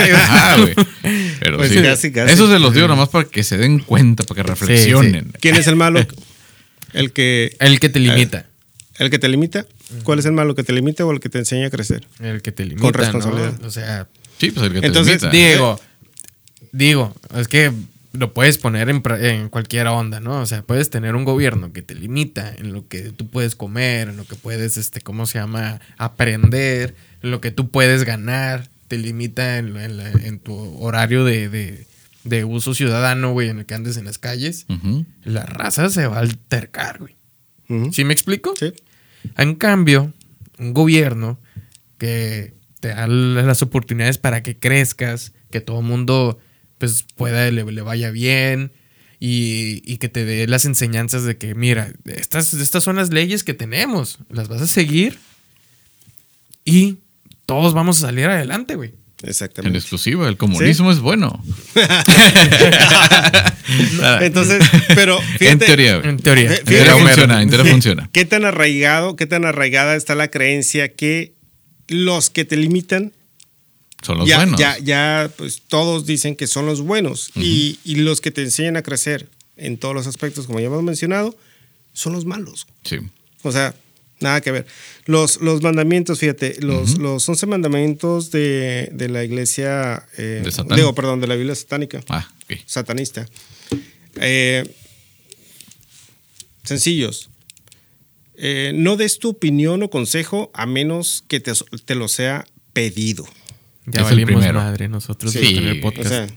Pero 1.40 1.58
pues 1.58 1.72
sí, 1.72 1.82
casi, 1.82 2.12
casi. 2.12 2.34
Eso 2.34 2.48
se 2.48 2.60
los 2.60 2.74
digo 2.74 2.88
nomás 2.88 3.10
para 3.10 3.26
que 3.26 3.44
se 3.44 3.58
den 3.58 3.80
cuenta, 3.80 4.24
para 4.24 4.44
que 4.44 4.50
reflexionen. 4.50 5.34
¿Quién 5.40 5.56
es 5.56 5.68
el 5.68 5.76
malo? 5.76 6.06
El 6.94 7.14
que... 7.14 7.56
El 7.60 7.80
que 7.80 7.90
te 7.90 8.00
limita. 8.00 8.46
¿El 9.00 9.10
que 9.10 9.18
te 9.18 9.30
limita? 9.30 9.66
¿Cuál 10.04 10.20
es 10.20 10.26
el 10.26 10.34
malo? 10.34 10.56
¿Que 10.56 10.64
te 10.64 10.74
limita 10.74 11.06
o 11.06 11.12
el 11.12 11.22
que 11.22 11.30
te 11.30 11.40
enseña 11.40 11.68
a 11.68 11.70
crecer? 11.70 12.06
El 12.20 12.42
que 12.42 12.52
te 12.52 12.66
limita. 12.66 12.82
Con 12.82 12.94
responsabilidad. 12.94 13.64
O 13.64 13.72
sea... 13.72 14.08
Sí, 14.38 14.52
pues 14.52 14.68
el 14.68 14.74
que 14.74 14.82
te 14.82 14.90
limita. 14.90 15.30
Digo, 15.30 15.80
digo, 16.74 17.16
es 17.36 17.48
que 17.48 17.72
lo 18.14 18.34
puedes 18.34 18.58
poner 18.58 18.90
en, 18.90 19.50
cualquier 19.50 19.88
onda, 19.88 20.20
¿no? 20.20 20.42
O 20.42 20.46
sea, 20.46 20.64
puedes 20.64 20.90
tener 20.90 21.16
un 21.16 21.24
gobierno 21.24 21.72
que 21.72 21.82
te 21.82 21.96
limita 21.96 22.54
en 22.54 22.74
lo 22.74 22.88
que 22.88 23.12
tú 23.12 23.30
puedes 23.30 23.56
comer, 23.56 24.10
en 24.10 24.18
lo 24.18 24.26
que 24.26 24.36
puedes, 24.36 24.78
este, 24.78 25.02
¿cómo 25.02 25.26
se 25.26 25.40
llama? 25.40 25.80
Aprender, 25.98 26.96
en 27.22 27.32
lo 27.32 27.40
que 27.40 27.52
tú 27.52 27.70
puedes 27.70 28.04
ganar, 28.04 28.70
te 28.90 28.98
limita 28.98 29.58
en, 29.58 30.40
tu 30.40 30.56
horario 30.84 31.24
de, 31.24 31.86
uso 32.46 32.74
ciudadano, 32.74 33.32
güey, 33.32 33.50
en 33.50 33.60
el 33.60 33.66
que 33.66 33.76
andes 33.76 33.96
en 33.96 34.06
las 34.06 34.18
calles. 34.18 34.66
La 35.24 35.46
raza 35.46 35.90
se 35.90 36.06
va 36.08 36.18
a 36.18 36.22
altercar, 36.22 37.00
güey. 37.00 37.16
¿Sí 37.94 38.04
me 38.04 38.14
explico? 38.14 38.54
Sí. 38.60 38.74
En 39.38 39.56
cambio, 39.56 40.12
un 40.60 40.74
gobierno 40.74 41.40
que 41.98 42.54
te 42.82 42.90
da 42.90 43.08
las 43.08 43.62
oportunidades 43.62 44.18
para 44.18 44.44
que 44.44 44.58
crezcas, 44.58 45.32
que 45.52 45.62
todo 45.62 45.80
el 45.80 45.86
mundo 45.86 46.40
pues 46.82 47.06
pueda, 47.16 47.49
le, 47.52 47.64
le 47.64 47.82
vaya 47.82 48.10
bien 48.12 48.72
y, 49.20 49.98
que 49.98 50.10
te 50.10 50.26
dé 50.26 50.48
las 50.48 50.66
enseñanzas 50.66 51.24
de 51.24 51.38
que, 51.38 51.53
mira, 51.53 51.94
estas, 52.06 52.53
estas 52.56 52.84
son 52.84 52.95
las 52.95 53.14
leyes 53.14 53.44
que 53.44 53.53
tenemos, 53.53 54.18
las 54.32 54.48
vas 54.48 54.64
a 54.64 54.68
seguir 54.68 55.20
y 56.66 56.98
todos 57.45 57.76
vamos 57.76 57.99
a 57.99 58.08
salir 58.08 58.26
adelante, 58.26 58.74
güey. 58.76 58.95
En 59.22 59.30
Exactamente. 59.30 59.78
exclusiva, 59.78 60.28
el 60.28 60.38
comunismo 60.38 60.91
es 60.91 60.98
bueno. 60.99 61.44
Entonces, 64.22 64.64
pero 64.95 65.20
fíjate, 65.22 65.52
en 65.52 65.60
teoría, 65.60 65.98
güey. 65.98 66.10
En 66.10 66.18
teoría. 66.18 66.49
Fí- 66.49 66.60
En 66.60 66.66
teoría 66.66 66.84
fíjate- 66.94 66.99
funciona, 67.06 67.41
en 67.44 67.49
teoría 67.49 67.72
funciona. 67.72 68.10
¿Qué 68.12 68.26
tan 68.26 68.45
arraigado, 68.45 69.16
qué 69.16 69.28
tan 69.28 69.45
arraigada 69.45 69.95
está 69.95 70.16
la 70.16 70.30
creencia 70.30 70.94
que 70.95 71.34
los 71.88 72.30
que 72.30 72.45
te 72.45 72.58
limitan 72.58 73.14
Son 74.02 74.18
los 74.18 74.28
ya, 74.28 74.38
buenos. 74.38 74.60
ya, 74.60 74.78
ya, 74.80 75.32
pues 75.38 75.61
todos 75.68 76.06
dicen 76.06 76.36
que 76.36 76.48
son 76.48 76.65
los 76.65 76.82
buenos 76.82 77.32
y, 77.36 77.80
y 77.84 77.95
los 77.95 78.19
que 78.22 78.32
te 78.32 78.41
enseñan 78.41 78.78
a 78.78 78.82
crecer 78.82 79.30
en 79.57 79.78
todos 79.78 79.94
los 79.94 80.07
aspectos, 80.07 80.48
como 80.48 80.60
ya 80.60 80.65
hemos 80.68 80.82
mencionado, 80.84 81.36
son 81.94 82.14
los 82.14 82.26
malos. 82.26 82.65
Sí. 82.84 82.98
O 83.44 83.52
sea, 83.52 83.76
nada 84.19 84.41
que 84.41 84.52
ver. 84.52 84.65
Los, 85.06 85.40
los 85.41 85.61
mandamientos, 85.61 86.19
fíjate, 86.19 86.57
los, 86.61 86.98
los 86.98 87.28
11 87.30 87.45
mandamientos 87.45 88.32
de, 88.32 88.90
de 88.91 89.10
la 89.10 89.23
iglesia, 89.23 90.07
eh, 90.18 90.41
De 90.44 90.52
Satán. 90.52 90.78
digo, 90.78 90.95
perdón, 90.95 91.22
de 91.22 91.28
la 91.28 91.36
Biblia 91.36 91.53
satánica, 91.56 92.03
Ah, 92.10 92.28
ok. 92.45 92.60
satanista. 92.65 93.28
Eh, 94.15 94.64
sencillos. 96.64 97.30
Eh, 98.36 98.72
no 98.73 98.98
des 98.98 99.19
tu 99.19 99.30
opinión 99.30 99.84
o 99.84 99.90
consejo 99.90 100.49
a 100.53 100.65
menos 100.65 101.23
que 101.28 101.40
te, 101.40 101.52
te 101.86 101.95
lo 101.95 102.07
sea 102.07 102.45
pedido. 102.73 103.28
Ya 103.86 104.02
Es 104.02 104.08
el 104.08 104.14
valimos 104.14 104.28
primero. 104.41 104.60
madre 104.60 104.88
nosotros 104.88 105.32
Sí. 105.34 105.80
O 105.80 105.82
podcast. 105.82 106.10
sea, 106.10 106.28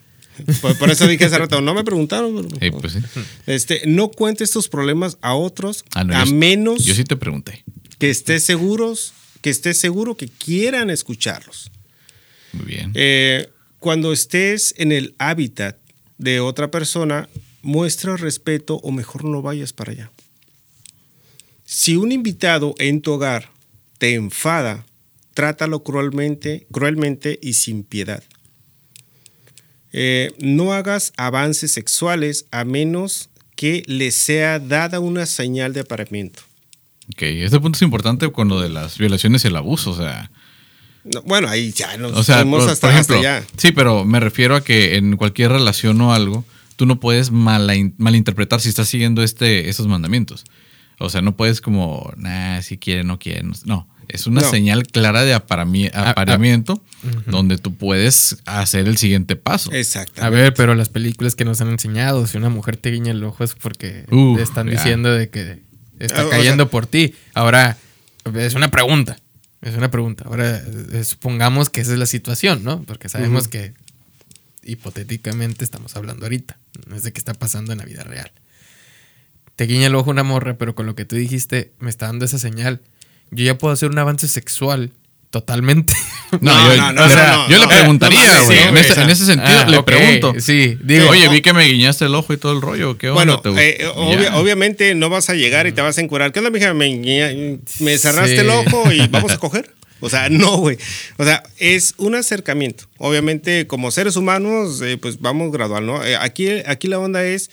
por, 0.63 0.77
por 0.79 0.91
eso 0.91 1.07
dije 1.07 1.27
hace 1.27 1.39
rato, 1.39 1.61
no 1.61 1.75
me 1.75 1.85
preguntaron. 1.85 2.49
Sí, 2.61 2.71
pues 2.71 2.95
sí. 2.95 2.99
Este, 3.47 3.83
no 3.87 4.09
cuentes 4.11 4.51
tus 4.51 4.69
problemas 4.69 5.19
a 5.21 5.35
otros 5.35 5.85
Ah, 5.95 6.05
no, 6.05 6.17
a 6.17 6.25
yo- 6.25 6.35
menos 6.35 6.85
Yo 6.85 6.95
sí 6.95 7.05
te 7.05 7.17
pregunté. 7.17 7.65
que 7.99 8.11
estés 8.11 8.43
seguros, 8.45 9.13
que 9.43 9.51
estés 9.51 9.79
seguro 9.79 10.17
que 10.17 10.29
quieran 10.29 10.91
escucharlos. 10.91 11.71
Muy 12.53 12.65
bien. 12.67 12.91
Eh, 12.95 13.49
cuando 13.79 14.13
estés 14.13 14.75
en 14.79 14.91
el 14.93 15.15
hábitat 15.19 15.77
de 16.19 16.41
otra 16.41 16.71
persona, 16.71 17.29
muestra 17.63 18.17
respeto 18.17 18.77
o 18.77 18.91
mejor 18.93 19.25
no 19.25 19.43
vayas 19.43 19.73
para 19.73 19.93
allá. 19.93 20.11
Si 21.65 21.97
un 21.97 22.13
invitado 22.13 22.75
en 22.79 23.01
tu 23.01 23.13
hogar 23.13 23.51
te 23.99 24.15
enfada, 24.15 24.85
trátalo 25.35 25.83
cruelmente, 25.83 26.67
cruelmente 26.73 27.39
y 27.43 27.55
sin 27.55 27.85
piedad. 27.85 28.23
Eh, 29.93 30.33
no 30.41 30.73
hagas 30.73 31.13
avances 31.17 31.73
sexuales 31.73 32.47
a 32.51 32.65
menos 32.65 33.31
que 33.55 33.85
le 33.87 34.11
sea 34.11 34.59
dada 34.59 34.99
una 34.99 35.27
señal 35.27 35.73
de 35.73 35.81
aparamiento. 35.81 36.43
Ok, 37.13 37.23
este 37.23 37.61
punto 37.61 37.77
es 37.77 37.83
importante 37.83 38.31
con 38.33 38.49
lo 38.49 38.61
de 38.61 38.71
las 38.71 38.99
violaciones 38.99 39.45
y 39.45 39.49
el 39.49 39.57
abuso, 39.57 39.91
o 39.93 39.97
sea, 39.97 40.31
No, 41.05 41.23
bueno, 41.23 41.49
ahí 41.49 41.71
ya 41.71 41.97
nos 41.97 42.13
o 42.13 42.25
sea, 42.25 42.45
por, 42.45 42.63
hasta, 42.69 42.89
por 42.89 42.91
ejemplo, 42.95 43.17
hasta 43.17 43.37
allá. 43.37 43.47
sí, 43.57 43.71
pero 43.73 44.05
me 44.05 44.19
refiero 44.21 44.57
a 44.57 44.65
que 44.65 44.97
en 44.97 45.17
cualquier 45.17 45.53
relación 45.53 46.01
o 46.01 46.13
algo, 46.15 46.45
tú 46.77 46.87
no 46.87 46.99
puedes 46.99 47.31
mala- 47.31 47.75
malinterpretar 47.99 48.61
si 48.61 48.71
estás 48.71 48.89
siguiendo 48.89 49.23
este, 49.23 49.69
esos 49.69 49.87
mandamientos. 49.87 50.45
O 50.99 51.11
sea, 51.11 51.21
no 51.21 51.37
puedes 51.37 51.61
como, 51.61 52.13
nah, 52.17 52.63
si 52.63 52.79
quiere, 52.79 53.05
no 53.05 53.19
quiere. 53.19 53.43
No, 53.65 53.87
es 54.09 54.27
una 54.27 54.41
No. 54.43 54.51
señal 54.51 54.87
clara 54.87 55.23
de 55.25 55.35
aparami- 55.35 55.91
ah. 55.95 56.11
apareamiento 56.11 56.83
donde 57.27 57.59
tú 57.59 57.75
puedes 57.75 58.39
hacer 58.47 58.89
el 58.89 58.97
siguiente 58.97 59.37
paso. 59.37 59.73
Exacto. 59.73 60.23
A 60.25 60.31
ver, 60.31 60.55
pero 60.55 60.75
las 60.75 60.89
películas 60.89 61.35
que 61.35 61.45
nos 61.45 61.61
han 61.61 61.69
enseñado, 61.69 62.27
si 62.27 62.37
una 62.39 62.49
mujer 62.49 62.77
te 62.77 62.91
guiña 62.91 63.13
el 63.13 63.23
ojo 63.25 63.45
es 63.45 63.55
porque 63.55 64.05
te 64.09 64.43
están 64.43 64.67
ya. 64.69 64.73
diciendo 64.73 65.13
de 65.13 65.29
que 65.29 65.63
está 65.99 66.23
Ah, 66.23 66.27
o 66.27 66.31
cayendo 66.31 66.65
sea- 66.65 66.71
por 66.71 66.87
ti. 66.87 67.15
Ahora, 67.35 67.77
es 68.35 68.55
una 68.55 68.71
pregunta. 68.71 69.19
Es 69.61 69.75
una 69.77 69.91
pregunta. 69.91 70.25
Ahora, 70.27 70.63
eh, 70.93 71.05
supongamos 71.05 71.71
que 71.71 71.81
esa 71.81 71.93
es 71.93 71.99
la 71.99 72.07
situación, 72.07 72.65
¿no? 72.65 72.83
Porque 72.83 73.09
sabemos 73.09 73.49
que 73.49 73.73
hipotéticamente 74.63 75.65
estamos 75.65 75.97
hablando 75.97 76.25
ahorita. 76.27 76.57
No 76.87 76.97
es 76.97 77.03
de 77.03 77.13
qué 77.13 77.19
está 77.19 77.35
pasando 77.35 77.73
en 77.73 77.79
la 77.79 77.85
vida 77.85 78.03
real. 78.03 78.31
Te 79.57 79.67
guiña 79.67 79.87
el 79.87 79.95
ojo 79.95 80.11
una 80.11 80.23
morra, 80.23 80.55
pero 80.59 80.75
con 80.75 80.87
lo 80.87 80.95
que 80.95 81.05
tú 81.05 81.17
dijiste, 81.17 81.73
me 81.79 81.91
está 81.91 82.07
dando 82.07 82.25
esa 82.25 82.39
señal. 82.39 82.81
Yo 83.31 83.45
ya 83.45 83.59
puedo 83.59 83.73
hacer 83.75 83.91
un 83.91 83.99
avance 83.99 84.29
sexual 84.29 84.91
totalmente. 85.31 85.95
No, 86.41 86.53
No, 86.53 86.69
yo, 86.75 86.77
no, 86.81 86.93
no, 86.93 87.03
o 87.05 87.07
no, 87.07 87.15
sea, 87.15 87.33
no, 87.37 87.49
yo 87.49 87.59
le 87.59 87.67
preguntaría, 87.69 88.27
no, 88.39 88.45
güey. 88.47 88.59
sí, 88.59 88.65
en, 88.69 88.77
ese, 88.77 89.01
en 89.03 89.17
sentido, 89.17 89.59
Ah, 89.61 89.67
le 89.69 89.83
pregunto. 89.85 90.35
Sí, 90.41 90.77
digo. 90.83 91.09
Oye, 91.11 91.29
vi 91.29 91.43
que 91.43 91.53
me 91.53 91.65
guiñaste 91.65 92.07
el 92.07 92.15
ojo 92.17 92.33
y 92.33 92.39
todo 92.39 92.53
el 92.53 92.61
rollo. 92.61 92.99
¿Qué 92.99 93.09
onda? 93.11 93.15
Bueno, 93.25 93.41
¿Te 93.41 93.51
gust- 93.51 93.59
eh, 93.61 93.87
obvia- 93.95 94.23
Ya. 94.31 94.37
obviamente 94.37 94.95
no 94.97 95.11
vas 95.11 95.31
a 95.31 95.35
llegar 95.35 95.69
y 95.69 95.73
te 95.73 95.81
vas 95.81 95.97
a 95.97 96.01
encurar. 96.01 96.33
¿Qué 96.33 96.41
onda, 96.41 96.51
mija? 96.51 96.75
¿Me, 96.75 97.59
me 97.79 97.99
cerraste 97.99 98.35
Sí. 98.35 98.41
el 98.41 98.51
ojo 98.51 98.91
y 98.91 99.07
vamos 99.11 99.31
a 99.31 99.39
coger? 99.39 99.71
O 100.01 100.11
sea, 100.11 100.29
no, 100.29 100.57
güey. 100.57 100.77
O 101.19 101.25
sea, 101.25 101.45
es 101.59 101.95
un 101.99 102.17
acercamiento. 102.17 102.85
Obviamente, 102.99 103.69
como 103.69 103.93
seres 103.93 104.17
humanos, 104.17 104.81
eh, 104.83 104.99
pues 105.01 105.21
vamos 105.21 105.53
gradual, 105.53 105.87
¿no? 105.87 106.05
Eh, 106.05 106.17
aquí, 106.17 106.49
aquí 106.67 106.89
la 106.89 106.99
onda 106.99 107.25
es. 107.25 107.49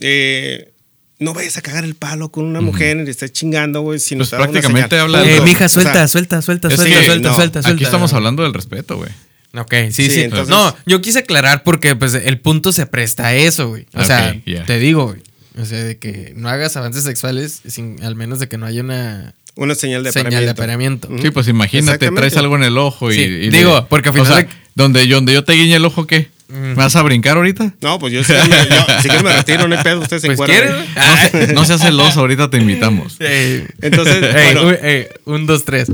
eh, 0.00 0.72
no 1.18 1.32
vayas 1.34 1.56
a 1.56 1.62
cagar 1.62 1.84
el 1.84 1.94
palo 1.94 2.30
con 2.30 2.44
una 2.44 2.60
mujer 2.60 2.96
y 2.98 3.04
le 3.04 3.10
estás 3.10 3.32
chingando, 3.32 3.80
güey. 3.80 3.98
Si 3.98 4.14
no 4.14 4.20
Pues 4.20 4.30
prácticamente 4.30 4.98
habla 4.98 5.22
de- 5.22 5.36
Eh, 5.36 5.40
mija, 5.40 5.66
O 5.66 5.68
sea, 5.68 5.82
suelta, 5.82 6.08
suelta, 6.08 6.42
suelta, 6.42 6.68
suelta, 6.70 7.04
suelta, 7.04 7.28
no, 7.30 7.34
suelta, 7.34 7.62
suelta. 7.62 7.68
Aquí 7.70 7.84
estamos 7.84 8.12
hablando 8.12 8.42
del 8.42 8.52
respeto, 8.54 8.96
güey. 8.96 9.10
Ok, 9.58 9.72
sí, 9.90 9.92
Sí, 9.92 10.10
sí. 10.10 10.20
entonces- 10.22 10.48
no, 10.48 10.76
yo 10.84 11.00
quise 11.00 11.20
aclarar 11.20 11.62
porque 11.62 11.96
pues 11.96 12.12
el 12.14 12.38
punto 12.40 12.72
se 12.72 12.84
presta 12.86 13.28
a 13.28 13.34
eso, 13.34 13.68
güey. 13.68 13.86
O 13.94 14.04
sea, 14.04 14.36
te 14.66 14.78
digo, 14.78 15.06
güey. 15.06 15.22
O 15.58 15.64
sea, 15.64 15.82
de 15.82 15.96
que 15.96 16.34
no 16.36 16.50
hagas 16.50 16.76
avances 16.76 17.04
sexuales 17.04 17.62
sin, 17.66 18.02
al 18.04 18.14
menos 18.14 18.38
de 18.38 18.48
que 18.48 18.58
no 18.58 18.66
haya 18.66 18.82
una 18.82 19.32
Una 19.54 19.74
señal 19.74 20.04
de 20.04 20.12
señal 20.12 20.44
de 20.44 20.50
apareamiento. 20.50 21.08
Sí, 21.22 21.30
pues 21.30 21.48
imagínate, 21.48 22.10
traes 22.10 22.36
algo 22.36 22.56
en 22.56 22.62
el 22.64 22.76
ojo 22.76 23.10
y. 23.10 23.14
Sí, 23.14 23.20
y 23.22 23.48
digo, 23.48 23.86
porque 23.88 24.10
al 24.10 24.14
final 24.14 24.30
O 24.30 24.34
sea, 24.36 24.44
de- 24.44 24.50
donde, 24.74 25.06
yo, 25.08 25.16
donde 25.16 25.32
yo 25.32 25.44
te 25.44 25.54
guiñe 25.54 25.76
el 25.76 25.84
ojo, 25.86 26.06
¿qué? 26.06 26.28
¿Me 26.48 26.74
vas 26.74 26.94
a 26.96 27.02
brincar 27.02 27.36
ahorita? 27.36 27.74
No, 27.80 27.98
pues 27.98 28.12
yo, 28.12 28.22
sí 28.22 28.32
me, 28.32 28.48
yo- 28.76 28.86
si 29.02 29.08
quieres 29.08 29.22
me 29.24 29.32
retiro, 29.34 29.66
no 29.66 29.76
hay 29.76 29.82
pedo, 29.82 30.00
ustedes 30.00 30.22
se 30.22 30.32
Pues. 30.36 30.48
¿quieres? 30.48 30.70
No, 30.70 31.16
se- 31.40 31.52
no 31.52 31.64
seas 31.64 31.80
celoso, 31.82 32.20
ahorita 32.20 32.48
te 32.50 32.58
invitamos. 32.58 33.16
Ey, 33.20 33.66
Entonces, 33.82 34.22
ey, 34.22 34.54
bueno. 34.54 34.68
uy, 34.68 34.76
ey, 34.82 35.06
un, 35.24 35.46
dos, 35.46 35.64
tres. 35.64 35.90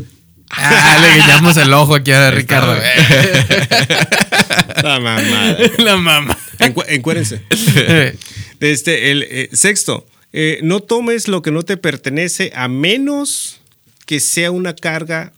Ah, 0.50 0.98
le 1.00 1.20
guiñamos 1.22 1.56
el 1.56 1.72
ojo 1.72 1.94
aquí 1.94 2.12
a 2.12 2.30
Ricardo. 2.30 2.76
La 4.82 5.00
mamada. 5.00 5.56
La 5.78 5.96
mamá. 5.96 6.36
Encu- 6.58 6.84
encuérense. 6.88 7.42
Este, 8.60 9.10
el 9.10 9.26
eh, 9.28 9.48
sexto, 9.52 10.06
eh, 10.32 10.60
no 10.62 10.78
tomes 10.78 11.26
lo 11.26 11.42
que 11.42 11.50
no 11.50 11.64
te 11.64 11.76
pertenece 11.76 12.52
a 12.54 12.68
menos 12.68 13.58
que 14.06 14.20
sea 14.20 14.52
una 14.52 14.76
carga 14.76 15.32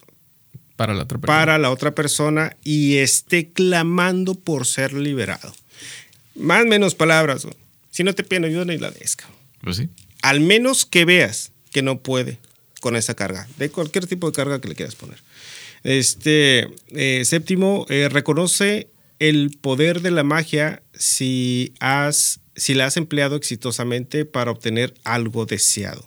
Para 0.76 0.94
la 0.94 1.04
otra 1.04 1.18
persona. 1.18 1.38
para 1.38 1.58
la 1.58 1.70
otra 1.70 1.94
persona 1.94 2.56
y 2.64 2.96
esté 2.96 3.50
clamando 3.50 4.34
por 4.34 4.66
ser 4.66 4.92
liberado. 4.92 5.54
Más 6.34 6.64
menos 6.66 6.94
palabras. 6.94 7.44
güey. 7.44 7.56
Si 7.90 8.02
no 8.02 8.12
te 8.14 8.24
piden 8.24 8.44
ayuda, 8.44 8.64
ni 8.64 8.78
la 8.78 8.90
des. 8.90 9.16
Pues 9.62 9.76
sí. 9.76 9.88
Al 10.22 10.40
menos 10.40 10.84
que 10.84 11.04
veas 11.04 11.52
que 11.70 11.82
no 11.82 12.00
puede 12.00 12.38
con 12.80 12.96
esa 12.96 13.14
carga, 13.14 13.48
de 13.56 13.70
cualquier 13.70 14.06
tipo 14.06 14.26
de 14.30 14.36
carga 14.36 14.60
que 14.60 14.68
le 14.68 14.74
quieras 14.74 14.94
poner. 14.94 15.18
Este 15.84 16.68
eh, 16.90 17.24
séptimo, 17.24 17.86
eh, 17.88 18.08
reconoce 18.10 18.88
el 19.18 19.56
poder 19.60 20.00
de 20.00 20.10
la 20.10 20.22
magia 20.22 20.82
si 20.92 21.72
has 21.80 22.40
si 22.56 22.74
la 22.74 22.86
has 22.86 22.96
empleado 22.96 23.36
exitosamente 23.36 24.24
para 24.24 24.50
obtener 24.50 24.94
algo 25.04 25.46
deseado. 25.46 26.06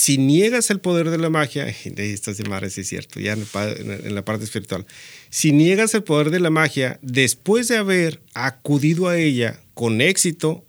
Si 0.00 0.16
niegas 0.16 0.70
el 0.70 0.78
poder 0.78 1.10
de 1.10 1.18
la 1.18 1.28
magia, 1.28 1.64
de 1.84 2.12
estas 2.12 2.38
madre, 2.48 2.70
sí 2.70 2.82
es 2.82 2.88
cierto, 2.88 3.18
ya 3.18 3.32
en, 3.32 3.40
el 3.40 3.46
pa- 3.46 3.68
en 3.72 4.14
la 4.14 4.24
parte 4.24 4.44
espiritual. 4.44 4.86
Si 5.28 5.50
niegas 5.52 5.92
el 5.94 6.04
poder 6.04 6.30
de 6.30 6.38
la 6.38 6.50
magia, 6.50 7.00
después 7.02 7.66
de 7.66 7.78
haber 7.78 8.20
acudido 8.32 9.08
a 9.08 9.16
ella 9.18 9.60
con 9.74 10.00
éxito, 10.00 10.64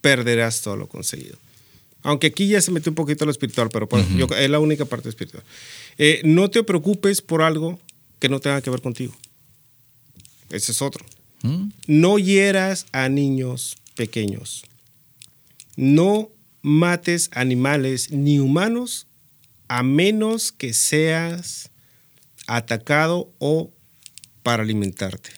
perderás 0.00 0.62
todo 0.62 0.76
lo 0.76 0.88
conseguido. 0.88 1.36
Aunque 2.02 2.28
aquí 2.28 2.46
ya 2.48 2.62
se 2.62 2.70
metió 2.72 2.90
un 2.90 2.96
poquito 2.96 3.26
lo 3.26 3.30
espiritual, 3.30 3.68
pero 3.70 3.86
yo- 4.16 4.26
es 4.34 4.48
la 4.48 4.58
única 4.58 4.86
parte 4.86 5.08
espiritual. 5.10 5.44
Eh, 5.98 6.22
no 6.24 6.48
te 6.48 6.62
preocupes 6.64 7.20
por 7.20 7.42
algo 7.42 7.78
que 8.20 8.30
no 8.30 8.40
tenga 8.40 8.62
que 8.62 8.70
ver 8.70 8.80
contigo. 8.80 9.14
Ese 10.50 10.72
es 10.72 10.80
otro. 10.80 11.04
¿Mm? 11.42 11.68
No 11.88 12.18
hieras 12.18 12.86
a 12.92 13.08
niños 13.10 13.76
pequeños. 13.96 14.64
No 15.76 16.30
mates 16.62 17.28
animales 17.32 18.10
ni 18.10 18.38
humanos 18.38 19.08
a 19.68 19.82
menos 19.82 20.52
que 20.52 20.72
seas 20.72 21.70
atacado 22.46 23.32
o 23.38 23.72
para 24.42 24.62
alimentarte. 24.62 25.30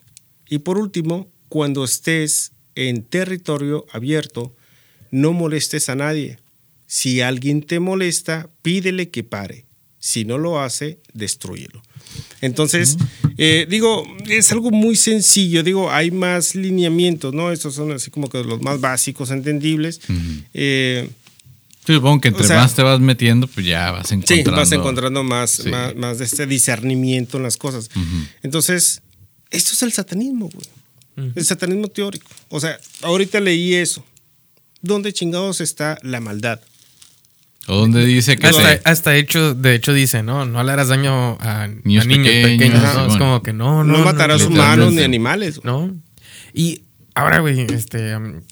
Y 0.49 0.59
por 0.59 0.79
último, 0.79 1.31
cuando 1.49 1.85
estés 1.85 2.53
en 2.75 3.05
territorio 3.05 3.87
abierto, 3.93 4.55
no 5.11 5.33
molestes 5.33 5.89
a 5.89 5.95
nadie. 5.95 6.39
Si 6.87 7.21
alguien 7.21 7.63
te 7.63 7.81
molesta, 7.81 8.51
pídele 8.63 9.11
que 9.11 9.25
pare. 9.25 9.67
Si 9.99 10.25
no 10.25 10.39
lo 10.39 10.61
hace, 10.61 11.01
destruyelo. 11.13 11.83
Entonces, 12.41 12.97
eh, 13.39 13.67
digo, 13.69 14.05
es 14.29 14.53
algo 14.53 14.71
muy 14.71 14.97
sencillo. 14.97 15.63
Digo, 15.63 15.91
hay 15.91 16.11
más 16.11 16.55
lineamientos, 16.55 17.33
¿no? 17.35 17.51
Estos 17.53 17.75
son 17.75 17.93
así 17.93 18.11
como 18.11 18.29
que 18.29 18.43
los 18.45 18.61
más 18.63 18.81
básicos, 18.81 19.31
entendibles. 19.31 20.01
Eh, 20.53 21.09
Sí, 21.87 21.93
supongo 21.93 22.23
que 22.23 22.29
entre 22.29 22.45
O 22.45 22.47
sea- 22.47 22.57
más 22.57 22.75
te 22.75 22.83
vas 22.83 22.99
metiendo, 22.99 23.47
pues 23.47 23.67
ya 23.67 23.91
vas 23.91 24.09
Sí, 24.09 24.15
encontrando. 24.15 24.53
vas 24.53 24.73
encontrando 24.73 25.23
más, 25.23 25.51
Sí. 25.51 25.69
más, 25.69 25.95
más 25.95 26.19
de 26.19 26.25
este 26.25 26.47
discernimiento 26.47 27.37
en 27.37 27.43
las 27.43 27.59
cosas. 27.59 27.91
Entonces, 28.43 29.03
esto 29.51 29.73
es 29.75 29.83
el 29.83 29.93
satanismo, 29.93 30.49
güey. 30.49 31.31
El 31.35 31.45
satanismo 31.45 31.89
teórico. 31.89 32.27
O 32.49 32.59
sea, 32.59 32.79
ahorita 33.03 33.39
leí 33.39 33.75
eso. 33.75 34.03
¿Dónde 34.81 35.13
chingados 35.13 35.61
está 35.61 35.99
la 36.03 36.21
maldad? 36.21 36.59
O 37.67 37.77
donde 37.77 38.05
dice 38.05 38.37
que 38.37 38.47
Hasta, 38.47 38.79
hasta 38.85 39.17
hecho, 39.17 39.55
de 39.55 39.75
hecho 39.75 39.93
dice, 39.95 40.23
¿no? 40.23 40.45
No 40.45 40.63
le 40.63 40.73
harás 40.73 40.89
daño 40.89 41.39
a, 41.41 41.63
a 41.63 41.69
Niños 41.69 42.07
niños, 42.07 42.27
pequeños, 42.29 42.59
pequeños. 42.59 42.83
¿no? 42.83 42.91
Simón. 42.93 43.11
Es 43.11 43.17
como 43.17 43.43
que 43.43 43.53
no, 43.55 43.85
No, 43.85 43.99
no. 43.99 44.05
matarás 44.05 44.43
no, 44.43 44.49
humanos 44.49 44.93
ni 44.93 45.03
animales. 45.03 45.61
No. 45.65 45.91
Y 46.53 46.83
ahora, 47.15 47.39
güey, 47.41 47.61
este. 47.61 48.15
um, 48.17 48.43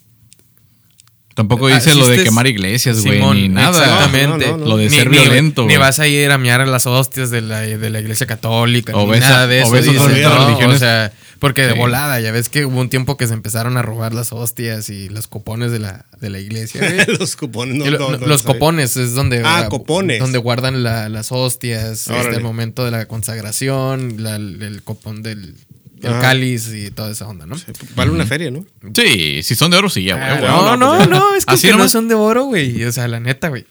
Tampoco 1.35 1.69
dice 1.69 1.95
lo 1.95 2.07
de 2.09 2.23
quemar 2.25 2.47
iglesias, 2.47 3.03
güey, 3.05 3.19
ni 3.35 3.49
nada. 3.49 3.71
Exactamente. 3.71 4.47
No, 4.49 4.53
no, 4.53 4.59
no. 4.59 4.67
Lo 4.67 4.77
de 4.77 4.91
Ni- 4.91 4.97
ser 4.97 5.09
ni- 5.11 5.19
violento. 5.19 5.65
Ni 5.67 5.77
vas 5.79 5.99
a 5.99 6.07
ir 6.07 6.31
a 6.31 6.37
miar 6.37 6.61
a 6.61 6.67
las 6.67 6.85
hostias 6.85 7.31
de 7.31 7.41
la, 7.41 7.61
de 7.61 7.91
la 7.91 8.01
iglesia 8.01 8.27
católica. 8.27 8.95
O 8.95 9.07
ni 9.07 9.13
ves 9.13 9.21
nada 9.21 9.47
de 9.47 9.61
o 9.61 9.63
eso. 9.65 9.73
ves 9.73 9.89
otras 9.89 10.09
dice, 10.15 10.23
¿no? 10.23 10.45
religiones. 10.47 10.77
O 10.77 10.79
sea, 10.79 11.13
porque 11.43 11.63
de 11.67 11.73
Sí. 11.75 11.79
volada, 11.79 12.19
ya 12.21 12.33
ves 12.33 12.49
que 12.49 12.65
hubo 12.65 12.81
un 12.81 12.89
tiempo 12.89 13.19
que 13.19 13.27
se 13.27 13.35
empezaron 13.35 13.77
a 13.77 13.83
robar 13.83 14.15
las 14.15 14.33
hostias 14.33 14.89
y 14.89 15.11
los 15.11 15.27
copones 15.29 15.71
de 15.73 15.79
la, 15.81 16.07
de 16.21 16.31
la 16.31 16.39
iglesia. 16.39 16.81
los 17.19 17.37
cupones. 17.37 17.75
no, 17.77 17.85
lo- 17.91 17.99
no, 17.99 18.17
no, 18.17 18.27
los 18.27 18.43
copones 18.43 18.97
es 18.97 19.13
donde 19.13 19.43
Ah, 19.45 19.67
copones. 19.69 20.21
donde 20.21 20.39
guardan 20.39 20.83
la- 20.83 21.11
las 21.11 21.31
hostias 21.33 22.09
este 22.09 22.37
el 22.37 22.43
momento 22.43 22.85
de 22.87 22.93
la 22.93 23.07
consagración 23.07 24.23
la- 24.23 24.37
el 24.37 24.81
copón 24.83 25.23
del 25.23 25.55
el 26.03 26.19
cáliz 26.21 26.73
y 26.73 26.91
toda 26.91 27.13
esa 27.13 27.29
onda 27.29 27.47
no 27.47 27.55
Vale 27.95 28.11
una 28.11 28.27
feria, 28.27 28.51
¿no? 28.51 28.65
Sí, 28.95 29.43
si 29.45 29.55
son 29.55 29.71
de 29.71 29.77
oro, 29.77 29.89
sí, 29.89 30.03
ya, 30.05 30.15
Ah, 30.17 30.39
güey. 30.39 30.51
no, 30.51 30.77
no, 30.77 31.07
no, 31.07 31.35
es 31.37 31.45
que, 31.47 31.55
Así 31.55 31.69
que 31.69 31.77
no 31.77 31.89
son 31.89 32.09
de 32.09 32.15
oro, 32.17 32.45
güey. 32.47 32.83
O 32.85 32.91
sea, 32.93 33.07
la 33.07 33.21
neta, 33.21 33.49
güey. 33.49 33.67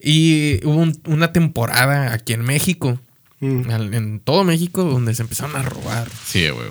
Y 0.00 0.60
hubo 0.64 0.76
un- 0.76 1.00
una 1.06 1.32
temporada 1.32 2.12
aquí 2.12 2.32
en 2.32 2.42
México, 2.42 2.98
Mm. 3.40 3.70
en 3.94 4.20
todo 4.20 4.42
México, 4.44 4.82
donde 4.84 5.14
se 5.14 5.22
empezaron 5.22 5.54
a 5.56 5.62
robar. 5.62 6.08
Sí, 6.26 6.48
güey. 6.48 6.66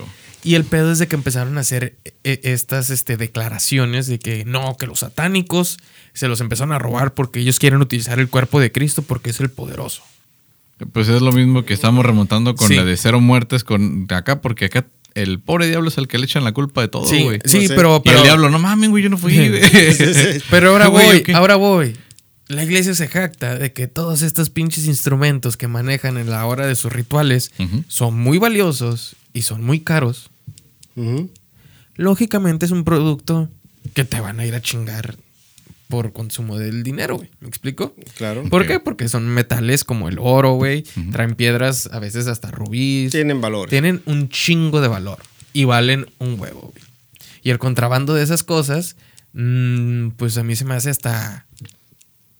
Y 0.46 0.54
el 0.54 0.64
pedo 0.64 0.92
es 0.92 1.00
de 1.00 1.08
que 1.08 1.16
empezaron 1.16 1.58
a 1.58 1.62
hacer 1.62 1.96
eh, 2.22 2.40
estas 2.44 2.90
este, 2.90 3.16
declaraciones 3.16 4.06
de 4.06 4.20
que 4.20 4.44
no, 4.44 4.76
que 4.76 4.86
los 4.86 5.00
satánicos 5.00 5.78
se 6.14 6.28
los 6.28 6.40
empezaron 6.40 6.72
a 6.72 6.78
robar 6.78 7.14
porque 7.14 7.40
ellos 7.40 7.58
quieren 7.58 7.80
utilizar 7.80 8.20
el 8.20 8.28
cuerpo 8.28 8.60
de 8.60 8.70
Cristo 8.70 9.02
porque 9.02 9.30
es 9.30 9.40
el 9.40 9.50
poderoso. 9.50 10.02
Pues 10.92 11.08
es 11.08 11.20
lo 11.20 11.32
mismo 11.32 11.64
que 11.64 11.74
estamos 11.74 12.06
remontando 12.06 12.54
con 12.54 12.68
Sí. 12.68 12.76
la 12.76 12.84
de 12.84 12.96
cero 12.96 13.20
muertes 13.20 13.64
con 13.64 14.06
acá, 14.10 14.40
porque 14.40 14.66
acá 14.66 14.86
el 15.14 15.40
pobre 15.40 15.66
diablo 15.66 15.88
es 15.88 15.98
el 15.98 16.06
que 16.06 16.18
le 16.18 16.26
echan 16.26 16.44
la 16.44 16.52
culpa 16.52 16.80
de 16.82 16.88
todo, 16.88 17.06
sí, 17.08 17.24
güey. 17.24 17.40
sí, 17.44 17.56
Pues, 17.66 17.72
pero, 17.72 17.96
Y 17.96 18.08
pero, 18.08 18.18
el 18.18 18.22
diablo, 18.24 18.48
no 18.48 18.58
mames, 18.60 18.90
güey, 18.90 19.02
yo 19.02 19.08
no 19.10 19.18
fui, 19.18 19.34
güey. 19.48 19.60
pero 20.50 20.70
ahora 20.70 20.86
voy, 20.88 21.24
ahora 21.34 21.56
voy. 21.56 21.96
La 22.48 22.62
iglesia 22.62 22.94
se 22.94 23.08
jacta 23.08 23.56
de 23.58 23.72
que 23.72 23.88
todos 23.88 24.22
estos 24.22 24.50
pinches 24.50 24.86
instrumentos 24.86 25.56
que 25.56 25.66
manejan 25.66 26.18
en 26.18 26.30
la 26.30 26.46
hora 26.46 26.66
de 26.66 26.76
sus 26.76 26.92
rituales 26.92 27.50
son 27.88 28.16
muy 28.16 28.38
valiosos 28.38 29.16
y 29.32 29.42
son 29.42 29.64
muy 29.64 29.80
caros. 29.80 30.30
Lógicamente 31.96 32.66
es 32.66 32.72
un 32.72 32.84
producto 32.84 33.48
que 33.94 34.04
te 34.04 34.20
van 34.20 34.40
a 34.40 34.46
ir 34.46 34.54
a 34.54 34.60
chingar 34.60 35.16
por 35.88 36.12
consumo 36.12 36.58
del 36.58 36.82
dinero, 36.82 37.16
güey. 37.16 37.30
¿Me 37.40 37.48
explico? 37.48 37.94
Claro. 38.16 38.44
¿Por 38.48 38.66
qué? 38.66 38.80
Porque 38.80 39.08
son 39.08 39.26
metales 39.28 39.84
como 39.84 40.08
el 40.08 40.18
oro, 40.18 40.54
güey. 40.54 40.84
Traen 41.12 41.34
piedras, 41.34 41.88
a 41.92 41.98
veces 41.98 42.26
hasta 42.26 42.50
rubíes. 42.50 43.12
Tienen 43.12 43.40
valor. 43.40 43.68
Tienen 43.68 44.02
un 44.06 44.28
chingo 44.28 44.80
de 44.80 44.88
valor 44.88 45.18
y 45.52 45.64
valen 45.64 46.06
un 46.18 46.38
huevo, 46.40 46.72
güey. 46.72 46.84
Y 47.42 47.50
el 47.50 47.58
contrabando 47.58 48.14
de 48.14 48.24
esas 48.24 48.42
cosas, 48.42 48.96
mm, 49.32 50.08
pues 50.16 50.36
a 50.36 50.42
mí 50.42 50.56
se 50.56 50.64
me 50.64 50.74
hace 50.74 50.90
hasta, 50.90 51.46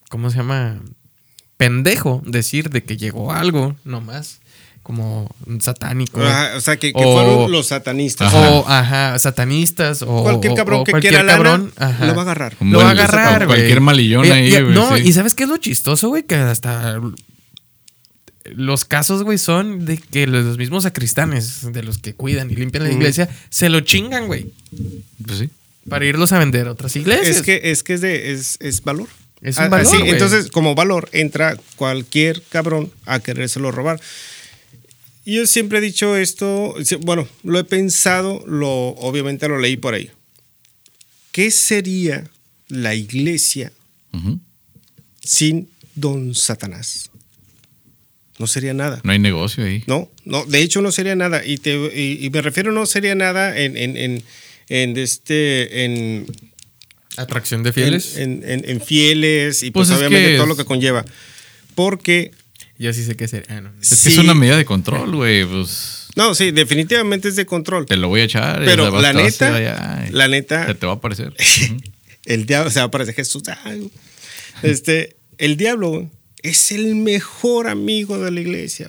¿cómo 0.09 0.31
se 0.31 0.39
llama? 0.39 0.83
Pendejo 1.57 2.23
decir 2.27 2.71
de 2.71 2.83
que 2.83 2.97
llegó 2.97 3.33
algo, 3.33 3.77
nomás, 3.85 4.41
como 4.87 5.29
un 5.47 5.61
satánico. 5.61 6.23
Ajá, 6.23 6.53
o 6.57 6.61
sea, 6.61 6.77
que, 6.77 6.93
que 6.93 7.05
O- 7.05 7.13
fueron 7.13 7.51
los 7.51 7.67
satanistas. 7.67 8.33
Ajá. 8.33 8.51
O, 8.53 8.69
ajá, 8.69 9.19
satanistas. 9.19 10.03
O 10.03 10.23
Cualquier 10.23 10.55
cabrón 10.55 10.81
o 10.81 10.85
que 10.85 10.93
cualquier 10.93 11.15
quiera 11.15 11.25
lana, 11.25 11.37
cabrón, 11.43 11.73
ajá. 11.77 12.07
lo 12.07 12.15
va 12.15 12.21
a 12.21 12.23
agarrar. 12.23 12.57
Como 12.57 12.73
Lo 12.73 12.79
va 12.79 12.89
a 12.89 12.91
agarrar, 12.93 13.47
güey. 13.47 13.59
cualquier 13.59 13.81
malillón 13.81 14.25
Y- 14.27 14.31
ahí, 14.31 14.51
güey, 14.63 14.73
No, 14.75 14.97
sí. 14.97 15.03
y 15.07 15.13
¿sabes 15.13 15.35
qué 15.35 15.43
es 15.43 15.49
lo 15.49 15.57
chistoso, 15.57 16.09
güey? 16.09 16.23
Que 16.23 16.37
hasta 16.37 17.01
los 18.55 18.85
casos, 18.85 19.25
güey, 19.25 19.39
son 19.39 19.85
de 19.87 19.99
que 19.99 20.27
los 20.29 20.57
mismos 20.57 20.85
sacristanes, 20.85 21.73
de 21.73 21.83
los 21.83 21.99
que 21.99 22.15
cuidan 22.15 22.49
y 22.51 22.55
limpian 22.55 22.85
la 22.85 22.93
iglesia, 22.93 23.29
se 23.51 23.69
lo 23.69 23.81
chingan, 23.81 24.29
güey. 24.29 24.53
Pues 25.27 25.39
sí. 25.39 25.51
Para 25.89 26.05
irlos 26.05 26.31
a 26.33 26.39
vender 26.39 26.69
a 26.69 26.73
otras 26.73 26.95
iglesias. 26.95 27.37
Es 27.39 27.43
que 27.43 27.61
es 27.65 27.83
que 27.83 27.95
es 27.95 28.01
de 28.01 28.33
es, 28.33 28.57
es 28.61 28.83
valor. 28.85 29.09
Es 29.43 29.59
un 29.59 29.65
Ah, 29.65 29.69
valor, 29.69 29.87
sí, 29.87 29.99
güey. 29.99 30.11
entonces, 30.11 30.51
como 30.51 30.75
valor, 30.75 31.09
entra 31.13 31.57
cualquier 31.77 32.41
cabrón 32.49 32.91
a 33.05 33.19
querérselo 33.21 33.71
robar. 33.71 34.01
Y 35.27 35.35
Yo 35.35 35.47
siempre 35.47 35.79
he 35.79 35.81
dicho 35.81 36.17
esto, 36.17 36.75
bueno, 37.01 37.29
lo 37.43 37.59
he 37.59 37.65
pensado, 37.65 38.43
lo, 38.47 38.71
obviamente 38.91 39.49
lo 39.49 39.59
leí 39.59 39.77
por 39.77 39.93
ahí. 39.95 40.09
¿Qué 41.33 41.51
sería 41.51 42.31
la 42.69 42.95
iglesia 42.95 43.73
sin 45.23 45.69
don 45.95 46.35
Satanás? 46.35 47.11
No 48.39 48.47
sería 48.47 48.73
nada. 48.75 49.01
No 49.03 49.13
hay 49.13 49.19
negocio 49.19 49.65
ahí. 49.65 49.83
No, 49.87 50.11
no, 50.25 50.45
de 50.47 50.61
hecho 50.61 50.81
no 50.81 50.93
sería 50.93 51.17
nada. 51.17 51.45
Y, 51.45 51.57
te, 51.59 51.75
y, 51.75 52.25
y 52.25 52.31
me 52.31 52.41
refiero 52.43 52.71
no 52.71 52.87
sería 52.87 53.15
nada 53.15 53.59
en, 53.59 53.77
en, 53.77 53.97
en, 53.97 54.23
en 54.69 54.97
este, 54.97 55.85
en, 55.85 56.27
Atracción 57.17 57.63
de 57.63 57.73
fieles. 57.73 58.17
En, 58.19 58.43
en- 58.47 58.69
en 58.69 58.81
fieles 58.81 59.63
y 59.63 59.71
Pues 59.71 59.89
pues, 59.89 59.91
es 59.91 59.97
obviamente 60.07 60.31
que 60.33 60.37
todo 60.37 60.47
lo 60.47 60.57
que 60.57 60.67
conlleva. 60.67 61.05
Porque, 61.75 62.31
Yo 62.79 62.93
sí 62.93 63.05
sé 63.05 63.17
qué 63.17 63.27
sería. 63.29 63.57
Ah, 63.57 63.61
no. 63.61 63.73
Es 63.81 64.03
que 64.03 64.09
es 64.11 64.19
una 64.19 64.35
medida 64.35 64.57
de 64.57 64.65
control, 64.65 65.15
güey. 65.17 65.45
Pues 65.45 66.09
no, 66.17 66.35
sí, 66.35 66.51
definitivamente 66.51 67.29
es 67.29 67.37
de 67.37 67.47
control. 67.47 67.87
te 67.87 67.97
lo 67.97 68.09
voy 68.09 68.23
a 68.23 68.25
echar. 68.25 68.63
y 68.63 68.67
Pero 68.67 69.01
la 69.01 69.11
a 69.11 69.13
neta, 69.13 69.55
allá 69.55 70.09
la 70.11 70.29
neta, 70.29 70.67
Se 70.67 70.75
te 70.75 70.87
va 70.87 70.93
a 70.93 70.97
aparecer. 70.97 71.35
El 72.25 72.45
diablo, 72.45 72.69
o 72.69 72.73
sea, 72.73 72.85
aparece 72.85 73.13
Jesús. 73.13 73.45
ay, 73.65 73.89
este, 74.65 75.15
el 75.39 75.57
diablo 75.57 76.11
es 76.43 76.73
el 76.73 76.97
mejor 76.97 77.69
amigo 77.69 78.19
de 78.19 78.33
la 78.33 78.41
iglesia. 78.41 78.89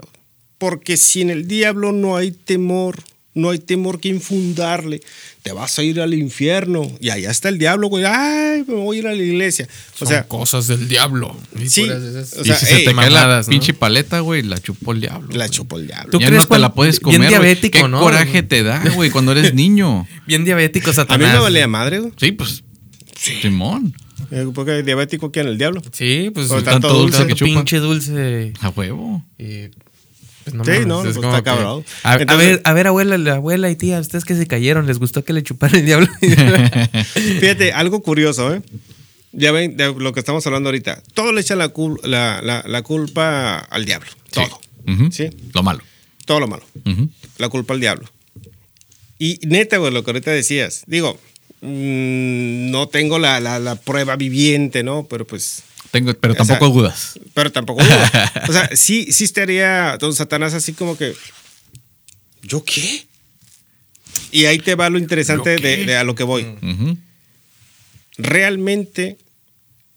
Porque 0.58 0.98
sin 0.98 1.30
el 1.30 1.48
diablo 1.48 1.92
no 1.92 2.18
hay 2.18 2.32
temor, 2.32 2.96
no 3.38 3.50
hay 3.52 3.60
temor 3.60 4.00
que 4.00 4.10
infundarle. 4.10 5.02
Te 5.44 5.52
vas 5.54 5.80
a 5.80 5.84
ir 5.84 6.02
al 6.02 6.14
infierno 6.14 6.92
y 7.00 7.10
allá 7.10 7.32
está 7.32 7.48
el 7.50 7.58
diablo, 7.58 7.88
güey. 7.88 8.04
Ay, 8.06 8.66
me 8.68 8.74
voy 8.74 8.98
a 8.98 9.00
ir 9.00 9.08
a 9.08 9.14
la 9.14 9.24
iglesia. 9.24 9.68
O 9.96 9.98
Son 10.00 10.08
sea, 10.10 10.28
cosas 10.28 10.68
del 10.68 10.88
diablo. 10.90 11.38
Y 11.58 11.70
Sí, 11.70 11.84
esas- 11.84 12.34
o 12.38 12.42
y 12.42 12.52
si 12.54 12.66
se 12.66 12.80
te 12.84 12.94
cae 12.96 13.10
la 13.10 13.42
pinche 13.48 13.74
paleta, 13.74 14.20
güey, 14.20 14.44
la 14.44 14.58
chupó 14.60 14.92
el 14.92 15.00
diablo. 15.02 15.30
la 15.34 15.48
chupó 15.48 15.78
el 15.80 15.88
diablo. 15.88 16.12
¿Tú 16.12 16.20
ya 16.20 16.28
crees 16.28 16.42
no 16.44 16.48
te 16.50 16.60
la 16.60 16.74
puedes 16.74 17.00
bien 17.00 17.04
comer. 17.04 17.18
güey. 17.20 17.30
diabético, 17.30 17.78
¿Qué 17.84 17.88
no? 17.88 18.00
coraje 18.02 18.44
te 18.44 18.64
da, 18.64 18.84
güey, 18.96 19.10
cuando 19.10 19.32
eres 19.32 19.54
niño? 19.54 20.06
Bien 20.26 20.44
diabético, 20.44 20.90
A 20.90 20.94
Satanás. 20.94 21.28
mí 21.30 21.34
me 21.34 21.40
valía 21.42 21.68
madre, 21.68 22.00
güey. 22.00 22.12
Sí, 22.18 22.32
pues. 22.34 22.64
Simón. 23.42 23.94
Eh, 24.32 24.48
Porque 24.54 24.84
diabético 24.84 25.32
quién 25.32 25.48
el 25.48 25.58
diablo. 25.58 25.82
Sí, 25.92 26.32
pues 26.34 26.48
tanto 26.50 26.64
tanto 26.66 26.90
dulce 26.94 27.20
dulce. 27.20 27.28
que 27.28 27.34
chupa. 27.36 27.52
pinche 27.54 27.78
dulce. 27.78 28.54
A 28.62 28.70
huevo. 28.70 29.24
Y, 29.38 29.70
pues 30.52 30.56
no 30.56 30.64
Sí, 30.66 30.72
mames, 30.72 30.88
no, 30.88 31.00
es 31.06 31.16
pues 31.16 31.26
está 31.26 31.38
que- 31.38 31.44
cabrón. 31.44 31.84
A, 32.04 32.14
a 32.14 32.22
Entonces- 32.22 32.48
ver, 32.50 32.62
a 32.64 32.74
ver, 32.74 32.88
abuela, 32.88 33.18
la 33.18 33.36
abuela 33.36 33.70
y 33.70 33.76
tía, 33.76 34.00
ustedes 34.00 34.26
que 34.26 34.36
se 34.36 34.48
cayeron, 34.48 34.88
¿les 34.88 35.00
gustó 35.00 35.24
que 35.24 35.34
le 35.34 35.44
chupara 35.44 35.78
el 35.78 35.86
diablo? 35.86 36.08
Fíjate, 37.40 37.74
algo 37.74 38.02
curioso, 38.02 38.54
¿eh? 38.54 38.62
Ya 39.32 39.52
ven 39.52 39.78
de 39.78 39.94
lo 39.94 40.14
que 40.14 40.20
estamos 40.20 40.46
hablando 40.48 40.70
ahorita. 40.70 41.02
Todo 41.14 41.32
le 41.32 41.42
echan 41.42 41.60
la, 41.60 41.74
cul- 41.74 42.02
la, 42.04 42.42
la- 42.42 42.64
la 42.66 42.82
culpa 42.82 43.58
al 43.60 43.86
diablo. 43.86 44.10
Todo. 44.32 44.60
Sí. 45.12 45.30
Lo 45.54 45.64
malo. 45.64 45.82
Todo 46.26 46.40
lo 46.40 46.48
malo. 46.48 46.64
La 47.38 47.50
culpa 47.50 47.74
al 47.74 47.80
diablo. 47.80 48.10
Y 49.20 49.40
neta, 49.46 49.78
güey, 49.78 49.92
lo 49.94 50.04
que 50.04 50.12
ahorita 50.12 50.32
decías. 50.32 50.84
Digo, 50.88 51.20
mm, 51.62 52.72
no 52.72 52.88
tengo 52.88 53.20
la, 53.20 53.40
la- 53.40 53.60
la 53.60 53.76
prueba 53.76 54.16
viviente, 54.16 54.84
¿no? 54.84 55.06
Pero 55.10 55.26
pues. 55.28 55.64
Tengo, 55.92 56.14
pero 56.16 56.34
sea, 56.34 56.46
tampoco 56.46 56.72
dudas. 56.72 57.20
Pero 57.34 57.52
tampoco. 57.52 57.84
dudo. 57.84 57.98
o 58.50 58.52
sea, 58.52 58.70
sí, 58.76 59.12
sí 59.12 59.24
estaría 59.24 59.98
don 59.98 60.14
Satanás 60.14 60.54
así 60.54 60.74
como 60.74 60.98
que. 60.98 61.16
¿Yo 62.44 62.64
qué? 62.64 63.08
Y 64.32 64.46
ahí 64.46 64.60
te 64.60 64.76
va 64.76 64.90
lo 64.90 65.00
interesante 65.00 65.56
de, 65.58 65.86
de 65.86 65.98
a 65.98 66.04
lo 66.04 66.16
que 66.16 66.24
voy. 66.24 66.46
Realmente 68.18 69.18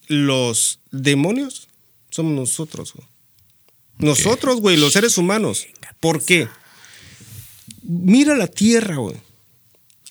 los 0.07 0.81
demonios 0.91 1.69
somos 2.11 2.33
nosotros. 2.35 2.93
güey. 2.95 3.07
Nosotros, 3.99 4.61
güey, 4.61 4.77
los 4.77 4.93
seres 4.93 5.19
humanos. 5.19 5.67
¿Por 6.01 6.25
qué? 6.25 6.49
Mira 7.83 8.35
la 8.35 8.47
tierra, 8.47 8.97
güey. 8.97 9.17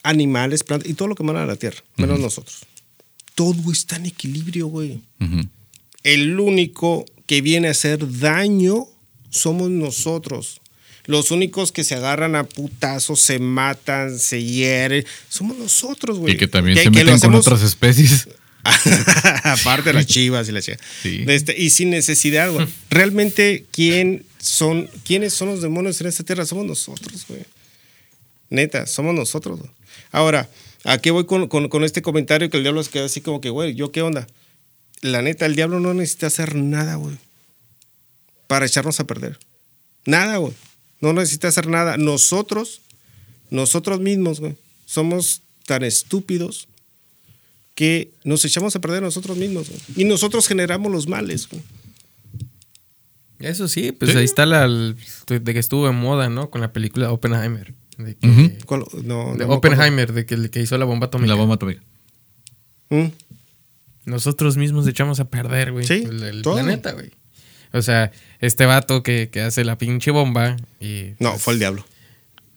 Animales, 0.02 0.64
plantas 0.64 0.88
y 0.88 0.94
todo 0.94 1.08
lo 1.08 1.14
que 1.14 1.22
manda 1.22 1.42
a 1.42 1.46
la 1.46 1.56
tierra, 1.56 1.82
menos 1.96 2.18
nosotros. 2.20 2.60
Todo 3.34 3.72
está 3.72 3.96
en 3.96 4.06
equilibrio, 4.06 4.68
güey. 4.68 5.02
Ujú. 5.20 5.48
El 6.04 6.38
único 6.40 7.04
que 7.26 7.40
viene 7.42 7.68
a 7.68 7.72
hacer 7.72 8.18
daño 8.20 8.86
somos 9.30 9.70
nosotros. 9.70 10.60
Los 11.06 11.30
únicos 11.30 11.72
que 11.72 11.82
se 11.84 11.94
agarran 11.94 12.36
a 12.36 12.44
putazos, 12.44 13.20
se 13.20 13.38
matan, 13.38 14.18
se 14.18 14.42
hieren, 14.44 15.04
somos 15.28 15.56
nosotros, 15.56 16.18
güey. 16.18 16.34
Y 16.34 16.36
que 16.36 16.46
también 16.46 16.76
Que- 16.76 16.84
se 16.84 16.90
que 16.90 17.04
meten 17.04 17.18
con 17.20 17.34
otras 17.34 17.62
especies. 17.62 18.28
Aparte 19.44 19.90
de 19.90 19.92
las 19.94 20.06
chivas 20.06 20.48
y 20.48 20.52
la 20.52 20.60
chica. 20.62 20.78
Sí. 21.02 21.24
Este, 21.26 21.58
y 21.58 21.70
sin 21.70 21.90
necesidad, 21.90 22.52
güey. 22.52 22.66
Realmente, 22.90 23.64
¿quién 23.72 24.24
son, 24.38 24.88
¿quiénes 25.04 25.32
son 25.34 25.48
los 25.48 25.62
demonios 25.62 26.00
en 26.00 26.06
esta 26.08 26.24
tierra? 26.24 26.44
Somos 26.46 26.66
nosotros, 26.66 27.24
güey. 27.28 27.40
Neta, 28.50 28.86
somos 28.86 29.14
nosotros. 29.14 29.58
güey. 29.60 29.70
Ahora, 30.12 30.48
¿a 30.84 30.98
qué 30.98 31.10
voy 31.10 31.24
con, 31.26 31.48
con- 31.48 31.68
con 31.68 31.84
este 31.84 32.02
comentario 32.02 32.50
que 32.50 32.56
el 32.58 32.62
diablo 32.62 32.82
se 32.82 32.90
queda 32.90 33.06
así 33.06 33.20
como 33.20 33.40
que, 33.40 33.50
güey, 33.50 33.74
¿yo 33.74 33.92
qué 33.92 34.02
onda? 34.02 34.26
La 35.02 35.22
neta, 35.22 35.46
el 35.46 35.56
diablo 35.56 35.80
no 35.80 35.94
necesita 35.94 36.26
hacer 36.26 36.54
nada, 36.54 36.96
güey. 36.96 37.16
Para 38.46 38.66
echarnos 38.66 39.00
a 39.00 39.06
perder. 39.06 39.38
Nada, 40.06 40.36
güey. 40.38 40.52
No 41.00 41.12
necesita 41.12 41.48
hacer 41.48 41.66
nada. 41.68 41.96
Nosotros, 41.96 42.80
nosotros 43.50 44.00
mismos, 44.00 44.40
güey, 44.40 44.56
somos 44.86 45.42
tan 45.66 45.84
estúpidos 45.84 46.68
que 47.74 48.10
nos 48.24 48.44
echamos 48.44 48.76
a 48.76 48.80
perder 48.80 49.02
nosotros 49.02 49.36
mismos. 49.38 49.68
güey. 49.70 49.80
Y 49.96 50.04
nosotros 50.04 50.46
generamos 50.48 50.92
los 50.92 51.06
males. 51.08 51.48
güey. 51.48 51.62
Eso 53.38 53.68
sí, 53.68 53.92
pues 53.92 54.10
Sí. 54.10 54.18
ahí 54.18 54.24
está 54.24 54.44
la 54.44 54.64
el- 54.66 54.96
de 55.26 55.52
que 55.54 55.58
estuvo 55.58 55.88
en 55.88 55.96
moda, 55.96 56.28
¿no? 56.28 56.50
Con 56.50 56.60
la 56.60 56.72
película 56.74 57.10
Oppenheimer. 57.10 57.72
De, 57.96 58.14
que- 58.16 58.28
Ujú. 58.28 58.50
¿Cuál? 58.66 58.84
No, 59.04 59.32
de 59.32 59.38
no 59.38 59.48
me 59.48 59.54
Oppenheimer, 59.54 60.12
de 60.12 60.26
que 60.26 60.34
el 60.34 60.50
que 60.50 60.60
hizo 60.60 60.76
la 60.76 60.84
bomba 60.84 61.06
atómica. 61.06 61.28
La 61.32 61.34
bomba 61.36 61.54
atómica. 61.54 61.82
¿Mm? 62.90 63.06
Nosotros 64.04 64.56
mismos 64.56 64.86
echamos 64.88 65.20
a 65.20 65.28
perder, 65.28 65.72
güey. 65.72 65.86
Sí, 65.86 66.04
el, 66.08 66.22
el 66.22 66.42
todo. 66.42 66.54
planeta, 66.54 66.92
güey. 66.92 67.10
O 67.72 67.82
sea, 67.82 68.10
este 68.40 68.66
vato 68.66 69.02
que, 69.02 69.28
que 69.30 69.40
hace 69.42 69.64
la 69.64 69.78
pinche 69.78 70.10
bomba 70.10 70.56
y... 70.80 71.12
No, 71.20 71.30
pues, 71.30 71.42
fue 71.42 71.52
el 71.54 71.58
diablo. 71.60 71.86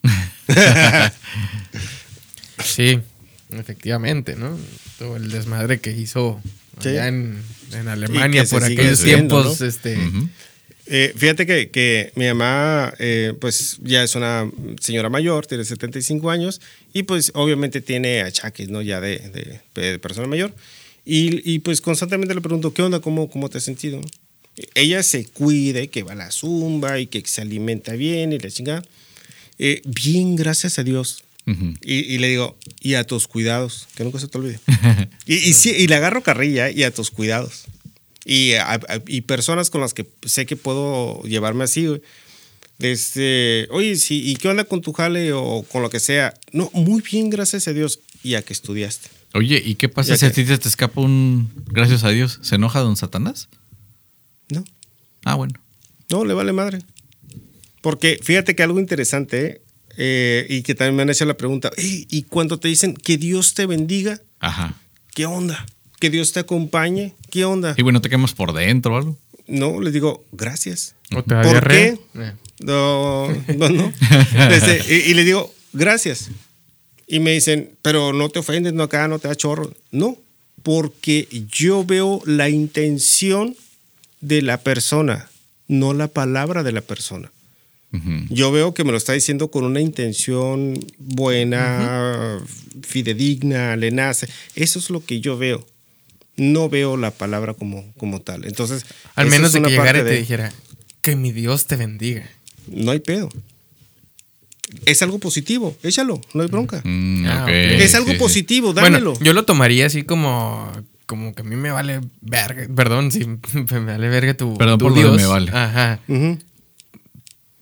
Sí, 2.63 2.99
efectivamente, 3.51 4.35
¿no? 4.35 4.57
Todo 4.99 5.17
el 5.17 5.29
desmadre 5.31 5.79
que 5.79 5.91
hizo 5.91 6.41
Sí. 6.81 6.89
allá 6.89 7.07
en, 7.07 7.41
en 7.73 7.87
Alemania 7.87 8.45
por 8.49 8.63
aquellos 8.63 9.01
tiempos, 9.03 9.59
¿no? 9.59 9.67
este... 9.67 9.97
Eh, 10.85 11.13
fíjate 11.15 11.45
que, 11.45 11.69
que 11.69 12.11
mi 12.15 12.25
mamá, 12.27 12.93
eh, 12.99 13.33
pues 13.39 13.77
ya 13.81 14.03
es 14.03 14.15
una 14.15 14.49
señora 14.81 15.07
mayor, 15.09 15.45
tiene 15.47 15.63
75 15.63 16.29
años 16.29 16.59
y 16.93 17.03
pues 17.03 17.31
obviamente 17.35 17.79
tiene 17.79 18.21
achaques, 18.21 18.67
¿no? 18.69 18.81
Ya 18.81 18.99
de, 18.99 19.19
de- 19.75 19.81
de 19.81 19.99
persona 19.99 20.27
mayor. 20.27 20.53
Y, 21.05 21.51
y, 21.51 21.59
pues 21.59 21.81
constantemente 21.81 22.33
le 22.33 22.41
pregunto, 22.41 22.73
¿qué 22.73 22.81
onda? 22.81 22.99
¿Cómo, 23.01 23.29
cómo 23.29 23.49
te 23.49 23.57
has 23.57 23.63
sentido? 23.63 23.99
Ella 24.75 25.03
se 25.03 25.25
cuide, 25.25 25.89
que 25.89 26.03
va 26.03 26.13
a 26.13 26.15
la 26.15 26.31
zumba 26.31 26.99
y 26.99 27.07
que 27.07 27.21
se 27.25 27.41
alimenta 27.41 27.93
bien 27.93 28.31
y 28.33 28.39
la 28.39 28.49
chingada. 28.51 28.83
Eh, 29.59 29.81
bien, 29.85 30.35
gracias 30.35 30.79
a 30.79 30.83
Dios. 30.83 31.23
Ujú. 31.45 31.73
Y, 31.81 31.95
y 32.13 32.17
le 32.19 32.29
digo, 32.29 32.55
y 32.79 32.93
a 32.93 33.03
tus 33.03 33.27
cuidados, 33.27 33.87
que 33.95 34.03
nunca 34.05 34.19
se 34.19 34.27
te 34.29 34.37
olvide. 34.37 34.59
y, 35.25 35.35
y, 35.35 35.53
sí, 35.53 35.71
y 35.77 35.87
le 35.87 35.95
agarro 35.95 36.23
carrilla 36.23 36.69
y 36.71 36.83
a 36.83 36.91
tus 36.93 37.11
cuidados. 37.11 37.65
Y, 38.25 38.53
a- 38.53 38.73
a- 38.75 39.01
y 39.07 39.21
personas 39.21 39.69
con 39.69 39.81
las 39.81 39.93
que 39.93 40.07
sé 40.25 40.45
que 40.45 40.55
puedo 40.55 41.21
llevarme 41.23 41.65
así, 41.65 41.87
güey. 41.87 42.01
Este, 42.79 43.67
oye, 43.71 43.95
sí, 43.97 44.21
¿y 44.29 44.35
qué 44.35 44.47
onda 44.47 44.63
con 44.65 44.81
tu 44.81 44.93
jale 44.93 45.31
o 45.33 45.63
con 45.69 45.81
lo 45.81 45.89
que 45.89 45.99
sea? 45.99 46.33
No, 46.51 46.69
muy 46.73 47.01
bien, 47.01 47.29
gracias 47.29 47.67
a 47.67 47.73
Dios. 47.73 47.99
Y 48.23 48.35
a 48.35 48.41
que 48.41 48.53
estudiaste. 48.53 49.09
Oye, 49.33 49.61
¿y 49.65 49.75
qué 49.75 49.89
pasa 49.89 50.09
Ya 50.11 50.17
si 50.17 50.25
a 50.27 50.31
ti 50.31 50.45
se 50.45 50.57
te 50.57 50.67
escapa 50.67 51.01
un 51.01 51.51
gracias 51.67 52.03
a 52.03 52.09
Dios? 52.09 52.39
¿Se 52.43 52.55
enoja 52.55 52.79
don 52.81 52.95
Satanás? 52.95 53.49
No, 54.49 54.63
Ah, 55.25 55.35
bueno. 55.35 55.53
no, 56.09 56.25
le 56.25 56.33
vale 56.33 56.53
madre. 56.53 56.79
Porque 57.81 58.19
fíjate 58.21 58.55
que 58.55 58.63
algo 58.63 58.79
interesante, 58.79 59.61
eh, 59.97 60.45
y 60.49 60.61
que 60.61 60.75
también 60.75 60.95
me 60.95 61.01
han 61.03 61.09
hecho 61.09 61.25
la 61.25 61.35
pregunta, 61.35 61.71
"Ey, 61.77 62.07
¿y 62.09 62.23
cuando 62.23 62.59
te 62.59 62.67
dicen 62.67 62.93
que 62.93 63.17
Dios 63.17 63.53
te 63.55 63.65
bendiga? 63.65 64.21
Ajá. 64.39 64.75
¿Qué 65.13 65.25
onda? 65.25 65.65
¿Que 65.99 66.09
Dios 66.09 66.31
te 66.33 66.39
acompañe? 66.41 67.15
¿Qué 67.29 67.45
onda? 67.45 67.75
Y 67.77 67.81
bueno, 67.81 68.01
te 68.01 68.09
quemas 68.09 68.33
por 68.33 68.53
dentro 68.53 68.93
o 68.93 68.97
algo. 68.97 69.17
No, 69.47 69.81
les 69.81 69.93
digo, 69.93 70.25
gracias. 70.31 70.95
¿O 71.15 71.23
te 71.23 71.35
¿Por 71.35 71.67
qué? 71.67 71.99
Eh. 72.15 72.33
No, 72.59 73.27
no, 73.57 73.69
no. 73.69 73.93
Este, 74.51 74.81
y, 75.07 75.11
y 75.11 75.13
le 75.15 75.23
digo, 75.23 75.53
gracias. 75.73 76.29
Y 77.07 77.19
me 77.19 77.31
dicen, 77.31 77.69
pero 77.81 78.13
no 78.13 78.29
te 78.29 78.39
ofendes, 78.39 78.73
no 78.73 78.83
acá, 78.83 79.07
no 79.07 79.19
te 79.19 79.27
da 79.27 79.35
chorro. 79.35 79.73
No, 79.91 80.17
porque 80.63 81.27
yo 81.51 81.83
veo 81.85 82.21
la 82.25 82.49
intención 82.49 83.55
de 84.21 84.41
la 84.41 84.57
persona, 84.61 85.29
no 85.67 85.93
la 85.93 86.07
palabra 86.07 86.63
de 86.63 86.71
la 86.71 86.81
persona. 86.81 87.31
Ujú. 87.91 88.09
Yo 88.29 88.51
veo 88.51 88.73
que 88.73 88.83
me 88.83 88.91
lo 88.91 88.97
está 88.97 89.13
diciendo 89.13 89.49
con 89.51 89.65
una 89.65 89.81
intención 89.81 90.79
buena, 90.97 92.39
fidedigna, 92.81 93.75
le 93.75 93.91
nace. 93.91 94.27
Eso 94.55 94.79
es 94.79 94.89
lo 94.89 95.05
que 95.05 95.19
yo 95.19 95.37
veo. 95.37 95.65
No 96.37 96.69
veo 96.69 96.97
la 96.97 97.11
palabra 97.11 97.53
como, 97.53 97.85
como 97.97 98.21
tal. 98.21 98.45
Entonces, 98.45 98.85
Al 99.15 99.27
menos 99.29 99.53
de 99.53 99.61
que 99.61 99.69
llegara 99.69 99.99
y 99.99 100.03
te 100.03 100.09
de- 100.09 100.17
dijera, 100.19 100.53
que 101.01 101.15
mi 101.15 101.31
Dios 101.31 101.67
te 101.67 101.75
bendiga. 101.75 102.27
No 102.67 102.91
hay 102.91 102.99
pedo. 102.99 103.29
Es 104.85 105.01
algo 105.03 105.19
positivo, 105.19 105.75
échalo, 105.83 106.19
no 106.33 106.41
hay 106.41 106.47
bronca. 106.49 106.81
Mm, 106.83 107.25
Ah, 107.27 107.43
ok. 107.43 107.49
ok. 107.49 107.51
es 107.51 107.95
algo 107.95 108.07
Sí, 108.07 108.13
sí. 108.13 108.19
positivo, 108.19 108.73
dámelo. 108.73 109.11
Bueno, 109.11 109.25
yo 109.25 109.33
lo 109.33 109.43
tomaría 109.45 109.85
así 109.85 110.03
como, 110.03 110.71
como 111.05 111.33
que 111.35 111.41
a 111.41 111.45
mí 111.45 111.55
me 111.55 111.69
vale 111.71 112.01
verga. 112.21 112.67
Perdón, 112.75 113.11
si 113.11 113.25
me 113.53 113.79
vale 113.79 114.09
verga 114.09 114.33
tu, 114.35 114.57
Perdón 114.57 114.79
tu 114.79 114.85
por 114.85 114.91
lo 114.93 114.97
de 114.97 115.03
Dios. 115.03 115.17
me 115.21 115.27
vale. 115.27 115.51
Ajá. 115.53 115.99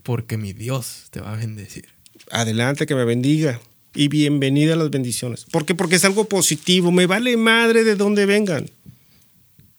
Porque 0.04 0.38
mi 0.38 0.54
Dios 0.54 1.08
te 1.12 1.20
va 1.22 1.34
a 1.34 1.38
bendecir. 1.38 1.86
Adelante, 2.32 2.86
que 2.86 2.96
me 2.96 3.06
bendiga. 3.06 3.60
Y 3.94 4.08
bienvenida 4.08 4.74
a 4.74 4.78
las 4.78 4.90
bendiciones. 4.90 5.46
¿Por 5.52 5.66
qué? 5.66 5.76
Porque 5.76 5.96
es 5.96 6.06
algo 6.06 6.26
positivo. 6.26 6.92
Me 6.92 7.06
vale 7.08 7.36
madre 7.36 7.84
de 7.84 7.96
dónde 7.96 8.26
vengan. 8.26 8.70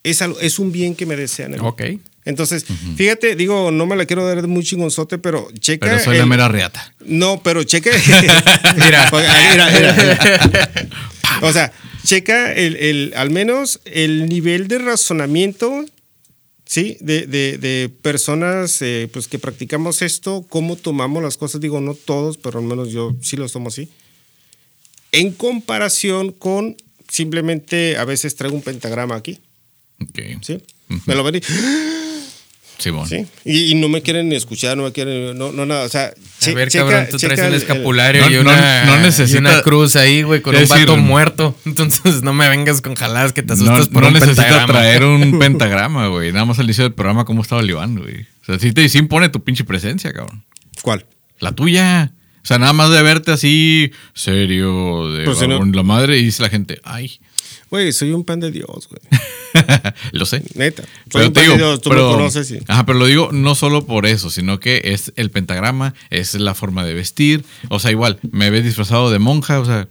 Es, 0.03 0.21
algo- 0.21 0.39
es 0.41 0.59
un 0.59 0.71
bien 0.71 0.95
que 0.95 1.07
me 1.07 1.17
desean. 1.17 1.55
a 1.55 1.59
mí. 2.25 2.29
Ok. 2.29 2.29
Entonces, 2.29 2.65
fíjate, 2.97 3.35
digo, 3.37 3.71
no 3.71 3.87
me 3.87 3.97
la 3.97 4.07
quiero 4.07 4.27
dar 4.27 4.47
muy 4.47 4.63
chingonzote, 4.65 5.19
pero 5.19 5.49
checa. 5.59 5.87
Pero 5.87 5.99
soy 6.03 6.17
la 6.17 6.23
el- 6.25 6.29
mera 6.29 6.49
reata. 6.49 6.95
No, 7.05 7.41
pero 7.43 7.63
checa. 7.65 7.91
mira, 8.77 9.11
mira, 9.13 9.71
mira. 9.71 10.71
O 11.43 11.53
sea, 11.53 11.73
checa 12.07 12.53
el, 12.53 12.77
el- 12.77 13.13
al 13.17 13.31
menos 13.31 13.81
el 13.87 14.29
nivel 14.29 14.69
de 14.69 14.79
razonamiento, 14.79 15.85
¿sí? 16.65 16.97
De, 17.01 17.27
de- 17.27 17.59
de 17.59 17.91
personas 18.03 18.81
eh, 18.83 19.09
pues 19.13 19.27
que 19.29 19.39
practicamos 19.41 20.03
esto, 20.03 20.47
cómo 20.49 20.77
tomamos 20.77 21.23
las 21.23 21.37
cosas. 21.37 21.61
Digo, 21.61 21.81
no 21.81 21.95
todos, 21.95 22.37
pero 22.37 22.59
al 22.61 22.65
menos 22.67 22.91
yo 22.93 23.17
sí 23.23 23.37
los 23.37 23.53
tomo 23.53 23.69
así. 23.69 23.89
En 25.11 25.33
comparación 25.33 26.33
con 26.33 26.77
simplemente 27.09 27.97
a 27.99 28.05
veces 28.05 28.37
traigo 28.37 28.55
un 28.57 28.63
pentagrama 28.63 29.17
aquí, 29.17 29.39
Ok. 30.01 30.19
¿sí? 30.43 30.55
Ujú. 30.89 31.01
Me 31.07 31.15
lo 31.15 31.23
ven 31.25 31.37
y, 31.37 31.41
Simón. 32.83 33.09
¿sí? 33.09 33.27
Y, 33.45 33.71
y 33.73 33.75
no 33.77 33.89
me 33.89 34.03
quieren 34.03 34.29
ni 34.29 34.35
escuchar, 34.37 34.77
no 34.77 34.83
me 34.85 34.93
quieren, 34.93 35.37
no, 35.39 35.53
no 35.53 35.65
nada. 35.67 35.85
O 35.85 35.89
sea, 35.89 36.07
A 36.07 36.13
che- 36.41 36.55
ver, 36.55 36.69
checa- 36.69 36.81
cabrón, 36.89 37.07
tú 37.11 37.17
traes 37.19 37.39
un 37.41 37.47
el- 37.47 37.55
el- 37.55 37.61
escapulario 37.61 38.23
No- 38.23 38.31
y, 38.31 38.35
no- 38.35 38.41
una, 38.43 38.85
no 38.85 38.97
y 38.97 38.99
necesita- 39.03 39.39
una 39.39 39.63
cruz 39.63 39.97
ahí, 39.97 40.23
güey, 40.23 40.43
con 40.43 40.55
un 40.57 40.63
vato 40.69 40.75
decir, 40.93 40.97
muerto. 41.05 41.57
Entonces 41.65 42.23
no 42.23 42.33
me 42.33 42.49
vengas 42.49 42.81
con 42.81 42.95
jaladas 42.95 43.33
que 43.33 43.43
te 43.43 43.49
No, 43.49 43.55
asustas 43.55 43.89
por 43.89 44.03
no 44.03 44.09
un 44.09 44.15
necesita 44.15 44.43
pentagrama. 44.43 44.73
traer 44.73 45.05
un 45.05 45.39
pentagrama, 45.39 46.07
güey. 46.09 46.33
Nada 46.33 46.45
más 46.45 46.59
al 46.59 46.65
inicio 46.67 46.85
del 46.85 46.93
programa 46.95 47.25
cómo 47.25 47.43
estaba 47.43 47.63
libando, 47.63 48.03
güey. 48.03 48.23
O 48.23 48.45
sea, 48.45 48.59
sí 48.59 48.73
te 48.73 48.89
sí 48.89 48.99
impone 48.99 49.29
tu 49.29 49.43
pinche 49.45 49.65
presencia, 49.65 50.13
cabrón. 50.13 50.43
¿Cuál? 50.83 51.07
La 51.39 51.53
tuya. 51.53 52.13
O 52.43 52.45
sea, 52.45 52.59
nada 52.59 52.73
más 52.73 52.91
de 52.91 53.01
verte 53.03 53.31
así 53.31 53.93
serio, 54.15 55.13
de 55.13 55.25
Pues 55.25 55.39
si 55.39 55.45
no- 55.47 55.55
barbón, 55.59 55.73
la 55.77 55.83
madre, 55.85 56.19
y 56.19 56.25
dice 56.25 56.43
la 56.43 56.49
gente, 56.49 56.81
ay, 56.83 57.21
Güey, 57.73 57.91
soy 57.95 58.13
un 58.13 58.23
pan 58.23 58.39
de 58.39 58.51
Dios, 58.51 58.87
güey. 58.91 59.01
lo 60.13 60.27
sé. 60.27 60.43
Neta. 60.57 60.83
Soy 60.83 60.91
Pero 61.11 61.27
un 61.29 61.33
te 61.33 61.41
pan 61.41 61.45
digo, 61.45 61.53
de 61.55 61.59
Dios, 61.59 61.81
tú 61.81 61.89
pero, 61.89 62.11
me 62.11 62.17
conoces 62.17 62.51
y... 62.51 62.59
Ajá, 62.69 62.85
pero 62.85 62.99
lo 62.99 63.07
digo 63.07 63.31
no 63.33 63.55
solo 63.55 63.87
por 63.87 64.05
eso, 64.05 64.29
sino 64.29 64.61
que 64.61 64.83
es 64.85 65.15
el 65.17 65.31
pentagrama, 65.31 65.95
es 66.11 66.35
la 66.35 66.55
forma 66.55 66.85
de 66.85 66.93
vestir. 66.93 67.47
O 67.71 67.81
sea, 67.81 67.91
igual, 67.91 68.19
me 68.31 68.51
ves 68.51 68.65
disfrazado 68.65 69.11
de 69.11 69.19
monja, 69.19 69.59
o 69.59 69.65
sea, 69.65 69.89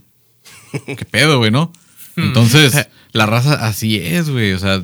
qué 0.86 1.06
pedo, 1.10 1.40
güey, 1.40 1.50
¿no? 1.50 1.74
Entonces, 2.18 2.88
la 3.14 3.26
raza 3.26 3.56
así 3.66 3.98
es, 3.98 4.30
güey. 4.30 4.54
O 4.54 4.60
sea, 4.60 4.80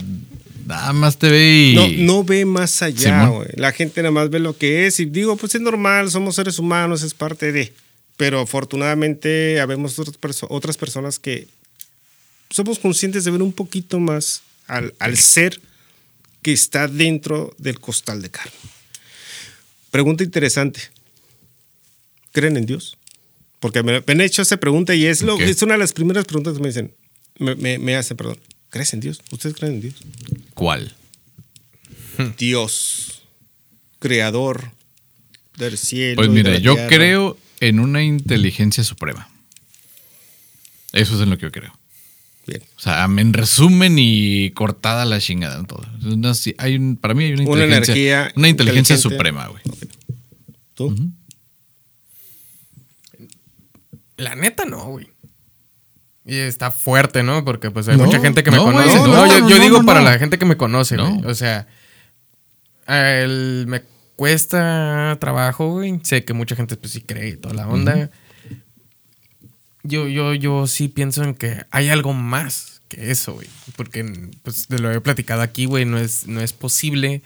nada 0.65 0.91
más 0.91 1.19
te 1.19 1.29
ve 1.29 1.67
y. 1.67 1.75
No, 1.75 2.15
no 2.15 2.23
ve 2.23 2.45
más 2.45 2.81
allá, 2.81 3.27
güey. 3.27 3.49
La 3.57 3.73
gente 3.73 4.01
nada 4.01 4.11
más 4.11 4.31
ve 4.31 4.39
lo 4.39 4.57
que 4.57 4.87
es 4.87 4.99
y 4.99 5.05
digo, 5.05 5.37
pues 5.37 5.53
es 5.53 5.61
normal, 5.61 6.09
somos 6.09 6.33
seres 6.33 6.57
humanos, 6.57 7.03
es 7.03 7.13
parte 7.13 7.51
de. 7.51 7.71
Pero 8.15 8.39
afortunadamente 8.39 9.59
habemos 9.61 9.99
otras 10.49 10.77
personas 10.77 11.19
que 11.19 11.47
somos 12.49 12.79
conscientes 12.79 13.23
de 13.23 13.31
ver 13.31 13.41
un 13.41 13.53
poquito 13.53 13.99
más 13.99 14.41
al, 14.67 14.93
al 14.99 15.17
ser 15.17 15.59
que 16.41 16.53
está 16.53 16.87
dentro 16.87 17.53
del 17.57 17.79
costal 17.79 18.21
de 18.21 18.29
carne. 18.29 18.51
Pregunta 19.91 20.23
interesante. 20.23 20.81
¿Creen 22.31 22.57
en 22.57 22.65
Dios? 22.65 22.97
Porque 23.59 23.81
me, 23.83 24.01
me 24.05 24.13
han 24.13 24.21
hecho 24.21 24.41
esa 24.41 24.57
pregunta 24.57 24.93
y 24.95 25.05
es, 25.05 25.21
lo, 25.23 25.39
es 25.39 25.61
una 25.61 25.73
de 25.73 25.79
las 25.79 25.93
primeras 25.93 26.25
preguntas 26.25 26.53
que 26.55 26.59
me 26.61 26.67
dicen, 26.67 26.93
me, 27.39 27.55
me- 27.55 27.79
me 27.79 27.95
hacen, 27.95 28.15
perdón. 28.15 28.37
¿Crees 28.69 28.93
en 28.93 28.99
Dios? 28.99 29.21
¿Ustedes 29.31 29.55
creen 29.55 29.75
en 29.75 29.81
Dios? 29.81 29.95
¿Cuál? 30.53 30.93
Dios, 32.37 33.23
creador 33.99 34.71
del 35.57 35.77
cielo. 35.77 36.15
Pues 36.17 36.27
y 36.27 36.31
de 36.31 36.35
mira, 36.35 36.51
la 36.51 36.59
yo 36.59 36.73
tierra. 36.75 36.89
creo 36.89 37.37
en 37.59 37.79
una 37.79 38.03
inteligencia 38.03 38.83
suprema. 38.83 39.29
Eso 40.93 41.15
es 41.15 41.21
en 41.21 41.29
lo 41.29 41.37
que 41.37 41.43
yo 41.43 41.51
creo. 41.51 41.76
Bien. 42.47 42.61
O 42.77 42.79
sea, 42.79 43.03
en 43.03 43.33
resumen 43.33 43.97
y 43.99 44.51
cortada 44.51 45.03
la 45.05 45.19
chingada 45.19 45.59
en 45.59 45.65
todo. 45.65 45.83
Hay 46.57 46.75
un- 46.77 46.95
para 46.95 47.13
mí 47.13 47.25
hay 47.25 47.33
una 47.33 47.43
Una 47.43 47.63
inteligencia. 47.65 47.93
energía 47.93 48.33
una 48.37 48.47
inteligencia 48.47 48.95
inteligente. 48.95 49.15
suprema, 49.17 49.47
güey. 49.47 49.61
¿Tú? 50.73 50.95
La 54.17 54.35
neta 54.35 54.65
no, 54.65 54.85
güey. 54.85 55.07
Y 56.25 56.35
está 56.35 56.71
fuerte, 56.71 57.23
¿no? 57.23 57.45
Porque 57.45 57.71
pues 57.71 57.87
hay 57.87 57.97
No, 57.97 58.05
mucha 58.05 58.19
gente 58.19 58.43
que 58.43 58.51
me 58.51 58.57
no, 58.57 58.63
conoce. 58.65 58.95
no, 58.95 59.07
No, 59.07 59.27
yo, 59.27 59.39
no, 59.41 59.49
yo 59.49 59.57
no, 59.57 59.63
digo 59.63 59.79
no, 59.79 59.85
para 59.85 59.99
no. 60.01 60.09
la 60.09 60.19
gente 60.19 60.37
que 60.37 60.45
me 60.45 60.57
conoce, 60.57 60.97
No. 60.97 61.09
güey. 61.15 61.29
O 61.31 61.35
sea, 61.35 61.67
el- 62.87 63.65
me 63.67 63.83
cuesta 64.15 65.17
trabajo, 65.19 65.69
güey. 65.71 65.99
Sé 66.03 66.25
que 66.25 66.33
mucha 66.33 66.55
gente 66.55 66.75
pues 66.75 66.91
sí 66.93 67.01
cree 67.01 67.29
y 67.29 67.37
toda 67.37 67.53
la 67.53 67.67
onda. 67.67 68.09
Yo, 69.87 70.07
yo, 70.07 70.33
yo 70.33 70.67
sí 70.67 70.87
pienso 70.87 71.23
en 71.23 71.33
que 71.35 71.63
hay 71.71 71.89
algo 71.89 72.13
más 72.13 72.81
que 72.89 73.11
eso, 73.11 73.33
güey. 73.33 73.47
Porque 73.75 74.03
pues 74.43 74.67
de 74.67 74.79
lo 74.79 74.91
he 74.91 75.01
platicado 75.01 75.41
aquí, 75.41 75.65
güey, 75.65 75.85
no 75.85 75.97
es, 75.97 76.27
no 76.27 76.41
es 76.41 76.53
posible 76.53 77.21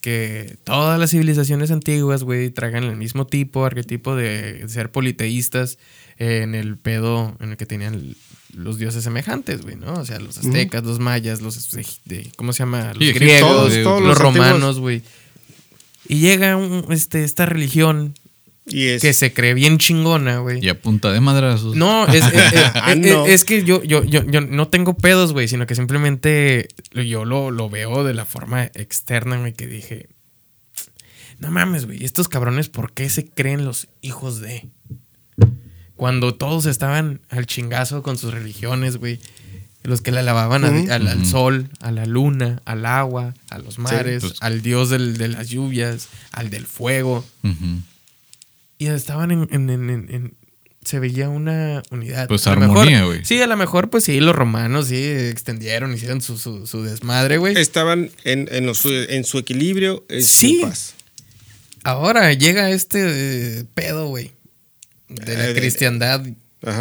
que 0.00 0.56
todas 0.64 1.00
las 1.00 1.10
civilizaciones 1.12 1.70
antiguas, 1.70 2.22
güey, 2.24 2.50
traigan 2.50 2.84
el 2.84 2.96
mismo 2.96 3.26
tipo, 3.26 3.64
arquetipo 3.64 4.14
de 4.14 4.64
ser 4.68 4.90
politeístas 4.90 5.78
eh, 6.18 6.40
en 6.42 6.54
el 6.54 6.76
pedo 6.76 7.36
en 7.40 7.50
el 7.52 7.56
que 7.56 7.64
tenían 7.66 8.14
los 8.52 8.78
dioses 8.78 9.02
semejantes, 9.02 9.62
güey, 9.62 9.76
¿no? 9.76 9.94
O 9.94 10.04
sea, 10.04 10.20
los 10.20 10.38
aztecas, 10.38 10.84
los 10.84 10.98
mayas, 11.00 11.40
los, 11.40 11.70
de- 11.72 11.86
de- 12.04 12.30
¿cómo 12.36 12.52
se 12.52 12.60
llama? 12.60 12.92
Los 12.94 13.02
Sí, 13.02 13.12
griegos, 13.14 13.40
todos- 13.50 13.82
todos 13.82 14.02
los, 14.02 14.18
romanos, 14.18 14.78
güey. 14.78 15.02
Y 16.06 16.18
llega 16.20 16.56
un- 16.56 16.84
este, 16.92 17.24
esta 17.24 17.46
religión 17.46 18.14
Y 18.66 18.86
es. 18.86 19.02
que 19.02 19.12
se 19.12 19.32
cree 19.34 19.52
bien 19.54 19.76
chingona, 19.78 20.38
güey. 20.38 20.64
Y 20.64 20.68
a 20.70 20.80
punta 20.80 21.12
de 21.12 21.20
madrazos. 21.20 21.76
No, 21.76 22.06
es, 22.06 22.24
es- 22.24 22.32
es- 22.32 22.52
Ah, 22.74 22.92
es- 22.92 22.98
no. 22.98 23.26
es 23.26 23.44
que 23.44 23.62
yo, 23.64 23.82
yo, 23.82 24.02
yo, 24.04 24.24
yo 24.24 24.40
no 24.40 24.68
tengo 24.68 24.94
pedos, 24.96 25.32
güey, 25.34 25.48
sino 25.48 25.66
que 25.66 25.74
simplemente 25.74 26.68
yo 26.92 27.24
lo, 27.26 27.50
lo 27.50 27.68
veo 27.68 28.04
de 28.04 28.14
la 28.14 28.24
forma 28.24 28.64
externa, 28.64 29.36
güey, 29.38 29.52
que 29.52 29.66
dije, 29.66 30.08
no 31.40 31.50
mames, 31.50 31.84
güey, 31.86 32.04
estos 32.04 32.28
cabrones, 32.28 32.68
¿por 32.70 32.92
qué 32.92 33.10
se 33.10 33.26
creen 33.26 33.64
los 33.66 33.88
hijos 34.00 34.40
de? 34.40 34.68
Cuando 35.96 36.34
todos 36.34 36.66
estaban 36.66 37.20
al 37.30 37.46
chingazo 37.46 38.02
con 38.02 38.18
sus 38.18 38.32
religiones, 38.34 38.96
güey. 38.96 39.20
Los 39.82 40.00
que 40.00 40.10
le 40.12 40.20
alababan 40.20 40.64
a- 40.64 40.70
Ujú. 40.70 40.90
al, 40.90 41.26
sol, 41.26 41.68
a 41.80 41.90
la 41.90 42.06
luna, 42.06 42.62
al 42.64 42.86
agua, 42.86 43.34
a 43.50 43.58
los 43.58 43.78
mares, 43.78 44.22
pues- 44.22 44.36
al 44.40 44.62
dios 44.62 44.88
del- 44.88 45.18
de 45.18 45.28
las 45.28 45.50
lluvias, 45.50 46.08
al 46.32 46.48
del 46.48 46.64
fuego. 46.64 47.22
Y 48.78 48.86
estaban 48.88 49.30
en, 49.30 49.48
en- 49.50 49.70
en- 49.70 49.90
en- 49.90 50.08
en- 50.14 50.34
se 50.84 50.98
veía 50.98 51.30
una 51.30 51.82
unidad. 51.90 52.28
Pues 52.28 52.46
A 52.46 52.54
lo 52.54 52.62
armonía, 52.64 52.98
mejor- 52.98 53.06
güey. 53.14 53.24
Sí, 53.24 53.40
a 53.40 53.46
lo 53.46 53.56
mejor, 53.56 53.88
pues 53.88 54.04
sí, 54.04 54.20
los 54.20 54.36
romanos 54.36 54.88
sí 54.88 54.96
extendieron, 55.02 55.94
hicieron 55.94 56.20
su, 56.20 56.36
su, 56.36 56.66
su 56.66 56.82
desmadre, 56.82 57.38
güey. 57.38 57.56
Estaban 57.56 58.10
en, 58.24 58.48
en, 58.52 58.66
lo 58.66 58.74
su- 58.74 58.90
en 58.92 59.24
su 59.24 59.38
equilibrio, 59.38 60.04
en 60.10 60.22
Sí. 60.22 60.56
su 60.60 60.68
paz. 60.68 60.94
Ahora 61.84 62.32
llega 62.32 62.70
este 62.70 63.60
eh, 63.60 63.64
pedo, 63.74 64.08
güey, 64.08 64.32
de 65.08 65.36
la 65.36 65.50
Eh, 65.50 65.54
cristiandad 65.54 66.24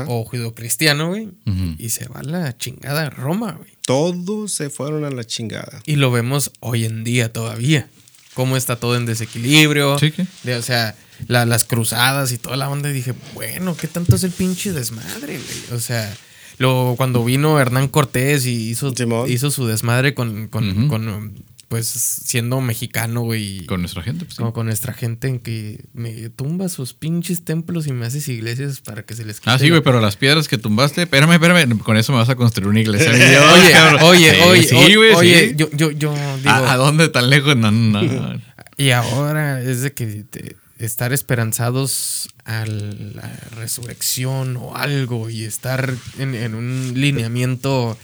o 0.08 0.24
judocristiano, 0.24 1.10
güey. 1.10 1.30
Y 1.78 1.90
se 1.90 2.08
va 2.08 2.22
a 2.22 2.24
la 2.24 2.58
chingada 2.58 3.08
a 3.08 3.10
Roma, 3.10 3.54
güey. 3.54 3.72
Todos 3.86 4.54
se 4.54 4.70
fueron 4.70 5.04
a 5.04 5.10
la 5.12 5.26
chingada. 5.26 5.82
Y 5.86 5.98
lo 5.98 6.10
vemos 6.12 6.52
hoy 6.62 6.86
en 6.86 7.04
día 7.04 7.32
todavía. 7.34 7.88
Cómo 8.34 8.56
está 8.58 8.78
todo 8.78 8.96
en 8.96 9.06
desequilibrio. 9.06 10.00
Sí, 10.00 10.12
¿qué? 10.12 10.26
De- 10.44 10.56
o 10.56 10.62
sea, 10.62 10.96
la- 11.28 11.46
las 11.46 11.66
cruzadas 11.66 12.32
y 12.32 12.38
toda 12.38 12.58
la 12.58 12.70
onda. 12.70 12.90
Y 12.90 12.94
dije, 12.94 13.14
bueno, 13.34 13.76
¿qué 13.76 13.88
tanto 13.88 14.16
es 14.16 14.24
el 14.24 14.32
pinche 14.32 14.72
desmadre, 14.74 15.38
güey? 15.40 15.78
O 15.78 15.80
sea, 15.80 16.14
lo, 16.58 16.94
cuando 16.98 17.24
vino 17.26 17.60
Hernán 17.60 17.88
Cortés 17.88 18.46
y 18.46 18.70
hizo, 18.70 18.96
Simón. 18.96 19.30
hizo 19.32 19.52
su 19.52 19.66
desmadre 19.68 20.14
con, 20.14 20.48
con, 20.50 21.34
pues, 21.68 21.88
siendo 21.88 22.62
mexicano, 22.62 23.22
güey. 23.22 23.66
Con 23.66 23.82
nuestra 23.82 24.04
gente, 24.04 24.26
pues 24.26 24.36
sí. 24.36 24.38
como 24.38 24.54
con 24.54 24.68
nuestra 24.68 24.94
gente 24.94 25.28
en 25.28 25.40
que 25.40 25.84
me 25.94 26.30
tumba 26.30 26.70
sus 26.70 26.94
pinches 26.94 27.44
templos 27.44 27.88
y 27.88 27.94
me 27.94 28.06
haces 28.06 28.28
iglesias 28.28 28.80
para 28.82 29.02
que 29.02 29.16
se 29.16 29.26
les 29.26 29.40
quite 29.40 29.50
Ah, 29.50 29.58
sí, 29.58 29.64
la- 29.66 29.70
güey, 29.72 29.82
pero 29.84 30.00
las 30.00 30.16
piedras 30.16 30.48
que 30.48 30.60
tumbaste, 30.60 31.02
espérame, 31.02 31.32
espérame, 31.34 31.80
con 31.80 31.98
eso 31.98 32.12
me 32.12 32.20
vas 32.20 32.30
a 32.30 32.36
construir 32.36 32.68
una 32.70 32.80
iglesia. 32.80 33.10
Oye, 34.04 34.04
oye, 34.04 34.32
Sí, 34.36 34.42
oye, 34.46 34.64
sí, 34.64 34.76
oye, 34.76 34.96
güey, 34.98 35.14
oye, 35.16 35.50
sí. 35.50 35.56
yo, 35.58 35.70
yo, 35.72 35.90
yo 35.90 36.14
digo, 36.38 36.50
¿A, 36.52 36.74
a 36.74 36.78
dónde 36.78 37.10
tan 37.10 37.32
lejos? 37.32 37.58
No, 37.58 37.72
no, 37.72 38.04
no. 38.04 38.42
Y 38.78 38.90
ahora 38.92 39.62
es 39.62 39.82
de 39.82 39.94
que 39.94 40.24
te- 40.30 40.56
estar 40.80 41.14
esperanzados 41.14 42.30
a 42.46 42.66
la 42.66 43.32
resurrección 43.56 44.58
o 44.58 44.76
algo 44.76 45.30
y 45.30 45.44
estar 45.46 45.94
en, 46.18 46.36
en 46.36 46.56
un 46.56 46.94
lineamiento 46.96 47.98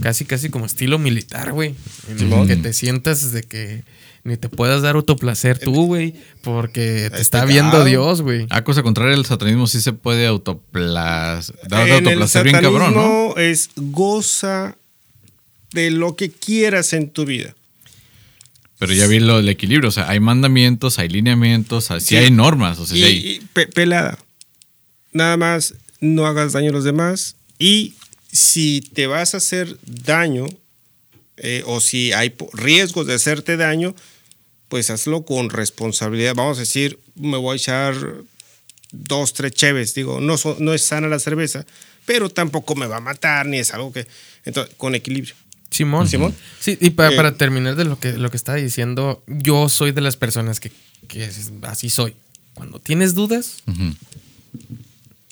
casi, 0.00 0.24
casi 0.24 0.48
como 0.48 0.66
estilo 0.66 0.98
militar, 0.98 1.52
güey. 1.52 1.74
En 2.08 2.14
el 2.14 2.18
Simón. 2.18 2.48
que 2.48 2.56
te 2.56 2.72
sientas 2.72 3.32
de 3.32 3.42
que 3.42 3.84
ni 4.24 4.36
te 4.36 4.48
puedas 4.48 4.82
dar 4.82 4.96
autoplacer 4.96 5.58
tú, 5.58 5.86
güey, 5.86 6.14
porque 6.42 7.08
te 7.10 7.16
Es 7.16 7.20
está 7.22 7.42
pecado. 7.44 7.52
viendo 7.52 7.84
Dios, 7.84 8.22
güey. 8.22 8.46
A 8.50 8.64
cosa 8.64 8.82
contraria, 8.82 9.14
el 9.14 9.24
satanismo 9.24 9.68
sí 9.68 9.80
se 9.80 9.92
puede 9.92 10.26
autoplas... 10.26 11.52
dar 11.68 11.82
En 11.82 11.94
el 11.94 11.94
autoplacer 12.06 12.42
bien 12.42 12.60
cabrón, 12.60 12.92
¿no? 12.94 13.00
satanismo 13.02 13.34
es 13.36 13.70
goza 13.76 14.76
de 15.72 15.90
lo 15.92 16.16
que 16.16 16.30
quieras 16.30 16.92
en 16.92 17.10
tu 17.10 17.24
vida. 17.24 17.54
Pero 18.78 18.92
ya 18.92 19.06
vi 19.06 19.20
lo 19.20 19.36
del 19.38 19.48
equilibrio, 19.48 19.88
o 19.88 19.92
sea, 19.92 20.08
hay 20.08 20.20
mandamientos, 20.20 20.98
hay 20.98 21.08
lineamientos, 21.08 21.90
así 21.90 22.08
Sí. 22.08 22.16
hay 22.16 22.30
normas, 22.30 22.78
o 22.78 22.86
sea, 22.86 22.96
Y, 22.96 23.00
sí 23.00 23.06
hay... 23.06 23.16
y 23.36 23.40
pe- 23.52 23.66
pelada. 23.68 24.18
Nada 25.12 25.36
más 25.38 25.74
no 26.00 26.26
hagas 26.26 26.52
daño 26.52 26.70
a 26.70 26.72
los 26.74 26.84
demás. 26.84 27.36
Y 27.58 27.94
si 28.30 28.82
te 28.82 29.06
vas 29.06 29.32
a 29.34 29.38
hacer 29.38 29.78
daño 29.86 30.46
eh, 31.38 31.62
o 31.66 31.80
si 31.80 32.12
hay 32.12 32.34
riesgos 32.52 33.06
de 33.06 33.14
hacerte 33.14 33.56
daño, 33.56 33.94
pues 34.68 34.90
hazlo 34.90 35.24
con 35.24 35.48
responsabilidad. 35.50 36.34
Vamos 36.34 36.58
a 36.58 36.60
decir, 36.60 36.98
me 37.14 37.38
voy 37.38 37.54
a 37.54 37.56
echar 37.56 37.94
dos, 38.92 39.32
tres 39.32 39.52
cheves. 39.52 39.94
Digo, 39.94 40.20
no, 40.20 40.36
so- 40.36 40.56
no 40.60 40.74
es 40.74 40.82
sana 40.82 41.08
la 41.08 41.18
cerveza, 41.18 41.64
pero 42.04 42.28
tampoco 42.28 42.74
me 42.74 42.86
va 42.86 42.98
a 42.98 43.00
matar 43.00 43.46
ni 43.46 43.58
es 43.58 43.72
algo 43.72 43.90
que... 43.92 44.06
Entonces, 44.44 44.74
con 44.76 44.94
equilibrio. 44.94 45.34
Simón. 45.76 46.08
Simón. 46.08 46.34
Sí, 46.60 46.76
y 46.80 46.88
Eh, 46.88 46.90
para 46.90 47.34
terminar 47.36 47.76
de 47.76 47.84
lo 47.84 47.98
que, 47.98 48.12
lo 48.14 48.30
que 48.30 48.36
estaba 48.36 48.58
diciendo, 48.58 49.22
yo 49.26 49.68
soy 49.68 49.92
de 49.92 50.00
las 50.00 50.16
personas 50.16 50.58
que, 50.60 50.72
que 51.08 51.30
así 51.62 51.90
soy. 51.90 52.14
Cuando 52.54 52.78
tienes 52.80 53.14
dudas, 53.14 53.62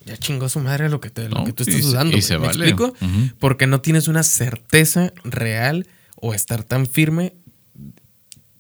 ya 0.05 0.17
chingó 0.19 0.49
su 0.49 0.61
madre 0.61 0.89
lo 0.91 1.01
que, 1.01 1.09
te, 1.11 1.29
lo 1.29 1.45
que 1.45 1.53
tú 1.53 1.63
estás 1.63 1.81
dudando. 1.83 2.17
y 2.17 2.23
se 2.23 2.35
¿Me 2.39 2.47
vale. 2.49 2.69
explico? 2.69 2.95
Porque 3.39 3.67
no 3.67 3.81
tienes 3.81 4.07
una 4.09 4.23
certeza 4.23 5.13
real 5.25 5.87
o 6.17 6.35
estar 6.35 6.63
tan 6.63 6.87
firme 6.87 7.33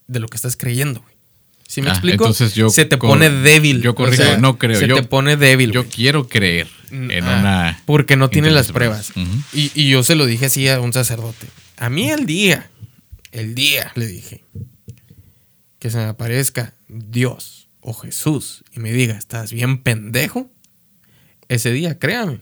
de 0.06 0.20
lo 0.20 0.28
que 0.28 0.36
estás 0.36 0.56
creyendo, 0.56 1.00
güey. 1.00 1.14
¿Sí 1.66 1.80
me 1.82 1.88
Ah, 1.88 1.92
explico? 1.92 2.24
entonces 2.24 2.54
yo 2.54 2.70
se 2.70 2.84
te 2.84 2.96
pone 2.98 3.30
débil. 3.30 3.82
yo 3.82 3.94
corrijo, 3.94 4.36
no 4.38 4.58
creo, 4.58 4.78
Se 4.78 4.86
yo- 4.86 4.96
te 4.96 5.02
pone 5.02 5.36
débil. 5.36 5.72
Yo 5.72 5.86
quiero 5.88 6.28
creer 6.28 6.68
en 6.90 7.10
Ah, 7.24 7.38
una... 7.40 7.82
Porque 7.84 8.16
no 8.16 8.28
tiene 8.30 8.50
las 8.50 8.70
pruebas. 8.70 9.12
Y, 9.52 9.72
y 9.74 9.88
yo 9.90 10.02
se 10.04 10.14
lo 10.14 10.24
dije 10.26 10.46
así 10.46 10.68
a 10.68 10.80
un 10.80 10.92
sacerdote. 10.92 11.46
A 11.76 11.90
mí 11.90 12.10
el 12.10 12.26
día, 12.26 12.70
el 13.32 13.54
día, 13.54 13.92
le 13.94 14.06
dije, 14.06 14.44
que 15.78 15.90
se 15.90 15.98
me 15.98 16.04
aparezca 16.04 16.74
Dios 16.88 17.68
o 17.80 17.92
Jesús 17.92 18.64
y 18.72 18.80
me 18.80 18.92
diga, 18.92 19.16
estás 19.16 19.52
bien 19.52 19.82
pendejo, 19.82 20.50
ese 21.48 21.72
día, 21.72 21.98
créame. 21.98 22.40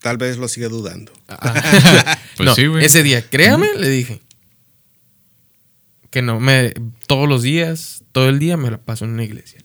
Tal 0.00 0.16
vez 0.16 0.36
lo 0.36 0.48
siga 0.48 0.68
dudando. 0.68 1.12
Pues 2.36 2.46
no, 2.46 2.54
sí, 2.54 2.66
güey. 2.66 2.84
ese 2.84 3.02
día, 3.02 3.28
créame, 3.28 3.68
le 3.76 3.90
dije. 3.90 4.22
Que 6.10 6.22
no 6.22 6.40
me, 6.40 6.72
todos 7.06 7.28
los 7.28 7.42
días, 7.42 8.02
todo 8.10 8.30
el 8.30 8.38
día 8.38 8.56
me 8.56 8.70
la 8.70 8.78
paso 8.78 9.04
en 9.04 9.12
una 9.12 9.24
iglesia. 9.24 9.60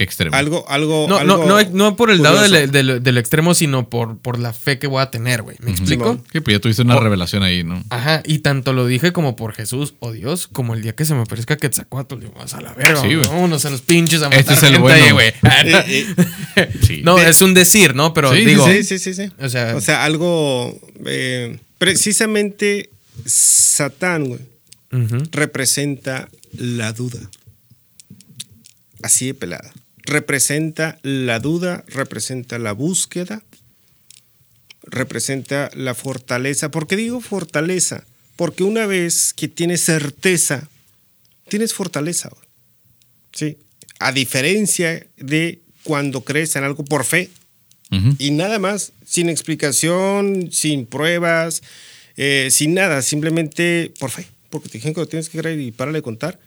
Qué 0.00 0.04
extremo. 0.04 0.34
Algo, 0.34 0.64
algo. 0.66 1.04
No, 1.10 1.18
algo 1.18 1.44
no, 1.46 1.62
no, 1.62 1.70
no 1.72 1.94
por 1.96 2.10
el 2.10 2.22
lado 2.22 2.40
del, 2.40 2.70
del- 2.72 3.02
del 3.02 3.18
extremo, 3.18 3.52
sino 3.52 3.90
por, 3.90 4.16
por 4.16 4.38
la 4.38 4.54
fe 4.54 4.78
que 4.78 4.86
voy 4.86 5.02
a 5.02 5.10
tener, 5.10 5.42
güey. 5.42 5.58
¿Me 5.60 5.72
explico? 5.72 6.18
Sí, 6.32 6.40
pues 6.40 6.56
ya 6.56 6.58
tuviste 6.60 6.80
una 6.80 6.96
Oh. 6.96 7.00
revelación 7.00 7.42
ahí, 7.42 7.64
¿no? 7.64 7.84
Ajá, 7.90 8.22
y 8.24 8.38
tanto 8.38 8.72
lo 8.72 8.86
dije 8.86 9.12
como 9.12 9.36
por 9.36 9.52
Jesús 9.52 9.92
o 9.98 10.10
Dios, 10.12 10.48
como 10.48 10.72
el 10.72 10.80
día 10.80 10.94
que 10.94 11.04
se 11.04 11.12
me 11.14 11.20
aparezca 11.20 11.58
Quetzalcóatl, 11.58 12.18
digo, 12.18 12.32
vas 12.34 12.54
a 12.54 12.62
la 12.62 12.72
verga, 12.72 13.02
Sí, 13.02 13.14
vámonos 13.14 13.62
a 13.66 13.68
los 13.70 13.82
pinches 13.82 14.22
a 14.22 14.30
matar 14.30 14.40
Este 14.40 14.54
es 14.54 14.62
el 14.62 14.68
gente 14.76 14.80
bueno. 14.80 15.04
ahí, 15.04 15.12
güey. 15.12 15.34
Sí. 16.82 17.02
no, 17.04 17.18
es 17.18 17.42
un 17.42 17.52
decir, 17.52 17.94
¿no? 17.94 18.14
Pero 18.14 18.32
Sí, 18.34 18.42
digo, 18.42 18.66
Sí, 18.66 18.82
sí, 18.84 18.98
sí, 18.98 19.12
sí. 19.12 19.30
o 19.38 19.50
sea, 19.50 19.76
O 19.76 19.82
sea, 19.82 20.02
algo. 20.04 20.80
eh, 21.04 21.58
precisamente 21.76 22.88
Satán, 23.26 24.28
güey, 24.28 24.40
representa 25.30 26.30
la 26.56 26.94
duda. 26.94 27.20
Así 29.02 29.26
de 29.26 29.34
pelada. 29.34 29.72
Representa 30.04 30.98
la 31.02 31.38
duda, 31.38 31.84
representa 31.88 32.58
la 32.58 32.72
búsqueda, 32.72 33.42
representa 34.82 35.70
la 35.74 35.94
fortaleza. 35.94 36.70
¿Por 36.70 36.86
qué 36.86 36.96
digo 36.96 37.20
fortaleza? 37.20 38.04
Porque 38.36 38.64
una 38.64 38.86
vez 38.86 39.34
que 39.34 39.48
tienes 39.48 39.82
certeza, 39.82 40.68
tienes 41.48 41.74
fortaleza. 41.74 42.30
¿Sí? 43.32 43.58
A 43.98 44.12
diferencia 44.12 45.06
de 45.16 45.60
cuando 45.84 46.22
crees 46.22 46.56
en 46.56 46.64
algo 46.64 46.84
por 46.84 47.04
fe. 47.04 47.30
Y 48.18 48.30
nada 48.30 48.60
más, 48.60 48.92
sin 49.04 49.28
explicación, 49.28 50.50
sin 50.52 50.86
pruebas, 50.86 51.60
eh, 52.16 52.48
sin 52.52 52.74
nada, 52.74 53.02
simplemente 53.02 53.92
por 53.98 54.10
fe, 54.10 54.28
porque 54.48 54.68
te 54.68 54.78
dijeron 54.78 54.94
que 54.94 55.00
lo 55.00 55.08
tienes 55.08 55.28
que 55.28 55.38
creer 55.38 55.58
y 55.58 55.72
para 55.72 55.90
de 55.90 56.00
contar. 56.00 56.38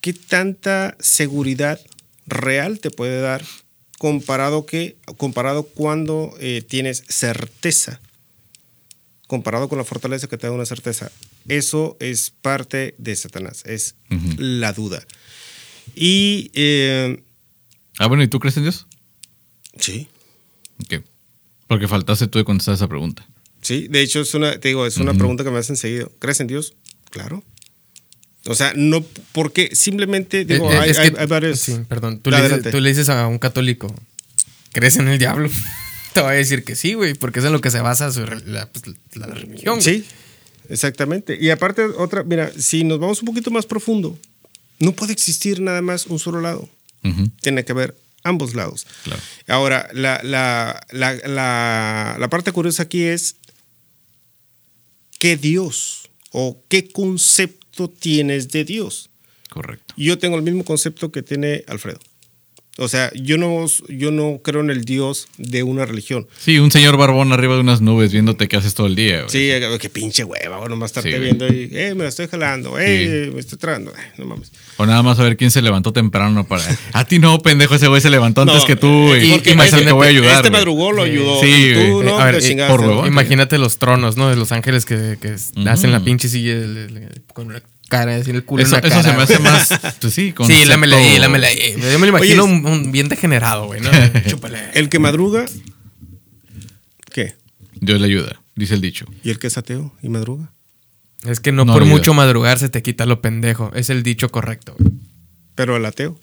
¿Qué 0.00 0.12
tanta 0.12 0.96
seguridad 1.00 1.80
real 2.26 2.80
te 2.80 2.90
puede 2.90 3.20
dar 3.20 3.44
comparado, 3.98 4.66
que, 4.66 4.96
comparado 5.16 5.64
cuando 5.64 6.34
eh, 6.40 6.62
tienes 6.66 7.04
certeza? 7.08 8.00
Comparado 9.26 9.68
con 9.68 9.78
la 9.78 9.84
fortaleza 9.84 10.26
que 10.28 10.36
te 10.36 10.46
da 10.46 10.52
una 10.52 10.66
certeza. 10.66 11.10
Eso 11.48 11.96
es 12.00 12.30
parte 12.30 12.94
de 12.98 13.16
Satanás, 13.16 13.62
es 13.66 13.96
la 14.38 14.72
duda. 14.72 15.04
Y 15.94 16.50
eh, 16.54 17.22
Ah, 17.98 18.06
bueno, 18.06 18.22
¿y 18.22 18.28
tú 18.28 18.40
crees 18.40 18.56
en 18.56 18.64
Dios? 18.64 18.86
sí, 19.78 20.08
Ok. 20.82 21.04
Porque 21.66 21.88
faltaste 21.88 22.26
tú 22.26 22.38
de 22.38 22.44
contestar 22.44 22.74
esa 22.74 22.88
pregunta. 22.88 23.26
Sí, 23.62 23.86
de 23.88 24.02
hecho 24.02 24.20
es 24.20 24.34
una, 24.34 24.58
te 24.60 24.68
digo, 24.68 24.86
es 24.86 24.98
una 24.98 25.14
pregunta 25.14 25.44
que 25.44 25.50
me 25.50 25.58
hacen 25.58 25.76
seguido. 25.76 26.12
¿Crees 26.18 26.40
en 26.40 26.46
Dios? 26.46 26.74
Claro. 27.10 27.42
O 28.46 28.54
sea, 28.54 28.72
no, 28.76 29.04
porque 29.32 29.70
simplemente, 29.74 30.44
digo, 30.44 30.70
Eh, 30.70 30.74
eh, 30.74 30.78
hay, 30.78 30.90
es 30.90 30.98
hay- 30.98 31.10
que- 31.12 31.20
hay 31.20 31.26
varios. 31.26 31.60
Sí, 31.60 31.76
perdón. 31.88 32.20
Tú 32.20 32.30
le, 32.30 32.36
dices, 32.36 32.52
Adelante. 32.52 32.70
tú 32.70 32.80
le 32.80 32.88
dices 32.90 33.08
a 33.08 33.26
un 33.26 33.38
católico, 33.38 33.94
¿crees 34.72 34.96
en 34.96 35.08
el 35.08 35.18
diablo? 35.18 35.48
Te 36.12 36.20
va 36.20 36.30
a 36.30 36.34
decir 36.34 36.62
que 36.62 36.76
sí, 36.76 36.94
güey, 36.94 37.14
porque 37.14 37.40
es 37.40 37.44
en 37.46 37.52
lo 37.52 37.60
que 37.60 37.70
se 37.70 37.80
basa 37.80 38.12
su 38.12 38.20
la, 38.24 38.66
pues, 38.70 38.84
la 39.14 39.26
religión. 39.26 39.80
güey. 39.80 39.82
Sí, 39.82 40.04
exactamente. 40.68 41.36
Y 41.40 41.50
aparte, 41.50 41.82
otra, 41.84 42.22
mira, 42.22 42.52
si 42.56 42.84
nos 42.84 42.98
vamos 43.00 43.20
un 43.20 43.26
poquito 43.26 43.50
más 43.50 43.66
profundo, 43.66 44.16
no 44.78 44.92
puede 44.92 45.12
existir 45.12 45.60
nada 45.60 45.82
más 45.82 46.06
un 46.06 46.18
solo 46.18 46.40
lado. 46.40 46.68
Tiene 47.42 47.64
que 47.64 47.72
haber 47.72 47.96
ambos 48.22 48.54
lados. 48.54 48.86
Claro. 49.04 49.20
Ahora, 49.48 49.88
la, 49.92 50.20
la, 50.22 50.80
la, 50.92 51.14
la, 51.26 52.16
la 52.18 52.28
parte 52.30 52.50
curiosa 52.52 52.84
aquí 52.84 53.02
es 53.02 53.36
qué 55.18 55.36
Dios 55.36 56.08
o 56.30 56.62
qué 56.68 56.88
concepto 56.88 57.63
tienes 57.88 58.48
de 58.48 58.64
Dios. 58.64 59.10
Correcto. 59.50 59.94
Yo 59.96 60.18
tengo 60.18 60.36
el 60.36 60.42
mismo 60.42 60.64
concepto 60.64 61.12
que 61.12 61.22
tiene 61.22 61.64
Alfredo. 61.68 62.00
O 62.76 62.88
sea, 62.88 63.12
yo 63.14 63.38
no, 63.38 63.64
yo 63.88 64.10
no 64.10 64.40
creo 64.42 64.60
en 64.60 64.68
el 64.70 64.84
Dios 64.84 65.28
de 65.38 65.62
una 65.62 65.86
religión. 65.86 66.26
Sí, 66.36 66.58
un 66.58 66.72
señor 66.72 66.96
barbón 66.96 67.32
arriba 67.32 67.54
de 67.54 67.60
unas 67.60 67.80
nubes 67.80 68.10
viéndote 68.10 68.48
qué 68.48 68.56
haces 68.56 68.74
todo 68.74 68.88
el 68.88 68.96
día. 68.96 69.18
güey. 69.22 69.30
Sí, 69.30 69.48
qué 69.80 69.88
pinche 69.88 70.24
hueva, 70.24 70.58
bueno, 70.58 70.74
más 70.74 70.90
estarte 70.90 71.12
Sí, 71.12 71.18
viendo 71.20 71.46
y, 71.46 71.68
eh, 71.72 71.94
me 71.94 72.02
la 72.02 72.08
estoy 72.08 72.26
jalando, 72.26 72.76
eh, 72.80 73.30
me 73.32 73.38
estoy 73.38 73.58
tragando, 73.58 73.92
eh, 73.92 74.12
no 74.18 74.24
mames. 74.24 74.50
O 74.76 74.86
nada 74.86 75.04
más 75.04 75.20
a 75.20 75.22
ver 75.22 75.36
quién 75.36 75.52
se 75.52 75.62
levantó 75.62 75.92
temprano 75.92 76.48
para. 76.48 76.64
A 76.92 77.04
ti 77.04 77.20
no, 77.20 77.38
pendejo, 77.38 77.76
ese 77.76 77.86
güey 77.86 78.00
se 78.00 78.10
levantó 78.10 78.40
antes 78.40 78.56
No, 78.56 78.66
que 78.66 78.74
tú. 78.74 79.14
eh, 79.14 79.24
y, 79.24 79.30
porque 79.34 79.52
y 79.52 79.54
me 79.54 79.66
este- 79.66 79.82
te 79.82 79.92
voy 79.92 80.06
a 80.08 80.10
ayudar. 80.10 80.30
Este 80.36 80.48
güey. 80.48 80.60
madrugó 80.60 80.90
lo 80.90 81.02
ayudó. 81.04 81.40
Sí, 81.40 81.72
tú 81.74 82.02
no, 82.02 82.18
A 82.18 82.32
ver, 82.32 82.42
por 82.68 82.80
huevón. 82.80 83.06
Imagínate 83.06 83.56
los 83.58 83.78
tronos, 83.78 84.16
¿no? 84.16 84.28
De 84.30 84.34
los 84.36 84.50
ángeles 84.50 84.84
que, 84.84 85.16
que 85.20 85.36
hacen 85.68 85.92
la 85.92 86.00
pinche 86.00 86.28
silla 86.28 86.54
con 87.32 87.46
una 87.46 87.62
cara, 87.88 88.16
así 88.16 88.30
el 88.30 88.44
culo 88.44 88.62
Eso, 88.62 88.76
en 88.76 88.82
la 88.82 88.88
eso 88.88 88.96
cara. 89.02 89.10
se 89.10 89.16
me 89.16 89.22
hace 89.22 89.36
güey. 89.38 89.52
más. 89.52 89.68
Pues 90.00 90.14
sí, 90.14 90.26
Sí, 90.28 90.32
concepto- 90.32 90.64
lámela 90.66 90.96
ahí, 90.96 91.18
lámela 91.18 91.46
ahí. 91.48 91.74
Yo 91.80 91.98
me 91.98 92.06
lo 92.06 92.16
imagino 92.16 92.44
un, 92.44 92.64
un 92.66 92.92
bien 92.92 93.08
degenerado, 93.08 93.66
güey, 93.66 93.80
¿no? 93.80 93.90
Chúpale. 94.28 94.58
El 94.74 94.88
que 94.88 94.98
madruga, 94.98 95.44
¿qué? 97.12 97.34
Dios 97.80 98.00
le 98.00 98.06
ayuda, 98.06 98.40
dice 98.56 98.74
el 98.74 98.80
dicho. 98.80 99.06
¿Y 99.22 99.30
el 99.30 99.38
que 99.38 99.46
es 99.48 99.58
ateo 99.58 99.92
y 100.02 100.08
madruga? 100.08 100.52
Es 101.24 101.40
que 101.40 101.52
no, 101.52 101.64
No, 101.64 101.72
por 101.72 101.84
mucho 101.84 102.12
madrugar 102.14 102.58
se 102.58 102.68
te 102.68 102.82
quita 102.82 103.06
lo 103.06 103.20
pendejo. 103.22 103.70
Es 103.74 103.90
el 103.90 104.02
dicho 104.02 104.30
correcto. 104.30 104.76
güey. 104.78 104.92
Pero 105.54 105.76
el 105.76 105.84
ateo. 105.86 106.18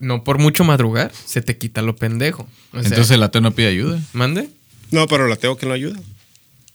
No 0.00 0.24
por 0.24 0.38
mucho 0.38 0.64
madrugar 0.64 1.12
se 1.24 1.42
te 1.42 1.56
quita 1.58 1.82
lo 1.82 1.96
pendejo. 1.96 2.48
O 2.72 2.80
sea, 2.80 2.88
Entonces 2.88 3.10
el 3.12 3.22
ateo 3.22 3.40
no 3.40 3.52
pide 3.52 3.68
ayuda. 3.68 4.00
¿Mande? 4.12 4.48
No, 4.90 5.06
pero 5.06 5.26
el 5.26 5.32
ateo 5.32 5.56
que 5.56 5.66
no 5.66 5.72
ayuda. 5.72 5.98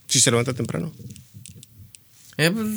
Si 0.07 0.19
se 0.19 0.31
levanta 0.31 0.53
temprano. 0.53 0.91
Eh, 2.43 2.51
pues, 2.51 2.67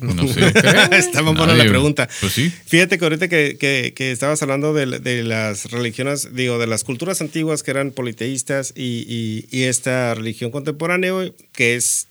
No 0.00 0.26
sé. 0.34 0.52
Está 0.98 1.22
muy 1.22 1.34
buena 1.34 1.54
la 1.54 1.64
pregunta. 1.68 2.08
Pues 2.20 2.32
sí. 2.32 2.50
Fíjate 2.66 2.98
que 2.98 3.04
ahorita 3.04 3.28
que, 3.28 3.56
que- 3.58 3.92
que 3.94 4.10
estabas 4.10 4.42
hablando 4.42 4.72
de, 4.74 4.86
de 4.98 5.22
las 5.22 5.70
religiones, 5.70 6.34
digo, 6.34 6.58
de 6.58 6.66
las 6.66 6.82
culturas 6.84 7.20
antiguas 7.20 7.62
que 7.62 7.70
eran 7.70 7.92
politeístas 7.92 8.72
y, 8.74 9.04
y- 9.08 9.46
y 9.56 9.62
esta 9.64 10.14
religión 10.14 10.50
contemporánea, 10.50 11.12
que 11.52 11.76
es 11.76 12.08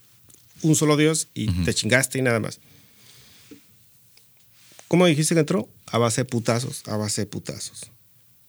un 0.62 0.76
solo 0.76 0.96
Dios 0.96 1.28
y 1.34 1.48
te 1.66 1.74
chingaste 1.74 2.20
y 2.20 2.22
nada 2.22 2.40
más. 2.40 2.60
¿Cómo 4.88 5.06
dijiste 5.08 5.34
que 5.34 5.40
entró? 5.42 5.68
A 5.88 5.98
base 5.98 6.22
de 6.22 6.26
putazos, 6.26 6.84
a 6.88 6.98
base 6.98 7.22
de 7.22 7.26
putazos. 7.28 7.90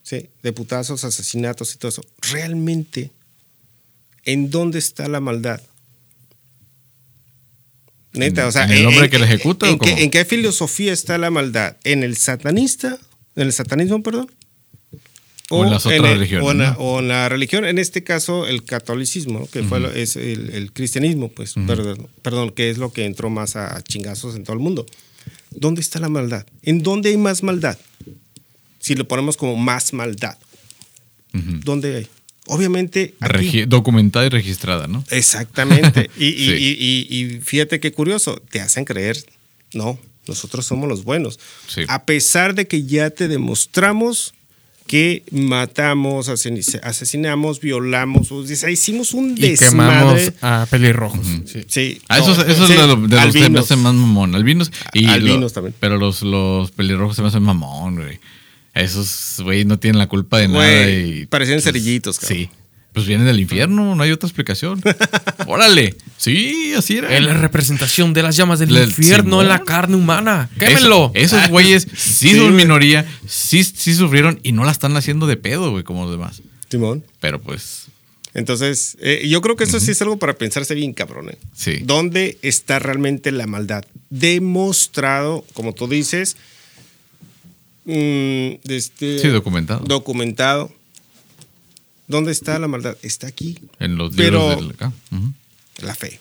Sí, 0.03 0.29
de 0.43 0.53
putazos, 0.53 1.05
asesinatos 1.05 1.75
y 1.75 1.79
todo 1.79 1.89
eso. 1.89 2.05
Realmente, 2.21 3.11
¿en 4.25 4.51
dónde 4.51 4.79
está 4.79 5.09
la 5.09 5.21
maldad? 5.21 5.61
Neta, 8.15 8.47
o 8.47 8.53
sea, 8.53 8.65
¿En 8.65 8.73
el 8.73 8.87
hombre 8.87 9.11
que 9.11 9.19
la 9.19 9.27
ejecuta 9.27 9.69
en 9.69 9.75
o 9.75 9.79
qué- 9.79 10.05
¿En 10.05 10.11
qué 10.11 10.25
filosofía 10.25 10.93
está 10.93 11.19
la 11.19 11.31
maldad? 11.31 11.77
¿En 11.85 12.03
el 12.03 12.17
satanista? 12.17 12.99
¿En 13.37 13.43
el 13.43 13.53
satanismo, 13.53 14.03
perdón? 14.03 14.31
O 15.51 15.65
en 15.65 15.71
las 15.71 15.85
otras 15.85 16.01
el- 16.01 16.07
religiones, 16.19 16.47
O 16.47 16.53
en, 16.53 16.59
la, 16.59 16.71
¿no? 16.73 16.79
o 16.79 17.01
en 17.01 17.09
la 17.09 17.29
religión, 17.29 17.65
en 17.67 17.79
este 17.79 18.03
caso, 18.03 18.47
el 18.47 18.65
catolicismo, 18.65 19.41
¿no? 19.41 19.47
que 19.47 19.63
fue 19.63 19.79
lo- 19.81 19.91
es 19.93 20.17
el, 20.17 20.51
el 20.51 20.73
cristianismo, 20.73 21.29
pues, 21.31 21.55
perdón, 21.67 22.09
perdón, 22.23 22.51
que 22.51 22.71
es 22.71 22.79
lo 22.79 22.93
que 22.93 23.05
entró 23.05 23.29
más 23.31 23.57
a 23.57 23.83
chingazos 23.83 24.37
en 24.37 24.45
todo 24.45 24.55
el 24.55 24.61
mundo. 24.63 24.87
¿Dónde 25.51 25.81
está 25.83 25.99
la 26.01 26.09
maldad? 26.09 26.47
¿En 26.63 26.83
dónde 26.83 27.11
hay 27.11 27.17
más 27.19 27.43
maldad? 27.43 27.79
Si 28.81 28.95
lo 28.95 29.07
ponemos 29.07 29.37
como 29.37 29.57
más 29.57 29.93
maldad. 29.93 30.37
¿dónde 31.33 31.97
hay? 31.97 32.07
Obviamente, 32.47 33.15
aquí. 33.21 33.65
Documentada 33.65 34.27
y 34.27 34.29
registrada, 34.29 34.87
¿no? 34.87 35.05
Exactamente. 35.11 36.11
Y, 36.19 36.27
y- 36.27 36.47
Sí. 36.49 36.53
y- 36.53 37.07
y- 37.11 37.25
y 37.37 37.41
fíjate 37.41 37.81
qué 37.81 37.93
curioso, 37.93 38.41
te 38.51 38.61
hacen 38.61 38.85
creer, 38.85 39.17
no, 39.73 39.99
nosotros 40.29 40.67
somos 40.67 40.89
los 40.89 41.05
buenos. 41.05 41.39
Sí. 41.69 41.83
A 41.89 42.05
pesar 42.05 42.55
de 42.55 42.67
que 42.67 42.85
ya 42.85 43.11
te 43.11 43.29
demostramos 43.29 44.35
que 44.87 45.23
matamos, 45.31 46.29
asesin- 46.29 46.81
asesinamos, 46.83 47.61
violamos, 47.61 48.31
o 48.31 48.47
sea, 48.47 48.69
hicimos 48.71 49.15
un 49.15 49.35
y 49.39 49.57
quemamos 49.57 50.15
desmadre. 50.17 50.35
a 50.43 50.67
pelirrojos. 50.71 51.27
Sí. 51.47 51.63
Sí, 51.67 52.01
Ah, 52.09 52.19
eso, 52.19 52.35
no, 52.37 52.43
eso 52.43 52.67
sí, 52.67 52.73
es 52.75 52.79
de, 52.81 52.87
lo- 52.87 52.97
de 52.97 53.17
los 53.25 53.35
que 53.35 53.49
me 53.49 53.61
hacen 53.61 53.79
más 53.81 53.95
mamón. 53.95 54.35
Albinos. 54.35 54.71
Y 54.93 55.07
Albinos 55.07 55.41
lo- 55.41 55.51
también. 55.51 55.75
Pero 55.81 55.97
los, 55.97 56.21
los 56.21 56.71
pelirrojos 56.73 57.17
se 57.17 57.23
me 57.23 57.29
hacen 57.29 57.43
mamón, 57.43 57.97
güey. 57.97 58.21
Esos, 58.75 59.37
güey, 59.43 59.65
no 59.65 59.79
tienen 59.79 59.99
la 59.99 60.09
culpa 60.09 60.39
de 60.39 60.49
nada. 60.49 60.91
Y, 60.91 61.27
parecían 61.27 61.57
pues, 61.57 61.65
cerillitos, 61.65 62.19
cabrón. 62.19 62.39
Sí. 62.39 62.51
Pues 62.93 63.07
vienen 63.07 63.27
del 63.27 63.41
infierno, 63.41 63.97
no 63.97 64.03
hay 64.05 64.13
otra 64.13 64.29
explicación. 64.29 64.81
Órale. 65.47 65.97
Sí, 66.17 66.73
así 66.77 66.99
era. 66.99 67.17
Es 67.17 67.25
la 67.25 67.35
representación 67.35 68.15
de 68.15 68.23
las 68.23 68.37
llamas 68.37 68.61
del 68.61 68.71
infierno 68.77 69.43
en 69.43 69.49
la 69.49 69.65
carne 69.65 69.97
humana. 69.97 70.49
Eso- 70.57 70.59
¡Quémenlo! 70.65 71.11
esos 71.15 71.49
güeyes 71.49 71.89
sí, 71.97 72.29
Sí, 72.31 72.37
son 72.37 72.55
minoría, 72.55 73.05
sí, 73.27 73.65
sí 73.65 73.95
sufrieron 73.95 74.39
y 74.45 74.53
no 74.53 74.65
la 74.65 74.71
están 74.71 74.97
haciendo 74.97 75.27
de 75.27 75.37
pedo, 75.37 75.73
güey, 75.73 75.83
como 75.83 76.03
los 76.05 76.13
demás. 76.13 76.41
Simón. 76.69 77.05
Pero 77.21 77.41
pues, 77.41 77.87
Entonces, 78.33 78.97
eh, 79.01 79.27
yo 79.29 79.41
creo 79.41 79.57
que 79.57 79.65
eso 79.65 79.81
sí 79.81 79.91
es 79.91 80.01
algo 80.03 80.17
para 80.17 80.35
pensarse 80.35 80.75
bien, 80.77 80.93
cabrón. 80.93 81.31
¿eh? 81.31 81.39
sí. 81.53 81.81
¿Dónde 81.83 82.39
está 82.43 82.79
realmente 82.79 83.33
la 83.33 83.47
maldad? 83.49 83.85
Demostrado, 84.11 85.45
como 85.53 85.73
tú 85.75 85.89
dices, 85.89 86.37
mm, 87.85 88.71
este- 88.71 89.19
Sí, 89.19 89.29
documentado. 89.29 89.85
documentado. 89.85 90.73
¿Dónde 92.07 92.33
está 92.33 92.59
la 92.59 92.69
maldad? 92.69 92.97
Está 93.03 93.27
aquí, 93.29 93.59
en 93.81 93.97
los 93.97 94.15
Pero- 94.15 94.41
libros 94.51 94.61
del 94.67 94.71
acá. 94.73 94.93
La 95.83 95.95
fe. 95.95 96.21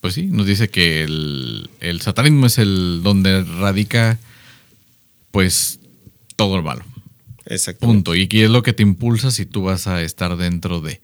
Pues 0.00 0.14
sí, 0.14 0.26
nos 0.26 0.46
dice 0.46 0.70
que 0.70 1.02
el, 1.02 1.68
el 1.80 2.00
satanismo 2.00 2.46
es 2.46 2.58
el 2.58 3.00
donde 3.02 3.42
radica, 3.44 4.18
pues, 5.32 5.80
todo 6.36 6.56
lo 6.56 6.62
malo. 6.62 6.84
Exactamente. 7.46 7.96
Punto. 7.96 8.14
Y 8.14 8.28
que 8.28 8.44
es 8.44 8.50
lo 8.50 8.62
que 8.62 8.72
te 8.72 8.82
impulsa 8.82 9.30
si 9.30 9.44
tú 9.44 9.62
vas 9.62 9.86
a 9.86 10.02
estar 10.02 10.36
dentro 10.36 10.80
de. 10.80 11.00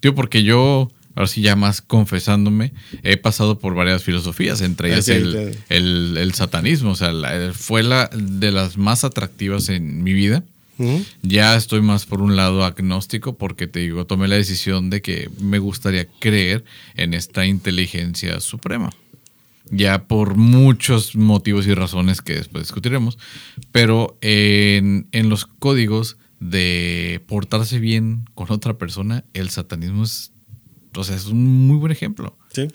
Tío, 0.00 0.14
porque 0.14 0.42
yo, 0.42 0.90
ahora 1.20 1.28
sí 1.28 1.42
ya 1.42 1.54
más 1.56 1.82
confesándome, 1.82 2.72
he 3.02 3.16
pasado 3.16 3.58
por 3.58 3.74
varias 3.74 4.02
filosofías, 4.02 4.60
entre 4.62 4.88
ellas 4.88 5.04
sí, 5.04 5.12
el, 5.12 5.52
sí. 5.54 5.58
el- 5.68 6.16
el 6.18 6.34
satanismo. 6.34 6.90
O 6.90 6.96
sea, 6.96 7.12
la- 7.12 7.52
fue 7.52 7.82
la 7.82 8.08
de 8.12 8.50
las 8.50 8.76
más 8.76 9.04
atractivas 9.04 9.68
en 9.68 10.02
mi 10.02 10.12
vida. 10.12 10.42
Ya 11.20 11.56
estoy 11.56 11.82
más 11.82 12.06
por 12.06 12.22
un 12.22 12.36
lado 12.36 12.64
agnóstico 12.64 13.36
porque 13.36 13.66
te 13.66 13.80
digo, 13.80 14.06
tomé 14.06 14.28
la 14.28 14.36
decisión 14.36 14.88
de 14.88 15.02
que 15.02 15.28
me 15.38 15.58
gustaría 15.58 16.06
creer 16.20 16.64
en 16.96 17.12
esta 17.12 17.44
inteligencia 17.44 18.40
suprema. 18.40 18.88
Ya 19.70 20.04
por 20.04 20.36
muchos 20.36 21.14
motivos 21.16 21.66
y 21.66 21.74
razones 21.74 22.22
que 22.22 22.34
después 22.36 22.64
discutiremos. 22.64 23.18
Pero 23.72 24.16
en, 24.22 25.06
en 25.12 25.28
los 25.28 25.44
códigos 25.44 26.16
de 26.40 27.20
portarse 27.26 27.78
bien 27.78 28.24
con 28.34 28.50
otra 28.50 28.78
persona, 28.78 29.24
el 29.34 29.50
satanismo 29.50 30.04
es, 30.04 30.32
o 30.94 31.04
sea, 31.04 31.16
es 31.16 31.26
un 31.26 31.66
muy 31.66 31.76
buen 31.76 31.92
ejemplo. 31.92 32.36
Sí. 32.54 32.68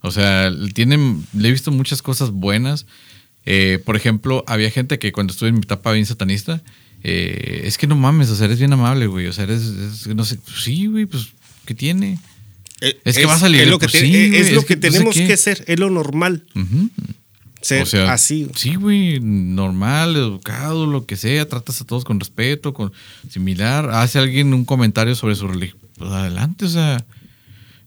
O 0.00 0.10
sea, 0.10 0.52
tienen, 0.74 1.24
le 1.36 1.48
he 1.48 1.52
visto 1.52 1.70
muchas 1.70 2.02
cosas 2.02 2.30
buenas, 2.30 2.86
Eh, 3.50 3.78
por 3.82 3.96
ejemplo, 3.96 4.44
había 4.46 4.70
gente 4.70 4.98
que 4.98 5.10
cuando 5.10 5.32
estuve 5.32 5.48
en 5.48 5.54
mi 5.54 5.62
etapa 5.62 5.92
bien 5.92 6.04
satanista, 6.04 6.60
eh, 7.02 7.62
es 7.64 7.78
que 7.78 7.86
no 7.86 7.96
mames, 7.96 8.28
o 8.28 8.36
sea, 8.36 8.44
eres 8.44 8.58
bien 8.58 8.74
amable, 8.74 9.06
güey. 9.06 9.26
O 9.26 9.32
sea, 9.32 9.44
eres, 9.44 9.62
es- 9.62 10.06
no 10.08 10.22
sé, 10.26 10.36
pues 10.36 10.64
sí, 10.64 10.84
güey, 10.86 11.06
pues, 11.06 11.28
¿qué 11.64 11.74
tiene? 11.74 12.18
Eh, 12.82 13.00
Es 13.04 13.16
que 13.16 13.24
vas 13.24 13.42
a 13.42 13.48
leer, 13.48 13.64
Es 13.64 13.70
lo 13.70 13.78
que, 13.78 13.86
pues 13.86 13.92
te- 13.92 14.00
sí, 14.00 14.14
eh, 14.14 14.28
güey, 14.28 14.40
es 14.42 14.52
lo 14.52 14.60
que 14.60 14.66
que, 14.66 14.76
pues, 14.76 14.92
tenemos 14.92 15.14
que 15.16 15.36
ser, 15.38 15.64
es 15.66 15.78
lo 15.78 15.88
normal. 15.88 16.44
Ser 17.62 17.82
O 17.82 17.86
sea, 17.86 18.12
así. 18.12 18.48
Sí, 18.54 18.74
güey, 18.74 19.18
normal, 19.20 20.14
educado, 20.16 20.86
lo 20.86 21.06
que 21.06 21.16
sea, 21.16 21.48
tratas 21.48 21.80
a 21.80 21.84
todos 21.86 22.04
con 22.04 22.20
respeto, 22.20 22.74
con 22.74 22.92
similar. 23.30 23.88
Hace 23.90 24.18
alguien 24.18 24.52
un 24.52 24.64
comentario 24.66 25.14
sobre 25.14 25.34
su 25.36 25.48
religión. 25.48 25.78
Pues 25.96 26.10
adelante, 26.10 26.66
o 26.66 26.68
sea, 26.68 27.04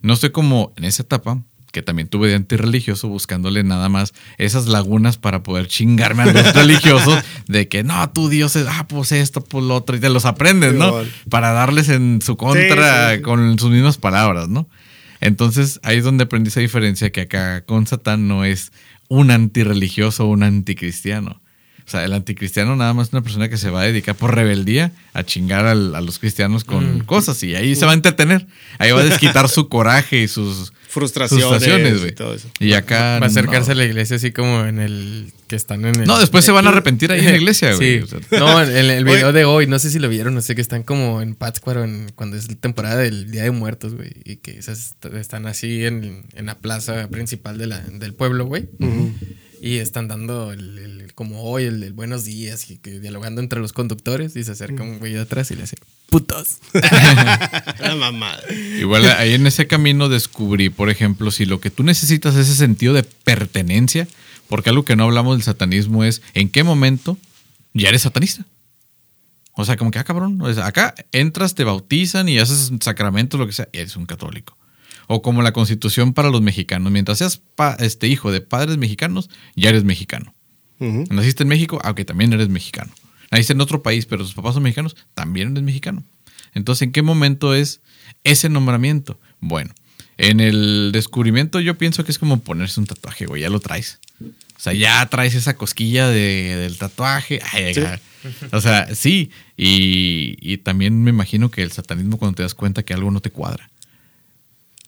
no 0.02 0.14
estoy 0.14 0.32
como 0.32 0.74
en 0.76 0.86
esa 0.86 1.04
etapa, 1.04 1.42
que 1.72 1.82
también 1.82 2.08
tuve 2.08 2.28
de 2.30 2.36
antirreligioso, 2.36 3.08
buscándole 3.08 3.64
nada 3.64 3.90
más 3.90 4.14
esas 4.38 4.68
lagunas 4.68 5.18
para 5.18 5.42
poder 5.42 5.68
chingarme 5.68 6.24
a 6.24 6.34
los 6.34 6.54
religiosos 6.54 7.24
de 7.48 7.68
que 7.68 7.84
no, 7.84 8.10
tú 8.12 8.30
Dios 8.30 8.56
es, 8.56 8.68
ah, 8.70 8.88
pues 8.88 9.12
esto, 9.12 9.42
pues 9.42 9.64
lo 9.64 9.76
otro, 9.76 9.96
y 9.96 10.00
te 10.00 10.10
los 10.10 10.26
aprendes, 10.26 10.74
¿no? 10.74 10.94
Para 11.30 11.52
darles 11.54 11.90
en 11.90 12.22
su 12.22 12.36
contra 12.38 13.10
Sí, 13.10 13.12
sí, 13.12 13.18
sí. 13.18 13.22
con 13.22 13.58
sus 13.58 13.72
mismas 13.72 13.98
palabras, 13.98 14.50
¿no? 14.50 14.68
Entonces 15.22 15.80
ahí 15.84 16.00
es 16.00 16.04
donde 16.04 16.26
aprendí 16.26 16.50
esa 16.50 16.60
diferencia 16.60 17.12
que 17.12 17.22
acá 17.22 17.64
con 17.64 17.88
Satán 17.88 18.28
no 18.28 18.44
es 18.44 18.72
un 19.08 19.30
antirreligioso 19.32 20.26
o 20.26 20.30
un 20.30 20.44
anticristiano. 20.44 21.42
O 21.92 21.98
sea, 21.98 22.06
el 22.06 22.14
anticristiano 22.14 22.74
nada 22.78 22.94
más 22.94 23.08
es 23.10 23.14
una 23.14 23.22
persona 23.22 23.50
que 23.50 23.58
se 23.58 23.70
va 23.70 23.82
a 23.82 23.84
dedicar 23.84 24.16
por 24.16 24.34
rebeldía 24.34 24.94
a 25.14 25.24
chingar 25.24 25.66
al- 25.66 25.94
a 25.94 26.00
los 26.00 26.20
cristianos 26.20 26.64
con 26.64 27.02
cosas 27.02 27.44
y 27.44 27.54
ahí 27.54 27.76
se 27.76 27.86
va 27.86 27.92
a 27.92 27.96
entretener. 27.96 28.48
Ahí 28.80 28.92
va 28.92 29.02
a 29.02 29.04
desquitar 29.04 29.50
su 29.50 29.68
coraje 29.68 30.22
y 30.24 30.28
sus 30.30 30.72
Frustraciones, 30.88 31.46
frustraciones, 31.48 31.96
y 31.96 32.00
güey. 32.00 32.16
todo 32.16 32.34
eso. 32.34 32.50
Y 32.60 32.74
acá 32.74 33.20
Va 33.20 33.26
a 33.26 33.30
acercarse 33.30 33.70
no. 33.70 33.74
a 33.74 33.76
la 33.76 33.84
iglesia 33.86 34.16
así 34.18 34.32
como 34.32 34.66
en 34.66 34.80
el 34.80 35.34
que 35.48 35.56
están 35.58 35.84
en 35.86 36.00
el. 36.02 36.08
No, 36.08 36.18
después 36.20 36.44
se 36.46 36.52
van 36.52 36.66
a 36.66 36.70
arrepentir 36.70 37.12
ahí 37.12 37.20
en 37.20 37.32
la 37.32 37.38
iglesia, 37.38 37.74
güey. 37.76 38.00
Sí. 38.00 38.04
O 38.04 38.08
sea, 38.08 38.40
No, 38.40 38.62
en 38.62 38.90
el, 38.90 39.04
video 39.06 39.34
de 39.34 39.44
hoy, 39.46 39.68
no 39.68 39.78
sé 39.80 39.90
si 39.90 40.00
lo 40.00 40.08
vieron, 40.08 40.34
no 40.34 40.42
sé 40.42 40.56
que 40.56 40.62
están 40.62 40.84
como 40.84 41.22
en 41.22 41.36
Pátzcuaro 41.36 41.84
en, 41.84 42.12
cuando 42.16 42.38
es 42.38 42.50
la 42.50 42.56
temporada 42.56 42.98
del 42.98 43.32
Día 43.32 43.44
de 43.44 43.52
Muertos, 43.52 43.96
güey. 43.96 44.12
Y 44.24 44.38
que 44.38 44.52
esas 44.58 44.80
est- 45.02 45.06
están 45.16 45.46
así 45.46 45.84
en, 45.86 46.24
en 46.36 46.46
la 46.46 46.58
plaza 46.60 47.10
principal 47.10 47.58
de 47.58 47.68
la, 47.68 47.80
del 47.82 48.14
pueblo, 48.14 48.46
güey. 48.46 48.70
Y 49.64 49.78
están 49.78 50.08
dando 50.08 50.52
el, 50.52 50.78
el- 50.80 51.14
como 51.14 51.44
hoy 51.44 51.66
el, 51.66 51.84
el 51.84 51.94
buenos 51.94 52.24
días 52.26 52.72
y 52.72 52.78
que 52.78 53.00
dialogando 53.00 53.42
entre 53.42 53.60
los 53.60 53.74
conductores. 53.74 54.36
Y 54.36 54.44
se 54.44 54.54
acerca 54.54 54.82
un 54.82 54.98
güey 54.98 55.14
de 55.14 55.20
atrás 55.22 55.52
y 55.52 55.56
le 55.56 55.64
hace 55.64 55.76
putos. 56.10 56.58
La 57.80 57.96
mamada. 57.96 58.42
Igual 58.80 59.06
ahí 59.12 59.34
en 59.36 59.46
ese 59.46 59.68
camino 59.68 60.10
descubrí, 60.10 60.70
por 60.70 60.90
ejemplo, 60.90 61.30
si 61.30 61.46
lo 61.46 61.62
que 61.62 61.70
tú 61.70 61.84
necesitas 61.84 62.36
es 62.36 62.48
ese 62.48 62.58
sentido 62.58 62.94
de 62.94 63.04
pertenencia, 63.04 64.08
porque 64.50 64.70
algo 64.72 64.84
que 64.84 64.96
no 64.96 65.04
hablamos 65.04 65.38
del 65.38 65.44
satanismo 65.44 66.04
es 66.04 66.22
en 66.34 66.50
qué 66.50 66.64
momento 66.64 67.18
ya 67.74 67.90
eres 67.90 68.02
satanista. 68.02 68.46
O 69.54 69.64
sea, 69.66 69.78
como 69.78 69.92
que, 69.92 70.00
ah, 70.00 70.04
cabrón, 70.04 70.42
o 70.42 70.52
sea, 70.54 70.66
acá 70.66 70.96
entras, 71.12 71.54
te 71.56 71.64
bautizan 71.66 72.28
y 72.30 72.40
haces 72.40 72.72
sacramentos, 72.82 73.40
lo 73.40 73.46
que 73.46 73.54
sea, 73.54 73.68
y 73.72 73.78
eres 73.78 73.96
un 73.96 74.06
católico. 74.08 74.58
O 75.14 75.22
como 75.22 75.42
la 75.42 75.52
constitución 75.52 76.14
para 76.14 76.30
los 76.30 76.42
mexicanos, 76.42 76.92
mientras 76.92 77.18
seas 77.18 77.42
este 77.80 78.08
hijo 78.08 78.32
de 78.32 78.40
padres 78.42 78.78
mexicanos, 78.78 79.30
ya 79.56 79.70
eres 79.70 79.84
mexicano. 79.84 80.34
Naciste 81.10 81.44
en 81.44 81.50
México, 81.50 81.80
aunque 81.84 82.06
también 82.06 82.32
eres 82.34 82.48
mexicano. 82.50 82.92
Naciste 83.30 83.54
en 83.54 83.62
otro 83.62 83.84
país, 83.84 84.06
pero 84.06 84.24
tus 84.24 84.34
papás 84.34 84.54
son 84.54 84.64
mexicanos, 84.64 84.96
también 85.14 85.52
eres 85.52 85.64
mexicano. 85.64 86.04
Entonces, 86.54 86.84
¿en 86.84 86.92
qué 86.92 87.02
momento 87.02 87.54
es 87.56 87.82
ese 88.24 88.50
nombramiento? 88.50 89.20
Bueno, 89.40 89.74
en 90.18 90.40
el 90.40 90.92
descubrimiento 90.94 91.60
yo 91.60 91.78
pienso 91.78 92.04
que 92.06 92.12
es 92.12 92.20
como 92.20 92.40
ponerse 92.40 92.80
un 92.80 92.86
tatuaje, 92.86 93.26
güey, 93.26 93.42
ya 93.42 93.50
lo 93.50 93.60
traes. 93.60 94.00
O 94.22 94.60
sea, 94.64 94.74
ya 94.74 95.04
traes 95.08 95.34
esa 95.34 95.56
cosquilla 95.56 96.08
de- 96.08 96.56
del 96.58 96.78
tatuaje. 96.78 97.42
Ay, 97.52 97.74
Sí. 97.74 97.82
O 98.52 98.62
sea, 98.62 98.94
sí. 98.94 99.32
Y, 99.58 100.38
y 100.40 100.58
también 100.60 101.04
me 101.04 101.10
imagino 101.10 101.50
que 101.50 101.64
el 101.64 101.72
satanismo 101.72 102.18
cuando 102.18 102.36
te 102.36 102.44
das 102.44 102.54
cuenta 102.54 102.84
que 102.84 102.94
algo 102.94 103.10
no 103.10 103.20
te 103.20 103.32
cuadra. 103.32 103.71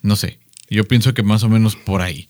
No 0.03 0.15
sé. 0.15 0.37
Yo 0.69 0.83
pienso 0.87 1.13
que 1.15 1.23
más 1.23 1.41
o 1.43 1.49
menos 1.49 1.75
por 1.75 2.01
ahí. 2.01 2.29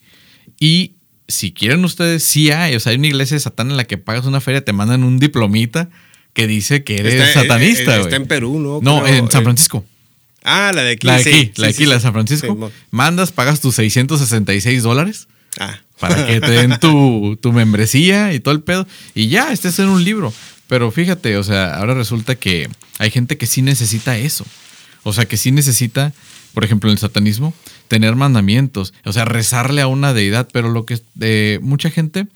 Y 0.59 0.93
si 1.27 1.51
quieren 1.51 1.83
ustedes, 1.83 2.23
sí 2.23 2.51
hay. 2.51 2.75
O 2.75 2.79
sea, 2.79 2.91
hay 2.91 2.97
una 2.97 3.07
iglesia 3.07 3.35
de 3.35 3.41
Satán 3.41 3.69
en 3.71 3.77
la 3.77 3.83
que 3.83 3.97
pagas 3.97 4.25
una 4.25 4.39
feria, 4.39 4.63
te 4.63 4.71
mandan 4.73 5.03
un 5.03 5.19
diplomita 5.19 5.89
que 6.33 6.47
dice 6.47 6.83
que 6.85 6.95
eres 6.97 7.15
Está- 7.15 7.41
satanista, 7.41 7.81
eh, 7.95 7.99
güey. 7.99 8.01
Está 8.03 8.15
en 8.15 8.27
Perú, 8.27 8.59
¿no? 8.59 8.79
No, 8.81 9.03
Creo, 9.03 9.15
en 9.15 9.29
San 9.31 9.41
eh, 9.41 9.43
Francisco. 9.43 9.85
Ah, 10.43 10.71
la 10.73 10.83
de 10.83 10.91
aquí. 10.93 11.07
La 11.07 11.13
de 11.17 11.19
aquí, 11.21 11.31
sí, 11.31 11.51
la 11.57 11.67
de 11.67 11.73
sí, 11.73 11.83
aquí, 11.83 11.89
la 11.89 11.95
de. 11.95 12.01
San 12.01 12.13
Francisco. 12.13 12.71
Mandas, 12.91 13.31
pagas 13.31 13.59
tus 13.61 13.75
666 13.75 14.83
dólares 14.83 15.27
Ah. 15.59 15.79
para 15.99 16.25
que 16.27 16.39
te 16.41 16.51
den 16.51 16.79
tu, 16.79 17.37
tu 17.41 17.53
membresía 17.53 18.33
y 18.33 18.39
todo 18.39 18.53
el 18.53 18.61
pedo. 18.61 18.87
Y 19.15 19.27
ya, 19.29 19.51
estés 19.53 19.79
en 19.79 19.87
un 19.87 20.03
libro. 20.03 20.33
Pero 20.67 20.91
fíjate, 20.91 21.37
o 21.37 21.43
sea, 21.43 21.75
ahora 21.75 21.93
resulta 21.93 22.35
que 22.35 22.67
hay 22.97 23.11
gente 23.11 23.37
que 23.37 23.45
sí 23.45 23.61
necesita 23.61 24.17
eso. 24.17 24.45
O 25.03 25.13
sea, 25.13 25.25
que 25.25 25.37
sí 25.37 25.51
necesita, 25.51 26.13
por 26.53 26.63
ejemplo, 26.63 26.89
en 26.89 26.93
el 26.93 26.99
satanismo, 26.99 27.53
tener 27.87 28.15
mandamientos. 28.15 28.93
O 29.05 29.13
sea, 29.13 29.25
rezarle 29.25 29.81
a 29.81 29.87
una 29.87 30.13
deidad. 30.13 30.47
Pero 30.51 30.69
lo 30.69 30.85
que 30.85 30.99
eh, 31.21 31.59
mucha 31.61 31.89
gente 31.89 32.27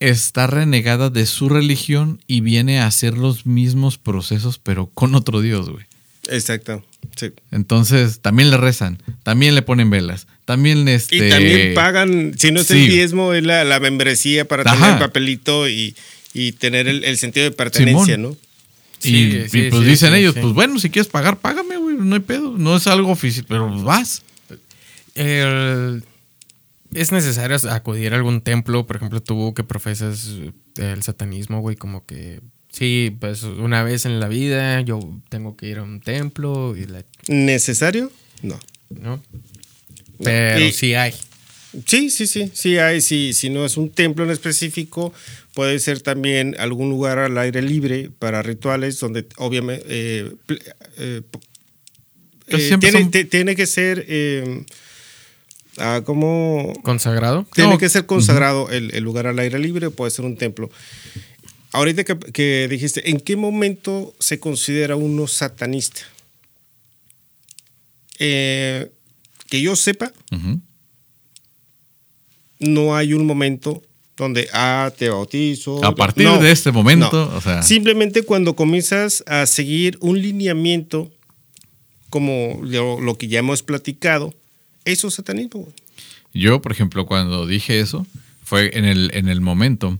está 0.00 0.46
renegada 0.46 1.10
de 1.10 1.26
su 1.26 1.48
religión 1.48 2.20
y 2.26 2.40
viene 2.40 2.80
a 2.80 2.86
hacer 2.86 3.16
los 3.16 3.46
mismos 3.46 3.96
procesos, 3.96 4.58
pero 4.58 4.86
con 4.92 5.14
otro 5.14 5.40
Dios, 5.40 5.70
güey. 5.70 5.84
Exacto. 6.28 6.84
Sí. 7.16 7.32
Entonces, 7.50 8.20
también 8.20 8.50
le 8.50 8.56
rezan, 8.56 9.02
también 9.22 9.54
le 9.54 9.62
ponen 9.62 9.90
velas, 9.90 10.26
también 10.46 10.88
este... 10.88 11.16
Y 11.16 11.30
también 11.30 11.74
pagan, 11.74 12.34
si 12.38 12.50
no 12.50 12.60
es 12.62 12.70
el 12.70 12.88
diezmo, 12.88 13.34
es 13.34 13.44
la, 13.44 13.62
la 13.64 13.78
membresía 13.78 14.46
para 14.46 14.62
Ajá. 14.62 14.74
tener 14.74 14.92
el 14.94 14.98
papelito 14.98 15.68
y, 15.68 15.94
y 16.32 16.52
tener 16.52 16.88
el, 16.88 17.04
el 17.04 17.18
sentido 17.18 17.44
de 17.44 17.52
pertenencia, 17.52 18.16
Simón. 18.16 18.30
¿no? 18.32 18.36
Y, 19.04 19.10
Sí, 19.10 19.36
y 19.44 19.48
sí, 19.48 19.66
pues 19.70 19.82
sí, 19.82 19.88
dicen 19.90 20.12
sí, 20.12 20.18
ellos, 20.18 20.34
sí. 20.34 20.40
pues 20.40 20.52
bueno, 20.54 20.78
si 20.78 20.90
quieres 20.90 21.10
pagar, 21.10 21.38
págame, 21.38 21.76
güey, 21.76 21.96
no 21.98 22.14
hay 22.14 22.20
pedo. 22.22 22.56
No 22.56 22.76
es 22.76 22.86
algo 22.86 23.10
oficial, 23.10 23.44
pero 23.48 23.68
pues 23.70 23.82
vas. 23.82 24.22
El- 25.14 26.02
es 26.94 27.10
necesario 27.12 27.56
acudir 27.70 28.12
a 28.12 28.16
algún 28.16 28.40
templo, 28.40 28.86
por 28.86 28.96
ejemplo, 28.96 29.20
tú 29.20 29.52
que 29.54 29.64
profesas 29.64 30.28
el 30.76 31.02
satanismo, 31.02 31.60
güey, 31.60 31.74
como 31.76 32.04
que 32.06 32.40
sí, 32.70 33.16
pues 33.20 33.42
una 33.42 33.82
vez 33.82 34.06
en 34.06 34.20
la 34.20 34.28
vida 34.28 34.80
yo 34.80 35.00
tengo 35.28 35.56
que 35.56 35.66
ir 35.68 35.78
a 35.78 35.82
un 35.82 36.00
templo 36.00 36.76
y 36.76 36.86
la, 36.86 37.04
¿Necesario? 37.28 38.12
No. 38.42 38.60
¿no? 38.90 39.20
Pero 40.22 40.64
Y- 40.64 40.72
sí 40.72 40.94
hay. 40.94 41.12
Sí, 41.86 42.10
sí, 42.10 42.28
sí, 42.28 42.52
sí 42.54 42.78
hay, 42.78 43.00
sí, 43.00 43.32
si 43.32 43.50
no 43.50 43.64
es 43.64 43.76
un 43.76 43.90
templo 43.90 44.24
en 44.24 44.30
específico, 44.30 45.12
puede 45.54 45.78
ser 45.78 46.00
también 46.00 46.56
algún 46.58 46.90
lugar 46.90 47.18
al 47.18 47.38
aire 47.38 47.62
libre 47.62 48.10
para 48.18 48.42
rituales 48.42 48.98
donde 49.00 49.26
obviamente 49.36 49.84
eh, 49.88 50.32
eh, 50.98 51.22
eh, 52.48 52.76
tiene, 52.80 53.00
son- 53.02 53.10
te- 53.10 53.24
tiene 53.24 53.54
que 53.56 53.66
ser 53.66 54.04
eh, 54.08 54.64
ah, 55.78 56.02
como 56.04 56.72
¿Consagrado? 56.82 57.46
tiene 57.54 57.70
No. 57.70 57.78
que 57.78 57.88
ser 57.88 58.04
consagrado 58.06 58.70
el, 58.70 58.92
el 58.94 59.02
lugar 59.04 59.26
al 59.26 59.38
aire 59.38 59.58
libre, 59.58 59.90
puede 59.90 60.10
ser 60.10 60.24
un 60.24 60.36
templo. 60.36 60.70
Ahorita 61.72 62.04
que, 62.04 62.16
que 62.18 62.68
dijiste, 62.68 63.10
¿en 63.10 63.18
qué 63.18 63.34
momento 63.36 64.14
se 64.20 64.38
considera 64.38 64.94
uno 64.96 65.26
satanista? 65.26 66.02
Eh, 68.18 68.90
que 69.48 69.60
yo 69.60 69.74
sepa, 69.76 70.12
no 72.60 72.96
hay 72.96 73.12
un 73.14 73.26
momento 73.26 73.82
donde, 74.16 74.48
ah, 74.52 74.92
te 74.96 75.08
bautizo. 75.08 75.84
A 75.84 75.94
partir 75.94 76.24
No, 76.26 76.38
de 76.38 76.50
este 76.52 76.70
momento, 76.72 77.28
no. 77.30 77.36
o 77.36 77.40
sea, 77.40 77.62
Simplemente 77.62 78.22
cuando 78.22 78.54
comienzas 78.54 79.24
a 79.26 79.46
seguir 79.46 79.98
un 80.00 80.20
lineamiento, 80.22 81.10
como 82.10 82.60
lo, 82.62 83.00
lo 83.00 83.18
que 83.18 83.26
ya 83.28 83.40
hemos 83.40 83.62
platicado, 83.62 84.34
eso 84.84 85.08
es 85.08 85.14
satanismo. 85.14 85.72
yo, 86.32 86.60
por 86.62 86.72
ejemplo, 86.72 87.06
cuando 87.06 87.46
dije 87.46 87.80
eso, 87.80 88.06
fue 88.42 88.76
en 88.78 88.84
el, 88.84 89.10
en 89.14 89.28
el 89.28 89.40
momento 89.40 89.98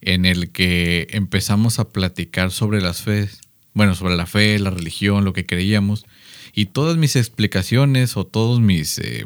en 0.00 0.24
el 0.24 0.50
que 0.50 1.06
empezamos 1.10 1.78
a 1.78 1.88
platicar 1.88 2.50
sobre 2.50 2.80
las 2.80 3.02
fe, 3.02 3.28
bueno, 3.74 3.94
sobre 3.94 4.16
la 4.16 4.26
fe, 4.26 4.58
la 4.58 4.70
religión, 4.70 5.24
lo 5.24 5.32
que 5.32 5.46
creíamos, 5.46 6.04
y 6.54 6.66
todas 6.66 6.96
mis 6.96 7.16
explicaciones 7.16 8.16
o 8.16 8.24
todas 8.24 8.60
mis 8.60 8.98
eh, 8.98 9.24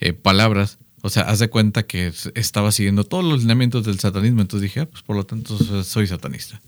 eh, 0.00 0.12
palabras, 0.12 0.78
o 1.04 1.10
sea, 1.10 1.24
haz 1.24 1.38
de 1.38 1.48
cuenta 1.50 1.82
que 1.82 2.12
estaba 2.34 2.72
siguiendo 2.72 3.04
todos 3.04 3.22
los 3.24 3.40
lineamientos 3.40 3.84
del 3.84 4.00
satanismo, 4.00 4.40
entonces 4.40 4.62
dije, 4.62 4.80
ah, 4.80 4.86
pues 4.86 5.02
por 5.02 5.14
lo 5.16 5.24
tanto 5.24 5.58
so- 5.58 5.84
soy 5.84 6.06
satanista. 6.06 6.62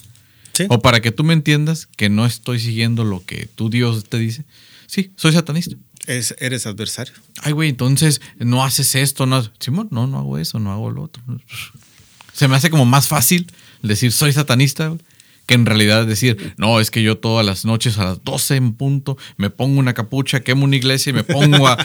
Sí. 0.53 0.67
O 0.69 0.81
para 0.83 1.01
que 1.01 1.11
tú 1.11 1.25
me 1.25 1.33
entiendas 1.33 1.87
que 1.87 2.09
no 2.11 2.27
estoy 2.27 2.61
siguiendo 2.61 3.03
lo 3.05 3.25
que 3.25 3.47
tu 3.47 3.71
Dios 3.71 4.05
te 4.05 4.19
dice, 4.19 4.45
sí, 4.87 5.11
soy 5.17 5.33
satanista. 5.33 5.75
Es- 6.07 6.35
eres 6.39 6.67
adversario. 6.67 7.15
Ay, 7.43 7.53
güey, 7.53 7.71
entonces 7.71 8.21
no 8.39 8.63
haces 8.63 8.95
esto, 8.95 9.25
no 9.25 9.37
haces... 9.37 9.53
Simón, 9.59 9.89
no, 9.91 10.07
no 10.07 10.19
hago 10.19 10.37
eso, 10.39 10.59
no 10.59 10.71
hago 10.71 10.91
lo 10.91 11.03
otro. 11.05 11.23
Se 12.35 12.47
me 12.47 12.57
hace 12.57 12.69
como 12.71 12.85
más 12.85 13.09
fácil 13.09 13.51
decir 13.83 14.13
soy 14.13 14.33
satanista 14.33 14.95
que 15.47 15.55
en 15.55 15.65
realidad 15.65 16.07
decir, 16.07 16.55
no, 16.59 16.81
es 16.81 16.91
que 16.91 17.03
yo 17.03 17.17
todas 17.19 17.47
las 17.47 17.65
noches 17.65 17.99
a 17.99 18.05
las 18.05 18.25
12 18.25 18.57
en 18.57 18.75
punto 18.75 19.17
me 19.37 19.49
pongo 19.49 19.79
una 19.79 19.95
capucha, 19.95 20.41
quemo 20.41 20.65
una 20.65 20.77
iglesia 20.77 21.11
y 21.11 21.13
me 21.13 21.25
pongo 21.25 21.69
a, 21.69 21.77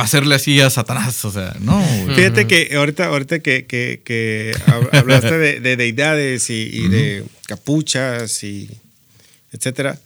hacerle 0.00 0.36
así 0.36 0.60
a 0.60 0.70
Satanás. 0.70 1.24
O 1.24 1.32
sea, 1.32 1.56
no. 1.60 1.84
Fíjate 2.14 2.46
que 2.46 2.70
ahorita, 2.76 3.06
ahorita 3.06 3.40
que, 3.40 3.66
que, 3.66 4.56
hablaste 4.92 5.36
de, 5.60 5.76
deidades 5.76 6.48
y, 6.48 6.88
de 6.88 7.24
capuchas 7.46 8.44
y 8.44 8.70
etcétera. 9.52 9.98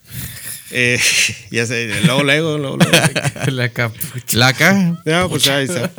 Eh, 0.71 0.99
ya 1.51 1.67
sé, 1.67 1.91
luego, 2.05 2.23
luego, 2.23 2.59
luego, 2.59 2.79
La 3.49 3.69
capucha. 3.69 4.39
La 4.39 4.53
capucha. 4.55 5.03
No, 5.05 5.29
pues 5.29 5.47
ahí 5.49 5.65
está. 5.65 5.93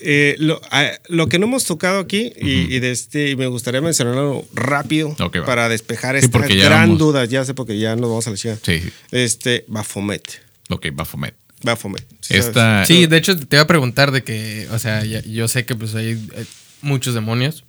Eh, 0.00 0.36
ah, 0.70 0.90
lo, 1.08 1.28
que 1.28 1.38
no 1.38 1.46
hemos 1.46 1.64
tocado 1.64 2.00
aquí, 2.00 2.32
y, 2.36 2.78
de 2.78 2.90
este, 2.90 3.34
me 3.36 3.46
gustaría 3.46 3.80
mencionarlo 3.80 4.44
rápido 4.52 5.16
para 5.46 5.68
despejar 5.68 6.16
estas 6.16 6.48
gran 6.48 6.98
dudas, 6.98 7.28
ya 7.28 7.44
sé 7.44 7.54
porque 7.54 7.78
ya 7.78 7.96
nos 7.96 8.10
vamos 8.10 8.26
a 8.26 8.30
la 8.30 8.36
chica. 8.36 8.58
Sí. 8.62 8.82
Este, 9.10 9.64
Bafomet. 9.68 10.42
Ok, 10.68 10.86
Bafomet. 10.92 11.34
Bafomet. 11.62 12.04
Sí, 12.20 13.06
de 13.06 13.16
hecho 13.16 13.38
te 13.38 13.56
iba 13.56 13.62
a 13.62 13.66
preguntar 13.66 14.10
de 14.12 14.22
que, 14.22 14.68
o 14.70 14.78
sea, 14.78 15.04
yo 15.04 15.48
sé 15.48 15.64
que 15.64 15.74
pues 15.74 15.94
hay 15.94 16.12
eh, 16.34 16.44
muchos 16.82 17.14
demonios. 17.14 17.64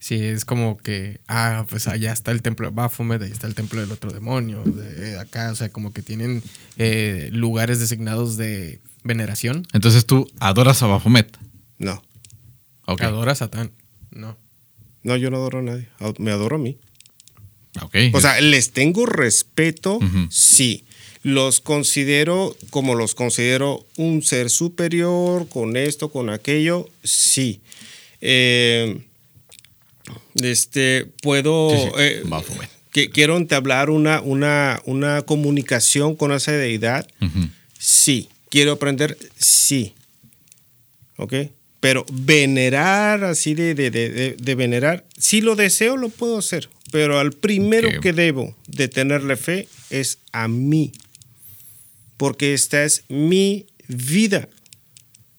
Sí, 0.00 0.22
es 0.22 0.44
como 0.44 0.76
que, 0.76 1.20
ah, 1.28 1.64
pues 1.70 1.88
allá 1.88 2.12
está 2.12 2.30
el 2.30 2.42
templo 2.42 2.68
de 2.68 2.74
Baphomet, 2.74 3.22
ahí 3.22 3.30
está 3.30 3.46
el 3.46 3.54
templo 3.54 3.80
del 3.80 3.90
otro 3.90 4.12
demonio, 4.12 4.62
de 4.62 5.18
acá, 5.18 5.50
o 5.50 5.54
sea, 5.54 5.70
como 5.70 5.94
que 5.94 6.02
tienen 6.02 6.42
eh, 6.76 7.30
lugares 7.32 7.80
designados 7.80 8.36
de 8.36 8.80
veneración. 9.04 9.66
Entonces 9.72 10.06
tú 10.06 10.28
adoras 10.40 10.82
a 10.82 10.86
Baphomet. 10.86 11.36
No. 11.78 12.02
Okay. 12.86 13.06
Adora 13.06 13.32
a 13.32 13.34
Satán. 13.36 13.72
No. 14.10 14.36
No, 15.02 15.16
yo 15.16 15.30
no 15.30 15.36
adoro 15.36 15.60
a 15.60 15.62
nadie. 15.62 15.88
Me 16.18 16.30
adoro 16.30 16.56
a 16.56 16.58
mí. 16.58 16.78
Okay. 17.80 18.10
O 18.14 18.20
sea, 18.20 18.40
les 18.40 18.72
tengo 18.72 19.06
respeto, 19.06 19.98
sí. 20.30 20.84
Los 21.22 21.60
considero 21.60 22.54
como 22.70 22.94
los 22.94 23.14
considero 23.14 23.86
un 23.96 24.22
ser 24.22 24.50
superior, 24.50 25.48
con 25.48 25.76
esto, 25.76 26.10
con 26.10 26.30
aquello, 26.30 26.88
sí. 27.02 27.62
Eh, 28.20 29.04
este, 30.34 31.06
puedo. 31.22 31.70
Eh, 31.98 32.22
que, 32.92 33.10
quiero 33.10 33.36
entablar 33.36 33.90
una, 33.90 34.20
una, 34.20 34.80
una 34.84 35.22
comunicación 35.22 36.14
con 36.14 36.32
esa 36.32 36.52
deidad. 36.52 37.08
Sí. 37.78 38.28
Quiero 38.54 38.70
aprender. 38.70 39.18
Sí. 39.36 39.94
¿Ok? 41.16 41.34
Pero 41.80 42.06
venerar, 42.12 43.24
así 43.24 43.52
de, 43.52 43.74
de, 43.74 44.54
venerar, 44.54 45.04
si 45.18 45.40
lo 45.40 45.56
deseo, 45.56 45.96
lo 45.96 46.08
puedo 46.08 46.38
hacer. 46.38 46.68
Pero 46.92 47.18
al 47.18 47.32
primero 47.32 48.00
que 48.00 48.12
debo 48.12 48.54
de 48.68 48.86
tenerle 48.86 49.34
fe 49.34 49.66
es 49.90 50.18
a 50.30 50.46
mí. 50.46 50.92
Porque 52.16 52.54
esta 52.54 52.84
es 52.84 53.02
mi 53.08 53.66
vida. 53.88 54.48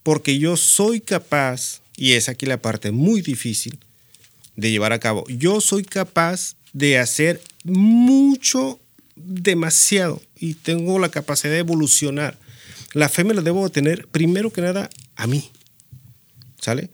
Porque 0.04 0.38
yo 0.38 0.58
soy 0.58 1.00
capaz, 1.00 1.80
y 1.96 2.16
es 2.16 2.28
aquí 2.28 2.46
la 2.46 2.62
parte 2.62 2.92
muy 2.92 3.22
difícil 3.22 3.80
de 4.58 4.72
llevar 4.72 4.92
a 4.92 5.00
cabo, 5.00 5.24
yo 5.30 5.62
soy 5.62 5.86
capaz 5.86 6.58
de 6.74 7.00
hacer 7.00 7.42
mucho, 7.64 8.78
demasiado, 9.16 10.22
y 10.38 10.56
tengo 10.56 11.00
la 11.00 11.08
capacidad 11.08 11.54
de 11.54 11.60
evolucionar. 11.60 12.44
La 12.96 13.10
fe 13.10 13.24
me 13.24 13.36
la 13.36 13.42
debo 13.42 13.70
tener 13.70 14.08
primero 14.08 14.52
que 14.52 14.62
nada 14.62 14.90
a 15.16 15.28
mí. 15.28 15.52
¿sale? 16.66 16.90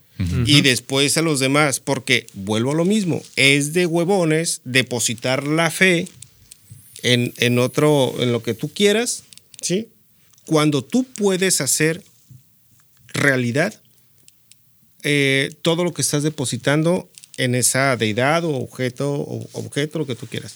Y 0.46 0.62
después 0.62 1.18
a 1.18 1.24
los 1.24 1.40
demás, 1.40 1.80
porque 1.80 2.28
vuelvo 2.34 2.72
a 2.72 2.76
lo 2.76 2.86
mismo, 2.86 3.24
es 3.38 3.74
de 3.74 3.88
huevones 3.88 4.62
depositar 4.66 5.48
la 5.48 5.72
fe 5.72 6.08
en, 7.02 7.34
en 7.38 7.58
otro, 7.58 8.14
en 8.20 8.32
lo 8.32 8.44
que 8.44 8.54
tú 8.54 8.72
quieras, 8.72 9.24
¿sí? 9.62 9.88
Cuando 10.46 10.84
tú 10.84 11.06
puedes 11.16 11.60
hacer 11.60 12.04
realidad 13.08 13.74
eh, 15.02 15.56
todo 15.64 15.84
lo 15.84 15.92
que 15.92 16.04
estás 16.04 16.22
depositando 16.22 17.10
en 17.38 17.56
esa 17.56 17.98
deidad 17.98 18.44
o 18.44 18.56
objeto, 18.58 19.12
o 19.12 19.50
objeto, 19.54 19.98
lo 19.98 20.06
que 20.06 20.16
tú 20.16 20.28
quieras. 20.28 20.54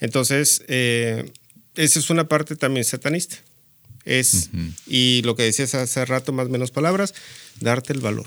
Entonces, 0.00 0.62
eh, 0.68 1.30
esa 1.74 1.98
es 1.98 2.08
una 2.08 2.28
parte 2.28 2.56
también 2.56 2.84
satanista. 2.84 3.36
Es, 4.04 4.50
y 4.86 5.22
lo 5.24 5.36
que 5.36 5.44
decías 5.44 5.74
hace 5.74 6.04
rato, 6.04 6.32
más 6.32 6.46
o 6.46 6.50
menos 6.50 6.70
palabras, 6.70 7.14
darte 7.60 7.92
el 7.92 8.00
valor 8.00 8.26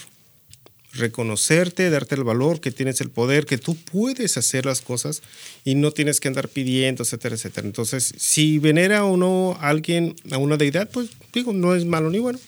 reconocerte, 0.96 1.90
darte 1.90 2.16
el 2.16 2.24
valor, 2.24 2.60
que 2.60 2.72
tienes 2.72 3.02
el 3.02 3.10
poder, 3.10 3.46
que 3.46 3.58
tú 3.58 3.76
puedes 3.76 4.38
hacer 4.38 4.66
las 4.66 4.82
cosas 4.82 5.22
y 5.64 5.76
no 5.76 5.92
tienes 5.92 6.20
que 6.20 6.28
andar 6.28 6.48
pidiendo, 6.50 7.04
etcétera, 7.04 7.36
etcétera. 7.36 7.68
Entonces, 7.68 8.14
si 8.18 8.60
venera 8.60 9.06
o 9.06 9.18
no 9.18 9.58
a 9.60 9.70
alguien, 9.70 10.16
a 10.32 10.38
una 10.38 10.58
deidad, 10.58 10.90
pues 10.90 11.10
digo, 11.34 11.54
no 11.54 11.76
es 11.76 11.86
malo 11.86 12.10
ni 12.10 12.20
bueno, 12.20 12.40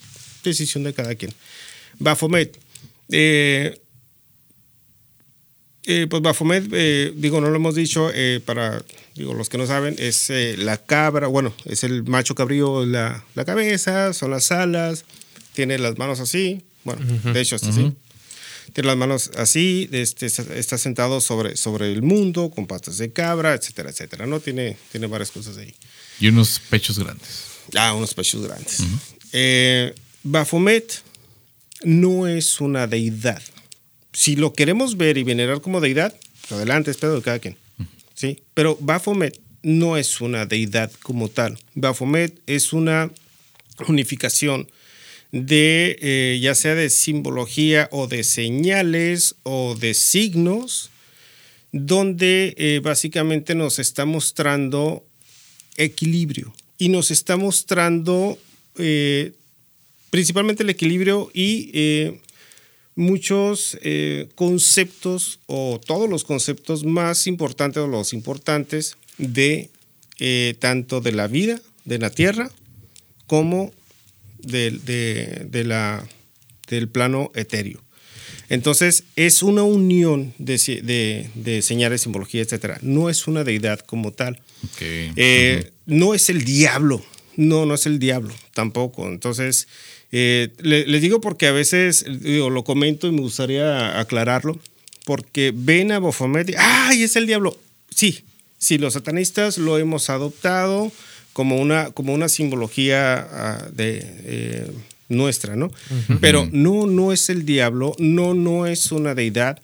decisión 0.44 0.84
de 0.84 0.94
cada 0.94 1.16
quien. 1.16 1.34
Bafomet. 2.00 2.58
Eh, 3.10 3.80
eh, 5.88 6.08
pues 6.10 6.22
Bafomet, 6.22 6.70
eh, 6.72 7.14
digo, 7.16 7.42
no 7.42 7.50
lo 7.50 7.56
hemos 7.56 7.76
dicho, 7.76 8.12
para 8.46 8.84
digo, 9.16 9.34
los 9.34 9.50
que 9.50 9.58
no 9.58 9.66
saben, 9.66 9.96
es 9.98 10.32
la 10.58 10.78
cabra, 10.78 11.28
bueno, 11.28 11.54
es 11.66 11.84
el 11.84 12.04
macho 12.04 12.36
cabrío, 12.36 12.86
la, 12.86 13.24
la 13.34 13.46
cabeza, 13.46 14.14
son 14.14 14.32
las 14.32 14.52
alas, 14.52 15.06
tiene 15.54 15.80
las 15.80 15.98
manos 15.98 16.20
así, 16.20 16.62
bueno, 16.84 17.02
de 17.34 17.42
hecho, 17.42 17.56
es 17.56 17.64
así 17.64 17.94
tiene 18.74 18.88
las 18.88 18.98
manos 18.98 19.32
así, 19.38 19.90
este, 19.92 20.26
está 20.26 20.78
sentado 20.78 21.22
sobre, 21.22 21.56
sobre 21.58 21.92
el 21.92 22.02
mundo, 22.02 22.50
con 22.50 22.68
patas 22.68 22.98
de 22.98 23.12
cabra, 23.12 23.54
etcétera, 23.54 23.90
etcétera, 23.90 24.26
¿no? 24.26 24.40
Tiene, 24.40 24.78
tiene 24.92 25.08
varias 25.08 25.32
cosas 25.32 25.58
ahí. 25.58 25.74
Y 26.20 26.28
unos 26.28 26.60
pechos 26.70 27.00
grandes. 27.00 27.46
Ah, 27.76 27.94
unos 27.94 28.14
pechos 28.14 28.46
grandes. 28.46 28.80
Eh, 29.32 29.94
Bafomet 30.24 31.02
no 31.84 32.28
es 32.28 32.60
una 32.60 32.88
deidad. 32.88 33.42
Si 34.18 34.36
lo 34.36 34.54
queremos 34.54 34.98
ver 34.98 35.20
y 35.20 35.24
venerar 35.24 35.62
como 35.62 35.80
deidad, 35.80 36.12
adelante, 36.50 36.90
es 36.90 36.98
pedo 36.98 37.18
de 37.18 37.22
cada 37.22 37.38
quien. 37.38 37.56
¿sí? 38.16 38.42
Pero 38.56 38.76
Bafomet 38.82 39.40
no 39.62 39.96
es 39.96 40.22
una 40.22 40.48
deidad 40.48 40.92
como 41.04 41.30
tal. 41.30 41.60
Bafomet 41.76 42.42
es 42.48 42.74
una 42.74 43.12
unificación 43.88 44.68
de 45.32 46.00
eh, 46.02 46.40
ya 46.42 46.56
sea 46.56 46.74
de 46.74 46.90
simbología 46.90 47.90
o 47.92 48.08
de 48.08 48.24
señales 48.24 49.36
o 49.44 49.76
de 49.80 49.94
signos, 49.94 50.90
donde 51.72 52.56
eh, 52.58 52.82
básicamente 52.84 53.54
nos 53.54 53.78
está 53.78 54.06
mostrando 54.06 55.06
equilibrio 55.76 56.56
y 56.80 56.90
nos 56.90 57.12
está 57.12 57.38
mostrando 57.38 58.40
eh, 58.80 59.34
principalmente 60.10 60.64
el 60.64 60.72
equilibrio 60.72 61.30
y 61.36 62.18
muchos 62.98 63.78
conceptos 64.36 65.40
o 65.46 65.80
todos 65.86 66.10
los 66.10 66.26
conceptos 66.26 66.84
más 66.84 67.28
importantes 67.28 67.82
o 67.82 67.88
los 67.88 68.12
importantes 68.12 68.98
de 69.18 69.70
tanto 70.60 71.00
de 71.00 71.12
la 71.14 71.28
vida 71.28 71.62
de 71.86 72.00
la 72.00 72.10
tierra 72.10 72.52
como 73.28 73.72
de, 74.40 75.64
la, 75.66 76.08
del 76.68 76.90
plano 76.90 77.32
etéreo. 77.36 77.82
Entonces, 78.50 79.04
es 79.16 79.44
una 79.44 79.64
unión 79.64 80.34
de, 80.38 81.30
de, 81.36 81.62
señales, 81.62 82.02
simbología, 82.02 82.42
etc. 82.42 82.78
No 82.82 83.10
es 83.10 83.28
una 83.28 83.44
deidad 83.44 83.80
como 83.80 84.14
tal. 84.14 84.40
Eh, 84.80 85.72
no 85.86 86.14
es 86.14 86.30
el 86.30 86.46
diablo. 86.46 87.04
No, 87.36 87.66
no 87.66 87.76
es 87.76 87.86
el 87.86 88.00
diablo 88.00 88.34
tampoco. 88.54 89.08
Entonces, 89.08 89.68
eh, 90.12 90.50
les 90.60 91.02
digo 91.02 91.22
porque 91.22 91.48
a 91.48 91.52
veces 91.52 92.06
lo 92.08 92.64
comento 92.64 93.08
y 93.08 93.12
me 93.12 93.22
gustaría 93.22 94.00
aclararlo. 94.00 94.60
Porque 95.06 95.54
ven 95.56 95.94
a 95.94 96.00
Baphomet 96.00 96.50
y 96.50 96.56
¡ay, 96.58 97.04
es 97.04 97.16
el 97.16 97.28
diablo! 97.28 97.58
Sí, 97.90 98.26
sí, 98.58 98.78
los 98.78 98.94
satanistas 98.94 99.58
lo 99.58 99.78
hemos 99.78 100.10
adoptado 100.10 100.92
como 101.32 101.58
una, 101.58 101.92
como 101.92 102.14
una 102.14 102.28
simbología 102.28 103.28
ah, 103.32 103.68
de, 103.72 104.02
eh, 104.04 104.72
nuestra, 105.10 105.56
¿no? 105.56 105.72
Pero 106.20 106.48
no, 106.52 106.88
no 106.88 107.14
es 107.14 107.30
el 107.30 107.46
diablo, 107.46 107.96
no, 108.00 108.34
no 108.34 108.66
es 108.66 108.92
una 108.92 109.16
deidad. 109.16 109.62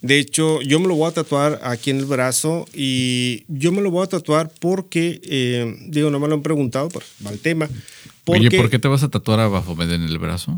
De 0.00 0.18
hecho, 0.18 0.62
yo 0.62 0.78
me 0.78 0.86
lo 0.86 0.94
voy 0.94 1.10
a 1.10 1.14
tatuar 1.14 1.60
aquí 1.64 1.90
en 1.90 1.98
el 1.98 2.04
brazo 2.04 2.68
y 2.72 3.44
yo 3.48 3.72
me 3.72 3.82
lo 3.82 3.90
voy 3.90 4.04
a 4.04 4.08
tatuar 4.08 4.50
porque, 4.60 5.20
eh, 5.24 5.76
digo, 5.88 6.10
no 6.10 6.20
me 6.20 6.28
lo 6.28 6.36
han 6.36 6.42
preguntado, 6.42 6.88
pero 6.88 7.04
va 7.26 7.32
el 7.32 7.40
tema. 7.40 7.68
Oye, 8.28 8.50
¿por 8.50 8.70
qué 8.70 8.78
te 8.78 8.88
vas 8.88 9.02
a 9.02 9.08
tatuar 9.08 9.40
a 9.40 9.48
Baphomet 9.48 9.90
en 9.90 10.02
el 10.02 10.18
brazo? 10.18 10.56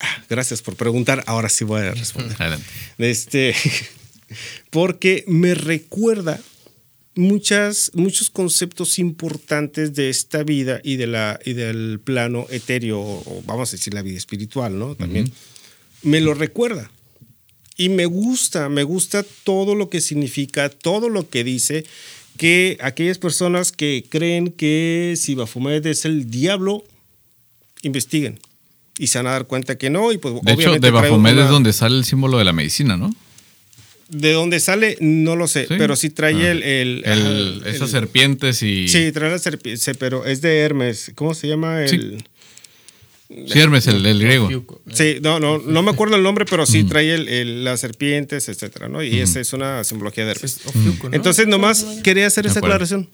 Ah, 0.00 0.24
gracias 0.28 0.62
por 0.62 0.76
preguntar. 0.76 1.22
Ahora 1.26 1.48
sí 1.48 1.64
voy 1.64 1.82
a 1.82 1.92
responder. 1.92 2.36
Adelante. 2.40 2.66
Este, 2.98 3.54
porque 4.70 5.24
me 5.26 5.54
recuerda 5.54 6.40
muchas, 7.14 7.92
muchos 7.94 8.30
conceptos 8.30 8.98
importantes 8.98 9.94
de 9.94 10.10
esta 10.10 10.42
vida 10.42 10.80
y, 10.82 10.96
de 10.96 11.06
la, 11.06 11.38
y 11.44 11.52
del 11.52 12.00
plano 12.02 12.46
etéreo, 12.50 13.00
o 13.00 13.42
vamos 13.46 13.70
a 13.70 13.72
decir 13.72 13.94
la 13.94 14.02
vida 14.02 14.18
espiritual, 14.18 14.78
¿no? 14.78 14.94
También. 14.94 15.32
Me 16.02 16.20
lo 16.20 16.34
recuerda. 16.34 16.90
Y 17.76 17.88
me 17.88 18.06
gusta, 18.06 18.68
me 18.68 18.84
gusta 18.84 19.24
todo 19.42 19.74
lo 19.74 19.90
que 19.90 20.00
significa, 20.00 20.68
todo 20.68 21.08
lo 21.08 21.28
que 21.28 21.42
dice, 21.42 21.84
que 22.36 22.78
aquellas 22.80 23.18
personas 23.18 23.72
que 23.72 24.04
creen 24.08 24.50
que 24.50 25.14
si 25.16 25.34
Bafumet 25.34 25.84
es 25.86 26.04
el 26.04 26.30
diablo, 26.30 26.84
investiguen. 27.82 28.40
Y 28.98 29.08
se 29.08 29.18
van 29.18 29.26
a 29.26 29.30
dar 29.30 29.46
cuenta 29.46 29.76
que 29.76 29.90
no. 29.90 30.12
Y 30.12 30.18
pues, 30.18 30.34
de 30.42 30.52
hecho, 30.52 30.78
de 30.78 30.90
Bafomed 30.90 31.38
es 31.38 31.48
donde 31.48 31.72
sale 31.72 31.96
el 31.96 32.04
símbolo 32.04 32.38
de 32.38 32.44
la 32.44 32.52
medicina, 32.52 32.96
¿no? 32.96 33.14
De 34.08 34.32
dónde 34.32 34.60
sale, 34.60 34.96
no 35.00 35.34
lo 35.34 35.48
sé, 35.48 35.66
pero 35.66 35.96
sí 35.96 36.10
trae 36.10 36.34
ah. 36.34 36.50
el, 36.52 36.62
el, 36.62 37.62
Esas 37.66 37.90
serpientes 37.90 38.62
y. 38.62 38.86
Sí, 38.86 39.10
trae 39.12 39.30
la 39.30 39.38
serpiente, 39.38 39.94
pero 39.94 40.26
es 40.26 40.42
de 40.42 40.58
Hermes. 40.58 41.12
¿Cómo 41.14 41.34
se 41.34 41.48
llama? 41.48 41.82
El. 41.82 41.88
Sí, 41.88 42.24
Hermes, 43.28 43.86
el, 43.86 44.02
griego. 44.20 44.48
Sí, 44.92 45.16
no, 45.22 45.40
no, 45.40 45.58
no 45.58 45.82
me 45.82 45.90
acuerdo 45.90 46.16
el 46.16 46.22
nombre, 46.22 46.44
pero 46.44 46.66
sí 46.66 46.84
trae 46.84 47.14
el, 47.14 47.64
las 47.64 47.80
serpientes, 47.80 48.48
etcétera, 48.48 48.88
¿no? 48.88 49.02
Y 49.02 49.20
esa 49.20 49.40
es 49.40 49.52
una 49.52 49.82
simbología 49.82 50.24
de 50.24 50.32
Hermes. 50.32 50.60
Entonces, 51.12 51.46
nomás 51.46 51.84
quería 52.02 52.26
hacer 52.26 52.46
esa 52.46 52.58
aclaración. 52.58 53.08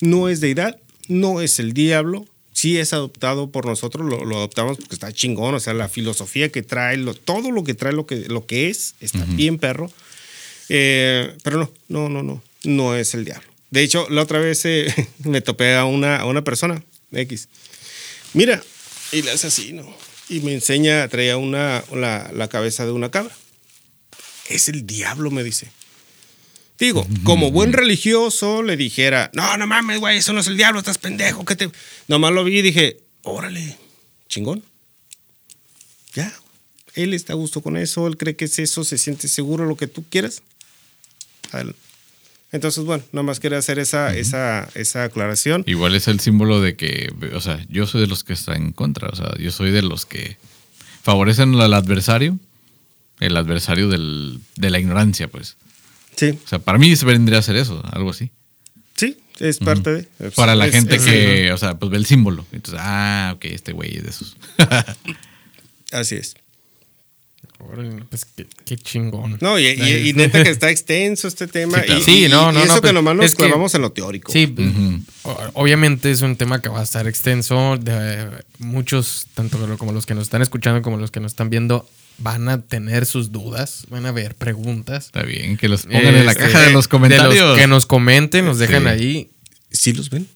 No 0.00 0.28
es 0.28 0.40
deidad, 0.40 0.78
no 1.08 1.40
es 1.40 1.58
el 1.58 1.72
diablo, 1.72 2.26
sí 2.52 2.78
es 2.78 2.92
adoptado 2.92 3.50
por 3.50 3.64
nosotros, 3.64 4.06
lo, 4.06 4.36
adoptamos 4.36 4.76
porque 4.76 4.94
está 4.94 5.10
chingón, 5.12 5.54
o 5.54 5.60
sea, 5.60 5.72
la 5.72 5.88
filosofía 5.88 6.50
que 6.50 6.62
trae, 6.62 7.02
todo 7.24 7.50
lo 7.50 7.64
que 7.64 7.74
trae, 7.74 7.92
lo 7.92 8.06
que, 8.06 8.28
lo 8.28 8.46
que 8.46 8.68
es, 8.68 8.94
está 9.00 9.24
bien 9.24 9.58
perro. 9.58 9.90
Eh, 10.68 11.34
pero 11.42 11.58
no, 11.58 11.70
no, 11.88 12.08
no, 12.08 12.22
no, 12.22 12.42
no 12.64 12.96
es 12.96 13.14
el 13.14 13.24
diablo. 13.24 13.46
De 13.70 13.82
hecho, 13.82 14.06
la 14.10 14.22
otra 14.22 14.38
vez 14.38 14.64
eh, 14.64 14.92
me 15.24 15.40
topé 15.40 15.74
a 15.74 15.84
una, 15.84 16.18
a 16.18 16.26
una 16.26 16.42
persona, 16.44 16.82
X. 17.12 17.48
Mira, 18.34 18.62
y 19.12 19.22
le 19.22 19.30
hace 19.30 19.46
así, 19.48 19.72
¿no? 19.72 19.86
Y 20.28 20.40
me 20.40 20.54
enseña, 20.54 21.06
traía 21.08 21.36
una, 21.36 21.84
la, 21.92 22.30
la 22.34 22.48
cabeza 22.48 22.84
de 22.84 22.92
una 22.92 23.10
cabra. 23.10 23.34
Es 24.48 24.68
el 24.68 24.86
diablo, 24.86 25.30
me 25.30 25.44
dice. 25.44 25.70
Digo, 26.78 27.06
como 27.24 27.50
buen 27.50 27.72
religioso 27.72 28.62
le 28.62 28.76
dijera, 28.76 29.30
no, 29.32 29.56
no 29.56 29.66
mames, 29.66 29.98
güey, 29.98 30.18
eso 30.18 30.34
no 30.34 30.40
es 30.40 30.46
el 30.46 30.58
diablo, 30.58 30.78
estás 30.78 30.98
pendejo, 30.98 31.44
que 31.44 31.56
te... 31.56 31.70
Nomás 32.06 32.32
lo 32.32 32.44
vi 32.44 32.58
y 32.58 32.62
dije, 32.62 32.98
órale, 33.22 33.78
chingón. 34.28 34.62
Ya, 36.12 36.34
él 36.94 37.14
está 37.14 37.32
a 37.32 37.36
gusto 37.36 37.62
con 37.62 37.78
eso, 37.78 38.06
él 38.06 38.18
cree 38.18 38.36
que 38.36 38.44
es 38.44 38.58
eso, 38.58 38.84
se 38.84 38.98
siente 38.98 39.28
seguro 39.28 39.64
lo 39.64 39.76
que 39.76 39.86
tú 39.86 40.04
quieras. 40.08 40.42
Entonces, 42.52 42.84
bueno, 42.84 43.02
nomás 43.12 43.40
quería 43.40 43.58
hacer 43.58 43.78
esa, 43.78 44.14
esa, 44.14 44.68
esa 44.74 45.04
aclaración. 45.04 45.64
Igual 45.66 45.94
es 45.94 46.08
el 46.08 46.20
símbolo 46.20 46.60
de 46.60 46.76
que, 46.76 47.12
o 47.34 47.40
sea, 47.40 47.64
yo 47.68 47.86
soy 47.86 48.02
de 48.02 48.06
los 48.06 48.24
que 48.24 48.32
están 48.32 48.56
en 48.56 48.72
contra, 48.72 49.08
o 49.08 49.16
sea, 49.16 49.36
yo 49.38 49.50
soy 49.50 49.72
de 49.72 49.82
los 49.82 50.06
que 50.06 50.36
favorecen 51.02 51.54
al 51.60 51.74
adversario, 51.74 52.38
el 53.20 53.36
adversario 53.36 53.88
del, 53.88 54.40
de 54.56 54.70
la 54.70 54.78
ignorancia, 54.78 55.28
pues. 55.28 55.56
Sí. 56.14 56.38
O 56.44 56.48
sea, 56.48 56.58
para 56.60 56.78
mí 56.78 56.94
se 56.94 57.04
vendría 57.04 57.40
a 57.40 57.42
ser 57.42 57.56
eso, 57.56 57.82
algo 57.92 58.10
así. 58.10 58.30
Sí, 58.94 59.18
es 59.38 59.58
parte 59.58 59.90
de. 60.18 60.30
Para 60.30 60.54
la 60.54 60.68
gente 60.68 60.98
que, 60.98 61.52
o 61.52 61.58
sea, 61.58 61.78
pues 61.78 61.90
ve 61.90 61.98
el 61.98 62.06
símbolo. 62.06 62.46
Entonces, 62.52 62.80
ah, 62.82 63.32
ok, 63.36 63.44
este 63.46 63.72
güey 63.72 63.96
es 63.96 64.02
de 64.04 64.10
esos. 64.10 64.36
así 65.92 66.14
es. 66.14 66.36
Pues 68.10 68.26
qué, 68.64 68.76
chingón. 68.76 69.38
No, 69.40 69.58
y, 69.58 70.12
neta 70.14 70.42
que 70.42 70.50
está 70.50 70.70
extenso 70.70 71.26
este 71.28 71.46
tema. 71.46 71.82
Sí, 72.04 72.26
y, 72.26 72.28
no, 72.28 72.52
no. 72.52 72.62
eso 72.62 72.76
que 72.76 72.80
pues, 72.82 72.94
nomás 72.94 73.16
nos 73.16 73.34
clavamos 73.34 73.74
en 73.74 73.82
lo 73.82 73.92
teórico. 73.92 74.32
Sí, 74.32 74.54
obviamente 75.54 76.10
es 76.10 76.20
un 76.20 76.36
tema 76.36 76.60
que 76.60 76.68
va 76.68 76.80
a 76.80 76.84
estar 76.84 77.06
extenso. 77.06 77.76
De, 77.78 78.28
muchos, 78.58 79.26
tanto 79.34 79.58
como 79.78 79.92
los 79.92 80.06
que 80.06 80.14
nos 80.14 80.24
están 80.24 80.42
escuchando 80.42 80.82
como 80.82 80.96
los 80.98 81.10
que 81.10 81.20
nos 81.20 81.32
están 81.32 81.50
viendo, 81.50 81.88
van 82.18 82.48
a 82.48 82.62
tener 82.62 83.06
sus 83.06 83.32
dudas, 83.32 83.86
van 83.88 84.06
a 84.06 84.10
haber 84.10 84.34
preguntas. 84.34 85.06
Está 85.06 85.22
bien, 85.22 85.56
que 85.56 85.68
los 85.68 85.84
pongan 85.84 86.14
en 86.14 86.26
la 86.26 86.32
este, 86.32 86.44
caja 86.44 86.62
de 86.62 86.72
los 86.72 86.88
comentarios. 86.88 87.58
que 87.58 87.66
nos 87.66 87.86
comenten, 87.86 88.44
nos 88.44 88.58
dejan 88.58 88.86
ahí. 88.86 89.30
¿Sí 89.70 89.92
los 89.92 90.10
ven? 90.10 90.26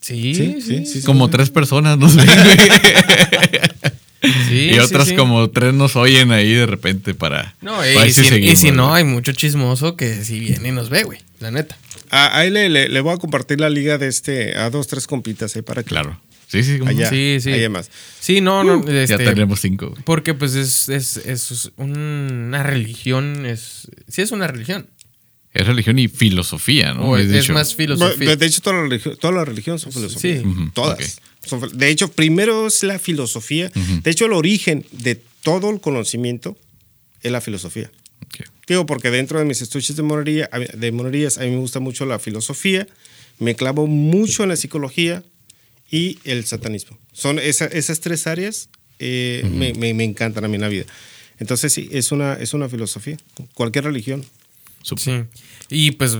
Sí, 0.00 0.34
sí, 0.34 0.86
sí. 0.86 1.02
Como 1.02 1.28
tres 1.28 1.50
personas 1.50 1.98
nos 1.98 2.16
ven, 2.16 2.26
y 4.50 4.78
otras 4.78 5.12
como 5.12 5.48
tres 5.50 5.72
nos 5.72 5.96
oyen 5.96 6.32
ahí 6.32 6.52
de 6.52 6.66
repente 6.66 7.14
para. 7.14 7.54
No, 7.60 7.78
y, 7.86 8.12
si, 8.56 8.70
no, 8.70 8.94
hay 8.94 9.04
mucho 9.04 9.32
chismoso 9.32 9.96
que 9.96 10.24
si 10.24 10.40
viene 10.40 10.68
y 10.68 10.72
nos 10.72 10.90
ve, 10.90 11.04
güey. 11.04 11.20
La 11.38 11.50
neta. 11.50 11.78
Ah, 12.10 12.38
ahí 12.38 12.50
le, 12.50 12.68
le, 12.68 13.00
voy 13.00 13.14
a 13.14 13.16
compartir 13.16 13.60
la 13.60 13.70
liga 13.70 13.96
de 13.96 14.08
este 14.08 14.56
a 14.58 14.68
dos, 14.68 14.88
tres 14.88 15.06
compitas 15.06 15.56
ahí 15.56 15.62
para 15.62 15.82
que. 15.82 15.88
Claro. 15.88 16.20
Sí, 16.48 16.64
sí, 16.64 16.80
allá, 16.84 17.08
sí, 17.08 17.38
sí. 17.40 17.52
Hay 17.52 17.68
más. 17.68 17.90
Sí, 18.18 18.40
no, 18.40 18.64
no. 18.64 18.84
ya 18.84 19.02
este, 19.02 19.18
tenemos 19.18 19.60
cinco. 19.60 19.94
Porque 20.04 20.34
pues 20.34 20.54
es, 20.56 20.88
es, 20.88 21.16
es, 21.16 21.70
una 21.76 22.62
religión, 22.64 23.46
es. 23.46 23.88
Sí, 24.08 24.22
es 24.22 24.32
una 24.32 24.48
religión. 24.48 24.88
Es 25.52 25.66
religión 25.66 25.98
y 25.98 26.08
filosofía, 26.08 26.92
¿no? 26.92 27.16
es, 27.16 27.48
más 27.50 27.74
filosofía. 27.74 28.36
De 28.36 28.46
hecho, 28.46 28.60
todas 28.60 28.88
las 28.88 29.18
toda 29.18 29.44
religiones 29.44 29.82
son 29.82 29.92
filosofía. 29.92 30.42
Sí. 30.42 30.70
Todas. 30.74 31.20
De 31.72 31.88
hecho, 31.88 32.10
primero 32.10 32.66
es 32.66 32.82
la 32.82 32.98
filosofía. 32.98 33.70
De 34.02 34.10
hecho, 34.10 34.26
el 34.26 34.32
origen 34.32 34.84
de 34.92 35.20
todo 35.42 35.70
el 35.70 35.80
conocimiento 35.80 36.56
es 37.22 37.32
la 37.32 37.40
filosofía. 37.40 37.90
Digo, 38.66 38.86
porque 38.86 39.10
dentro 39.10 39.38
de 39.38 39.44
mis 39.44 39.62
estudios 39.62 39.96
de 39.96 40.02
monería, 40.02 40.48
de 40.74 40.92
monerías, 40.92 41.38
a 41.38 41.42
mí 41.42 41.50
me 41.50 41.56
gusta 41.56 41.80
mucho 41.80 42.06
la 42.06 42.20
filosofía, 42.20 42.86
me 43.38 43.56
clavo 43.56 43.88
mucho 43.88 44.44
en 44.44 44.50
la 44.50 44.56
psicología 44.56 45.24
y 45.90 46.18
el 46.24 46.44
satanismo. 46.44 46.96
Son 47.12 47.40
esas 47.40 48.00
tres 48.00 48.28
áreas 48.28 48.68
eh, 49.00 49.42
me, 49.50 49.94
me, 49.94 50.04
encantan 50.04 50.44
a 50.44 50.48
mí 50.48 50.56
en 50.56 50.60
la 50.60 50.68
vida. 50.68 50.84
Entonces, 51.38 51.72
sí, 51.72 51.88
es 51.90 52.12
una, 52.12 52.34
es 52.34 52.52
una 52.52 52.68
filosofía. 52.68 53.16
Cualquier 53.54 53.84
religión. 53.84 54.24
Sí. 54.82 55.24
Y 55.70 55.92
pues 55.92 56.16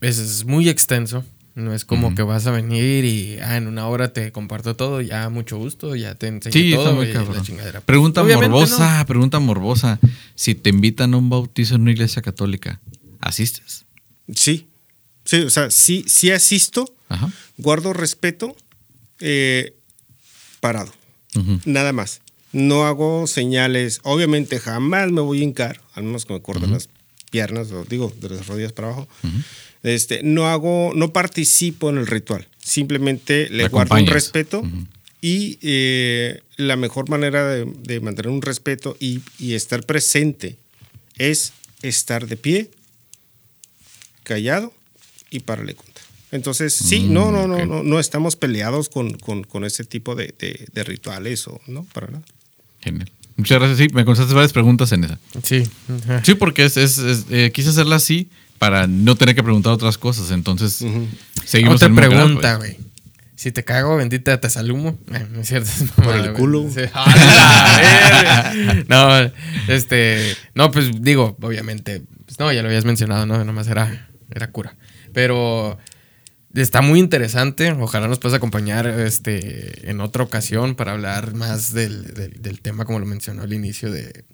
es 0.00 0.44
muy 0.44 0.68
extenso. 0.68 1.24
No 1.54 1.74
es 1.74 1.84
como 1.84 2.14
que 2.14 2.22
vas 2.22 2.46
a 2.46 2.52
venir 2.52 3.04
y 3.04 3.38
ah, 3.40 3.56
en 3.56 3.66
una 3.66 3.86
hora 3.88 4.12
te 4.12 4.30
comparto 4.32 4.76
todo, 4.76 5.00
ya 5.00 5.28
mucho 5.28 5.58
gusto, 5.58 5.96
ya 5.96 6.14
te 6.14 6.28
enseño 6.28 6.52
sí, 6.52 6.72
todo. 6.72 7.00
Pregunta 7.84 8.22
morbosa, 8.22 9.04
pregunta 9.06 9.40
morbosa. 9.40 9.98
Si 10.36 10.54
te 10.54 10.70
invitan 10.70 11.14
a 11.14 11.16
un 11.16 11.28
bautizo 11.28 11.74
en 11.74 11.82
una 11.82 11.90
iglesia 11.90 12.22
católica, 12.22 12.80
¿asistes? 13.20 13.84
Sí. 14.32 14.68
Sí, 15.24 15.42
o 15.42 15.50
sea, 15.50 15.70
sí, 15.70 16.04
sí 16.08 16.30
asisto, 16.30 16.92
guardo 17.58 17.92
respeto, 17.92 18.56
eh, 19.20 19.74
parado. 20.60 20.92
Nada 21.64 21.92
más. 21.92 22.20
No 22.52 22.84
hago 22.84 23.26
señales. 23.26 24.00
Obviamente 24.02 24.58
jamás 24.58 25.12
me 25.12 25.20
voy 25.20 25.40
a 25.40 25.44
hincar, 25.44 25.80
al 25.94 26.04
menos 26.04 26.24
que 26.24 26.32
me 26.32 26.42
corten 26.42 26.72
las 26.72 26.88
piernas, 27.30 27.70
o 27.70 27.84
digo, 27.84 28.12
de 28.20 28.30
las 28.30 28.46
rodillas 28.46 28.72
para 28.72 28.88
abajo. 28.88 29.08
Este, 29.82 30.22
no 30.22 30.48
hago, 30.48 30.92
no 30.94 31.12
participo 31.12 31.90
en 31.90 31.98
el 31.98 32.06
ritual. 32.06 32.46
Simplemente 32.58 33.48
le 33.50 33.68
guardo 33.68 33.94
un 33.96 34.06
respeto 34.06 34.62
y 35.22 35.58
eh, 35.62 36.40
la 36.56 36.76
mejor 36.76 37.08
manera 37.08 37.46
de, 37.46 38.00
mantener 38.00 38.30
un 38.30 38.42
respeto 38.42 38.96
y, 38.98 39.22
estar 39.54 39.84
presente 39.84 40.56
es 41.16 41.52
estar 41.82 42.26
de 42.26 42.36
pie, 42.36 42.70
callado 44.22 44.72
y 45.30 45.40
pararle 45.40 45.74
contra. 45.74 46.04
Entonces, 46.32 46.74
sí, 46.74 47.00
mm, 47.00 47.12
no, 47.12 47.32
no, 47.32 47.48
no, 47.48 47.66
no, 47.66 47.82
no 47.82 48.00
estamos 48.00 48.36
peleados 48.36 48.88
con, 48.88 49.12
con, 49.14 49.64
ese 49.64 49.84
tipo 49.84 50.14
de, 50.14 50.32
rituales 50.74 51.48
o 51.48 51.60
no, 51.66 51.84
para 51.92 52.08
nada. 52.08 52.24
Genial. 52.80 53.10
Muchas 53.36 53.58
gracias. 53.58 53.78
Sí, 53.78 53.94
me 53.94 54.04
contestaste 54.04 54.34
varias 54.34 54.52
preguntas 54.52 54.92
en 54.92 55.04
esa. 55.04 55.18
Sí. 55.42 55.64
Sí, 56.22 56.34
porque 56.34 56.64
es, 56.66 56.76
eh, 57.30 57.50
quise 57.52 57.70
hacerla 57.70 57.96
así 57.96 58.28
para 58.60 58.86
no 58.86 59.16
tener 59.16 59.34
que 59.34 59.42
preguntar 59.42 59.72
otras 59.72 59.96
cosas. 59.96 60.30
Entonces, 60.32 60.84
seguimos 61.46 61.82
Otra 61.82 61.94
pregunta, 61.94 62.58
pues. 62.58 62.76
güey. 62.76 62.90
Si 63.34 63.52
te 63.52 63.64
cago, 63.64 63.96
bendita 63.96 64.38
te 64.38 64.50
salumo. 64.50 64.98
Eh, 65.14 65.26
no 65.32 65.40
es 65.40 65.48
cierto. 65.48 65.70
Por 65.96 66.14
el 66.14 66.34
culo. 66.34 66.64
no, 68.88 69.30
este. 69.66 70.36
No, 70.54 70.70
pues 70.70 70.90
digo, 71.00 71.38
obviamente. 71.40 72.02
Pues, 72.26 72.38
no, 72.38 72.52
ya 72.52 72.60
lo 72.60 72.68
habías 72.68 72.84
mencionado, 72.84 73.24
¿no? 73.24 73.42
Nomás 73.46 73.66
era, 73.66 74.10
era 74.30 74.50
cura. 74.50 74.76
Pero 75.14 75.78
está 76.54 76.82
muy 76.82 76.98
interesante. 76.98 77.72
Ojalá 77.72 78.08
nos 78.08 78.18
puedas 78.18 78.36
acompañar 78.36 78.86
este, 78.86 79.90
en 79.90 80.02
otra 80.02 80.22
ocasión 80.22 80.74
para 80.74 80.92
hablar 80.92 81.32
más 81.32 81.72
del, 81.72 82.42
del 82.42 82.60
tema, 82.60 82.84
como 82.84 82.98
lo 82.98 83.06
mencionó 83.06 83.42
al 83.42 83.54
inicio 83.54 83.90
de, 83.90 84.26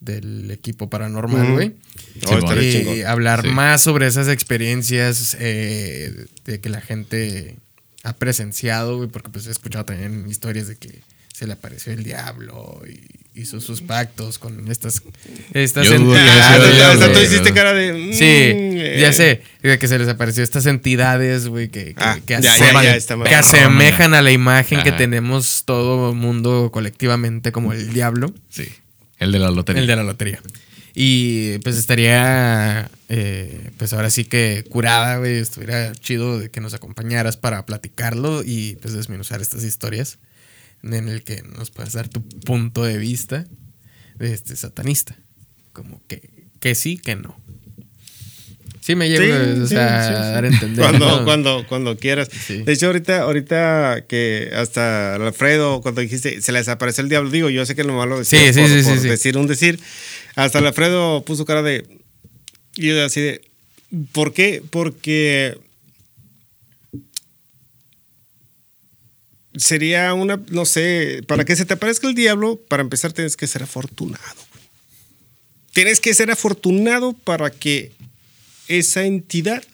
del 0.00 0.50
equipo 0.50 0.88
paranormal, 0.88 1.52
güey. 1.52 1.74
y 2.60 3.02
hablar 3.02 3.46
más 3.48 3.82
sobre 3.82 4.06
esas 4.06 4.28
experiencias 4.28 5.36
eh, 5.40 6.26
de 6.44 6.60
que 6.60 6.68
la 6.68 6.80
gente 6.80 7.56
ha 8.04 8.12
presenciado, 8.14 8.96
güey, 8.96 9.08
porque 9.08 9.28
pues 9.30 9.46
he 9.46 9.50
escuchado 9.50 9.84
también 9.84 10.26
historias 10.28 10.68
de 10.68 10.76
que 10.76 11.02
se 11.32 11.46
le 11.46 11.52
apareció 11.52 11.92
el 11.92 12.02
diablo 12.04 12.82
y 12.88 13.40
hizo 13.40 13.60
sus 13.60 13.80
pactos 13.80 14.38
con 14.38 14.68
estas 14.68 15.02
estas 15.52 15.88
entidades. 15.88 17.12
tú 17.12 17.20
hiciste 17.20 17.54
cara 17.54 17.72
de 17.72 17.92
mm, 17.92 18.12
sí 18.12 18.24
eh. 18.24 18.98
ya 19.00 19.12
sé 19.12 19.42
que 19.62 19.86
se 19.86 19.96
les 20.00 20.08
apareció 20.08 20.42
estas 20.42 20.66
entidades 20.66 21.46
güey 21.46 21.68
que, 21.68 21.94
que, 22.26 22.34
asemejan 23.36 24.14
a 24.14 24.22
la 24.22 24.32
imagen 24.32 24.82
que 24.82 24.90
tenemos 24.90 25.62
todo 25.64 26.12
mundo 26.14 26.70
colectivamente 26.72 27.52
como 27.52 27.72
el 27.72 27.92
diablo. 27.92 28.34
Sí 28.48 28.68
El 29.18 29.32
de 29.32 29.38
la 29.38 29.50
lotería. 29.50 29.82
El 29.82 29.88
de 29.88 29.96
la 29.96 30.02
lotería. 30.02 30.40
Y 30.94 31.58
pues 31.58 31.76
estaría, 31.76 32.90
eh, 33.08 33.70
pues 33.76 33.92
ahora 33.92 34.10
sí 34.10 34.24
que 34.24 34.64
curada, 34.68 35.18
güey. 35.18 35.38
Estuviera 35.38 35.92
chido 35.92 36.38
de 36.38 36.50
que 36.50 36.60
nos 36.60 36.74
acompañaras 36.74 37.36
para 37.36 37.64
platicarlo 37.66 38.42
y 38.44 38.76
pues 38.80 38.94
desmenuzar 38.94 39.40
estas 39.40 39.64
historias 39.64 40.18
en 40.82 41.08
el 41.08 41.22
que 41.22 41.42
nos 41.42 41.70
puedas 41.70 41.92
dar 41.92 42.08
tu 42.08 42.22
punto 42.22 42.84
de 42.84 42.98
vista 42.98 43.46
de 44.16 44.32
este 44.34 44.56
satanista. 44.56 45.16
Como 45.72 46.02
que, 46.08 46.48
que 46.60 46.74
sí, 46.74 46.98
que 46.98 47.16
no. 47.16 47.38
Sí, 48.88 48.94
me 48.96 49.06
llevo 49.10 49.22
Sí, 49.22 49.60
o 49.60 49.66
sí, 49.66 49.74
sea, 49.74 50.02
sí, 50.02 50.08
sí. 50.08 50.14
a 50.14 50.30
dar 50.30 50.44
a 50.46 50.48
entender. 50.48 50.82
Cuando, 50.82 51.06
¿no? 51.18 51.24
cuando, 51.26 51.66
cuando 51.68 51.98
quieras. 51.98 52.30
De 52.48 52.72
hecho, 52.72 52.86
ahorita, 52.86 53.20
ahorita 53.20 54.06
que 54.08 54.50
hasta 54.56 55.16
Alfredo, 55.16 55.82
cuando 55.82 56.00
dijiste, 56.00 56.40
se 56.40 56.52
le 56.52 56.60
desapareció 56.60 57.02
el 57.02 57.10
diablo, 57.10 57.28
digo, 57.28 57.50
yo 57.50 57.66
sé 57.66 57.76
que 57.76 57.84
lo 57.84 57.92
malo 57.92 58.18
decir 58.18 58.38
Sí, 58.38 58.54
sí, 58.54 58.60
por, 58.60 58.98
sí, 58.98 59.06
decir 59.06 59.36
un 59.36 59.46
decir. 59.46 59.78
Hasta 60.36 60.60
Alfredo 60.60 61.22
puso 61.22 61.44
cara 61.44 61.60
de. 61.60 61.84
Y 62.76 62.88
yo 62.88 63.04
así 63.04 63.20
de. 63.20 63.42
¿Por 64.12 64.32
qué? 64.32 64.62
Porque. 64.70 65.58
Sería 69.54 70.14
una, 70.14 70.40
no 70.48 70.64
sé, 70.64 71.20
para 71.26 71.44
que 71.44 71.56
se 71.56 71.66
te 71.66 71.74
aparezca 71.74 72.08
el 72.08 72.14
diablo, 72.14 72.58
para 72.68 72.80
empezar 72.80 73.12
tienes 73.12 73.36
que 73.36 73.46
ser 73.46 73.64
afortunado. 73.64 74.46
Tienes 75.74 76.00
que 76.00 76.14
ser 76.14 76.30
afortunado 76.30 77.12
para 77.12 77.50
que 77.50 77.97
esa 78.68 79.04
entidad 79.04 79.64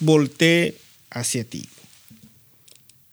voltee 0.00 0.76
hacia 1.10 1.44
ti. 1.44 1.66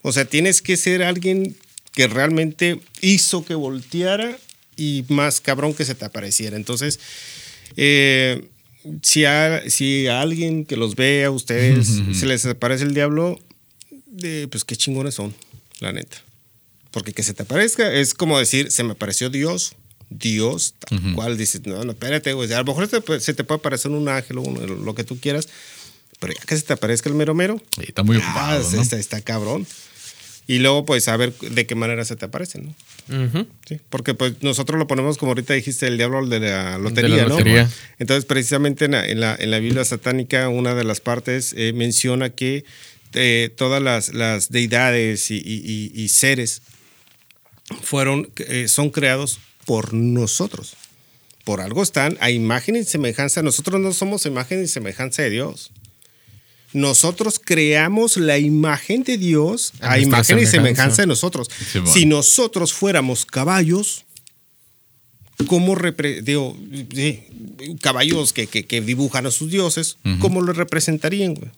O 0.01 0.11
sea, 0.11 0.25
tienes 0.25 0.61
que 0.61 0.77
ser 0.77 1.03
alguien 1.03 1.55
que 1.93 2.07
realmente 2.07 2.79
hizo 3.01 3.43
que 3.43 3.55
volteara 3.55 4.37
y 4.75 5.03
más 5.09 5.41
cabrón 5.41 5.73
que 5.73 5.85
se 5.85 5.95
te 5.95 6.05
apareciera. 6.05 6.55
Entonces, 6.55 6.99
eh, 7.75 8.47
si, 9.01 9.25
a, 9.25 9.69
si 9.69 10.07
a 10.07 10.21
alguien 10.21 10.65
que 10.65 10.77
los 10.77 10.95
ve 10.95 11.25
a 11.25 11.31
ustedes 11.31 11.87
se 12.13 12.25
les 12.25 12.45
aparece 12.45 12.83
el 12.83 12.93
diablo, 12.93 13.39
eh, 14.23 14.47
pues 14.49 14.63
qué 14.63 14.75
chingones 14.75 15.15
son, 15.15 15.33
la 15.79 15.91
neta. 15.91 16.17
Porque 16.91 17.13
que 17.13 17.23
se 17.23 17.33
te 17.33 17.43
aparezca 17.43 17.91
es 17.93 18.13
como 18.13 18.39
decir, 18.39 18.71
se 18.71 18.83
me 18.83 18.93
apareció 18.93 19.29
Dios. 19.29 19.75
Dios, 20.09 20.73
tal 20.79 21.13
cual, 21.15 21.37
dices, 21.37 21.65
no, 21.65 21.83
no, 21.83 21.91
espérate, 21.91 22.33
güey. 22.33 22.51
A 22.53 22.59
lo 22.59 22.65
mejor 22.65 22.87
se, 22.89 23.01
te- 23.01 23.19
se 23.19 23.33
te 23.33 23.43
puede 23.43 23.59
aparecer 23.59 23.91
un 23.91 24.07
ángel 24.07 24.37
o 24.37 24.41
un- 24.41 24.85
lo 24.85 24.95
que 24.95 25.03
tú 25.03 25.19
quieras, 25.19 25.47
pero 26.19 26.33
ya 26.33 26.41
que 26.41 26.55
se 26.55 26.63
te 26.63 26.73
aparezca 26.73 27.09
el 27.09 27.15
mero 27.15 27.33
mero, 27.35 27.61
Sí, 27.77 27.85
está 27.89 28.03
muy 28.03 28.17
ah, 28.17 28.19
ocupado, 28.19 28.71
¿no? 28.71 28.81
está, 28.81 28.97
está 28.97 29.21
cabrón. 29.21 29.67
Y 30.49 30.59
luego, 30.59 30.85
pues, 30.85 31.09
a 31.09 31.17
ver 31.17 31.33
de 31.37 31.65
qué 31.65 31.75
manera 31.75 32.05
se 32.05 32.15
te 32.15 32.23
aparecen, 32.23 32.73
¿no? 33.09 33.25
Ujú. 33.25 33.47
Sí, 33.67 33.79
porque 33.89 34.13
pues 34.13 34.35
nosotros 34.41 34.79
lo 34.79 34.87
ponemos 34.87 35.17
como 35.17 35.31
ahorita 35.31 35.53
dijiste 35.53 35.87
el 35.87 35.97
diablo 35.97 36.25
de 36.25 36.39
la 36.39 36.77
lotería, 36.77 37.15
De 37.15 37.21
la 37.23 37.27
lotería. 37.27 37.63
¿no? 37.65 37.69
Entonces 37.99 38.23
precisamente 38.25 38.85
en 38.85 38.91
la, 38.91 39.05
en 39.05 39.19
la, 39.19 39.35
en 39.37 39.51
la 39.51 39.59
Biblia 39.59 39.83
satánica 39.85 40.47
una 40.47 40.73
de 40.73 40.85
las 40.85 41.01
partes 41.01 41.53
eh, 41.57 41.73
menciona 41.73 42.29
que 42.29 42.63
eh, 43.13 43.49
todas 43.57 43.81
las, 43.81 44.13
las 44.13 44.49
deidades 44.49 45.31
y, 45.31 45.35
y- 45.37 45.91
y- 45.93 46.01
y 46.01 46.07
seres 46.09 46.61
fueron, 47.81 48.29
eh, 48.37 48.67
son 48.67 48.89
creados 48.89 49.39
por 49.67 49.93
nosotros. 49.93 50.73
Por 51.43 51.61
algo 51.61 51.83
están 51.83 52.17
a 52.21 52.31
imagen 52.31 52.75
y 52.77 52.83
semejanza. 52.85 53.41
Nosotros 53.43 53.79
no 53.79 53.91
somos 53.93 54.25
imagen 54.25 54.63
y 54.63 54.67
semejanza 54.67 55.21
de 55.23 55.29
Dios. 55.29 55.71
Nosotros 56.73 57.39
creamos 57.43 58.17
la 58.17 58.37
imagen 58.37 59.03
de 59.03 59.17
Dios 59.17 59.73
A 59.81 59.99
imagen 59.99 60.39
y 60.39 60.45
semejanza. 60.45 61.01
de 61.03 61.07
nosotros. 61.07 61.47
Sí, 61.71 61.79
bueno. 61.79 61.93
Si 61.93 62.05
nosotros 62.05 62.73
fuéramos 62.73 63.25
caballos, 63.25 64.05
¿cómo 65.47 65.75
digo, 66.23 66.57
caballos 67.81 68.33
que, 68.33 68.47
que- 68.47 68.65
que 68.65 68.81
dibujan 68.81 69.25
a 69.25 69.31
sus 69.31 69.51
dioses, 69.51 69.97
¿cómo 70.19 70.41
lo 70.41 70.53
representarían, 70.53 71.33
güey? 71.35 71.51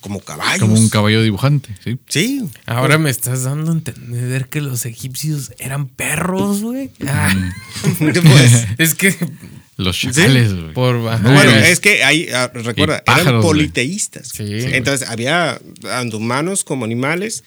Como 0.00 0.20
caballos. 0.20 0.60
Como 0.60 0.74
un 0.74 0.88
caballo 0.88 1.22
dibujante, 1.22 1.68
¿sí? 1.84 1.98
Sí. 2.08 2.42
Ahora 2.64 2.96
me 2.96 3.10
estás 3.10 3.42
dando 3.42 3.70
a 3.70 3.74
entender 3.74 4.48
que 4.48 4.62
los 4.62 4.86
egipcios 4.86 5.52
eran 5.58 5.88
perros, 5.88 6.62
güey. 6.62 6.90
Ah, 7.06 7.34
Pues, 7.98 8.66
es 8.78 8.94
que 8.94 9.14
Los 9.76 9.98
chacales, 9.98 10.54
güey. 10.54 10.72
Bueno, 10.72 11.54
es 11.56 11.80
que 11.80 12.02
ahí, 12.02 12.28
ah, 12.34 12.50
recuerda, 12.52 13.04
pájaros, 13.04 13.28
eran 13.28 13.42
politeístas. 13.42 14.28
Sí. 14.28 14.44
Entonces 14.48 15.08
había 15.08 15.60
tanto 15.82 16.16
humanos 16.16 16.64
como 16.64 16.86
animales, 16.86 17.44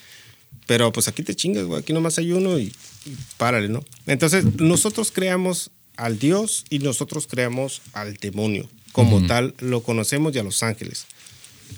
pero 0.68 0.92
pues 0.92 1.08
aquí 1.08 1.24
te 1.24 1.36
chingas, 1.36 1.66
güey. 1.66 1.82
Aquí 1.82 1.92
nomás 1.92 2.20
hay 2.20 2.32
uno 2.34 2.60
y, 2.60 2.66
y 3.06 3.18
párale, 3.38 3.68
¿no? 3.68 3.84
Entonces 4.06 4.46
nosotros 4.60 5.12
creamos 5.12 5.72
al 5.98 6.20
Dios 6.20 6.66
y 6.70 6.80
nosotros 6.80 7.28
creamos 7.28 7.82
al 7.94 8.14
demonio. 8.16 8.70
Como 8.92 9.26
tal, 9.26 9.56
lo 9.58 9.82
conocemos 9.82 10.36
y 10.36 10.40
a 10.40 10.44
los 10.44 10.62
ángeles. 10.62 11.08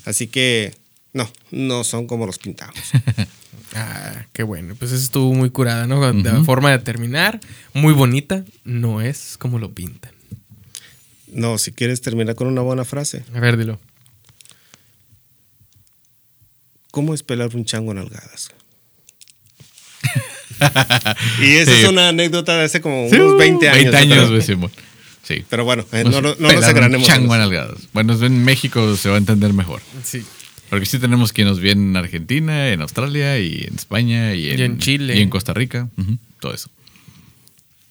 Así 0.04 0.26
que, 0.26 0.74
no, 1.12 1.30
no 1.50 1.84
son 1.84 2.06
como 2.06 2.26
los 2.26 2.38
pintamos. 2.38 2.76
Ah, 3.74 4.26
qué 4.32 4.42
bueno. 4.42 4.74
Pues 4.76 4.92
eso 4.92 5.02
estuvo 5.04 5.34
muy 5.34 5.50
curada, 5.50 5.86
¿no? 5.86 6.00
La 6.12 6.44
forma 6.44 6.70
de 6.70 6.78
terminar, 6.78 7.40
muy 7.74 7.92
bonita, 7.92 8.42
no 8.64 9.02
es 9.02 9.36
como 9.38 9.58
lo 9.58 9.72
pintan. 9.72 10.12
No, 11.26 11.58
si 11.58 11.72
quieres 11.72 12.00
terminar 12.00 12.36
con 12.36 12.46
una 12.46 12.62
buena 12.62 12.84
frase. 12.86 13.24
A 13.34 13.40
ver, 13.40 13.58
dilo. 13.58 13.78
¿Cómo 16.90 17.12
es 17.12 17.22
pelar 17.22 17.54
un 17.54 17.64
chango 17.66 17.92
en 17.92 17.98
algadas? 17.98 18.50
y 21.42 21.56
esa 21.56 21.72
Sí. 21.72 21.78
es 21.82 21.88
una 21.88 22.08
anécdota 22.08 22.56
de 22.56 22.64
hace 22.64 22.80
como 22.80 23.08
Sí, 23.10 23.16
unos 23.16 23.36
20 23.36 23.68
años. 23.68 23.92
20 23.92 24.08
yo 24.14 24.22
años. 24.22 24.46
Sí. 25.26 25.44
Pero 25.50 25.64
bueno, 25.64 25.84
eh, 25.92 26.04
no, 26.04 26.20
no, 26.20 26.36
no 26.38 26.52
nos 26.52 26.64
agranemos. 26.64 27.06
Chango 27.06 27.34
en. 27.34 27.76
Bueno, 27.92 28.14
en 28.24 28.44
México 28.44 28.96
se 28.96 29.08
va 29.08 29.16
a 29.16 29.18
entender 29.18 29.52
mejor. 29.52 29.82
Sí. 30.04 30.22
Porque 30.70 30.86
sí 30.86 30.98
tenemos 30.98 31.32
quien 31.32 31.48
nos 31.48 31.58
viene 31.60 31.82
en 31.82 31.96
Argentina, 31.96 32.70
en 32.70 32.80
Australia 32.80 33.38
y 33.38 33.64
en 33.68 33.74
España 33.74 34.34
y 34.34 34.50
en, 34.50 34.58
Y 34.58 34.62
en 34.62 34.78
Chile. 34.78 35.16
Y 35.16 35.22
en 35.22 35.30
Costa 35.30 35.52
Rica. 35.52 35.88
Todo 36.40 36.54
eso. 36.54 36.70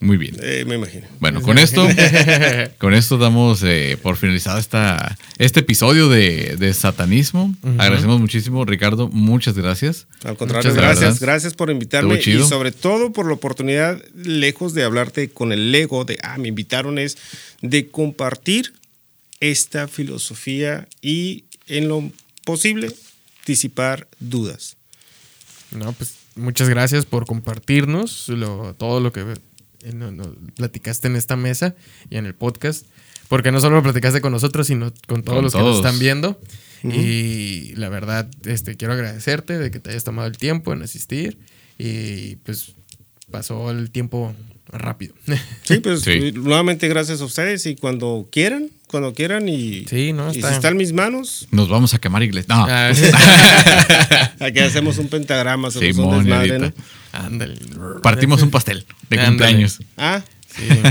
Muy 0.02 0.18
bien. 0.18 0.36
Eh, 0.42 0.66
me 0.68 0.76
imagino. 0.76 1.08
Bueno, 1.20 1.42
con 1.42 1.58
esto, 1.58 1.88
con 2.78 2.94
esto 2.94 3.18
damos 3.18 3.64
eh, 3.64 3.98
por 4.02 4.18
finalizado 4.18 4.60
esta, 4.60 5.18
este 5.38 5.62
episodio 5.62 6.10
de, 6.10 6.58
de 6.58 6.74
satanismo. 6.74 7.56
Agradecemos 7.78 8.20
muchísimo, 8.20 8.66
Ricardo. 8.66 9.08
Muchas 9.08 9.56
gracias. 9.56 10.06
Al 10.24 10.36
contrario, 10.38 10.70
Muchas 10.70 10.84
gracias. 10.84 11.00
gracias. 11.02 11.20
Gracias 11.22 11.54
por 11.54 11.72
invitarme 11.72 12.20
y 12.24 12.40
sobre 12.44 12.72
todo 12.74 13.14
por 13.14 13.26
la 13.26 13.34
oportunidad, 13.34 14.02
lejos 14.14 14.74
de 14.74 14.84
hablarte 14.84 15.30
con 15.30 15.52
el 15.54 15.74
ego 15.74 16.04
de, 16.06 16.18
ah, 16.24 16.38
me 16.38 16.50
invitaron, 16.50 17.00
es 17.00 17.18
de 17.62 17.88
compartir 17.90 18.74
esta 19.40 19.88
filosofía 19.88 20.88
y 21.02 21.46
en 21.68 21.88
lo 21.88 22.12
posible 22.44 22.92
disipar 23.46 24.08
dudas. 24.20 24.76
No, 25.72 25.94
pues 25.94 26.16
muchas 26.36 26.68
gracias 26.70 27.06
por 27.06 27.26
compartirnos 27.26 28.28
lo- 28.30 28.76
todo 28.78 29.00
lo 29.00 29.12
que 29.14 29.24
no- 29.94 30.12
no, 30.12 30.36
platicaste 30.56 31.08
en 31.08 31.16
esta 31.16 31.36
mesa 31.36 31.76
y 32.10 32.18
en 32.18 32.26
el 32.26 32.34
podcast. 32.36 32.86
Porque 33.28 33.52
no 33.52 33.60
solo 33.60 33.78
lo 33.78 33.84
platicaste 33.84 34.22
con 34.22 34.32
nosotros, 34.32 34.68
sino 34.68 34.94
con 35.08 35.24
todos 35.24 35.36
Con 35.38 35.44
los 35.46 35.54
que 35.54 35.60
nos 35.60 35.78
están 35.78 36.00
viendo. 36.00 36.40
Y 36.84 37.74
la 37.76 37.90
verdad, 37.90 38.30
este, 38.46 38.76
quiero 38.76 38.94
agradecerte 38.94 39.58
de 39.58 39.72
que 39.72 39.80
te 39.80 39.90
hayas 39.90 40.04
tomado 40.04 40.28
el 40.28 40.38
tiempo 40.38 40.74
en 40.74 40.84
asistir. 40.84 41.40
Y 41.80 42.36
pues 42.38 42.76
pasó 43.32 43.72
el 43.72 43.92
tiempo 43.92 44.34
rápido. 44.68 45.14
Sí, 45.64 45.80
pues 45.80 46.02
Sí. 46.02 46.32
nuevamente 46.34 46.88
gracias 46.88 47.22
a 47.22 47.26
ustedes 47.26 47.66
y 47.66 47.76
cuando 47.76 48.28
quieran, 48.32 48.70
cuando 48.88 49.14
quieran 49.14 49.48
y, 49.50 49.86
Sí, 49.86 50.12
no, 50.14 50.28
y 50.34 50.38
está- 50.38 50.50
si 50.50 50.56
está 50.56 50.68
en 50.70 50.78
mis 50.78 50.92
manos, 50.94 51.48
Nos 51.52 51.70
vamos 51.70 51.94
a 51.94 52.00
quemar 52.00 52.24
iglesia. 52.24 52.54
No. 52.56 52.66
Ah, 52.68 52.92
aquí 54.40 54.60
hacemos 54.60 54.98
un 54.98 55.08
pentagrama, 55.08 55.68
hacemos 55.70 55.86
un 55.88 55.94
Simón, 55.94 56.26
desmadre. 56.26 56.74
Partimos 58.02 58.42
un 58.42 58.52
pastel 58.52 58.86
de 59.10 59.26
cumpleaños. 59.26 59.80
Ah, 59.98 60.24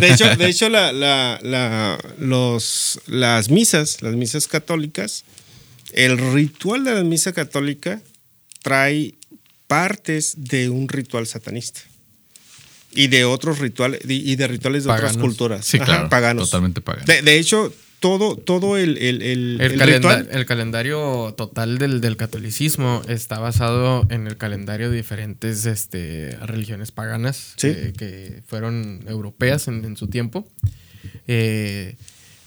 de 0.00 0.12
hecho, 0.12 0.34
de 0.36 0.48
hecho 0.48 0.68
la, 0.68 0.92
la- 0.92 1.38
la- 1.42 1.98
los, 2.18 3.00
las 3.06 3.50
misas, 3.50 4.02
las 4.02 4.14
misas 4.14 4.46
católicas, 4.46 5.24
el 5.92 6.18
ritual 6.32 6.84
de 6.84 6.94
la 6.94 7.04
misa 7.04 7.32
católica 7.32 8.00
trae 8.62 9.14
partes 9.66 10.34
de 10.36 10.68
un 10.70 10.88
ritual 10.88 11.26
satanista 11.26 11.80
y 12.96 13.08
de 13.08 13.24
otros 13.24 13.58
rituales 13.58 14.00
y 14.08 14.36
de 14.36 14.46
rituales 14.48 14.84
de 14.84 14.90
otras 14.92 15.16
culturas. 15.16 15.64
Sí, 15.66 15.76
Ajá, 15.78 15.84
claro. 15.86 16.08
paganos. 16.08 16.50
Totalmente 16.50 16.80
paganos. 16.80 17.06
De, 17.06 17.22
de 17.22 17.38
hecho, 17.38 17.72
todo, 18.00 18.36
todo 18.36 18.76
el, 18.76 18.98
el, 18.98 19.22
el- 19.22 19.60
El, 19.60 19.72
el 19.72 19.78
calenda- 19.78 20.16
ritual. 20.18 20.28
el 20.30 20.46
calendario 20.46 21.34
total 21.38 21.78
del, 21.78 22.00
del 22.02 22.16
catolicismo 22.18 23.00
está 23.08 23.38
basado 23.38 24.06
en 24.10 24.26
el 24.26 24.36
calendario 24.36 24.90
de 24.90 24.96
diferentes 24.96 25.64
este, 25.64 26.36
religiones 26.42 26.90
paganas 26.92 27.54
Sí. 27.56 27.68
que, 27.72 27.92
que 27.96 28.42
fueron 28.46 29.00
europeas 29.08 29.68
en, 29.68 29.84
en 29.86 29.96
su 29.96 30.08
tiempo. 30.08 30.46
Eh, 31.26 31.96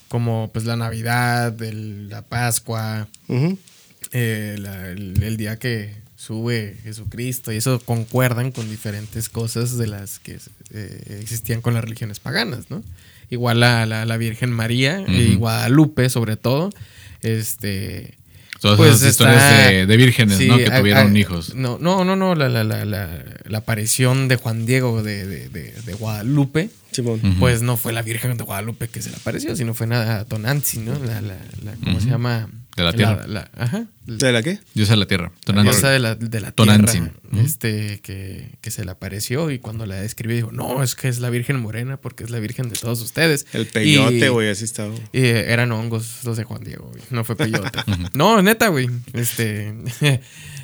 como 0.08 0.50
pues 0.52 0.64
la 0.64 0.76
Navidad, 0.76 1.58
la 1.60 2.22
Pascua, 2.22 3.08
eh, 4.12 4.56
la- 4.58 4.90
el 4.90 5.36
día 5.36 5.58
que, 5.58 5.94
sube 6.18 6.76
Jesucristo 6.82 7.52
y 7.52 7.56
eso 7.56 7.78
concuerdan 7.78 8.50
con 8.50 8.68
diferentes 8.68 9.28
cosas 9.28 9.78
de 9.78 9.86
las 9.86 10.18
que 10.18 10.38
eh, 10.72 11.18
existían 11.22 11.60
con 11.60 11.74
las 11.74 11.84
religiones 11.84 12.18
paganas, 12.18 12.70
¿no? 12.70 12.82
Igual 13.30 13.60
la, 13.60 13.86
la, 13.86 14.16
Virgen 14.16 14.50
María 14.50 15.04
y 15.06 15.36
Guadalupe 15.36 16.08
sobre 16.10 16.36
todo, 16.36 16.70
este... 17.22 18.14
Todas 18.60 18.76
pues 18.76 18.96
esas 18.96 19.10
historias 19.10 19.86
de, 19.86 19.96
vírgenes, 19.96 20.40
¿no? 20.40 20.56
Que 20.56 20.68
tuvieron 20.68 21.16
hijos. 21.16 21.54
No, 21.54 21.78
no, 21.78 22.04
no, 22.04 22.16
no. 22.16 22.34
La, 22.34 22.48
la, 22.48 22.64
la, 22.64 22.84
la, 22.84 23.58
aparición 23.58 24.26
de 24.26 24.34
Juan 24.34 24.66
Diego 24.66 25.04
de, 25.04 25.48
de 25.48 25.94
Guadalupe. 25.94 26.68
Pues 27.38 27.62
no 27.62 27.76
fue 27.76 27.92
la 27.92 28.02
Virgen 28.02 28.36
de 28.36 28.44
Guadalupe 28.44 28.88
que 28.88 29.02
se 29.02 29.10
le 29.10 29.16
apareció, 29.16 29.54
sino 29.54 29.74
fue 29.74 29.86
nada 29.86 30.24
Tonanzi, 30.24 30.80
¿no? 30.80 30.98
La, 30.98 31.20
la, 31.20 31.36
¿Cómo 31.84 32.00
se 32.00 32.08
llama? 32.08 32.48
De 32.78 32.84
la 32.84 32.92
tierra. 32.92 33.50
ajá. 33.56 33.86
¿De 34.06 34.32
la 34.32 34.42
qué? 34.42 34.60
Diosa 34.72 34.92
de 34.92 34.96
la 34.98 35.06
tierra. 35.06 35.32
Diosa 35.46 35.90
de 35.90 35.98
la, 35.98 36.14
de 36.14 36.40
la 36.40 36.52
tierra. 36.52 36.92
Este, 37.36 38.00
que, 38.00 38.56
que, 38.60 38.70
se 38.70 38.84
le 38.84 38.92
apareció 38.92 39.50
y 39.50 39.58
cuando 39.58 39.84
la 39.84 39.96
describió 39.96 40.36
dijo, 40.36 40.52
no, 40.52 40.82
es 40.82 40.94
que 40.94 41.08
es 41.08 41.18
la 41.18 41.28
Virgen 41.28 41.60
Morena 41.60 42.00
porque 42.00 42.22
es 42.22 42.30
la 42.30 42.38
Virgen 42.38 42.68
de 42.68 42.76
todos 42.76 43.02
ustedes. 43.02 43.46
El 43.52 43.66
peyote, 43.66 44.28
güey, 44.28 44.48
así 44.48 44.64
estaba. 44.64 44.94
Y 45.12 45.24
eran 45.26 45.72
hongos 45.72 46.24
los 46.24 46.36
de 46.36 46.44
Juan 46.44 46.62
Diego, 46.62 46.88
güey. 46.90 47.02
No 47.10 47.24
fue 47.24 47.36
peyote. 47.36 47.70
no, 48.14 48.40
neta, 48.42 48.68
güey. 48.68 48.88
Este. 49.12 49.74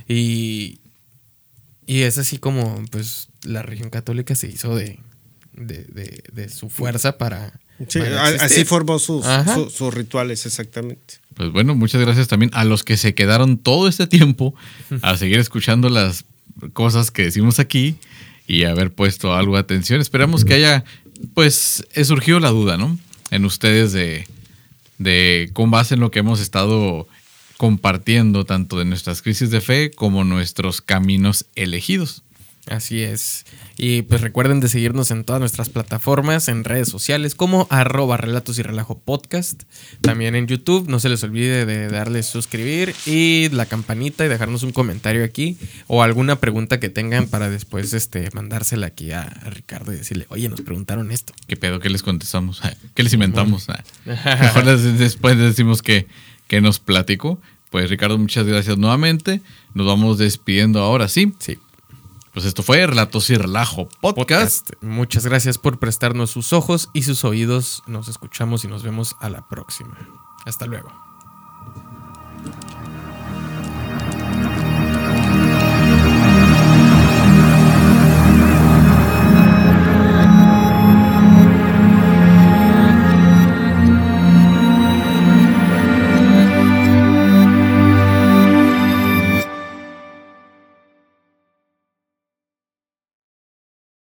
y. 0.09 0.79
Y 1.87 2.03
es 2.03 2.17
así 2.17 2.39
como, 2.39 2.83
pues, 2.91 3.29
la 3.43 3.61
religión 3.63 3.91
católica 3.91 4.35
se 4.35 4.47
hizo 4.47 4.75
de, 4.75 5.01
de, 5.53 5.85
de, 5.85 6.23
de 6.33 6.49
su 6.49 6.71
fuerza 6.71 7.19
para. 7.19 7.61
Sí, 7.89 7.99
así 7.99 8.65
formó 8.65 8.99
sus, 8.99 9.27
sus 9.71 9.93
rituales, 9.93 10.47
exactamente. 10.47 11.17
Pues 11.35 11.51
bueno, 11.51 11.75
muchas 11.75 12.01
gracias 12.01 12.29
también 12.29 12.51
a 12.55 12.65
los 12.65 12.85
que 12.85 12.97
se 12.97 13.15
quedaron 13.15 13.59
todo 13.59 13.89
este 13.89 14.07
tiempo 14.07 14.55
a 15.03 15.17
seguir 15.17 15.39
escuchando 15.39 15.89
las 15.89 16.25
cosas 16.73 17.11
que 17.11 17.23
decimos 17.23 17.59
aquí 17.59 17.97
y 18.47 18.65
haber 18.65 18.93
puesto 18.93 19.35
algo 19.35 19.55
de 19.55 19.61
atención. 19.61 20.01
Esperamos 20.01 20.45
que 20.45 20.55
haya, 20.55 20.85
pues, 21.35 21.87
surgido 22.05 22.41
la 22.41 22.51
duda, 22.51 22.77
¿no? 22.77 22.99
En 23.31 23.45
ustedes 23.45 23.93
de, 23.93 24.29
de, 24.99 25.51
con 25.53 25.71
base 25.71 25.95
en 25.95 26.01
lo 26.01 26.11
que 26.11 26.21
hemos 26.21 26.41
estado 26.41 27.09
compartiendo, 27.57 28.45
tanto 28.45 28.79
de 28.79 28.85
nuestras 28.85 29.23
crisis 29.23 29.51
de 29.51 29.61
fe 29.61 29.91
como 29.91 30.25
nuestros 30.25 30.81
caminos 30.81 31.47
elegidos. 31.55 32.23
Así 32.67 33.03
es. 33.03 33.45
Y 33.77 34.03
pues 34.03 34.23
recuerden 34.23 34.61
de 34.61 34.69
seguirnos 34.69 35.11
en 35.11 35.25
todas 35.25 35.41
nuestras 35.41 35.69
plataformas, 35.69 36.49
en 36.49 36.65
redes 36.65 36.89
sociales 36.89 37.35
como 37.35 37.67
arroba 37.69 38.17
relatos 38.17 38.59
y 38.59 38.63
relajo 38.63 38.99
podcast. 38.99 39.65
También 40.01 40.35
en 40.35 40.47
YouTube. 40.47 40.89
No 40.89 40.99
se 40.99 41.11
les 41.11 41.23
olvide 41.23 41.67
de 41.67 41.89
darle 41.89 42.23
suscribir 42.23 42.95
y 43.05 43.51
la 43.51 43.67
campanita 43.67 44.25
y 44.25 44.29
dejarnos 44.29 44.63
un 44.63 44.73
comentario 44.73 45.25
aquí 45.25 45.59
o 45.89 46.03
alguna 46.03 46.37
pregunta 46.37 46.81
que 46.81 46.89
tengan 46.89 47.29
para 47.29 47.51
después 47.51 47.93
este, 47.93 48.31
mandársela 48.33 48.87
aquí 48.87 49.13
a, 49.13 49.25
Ricardo 49.51 49.93
y 49.93 49.97
decirle, 49.97 50.27
oye, 50.31 50.49
nos 50.49 50.63
preguntaron 50.63 51.11
esto. 51.11 51.35
¿Qué 51.47 51.57
pedo? 51.57 51.81
¿Qué 51.81 51.91
les 51.91 52.03
contestamos? 52.03 52.63
¿Qué 52.95 53.03
les 53.03 53.13
inventamos? 53.13 53.67
Mejor 54.07 54.65
después 54.65 55.37
decimos 55.37 55.83
que, 55.83 56.07
que 56.47 56.63
nos 56.63 56.79
platicó. 56.79 57.39
Pues 57.71 57.91
Ricardo, 57.91 58.17
muchas 58.17 58.47
gracias 58.47 58.79
nuevamente. 58.79 59.43
Nos 59.75 59.87
vamos 59.87 60.17
despidiendo 60.17 60.81
ahora, 60.81 61.09
¿sí? 61.09 61.35
Sí. 61.41 61.59
Pues 62.35 62.47
esto 62.47 62.65
fue 62.65 62.85
Relatos 62.85 63.31
y 63.31 63.37
Relajo 63.37 63.89
Podcast. 64.01 64.73
Muchas 64.81 65.25
gracias 65.25 65.57
por 65.57 65.79
prestarnos 65.79 66.33
sus 66.33 66.53
ojos 66.53 66.91
y 66.93 67.05
sus 67.05 67.25
oídos. 67.25 67.85
Nos 67.87 68.09
escuchamos 68.09 68.65
y 68.65 68.69
nos 68.69 68.83
vemos 68.83 69.15
a 69.21 69.31
la 69.31 69.47
próxima. 69.47 69.97
Hasta 70.45 70.67
luego. 70.67 71.04